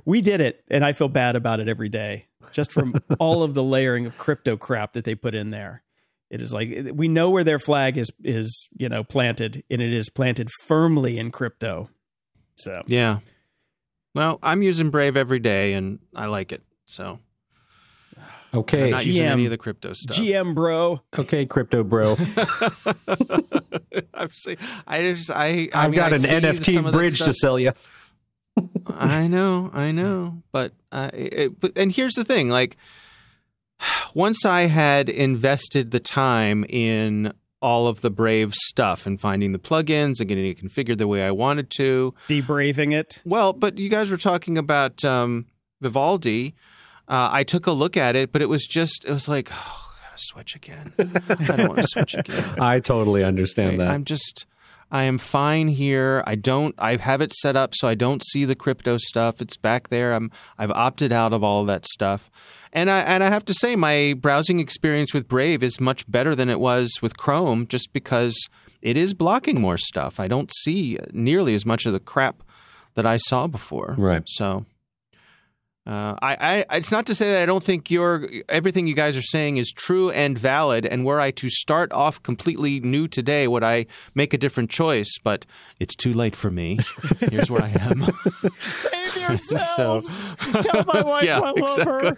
We 0.04 0.20
did 0.20 0.40
it, 0.40 0.64
and 0.68 0.84
I 0.84 0.92
feel 0.92 1.08
bad 1.08 1.34
about 1.36 1.60
it 1.60 1.68
every 1.68 1.88
day, 1.88 2.26
just 2.52 2.70
from 2.72 2.94
all 3.18 3.42
of 3.42 3.54
the 3.54 3.62
layering 3.62 4.04
of 4.06 4.18
crypto 4.18 4.56
crap 4.56 4.92
that 4.92 5.04
they 5.04 5.14
put 5.14 5.34
in 5.34 5.50
there. 5.50 5.82
It 6.28 6.42
is 6.42 6.52
like 6.52 6.90
we 6.92 7.06
know 7.08 7.30
where 7.30 7.44
their 7.44 7.58
flag 7.58 7.96
is 7.96 8.10
is 8.24 8.68
you 8.76 8.88
know 8.88 9.04
planted, 9.04 9.62
and 9.70 9.80
it 9.80 9.92
is 9.92 10.10
planted 10.10 10.48
firmly 10.64 11.18
in 11.18 11.30
crypto. 11.30 11.88
So 12.56 12.82
Yeah. 12.86 13.20
Well, 14.14 14.38
I'm 14.42 14.62
using 14.62 14.90
Brave 14.90 15.16
every 15.16 15.38
day, 15.38 15.74
and 15.74 15.98
I 16.14 16.26
like 16.26 16.50
it. 16.52 16.62
So 16.86 17.20
Okay. 18.54 18.84
I'm 18.84 18.90
not 18.90 19.06
using 19.06 19.22
GM. 19.24 19.30
any 19.30 19.44
of 19.44 19.50
the 19.50 19.58
crypto 19.58 19.92
stuff. 19.92 20.16
GM 20.16 20.54
bro, 20.54 21.02
Okay, 21.18 21.46
crypto 21.46 21.82
bro. 21.84 22.16
I've 24.14 24.34
saying, 24.34 24.58
I 24.86 25.00
just 25.14 25.30
I 25.30 25.68
I 25.74 25.84
I've 25.84 25.90
mean, 25.90 25.98
got 25.98 26.12
I 26.12 26.16
an 26.16 26.22
NFT 26.22 26.92
bridge 26.92 27.18
to 27.20 27.32
sell 27.32 27.58
you. 27.58 27.72
I 28.86 29.26
know, 29.26 29.70
I 29.72 29.90
know, 29.92 30.42
but 30.52 30.72
uh, 30.92 31.10
it, 31.12 31.60
but 31.60 31.72
and 31.76 31.92
here's 31.92 32.14
the 32.14 32.24
thing: 32.24 32.48
like, 32.48 32.76
once 34.14 34.44
I 34.44 34.62
had 34.62 35.08
invested 35.08 35.90
the 35.90 36.00
time 36.00 36.64
in 36.68 37.32
all 37.62 37.86
of 37.88 38.00
the 38.00 38.10
Brave 38.10 38.54
stuff 38.54 39.06
and 39.06 39.20
finding 39.20 39.52
the 39.52 39.58
plugins 39.58 40.20
and 40.20 40.28
getting 40.28 40.46
it 40.46 40.58
configured 40.62 40.98
the 40.98 41.08
way 41.08 41.22
I 41.24 41.30
wanted 41.30 41.70
to, 41.78 42.14
debraving 42.28 42.92
it. 42.92 43.20
well, 43.24 43.52
but 43.52 43.78
you 43.78 43.88
guys 43.88 44.10
were 44.10 44.16
talking 44.18 44.56
about 44.58 45.04
um, 45.04 45.46
Vivaldi. 45.80 46.54
Uh, 47.08 47.28
I 47.32 47.44
took 47.44 47.66
a 47.66 47.72
look 47.72 47.96
at 47.96 48.16
it, 48.16 48.32
but 48.32 48.42
it 48.42 48.48
was 48.48 48.66
just 48.66 49.04
it 49.04 49.12
was 49.12 49.28
like, 49.28 49.50
oh, 49.52 49.54
I 49.54 50.08
gotta 50.08 50.18
switch 50.18 50.56
again. 50.56 50.92
I 50.98 51.56
don't 51.56 51.68
want 51.68 51.82
to 51.82 51.88
switch 51.88 52.14
again. 52.14 52.56
I 52.60 52.80
totally 52.80 53.22
understand 53.22 53.80
that. 53.80 53.88
I'm 53.88 54.04
just 54.04 54.46
I 54.90 55.04
am 55.04 55.18
fine 55.18 55.68
here. 55.68 56.22
I 56.26 56.34
don't 56.34 56.74
I 56.78 56.96
have 56.96 57.20
it 57.20 57.32
set 57.32 57.56
up 57.56 57.74
so 57.74 57.88
I 57.88 57.94
don't 57.94 58.24
see 58.24 58.44
the 58.44 58.54
crypto 58.54 58.98
stuff. 58.98 59.40
It's 59.40 59.56
back 59.56 59.88
there. 59.88 60.14
I'm 60.14 60.30
I've 60.58 60.72
opted 60.72 61.12
out 61.12 61.32
of 61.32 61.44
all 61.44 61.60
of 61.62 61.66
that 61.68 61.86
stuff. 61.86 62.30
And 62.72 62.90
I 62.90 63.00
and 63.00 63.22
I 63.22 63.30
have 63.30 63.44
to 63.46 63.54
say 63.54 63.76
my 63.76 64.14
browsing 64.20 64.60
experience 64.60 65.14
with 65.14 65.28
Brave 65.28 65.62
is 65.62 65.80
much 65.80 66.10
better 66.10 66.34
than 66.34 66.48
it 66.50 66.60
was 66.60 66.98
with 67.00 67.16
Chrome 67.16 67.66
just 67.66 67.92
because 67.92 68.36
it 68.82 68.96
is 68.96 69.14
blocking 69.14 69.60
more 69.60 69.78
stuff. 69.78 70.20
I 70.20 70.28
don't 70.28 70.52
see 70.62 70.98
nearly 71.12 71.54
as 71.54 71.64
much 71.64 71.86
of 71.86 71.92
the 71.92 72.00
crap 72.00 72.42
that 72.94 73.06
I 73.06 73.16
saw 73.16 73.46
before. 73.46 73.94
Right. 73.96 74.22
So 74.26 74.66
uh, 75.86 76.16
I, 76.20 76.64
I, 76.70 76.76
it's 76.76 76.90
not 76.90 77.06
to 77.06 77.14
say 77.14 77.32
that 77.32 77.42
I 77.42 77.46
don't 77.46 77.62
think 77.62 77.90
your 77.90 78.28
everything 78.48 78.86
you 78.86 78.94
guys 78.94 79.16
are 79.16 79.22
saying 79.22 79.56
is 79.58 79.70
true 79.70 80.10
and 80.10 80.36
valid. 80.38 80.84
And 80.84 81.04
were 81.04 81.20
I 81.20 81.30
to 81.32 81.48
start 81.48 81.92
off 81.92 82.22
completely 82.22 82.80
new 82.80 83.06
today, 83.08 83.46
would 83.46 83.62
I 83.62 83.86
make 84.14 84.34
a 84.34 84.38
different 84.38 84.70
choice? 84.70 85.18
But 85.22 85.46
it's 85.78 85.94
too 85.94 86.12
late 86.12 86.34
for 86.34 86.50
me. 86.50 86.78
Here's 87.30 87.50
where 87.50 87.62
I 87.62 87.70
am. 87.80 88.04
Save 88.74 89.16
yourselves. 89.50 90.20
Tell 90.62 90.84
my 90.86 91.02
wife 91.06 91.24
Yeah, 91.24 91.40
I 91.40 91.50
love 91.52 91.78
her. 92.02 92.16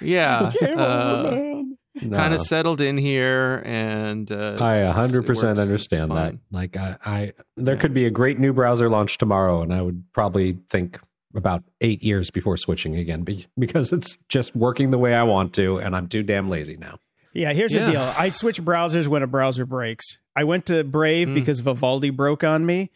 yeah, 0.00 0.52
Game 0.60 0.78
over, 0.78 1.30
man. 1.36 1.76
No. 2.02 2.16
kind 2.16 2.32
of 2.32 2.40
settled 2.40 2.80
in 2.80 2.96
here, 2.96 3.62
and 3.66 4.30
uh, 4.30 4.56
I 4.60 4.74
100% 4.74 5.14
it 5.14 5.28
works. 5.28 5.42
It's 5.42 5.58
understand 5.58 6.12
that. 6.12 6.34
Like 6.50 6.76
I, 6.76 6.96
I 7.04 7.32
there 7.56 7.74
Yeah. 7.74 7.80
could 7.80 7.92
be 7.94 8.06
a 8.06 8.10
great 8.10 8.38
new 8.38 8.52
browser 8.52 8.88
launch 8.88 9.18
tomorrow 9.18 9.60
and 9.62 9.72
I 9.74 9.82
would 9.82 10.04
probably 10.14 10.56
think 10.70 11.00
about 11.34 11.62
8 11.80 12.02
years 12.02 12.30
before 12.30 12.56
switching 12.56 12.96
again 12.96 13.26
because 13.58 13.92
it's 13.92 14.16
just 14.28 14.54
working 14.56 14.90
the 14.90 14.98
way 14.98 15.14
I 15.14 15.22
want 15.22 15.52
to 15.54 15.78
and 15.78 15.94
I'm 15.94 16.08
too 16.08 16.22
damn 16.22 16.48
lazy 16.50 16.76
now. 16.76 16.98
Yeah, 17.32 17.52
here's 17.52 17.72
Yeah. 17.72 17.84
the 17.86 17.92
deal. 17.92 18.12
I 18.18 18.28
switch 18.30 18.60
browsers 18.62 19.06
when 19.06 19.22
a 19.22 19.26
browser 19.28 19.64
breaks. 19.64 20.18
I 20.34 20.44
went 20.44 20.66
to 20.66 20.82
Brave 20.82 21.28
Mm. 21.28 21.34
because 21.34 21.60
Vivaldi 21.60 22.10
broke 22.10 22.42
on 22.42 22.66
me. 22.66 22.90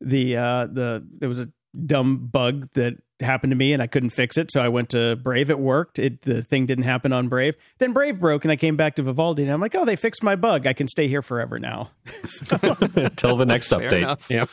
The 0.00 0.36
uh 0.36 0.66
the 0.66 1.06
there 1.18 1.28
was 1.28 1.40
a 1.40 1.50
dumb 1.86 2.28
bug 2.32 2.68
that 2.74 2.94
happened 3.20 3.52
to 3.52 3.56
me 3.56 3.72
and 3.72 3.80
I 3.82 3.86
couldn't 3.86 4.10
fix 4.10 4.36
it. 4.36 4.50
So 4.50 4.60
I 4.60 4.68
went 4.68 4.88
to 4.90 5.16
Brave. 5.16 5.48
It 5.50 5.58
worked. 5.58 5.98
It, 5.98 6.22
the 6.22 6.42
thing 6.42 6.66
didn't 6.66 6.84
happen 6.84 7.12
on 7.12 7.28
Brave. 7.28 7.54
Then 7.78 7.92
Brave 7.92 8.18
broke 8.18 8.44
and 8.44 8.50
I 8.52 8.56
came 8.56 8.76
back 8.76 8.96
to 8.96 9.02
Vivaldi 9.02 9.44
and 9.44 9.52
I'm 9.52 9.60
like, 9.60 9.74
oh, 9.74 9.84
they 9.84 9.96
fixed 9.96 10.22
my 10.22 10.34
bug. 10.36 10.66
I 10.66 10.72
can 10.72 10.88
stay 10.88 11.06
here 11.08 11.22
forever 11.22 11.58
now. 11.58 11.90
Until 12.62 13.36
the 13.36 13.46
next 13.46 13.70
update. 13.70 13.92
enough. 13.98 14.26
Yeah. 14.30 14.46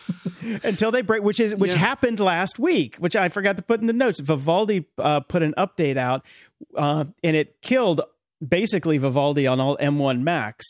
Until 0.63 0.91
they 0.91 1.01
break, 1.01 1.23
which 1.23 1.39
is 1.39 1.55
which 1.55 1.71
Yeah. 1.71 1.77
happened 1.77 2.19
last 2.19 2.59
week, 2.59 2.95
which 2.97 3.15
I 3.15 3.29
forgot 3.29 3.57
to 3.57 3.63
put 3.63 3.81
in 3.81 3.87
the 3.87 3.93
notes. 3.93 4.19
Vivaldi 4.19 4.85
uh, 4.97 5.21
put 5.21 5.41
an 5.43 5.53
update 5.57 5.97
out 5.97 6.23
uh, 6.75 7.05
and 7.23 7.35
it 7.35 7.61
killed 7.61 8.01
basically 8.47 8.97
Vivaldi 8.97 9.47
on 9.47 9.59
all 9.59 9.77
M1 9.77 10.21
Macs. 10.21 10.65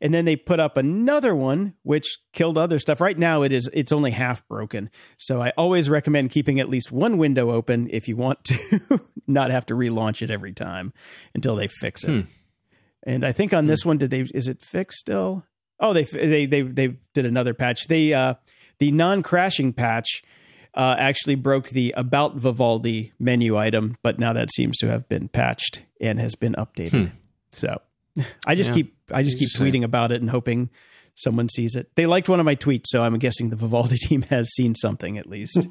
And 0.00 0.14
then 0.14 0.24
they 0.24 0.34
put 0.36 0.60
up 0.60 0.76
another 0.76 1.34
one 1.34 1.74
which 1.82 2.18
killed 2.32 2.56
other 2.56 2.78
stuff. 2.78 3.00
Right 3.00 3.18
now 3.18 3.42
it 3.42 3.52
is 3.52 3.68
it's 3.72 3.92
only 3.92 4.10
half 4.12 4.46
broken. 4.48 4.88
So 5.18 5.42
I 5.42 5.50
always 5.56 5.90
recommend 5.90 6.30
keeping 6.30 6.58
at 6.60 6.68
least 6.70 6.90
one 6.90 7.18
window 7.18 7.50
open 7.50 7.88
if 7.90 8.08
you 8.08 8.16
want 8.16 8.42
to 8.44 9.00
not 9.26 9.50
have 9.50 9.66
to 9.66 9.74
relaunch 9.74 10.22
it 10.22 10.30
every 10.30 10.52
time 10.52 10.92
until 11.34 11.54
they 11.56 11.68
fix 11.68 12.04
it. 12.04 12.24
And 13.02 13.24
I 13.24 13.32
think 13.32 13.52
on 13.54 13.66
this 13.66 13.84
one 13.84 13.98
did 13.98 14.10
they 14.10 14.20
is 14.34 14.48
it 14.48 14.60
fixed 14.62 14.98
still? 14.98 15.44
Oh, 15.78 15.92
they 15.92 16.04
they 16.04 16.46
they 16.46 16.62
they 16.62 16.96
did 17.14 17.26
another 17.26 17.54
patch. 17.54 17.86
They 17.88 18.12
uh 18.14 18.34
the 18.78 18.92
non-crashing 18.92 19.74
patch 19.74 20.22
uh, 20.72 20.94
actually 20.98 21.34
broke 21.34 21.68
the 21.70 21.92
about 21.96 22.36
Vivaldi 22.36 23.12
menu 23.18 23.56
item, 23.58 23.96
but 24.02 24.18
now 24.18 24.32
that 24.32 24.50
seems 24.54 24.78
to 24.78 24.86
have 24.88 25.08
been 25.08 25.28
patched 25.28 25.82
and 26.00 26.20
has 26.20 26.34
been 26.36 26.54
updated. 26.54 27.10
So 27.52 27.80
I 28.46 28.54
just 28.54 28.70
Yeah. 28.70 28.74
keep 28.74 28.96
I 29.12 29.22
just 29.22 29.38
keep 29.38 29.48
tweeting 29.50 29.84
about 29.84 30.12
it 30.12 30.20
and 30.20 30.30
hoping 30.30 30.70
someone 31.14 31.48
sees 31.48 31.76
it. 31.76 31.90
They 31.94 32.06
liked 32.06 32.28
one 32.28 32.40
of 32.40 32.46
my 32.46 32.56
tweets, 32.56 32.86
so 32.86 33.02
I'm 33.02 33.18
guessing 33.18 33.50
the 33.50 33.56
Vivaldi 33.56 33.96
team 34.00 34.22
has 34.22 34.50
seen 34.54 34.74
something 34.74 35.18
at 35.18 35.26
least. 35.26 35.66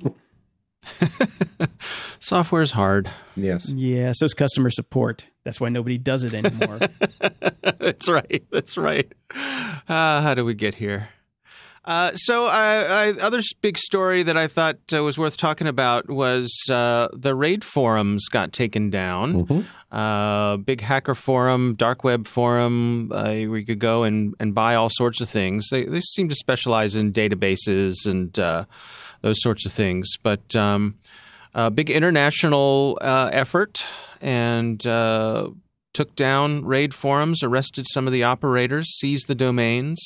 Software's 2.20 2.72
hard. 2.72 3.10
Yes. 3.36 3.70
yeah, 3.72 4.12
so 4.14 4.26
is 4.26 4.34
customer 4.34 4.70
support. 4.70 5.28
That's 5.44 5.60
why 5.60 5.70
nobody 5.70 5.98
does 5.98 6.24
it 6.24 6.34
anymore. 6.34 6.80
That's 7.80 8.08
right. 8.08 8.44
That's 8.52 8.78
right. 8.78 9.12
Uh, 9.32 10.22
how 10.22 10.34
do 10.36 10.46
we 10.46 10.54
get 10.54 10.76
here? 10.76 11.10
Uh, 11.86 12.12
so, 12.14 12.46
I, 12.46 13.08
I, 13.08 13.10
other 13.22 13.40
big 13.62 13.78
story 13.78 14.24
that 14.24 14.38
I 14.38 14.48
thought 14.48 14.78
uh, 14.94 15.04
was 15.04 15.18
worth 15.18 15.38
talking 15.38 15.68
about 15.68 16.10
was 16.10 16.54
uh, 16.70 17.08
the 17.14 17.36
RaidForums 17.36 18.20
got 18.32 18.54
taken 18.54 18.90
down. 18.90 19.46
Mhm. 19.46 19.66
Uh, 19.92 20.58
big 20.58 20.82
hacker 20.82 21.16
forum, 21.16 21.74
dark 21.74 22.04
web 22.04 22.28
forum, 22.28 23.12
uh, 23.12 23.24
where 23.24 23.58
you 23.58 23.66
could 23.66 23.80
go 23.80 24.04
and, 24.04 24.36
and 24.40 24.54
buy 24.54 24.76
all 24.76 24.90
sorts 24.92 25.20
of 25.20 25.28
things. 25.28 25.68
They, 25.72 25.86
they 25.86 26.02
seem 26.02 26.30
to 26.30 26.36
specialize 26.36 26.96
in 26.96 27.12
databases 27.12 28.06
and 28.06 28.38
uh, 28.38 28.66
those 29.22 29.42
sorts 29.42 29.66
of 29.66 29.72
things. 29.72 30.10
But 30.22 30.56
um, 30.56 30.96
a 31.56 31.72
big 31.72 31.90
international 31.90 33.00
uh, 33.02 33.30
effort 33.34 33.84
and 34.22 34.86
uh, 34.86 35.50
took 35.94 36.16
down 36.16 36.64
RaidForums, 36.64 37.38
arrested 37.42 37.88
some 37.92 38.06
of 38.06 38.14
the 38.14 38.24
operators, 38.24 38.86
seized 39.00 39.28
the 39.28 39.36
domains. 39.36 40.00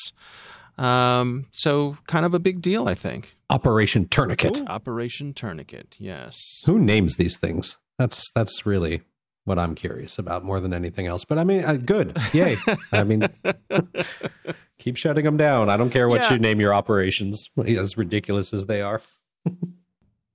Um, 0.77 1.45
so, 1.51 1.97
kind 2.07 2.25
of 2.25 2.33
a 2.33 2.39
big 2.39 2.61
deal, 2.61 2.87
I 2.87 2.95
think. 2.95 3.35
Operation 3.49 4.07
Tourniquet. 4.07 4.61
Operation 4.67 5.33
Tourniquet, 5.33 5.95
yes. 5.99 6.35
Who 6.65 6.79
names 6.79 7.15
these 7.17 7.37
things? 7.37 7.77
That's 7.99 8.23
that's 8.33 8.65
really 8.65 9.01
what 9.45 9.59
I'm 9.59 9.75
curious 9.75 10.17
about 10.17 10.43
more 10.43 10.59
than 10.59 10.73
anything 10.73 11.05
else. 11.05 11.25
But 11.25 11.37
I 11.37 11.43
mean, 11.43 11.63
uh, 11.63 11.73
good, 11.75 12.17
yay! 12.33 12.57
I 12.91 13.03
mean, 13.03 13.27
keep 14.79 14.97
shutting 14.97 15.25
them 15.25 15.37
down. 15.37 15.69
I 15.69 15.77
don't 15.77 15.89
care 15.91 16.07
what 16.07 16.21
Yeah. 16.21 16.33
you 16.33 16.39
name 16.39 16.59
your 16.59 16.73
operations, 16.73 17.47
as 17.65 17.97
ridiculous 17.97 18.53
as 18.53 18.65
they 18.65 18.81
are. 18.81 19.01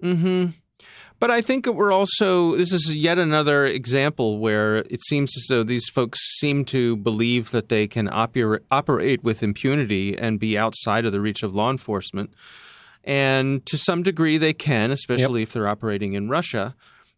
hmm 0.00 0.46
But 1.20 1.32
I 1.32 1.40
think 1.40 1.66
we're 1.66 1.92
also, 1.92 2.54
this 2.54 2.72
is 2.72 2.94
yet 2.94 3.18
another 3.18 3.66
example 3.66 4.38
where 4.38 4.76
it 4.76 5.02
seems 5.04 5.36
as 5.36 5.46
though 5.48 5.64
these 5.64 5.88
folks 5.88 6.20
seem 6.38 6.64
to 6.66 6.96
believe 6.96 7.50
that 7.50 7.68
they 7.68 7.88
can 7.88 8.08
oper- 8.08 8.60
operate 8.70 9.24
with 9.24 9.42
impunity 9.42 10.16
and 10.16 10.38
be 10.38 10.56
outside 10.56 11.04
of 11.04 11.10
the 11.10 11.20
reach 11.20 11.42
of 11.42 11.56
law 11.56 11.70
enforcement. 11.70 12.32
And 13.02 13.66
to 13.66 13.76
some 13.76 14.04
degree, 14.04 14.38
they 14.38 14.52
can, 14.52 14.92
especially 14.92 15.42
if 15.42 15.52
they're 15.52 15.66
operating 15.66 16.12
in 16.12 16.28
Russia. 16.28 16.76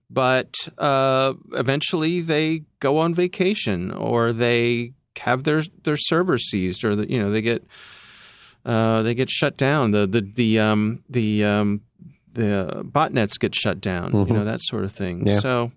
But 0.08 0.54
uh, 0.78 1.34
eventually, 1.52 2.20
they 2.20 2.62
go 2.80 2.98
on 2.98 3.14
vacation 3.14 3.92
or 3.92 4.32
they 4.32 4.92
have 5.18 5.44
their, 5.44 5.62
their 5.84 5.96
servers 5.98 6.48
seized 6.48 6.84
or 6.84 6.96
the, 6.96 7.10
you 7.10 7.18
know 7.18 7.30
they 7.30 7.42
get 7.42 7.64
uh, 8.64 9.02
they 9.02 9.14
get 9.14 9.30
shut 9.30 9.56
down. 9.56 9.92
The 9.92 10.06
the 10.06 10.20
the 10.20 10.58
um 10.58 11.02
the 11.08 11.44
um 11.44 11.82
the 12.34 12.82
botnets 12.84 13.38
get 13.38 13.54
shut 13.54 13.80
down. 13.80 14.12
Mhm. 14.12 14.28
You 14.28 14.34
know 14.34 14.44
that 14.44 14.60
sort 14.62 14.84
of 14.84 14.92
thing. 14.92 15.26
Yeah. 15.26 15.38
So 15.40 15.72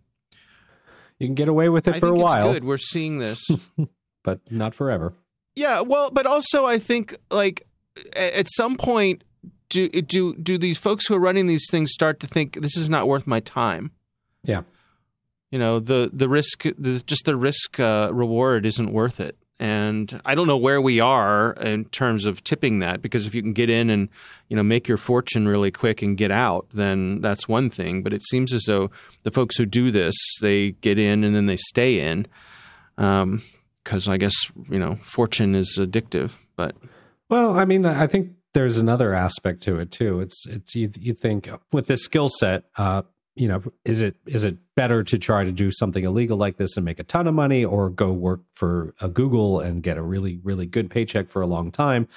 You 1.20 1.28
can 1.28 1.36
get 1.36 1.48
away 1.48 1.70
with 1.70 1.88
it 1.88 1.96
I 1.96 2.00
for 2.00 2.08
a 2.10 2.14
while, 2.16 2.54
good. 2.54 2.64
We're 2.64 2.78
seeing 2.78 3.18
this. 3.20 3.40
but 4.24 4.40
not 4.50 4.74
forever. 4.76 5.14
yeah. 5.56 5.82
Well, 5.82 6.10
but 6.12 6.26
also 6.26 6.66
I 6.66 6.80
think 6.80 7.16
like 7.32 7.68
at 8.16 8.48
some 8.56 8.76
point 8.78 9.24
do 9.70 9.88
do 9.90 10.36
do 10.36 10.58
these 10.58 10.78
folks 10.78 11.08
who 11.08 11.16
are 11.16 11.20
running 11.20 11.48
these 11.48 11.68
things 11.72 11.92
start 11.92 12.20
to 12.22 12.28
think 12.28 12.62
this 12.62 12.76
is 12.78 12.90
not 12.90 13.08
worth 13.08 13.26
my 13.28 13.40
time. 13.40 13.92
Yeah. 14.44 14.64
You 15.52 15.60
know 15.60 15.80
the 15.80 16.10
the 16.12 16.28
risk, 16.28 16.64
the, 16.64 17.02
just 17.06 17.26
the 17.26 17.36
risk 17.36 17.80
uh, 17.80 18.10
reward 18.12 18.66
isn't 18.66 18.92
worth 18.92 19.20
it. 19.20 19.38
And 19.60 20.20
I 20.26 20.36
don't 20.36 20.48
know 20.48 20.58
where 20.58 20.82
we 20.82 21.00
are 21.00 21.54
in 21.54 21.86
terms 21.86 22.26
of 22.26 22.44
tipping 22.44 22.80
that 22.80 23.02
because 23.02 23.26
if 23.26 23.36
you 23.36 23.42
can 23.42 23.54
get 23.54 23.70
in 23.70 23.90
and 23.90 24.10
you 24.50 24.58
know 24.58 24.64
make 24.64 24.88
your 24.88 24.98
fortune 24.98 25.48
really 25.48 25.72
quick 25.72 26.02
and 26.02 26.18
get 26.18 26.32
out, 26.32 26.68
then 26.74 27.22
that's 27.22 27.48
one 27.48 27.70
thing. 27.70 28.04
But 28.04 28.14
it 28.14 28.24
seems 28.24 28.52
as 28.54 28.64
though 28.64 28.90
the 29.22 29.32
folks 29.32 29.56
who 29.56 29.66
do 29.66 29.92
this, 29.92 30.16
they 30.42 30.72
get 30.72 30.98
in 30.98 31.24
and 31.24 31.36
then 31.36 31.46
they 31.46 31.58
stay 31.58 32.00
in, 32.00 32.28
because 32.96 34.08
I 34.08 34.18
guess 34.18 34.34
you 34.70 34.80
know 34.80 34.96
fortune 35.04 35.56
is 35.56 35.78
addictive. 35.80 36.32
But 36.56 36.76
Well, 37.30 37.58
I 37.58 37.66
mean, 37.66 37.86
I 37.86 38.08
think 38.08 38.32
there's 38.54 38.78
another 38.78 39.14
aspect 39.14 39.62
to 39.64 39.78
it 39.80 39.92
too. 39.92 40.20
It's 40.20 40.46
it's 40.48 40.76
you 40.76 40.90
you 41.00 41.14
think 41.14 41.50
with 41.72 41.88
this 41.88 42.04
skill 42.04 42.30
set, 42.30 42.64
uh, 42.78 43.04
you 43.36 43.48
know, 43.48 43.64
is 43.86 44.02
it 44.02 44.16
is 44.26 44.44
it 44.44 44.58
better 44.76 45.04
to 45.04 45.18
try 45.18 45.44
to 45.44 45.52
do 45.52 45.72
something 45.72 46.04
illegal 46.04 46.38
like 46.38 46.58
this 46.58 46.76
and 46.78 46.86
make 46.86 47.00
a 47.00 47.04
ton 47.04 47.28
of 47.28 47.34
money, 47.34 47.66
or 47.66 47.90
go 47.90 48.12
work 48.12 48.42
for 48.54 48.94
a 49.02 49.08
Google 49.08 49.60
and 49.60 49.82
get 49.82 49.98
a 49.98 50.04
really 50.04 50.40
really 50.44 50.66
good 50.66 50.90
paycheck 50.90 51.30
for 51.30 51.42
a 51.42 51.48
long 51.48 51.72
time? 51.72 52.08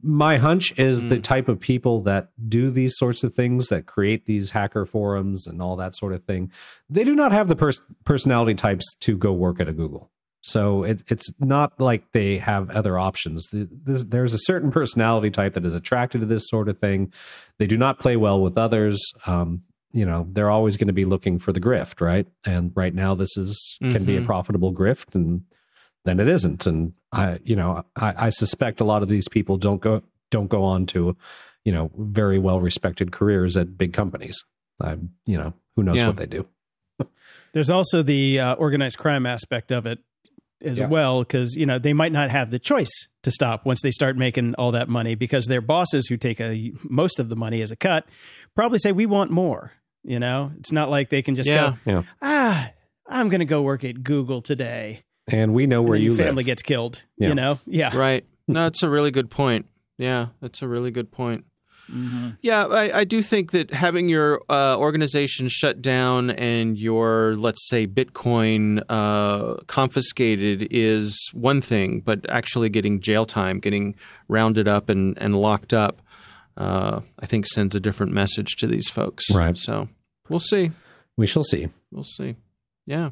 My 0.00 0.36
hunch 0.36 0.78
is 0.78 1.02
the 1.08 1.18
type 1.18 1.48
of 1.48 1.58
people 1.58 2.02
that 2.02 2.28
do 2.48 2.70
these 2.70 2.96
sorts 2.96 3.24
of 3.24 3.34
things, 3.34 3.66
that 3.66 3.86
create 3.86 4.26
these 4.26 4.50
hacker 4.50 4.86
forums 4.86 5.44
and 5.44 5.60
all 5.60 5.74
that 5.74 5.96
sort 5.96 6.12
of 6.12 6.22
thing, 6.22 6.52
they 6.88 7.02
do 7.02 7.16
not 7.16 7.32
have 7.32 7.48
the 7.48 7.56
pers- 7.56 7.80
personality 8.04 8.54
types 8.54 8.84
to 9.00 9.16
go 9.16 9.32
work 9.32 9.58
at 9.58 9.66
a 9.68 9.72
Google. 9.72 10.08
So 10.40 10.84
it, 10.84 11.02
it's 11.08 11.28
not 11.40 11.80
like 11.80 12.12
they 12.12 12.38
have 12.38 12.70
other 12.70 12.96
options. 12.96 13.44
The- 13.50 13.68
this- 13.72 14.04
there's 14.04 14.32
a 14.32 14.38
certain 14.38 14.70
personality 14.70 15.30
type 15.30 15.54
that 15.54 15.64
is 15.66 15.74
attracted 15.74 16.20
to 16.20 16.26
this 16.26 16.46
sort 16.46 16.68
of 16.68 16.78
thing. 16.78 17.12
They 17.58 17.66
do 17.66 17.76
not 17.76 17.98
play 17.98 18.16
well 18.16 18.40
with 18.40 18.56
others. 18.56 19.00
Um, 19.26 19.62
you 19.92 20.04
know, 20.04 20.26
they're 20.32 20.50
always 20.50 20.76
going 20.76 20.86
to 20.88 20.92
be 20.92 21.04
looking 21.04 21.38
for 21.38 21.52
the 21.52 21.60
grift, 21.60 22.00
right? 22.00 22.26
And 22.44 22.72
right 22.74 22.94
now, 22.94 23.14
this 23.14 23.36
is 23.36 23.78
can 23.90 24.04
be 24.04 24.16
a 24.16 24.20
Mhm. 24.20 24.26
profitable 24.26 24.72
grift, 24.74 25.14
and 25.14 25.42
then 26.04 26.20
it 26.20 26.28
isn't. 26.28 26.66
And 26.66 26.92
I, 27.12 27.38
you 27.44 27.56
know, 27.56 27.84
I, 27.96 28.26
I 28.26 28.28
suspect 28.30 28.80
a 28.80 28.84
lot 28.84 29.02
of 29.02 29.08
these 29.08 29.28
people 29.28 29.56
don't 29.56 29.80
go 29.80 30.02
don't 30.30 30.48
go 30.48 30.62
on 30.62 30.84
to, 30.86 31.16
you 31.64 31.72
know, 31.72 31.90
very 31.96 32.38
well 32.38 32.60
respected 32.60 33.12
careers 33.12 33.56
at 33.56 33.78
big 33.78 33.92
companies. 33.94 34.44
I, 34.80 34.98
you 35.24 35.38
know, 35.38 35.54
who 35.74 35.82
knows 35.82 35.96
Yeah. 35.96 36.08
what 36.08 36.16
they 36.18 36.26
do. 36.26 36.46
There's 37.52 37.70
also 37.70 38.02
the 38.02 38.38
uh, 38.40 38.54
organized 38.54 38.98
crime 38.98 39.24
aspect 39.26 39.72
of 39.72 39.86
it 39.86 40.00
as 40.62 40.78
Yeah. 40.80 40.88
well, 40.88 41.20
because 41.20 41.54
you 41.56 41.64
know 41.66 41.78
they 41.78 41.92
might 41.94 42.12
not 42.12 42.30
have 42.30 42.50
the 42.50 42.58
choice 42.58 43.08
to 43.28 43.32
stop 43.34 43.64
once 43.66 43.80
they 43.82 43.90
start 43.90 44.16
making 44.16 44.54
all 44.56 44.72
that 44.72 44.88
money, 44.88 45.14
because 45.14 45.46
their 45.46 45.60
bosses 45.60 46.06
who 46.08 46.16
take 46.16 46.40
a 46.40 46.72
most 46.88 47.18
of 47.18 47.28
the 47.28 47.36
money 47.36 47.62
as 47.62 47.70
a 47.70 47.76
cut 47.76 48.06
probably 48.54 48.78
say 48.78 48.92
we 48.92 49.06
want 49.06 49.30
more. 49.30 49.72
You 50.04 50.18
know, 50.18 50.52
it's 50.58 50.72
not 50.72 50.90
like 50.90 51.10
they 51.10 51.22
can 51.22 51.34
just 51.34 51.48
Yeah. 51.48 51.74
go, 51.84 52.04
ah, 52.22 52.70
I'm 53.06 53.28
going 53.28 53.40
to 53.40 53.44
go 53.46 53.62
work 53.62 53.84
at 53.84 54.02
Google 54.02 54.40
today. 54.42 55.02
And 55.30 55.52
we 55.52 55.66
know 55.66 55.82
where 55.82 55.98
then 55.98 56.02
you 56.04 56.08
your 56.12 56.16
family 56.18 56.36
live. 56.42 56.46
gets 56.46 56.62
killed. 56.62 57.02
Yeah. 57.18 57.28
You 57.28 57.34
know, 57.34 57.58
yeah. 57.66 57.94
right, 57.96 58.24
no, 58.46 58.62
that's 58.64 58.82
a 58.82 58.88
really 58.88 59.10
good 59.10 59.28
point. 59.30 59.66
Yeah, 59.98 60.28
that's 60.40 60.62
a 60.62 60.68
really 60.68 60.90
good 60.90 61.10
point. 61.10 61.44
Yeah, 62.42 62.66
I, 62.66 62.98
I 63.00 63.04
do 63.04 63.22
think 63.22 63.52
that 63.52 63.72
having 63.72 64.08
your 64.08 64.42
uh, 64.48 64.76
organization 64.78 65.48
shut 65.48 65.80
down 65.80 66.30
and 66.30 66.76
your, 66.76 67.34
let's 67.36 67.66
say, 67.68 67.86
Bitcoin 67.86 68.82
uh, 68.88 69.54
confiscated 69.66 70.68
is 70.70 71.18
one 71.32 71.60
thing, 71.60 72.00
but 72.00 72.28
actually 72.28 72.68
getting 72.68 73.00
jail 73.00 73.24
time, 73.24 73.58
getting 73.58 73.94
rounded 74.28 74.68
up 74.68 74.88
and, 74.88 75.16
and 75.18 75.36
locked 75.36 75.72
up, 75.72 76.02
uh, 76.56 77.00
I 77.18 77.26
think 77.26 77.46
sends 77.46 77.74
a 77.74 77.80
different 77.80 78.12
message 78.12 78.56
to 78.56 78.66
these 78.66 78.88
folks. 78.88 79.24
Right. 79.32 79.56
So 79.56 79.88
we'll 80.28 80.40
see. 80.40 80.72
we 81.16 81.26
shall 81.26 81.44
see. 81.44 81.68
We'll 81.90 82.04
see. 82.04 82.36
Yeah. 82.86 83.10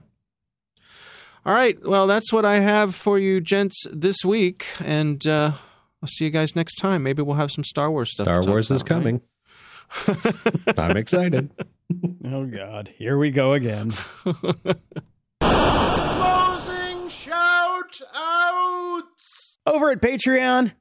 All 1.46 1.52
right. 1.54 1.78
Well, 1.84 2.06
that's 2.06 2.32
what 2.32 2.44
I 2.44 2.56
have 2.56 2.94
for 2.94 3.18
you, 3.18 3.40
gents, 3.40 3.86
this 3.92 4.16
week. 4.24 4.66
And 4.84 5.24
uh, 5.26 5.52
I'll 6.02 6.08
see 6.08 6.24
you 6.24 6.30
guys 6.30 6.54
next 6.54 6.76
time. 6.76 7.02
Maybe 7.02 7.22
we'll 7.22 7.36
have 7.36 7.50
some 7.50 7.64
Star 7.64 7.90
Wars 7.90 8.12
stuff. 8.12 8.26
to 8.26 8.32
Star 8.32 8.42
talk 8.42 8.50
Wars 8.50 8.70
is 8.70 8.82
about, 8.82 9.04
right? 9.04 9.20
coming. 10.08 10.74
I'm 10.78 10.96
excited. 10.96 11.50
oh 12.24 12.44
God, 12.46 12.90
here 12.96 13.16
we 13.18 13.30
go 13.30 13.52
again. 13.52 13.92
Closing 15.40 17.08
shout 17.08 18.00
outs. 18.14 19.58
Over 19.66 19.90
at 19.90 20.00
Patreon, 20.00 20.72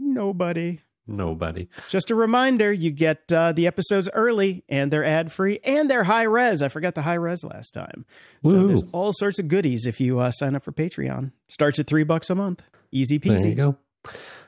nobody. 0.00 0.80
Nobody. 1.06 1.68
Just 1.90 2.10
a 2.10 2.14
reminder, 2.14 2.72
you 2.72 2.90
get 2.90 3.30
uh, 3.30 3.52
the 3.52 3.66
episodes 3.66 4.08
early 4.14 4.64
and 4.70 4.90
they're 4.90 5.04
ad 5.04 5.30
free 5.30 5.60
and 5.62 5.90
they're 5.90 6.04
high 6.04 6.22
res. 6.22 6.62
I 6.62 6.68
forgot 6.68 6.94
the 6.94 7.02
high 7.02 7.14
res 7.14 7.44
last 7.44 7.72
time. 7.72 8.06
So 8.42 8.66
there's 8.66 8.84
all 8.92 9.12
sorts 9.12 9.38
of 9.38 9.48
goodies 9.48 9.84
if 9.84 10.00
you 10.00 10.18
uh, 10.20 10.30
sign 10.30 10.54
up 10.54 10.64
for 10.64 10.72
Patreon. 10.72 11.32
Starts 11.46 11.78
at 11.78 11.86
three 11.86 12.04
bucks 12.04 12.30
a 12.30 12.34
month. 12.34 12.62
Easy 12.94 13.18
peasy. 13.18 13.42
There 13.42 13.48
you 13.48 13.54
go. 13.54 13.76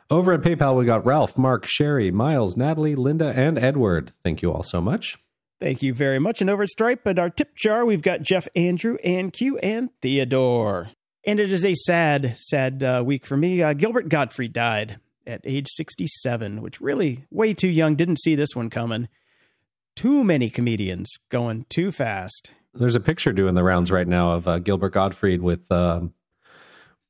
Over 0.08 0.32
at 0.32 0.42
PayPal, 0.42 0.76
we 0.76 0.84
got 0.84 1.04
Ralph, 1.04 1.36
Mark, 1.36 1.66
Sherry, 1.66 2.12
Miles, 2.12 2.56
Natalie, 2.56 2.94
Linda, 2.94 3.32
and 3.36 3.58
Edward. 3.58 4.12
Thank 4.22 4.40
you 4.40 4.52
all 4.52 4.62
so 4.62 4.80
much. 4.80 5.18
Thank 5.60 5.82
you 5.82 5.92
very 5.92 6.20
much. 6.20 6.40
And 6.40 6.48
over 6.48 6.62
at 6.62 6.68
Stripe, 6.68 7.04
at 7.06 7.18
our 7.18 7.28
tip 7.28 7.56
jar, 7.56 7.84
we've 7.84 8.02
got 8.02 8.22
Jeff, 8.22 8.46
Andrew, 8.54 8.98
and 9.02 9.32
Q, 9.32 9.58
and 9.58 9.90
Theodore. 10.00 10.90
And 11.24 11.40
it 11.40 11.52
is 11.52 11.66
a 11.66 11.74
sad, 11.74 12.36
sad 12.38 12.84
uh, 12.84 13.02
week 13.04 13.26
for 13.26 13.36
me. 13.36 13.62
Uh, 13.62 13.72
Gilbert 13.72 14.08
Gottfried 14.08 14.52
died 14.52 15.00
at 15.26 15.40
age 15.42 15.66
67, 15.70 16.62
which 16.62 16.80
really 16.80 17.24
way 17.32 17.52
too 17.52 17.68
young. 17.68 17.96
Didn't 17.96 18.20
see 18.20 18.36
this 18.36 18.54
one 18.54 18.70
coming. 18.70 19.08
Too 19.96 20.22
many 20.22 20.50
comedians 20.50 21.10
going 21.30 21.66
too 21.68 21.90
fast. 21.90 22.52
There's 22.74 22.94
a 22.94 23.00
picture 23.00 23.32
doing 23.32 23.54
the 23.54 23.64
rounds 23.64 23.90
right 23.90 24.06
now 24.06 24.32
of 24.32 24.46
uh, 24.46 24.58
Gilbert 24.60 24.92
Gottfried 24.92 25.42
with, 25.42 25.72
um, 25.72 26.12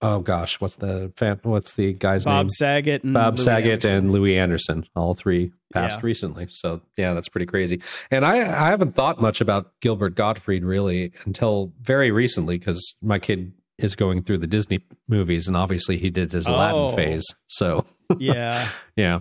oh 0.02 0.20
gosh, 0.20 0.60
what's 0.60 0.77
the 0.77 1.12
fam- 1.16 1.40
what's 1.43 1.73
the 1.74 1.93
guy's 1.93 2.24
Bob 2.24 2.44
name? 2.47 2.51
Saget 2.51 3.05
and 3.05 3.14
Bob 3.14 3.36
Louie 3.39 3.44
Saget 3.44 3.73
Anderson. 3.73 3.94
and 3.94 4.12
Louie 4.12 4.39
Anderson, 4.39 4.86
all 4.94 5.14
three 5.14 5.52
passed 5.73 6.01
Yeah. 6.01 6.06
recently. 6.06 6.47
So 6.51 6.81
yeah, 6.97 7.14
that's 7.14 7.28
pretty 7.28 7.47
crazy. 7.47 7.81
And 8.10 8.24
I, 8.24 8.36
I 8.39 8.68
haven't 8.70 8.93
thought 8.93 9.20
much 9.20 9.40
about 9.40 9.73
Gilbert 9.81 10.14
Gottfried 10.14 10.64
really 10.64 11.12
until 11.24 11.73
very 11.81 12.10
recently 12.10 12.59
because 12.59 12.94
my 13.02 13.18
kid 13.18 13.52
is 13.78 13.94
going 13.94 14.23
through 14.23 14.39
the 14.39 14.47
Disney 14.47 14.81
movies, 15.09 15.47
and 15.48 15.56
obviously 15.56 15.98
he 15.98 16.09
did 16.10 16.32
his 16.32 16.48
Oh. 16.48 16.55
Aladdin 16.55 16.97
phase. 16.97 17.27
So 17.48 17.85
yeah. 18.18 18.68
yeah, 18.97 19.20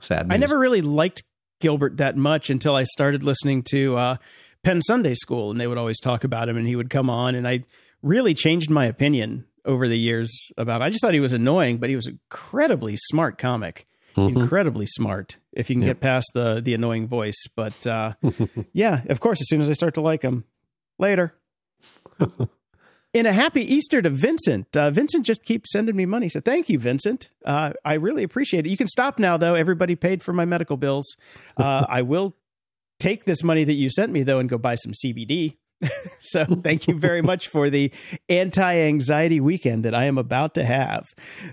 sad. 0.00 0.26
I 0.30 0.36
never 0.36 0.58
really 0.58 0.82
liked 0.82 1.22
Gilbert 1.60 1.96
that 1.98 2.16
much 2.16 2.50
until 2.50 2.74
I 2.74 2.84
started 2.84 3.24
listening 3.24 3.62
to 3.70 3.96
uh, 3.96 4.16
Penn 4.64 4.82
Sunday 4.82 5.14
School, 5.14 5.50
and 5.50 5.60
they 5.60 5.66
would 5.66 5.78
always 5.78 6.00
talk 6.00 6.24
about 6.24 6.48
him, 6.48 6.56
and 6.56 6.66
he 6.66 6.76
would 6.76 6.90
come 6.90 7.08
on, 7.10 7.34
and 7.34 7.46
I 7.46 7.64
really 8.06 8.34
changed 8.34 8.70
my 8.70 8.86
opinion 8.86 9.44
over 9.64 9.88
the 9.88 9.98
years 9.98 10.50
about. 10.56 10.80
I 10.82 10.90
just 10.90 11.00
thought 11.02 11.14
he 11.14 11.20
was 11.20 11.32
annoying, 11.32 11.78
but 11.78 11.90
he 11.90 11.96
was 11.96 12.06
an 12.06 12.20
incredibly 12.30 12.96
smart 12.96 13.36
comic, 13.38 13.86
Mhm. 14.16 14.36
incredibly 14.42 14.86
smart. 14.86 15.38
If 15.52 15.68
you 15.68 15.74
can 15.76 15.82
Yeah. 15.82 15.88
get 15.88 16.00
past 16.00 16.30
the 16.34 16.60
the 16.64 16.74
annoying 16.74 17.08
voice, 17.08 17.42
but 17.56 17.86
uh, 17.86 18.12
yeah, 18.72 19.02
of 19.08 19.20
course, 19.20 19.40
as 19.40 19.48
soon 19.48 19.60
as 19.60 19.68
I 19.68 19.72
start 19.72 19.94
to 19.94 20.00
like 20.00 20.22
him, 20.22 20.44
later. 20.98 21.34
In 23.12 23.24
a 23.24 23.32
happy 23.32 23.62
Easter 23.74 24.02
to 24.02 24.10
Vincent. 24.10 24.76
Uh, 24.76 24.90
Vincent 24.90 25.24
just 25.24 25.42
keeps 25.42 25.72
sending 25.72 25.96
me 25.96 26.04
money. 26.04 26.28
So 26.28 26.40
thank 26.40 26.68
you, 26.68 26.78
Vincent. 26.78 27.30
Uh, 27.46 27.72
I 27.82 27.94
really 27.94 28.22
appreciate 28.22 28.66
it. 28.66 28.68
You 28.68 28.76
can 28.76 28.88
stop 28.88 29.18
now, 29.18 29.38
though. 29.38 29.54
Everybody 29.54 29.94
paid 29.96 30.22
for 30.22 30.34
my 30.34 30.44
medical 30.44 30.76
bills. 30.76 31.16
Uh, 31.56 31.86
I 31.88 32.02
will 32.02 32.36
take 32.98 33.24
this 33.24 33.42
money 33.42 33.64
that 33.64 33.72
you 33.72 33.88
sent 33.88 34.12
me, 34.12 34.22
though, 34.22 34.38
and 34.38 34.50
go 34.50 34.58
buy 34.58 34.74
some 34.74 34.92
CBD. 34.92 35.56
so 36.20 36.44
thank 36.44 36.88
you 36.88 36.98
very 36.98 37.22
much 37.22 37.48
for 37.48 37.70
the 37.70 37.92
anti 38.28 38.76
anxiety 38.76 39.40
weekend 39.40 39.84
that 39.84 39.94
I 39.94 40.04
am 40.04 40.18
about 40.18 40.54
to 40.54 40.64
have. 40.64 41.06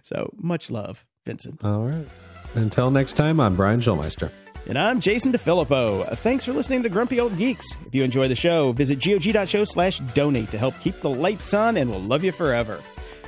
So 0.03 0.33
much 0.37 0.71
love, 0.71 1.05
Vincent. 1.25 1.63
All 1.63 1.83
right. 1.83 2.05
Until 2.55 2.91
next 2.91 3.13
time, 3.13 3.39
I'm 3.39 3.55
Brian 3.55 3.81
Schulmeister. 3.81 4.31
And 4.65 4.77
I'm 4.77 5.01
Jason 5.01 5.33
DeFillippo. 5.33 6.17
Thanks 6.19 6.45
for 6.45 6.53
listening 6.53 6.83
to 6.83 6.89
Grumpy 6.89 7.19
Old 7.19 7.37
Geeks. 7.37 7.65
If 7.85 7.93
you 7.93 8.03
enjoy 8.03 8.29
the 8.29 8.35
show, 8.35 8.71
visit 8.71 9.03
gog.show 9.03 9.65
slash 9.65 9.99
donate 10.13 10.51
to 10.51 10.57
help 10.57 10.79
keep 10.79 11.01
the 11.01 11.09
lights 11.09 11.53
on, 11.53 11.75
and 11.75 11.89
we'll 11.89 11.99
love 11.99 12.23
you 12.23 12.31
forever. 12.31 12.79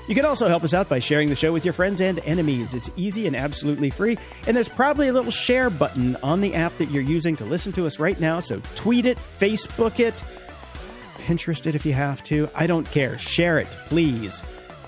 You 0.08 0.16
can 0.16 0.24
also 0.24 0.48
help 0.48 0.64
us 0.64 0.74
out 0.74 0.88
by 0.88 1.00
sharing 1.00 1.30
the 1.30 1.36
show 1.36 1.52
with 1.52 1.66
your 1.66 1.74
friends 1.74 2.00
and 2.00 2.20
enemies. 2.20 2.74
It's 2.74 2.90
easy 2.96 3.28
and 3.28 3.36
absolutely 3.36 3.90
free, 3.90 4.18
and 4.48 4.56
there's 4.56 4.70
probably 4.70 5.10
a 5.10 5.14
little 5.14 5.32
share 5.32 5.70
button 5.70 6.16
on 6.24 6.40
the 6.40 6.54
app 6.54 6.78
that 6.78 6.90
you're 6.90 7.04
using 7.04 7.36
to 7.38 7.44
listen 7.44 7.74
to 7.74 7.86
us 7.86 8.00
right 8.00 8.20
now, 8.20 8.40
so 8.40 8.62
tweet 8.76 9.06
it, 9.06 9.18
Facebook 9.18 10.00
it, 10.00 10.24
Pinterest 11.26 11.66
it 11.66 11.74
if 11.74 11.86
you 11.86 11.94
have 11.94 12.22
to. 12.24 12.48
I 12.54 12.68
don't 12.68 12.90
care. 12.92 13.18
Share 13.18 13.58
it, 13.58 13.70
please. 13.88 14.44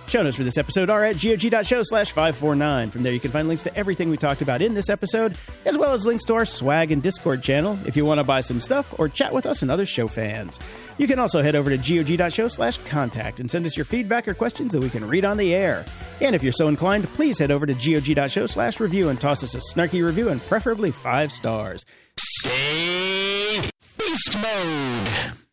Show 0.08 0.24
notes 0.24 0.38
for 0.38 0.44
this 0.44 0.58
episode 0.58 0.90
are 0.90 1.04
at 1.04 1.20
gog.show 1.20 1.84
slash 1.84 2.12
549. 2.12 2.92
From 2.92 3.04
there, 3.04 3.12
you 3.12 3.20
can 3.20 3.32
find 3.32 3.48
links 3.48 3.64
to 3.64 3.76
everything 3.76 4.10
we 4.10 4.16
talked 4.16 4.42
about 4.42 4.62
in 4.62 4.74
this 4.74 4.90
episode, 4.90 5.38
as 5.66 5.78
well 5.78 5.92
as 5.92 6.06
links 6.06 6.24
to 6.26 6.36
our 6.36 6.46
swag 6.46 6.94
and 6.94 7.04
Discord 7.04 7.42
channel 7.44 7.78
if 7.86 7.98
you 7.98 8.06
want 8.06 8.20
to 8.20 8.24
buy 8.24 8.40
some 8.40 8.62
stuff 8.62 8.98
or 9.00 9.10
chat 9.10 9.34
with 9.34 9.46
us 9.46 9.64
and 9.64 9.70
other 9.70 9.86
show 9.86 10.08
fans. 10.08 10.60
You 10.98 11.08
can 11.08 11.20
also 11.20 11.42
head 11.42 11.56
over 11.56 11.76
to 11.76 11.78
gog.show 11.78 12.48
slash 12.48 12.78
contact 12.86 13.42
and 13.42 13.52
send 13.52 13.66
us 13.66 13.76
your 13.76 13.86
feedback 13.86 14.28
or 14.30 14.34
questions 14.34 14.72
that 14.72 14.80
we 14.80 14.90
can 14.90 15.06
read 15.06 15.26
on 15.26 15.36
the 15.36 15.54
air. 15.54 15.86
And 16.22 16.36
if 16.36 16.42
you're 16.44 16.54
so 16.54 16.70
inclined, 16.70 17.12
please 17.14 17.38
head 17.40 17.52
over 17.52 17.66
to 17.66 17.74
gog.show 17.74 18.46
slash 18.46 18.80
review 18.80 19.10
and 19.10 19.20
toss 19.20 19.44
us 19.44 19.56
a 19.56 19.76
snarky 19.76 20.06
review 20.06 20.30
and 20.30 20.42
preferably 20.44 20.92
five 20.92 21.34
stars. 21.34 21.84
Stay 22.18 23.70
beast 23.98 24.38
mode. 24.42 25.47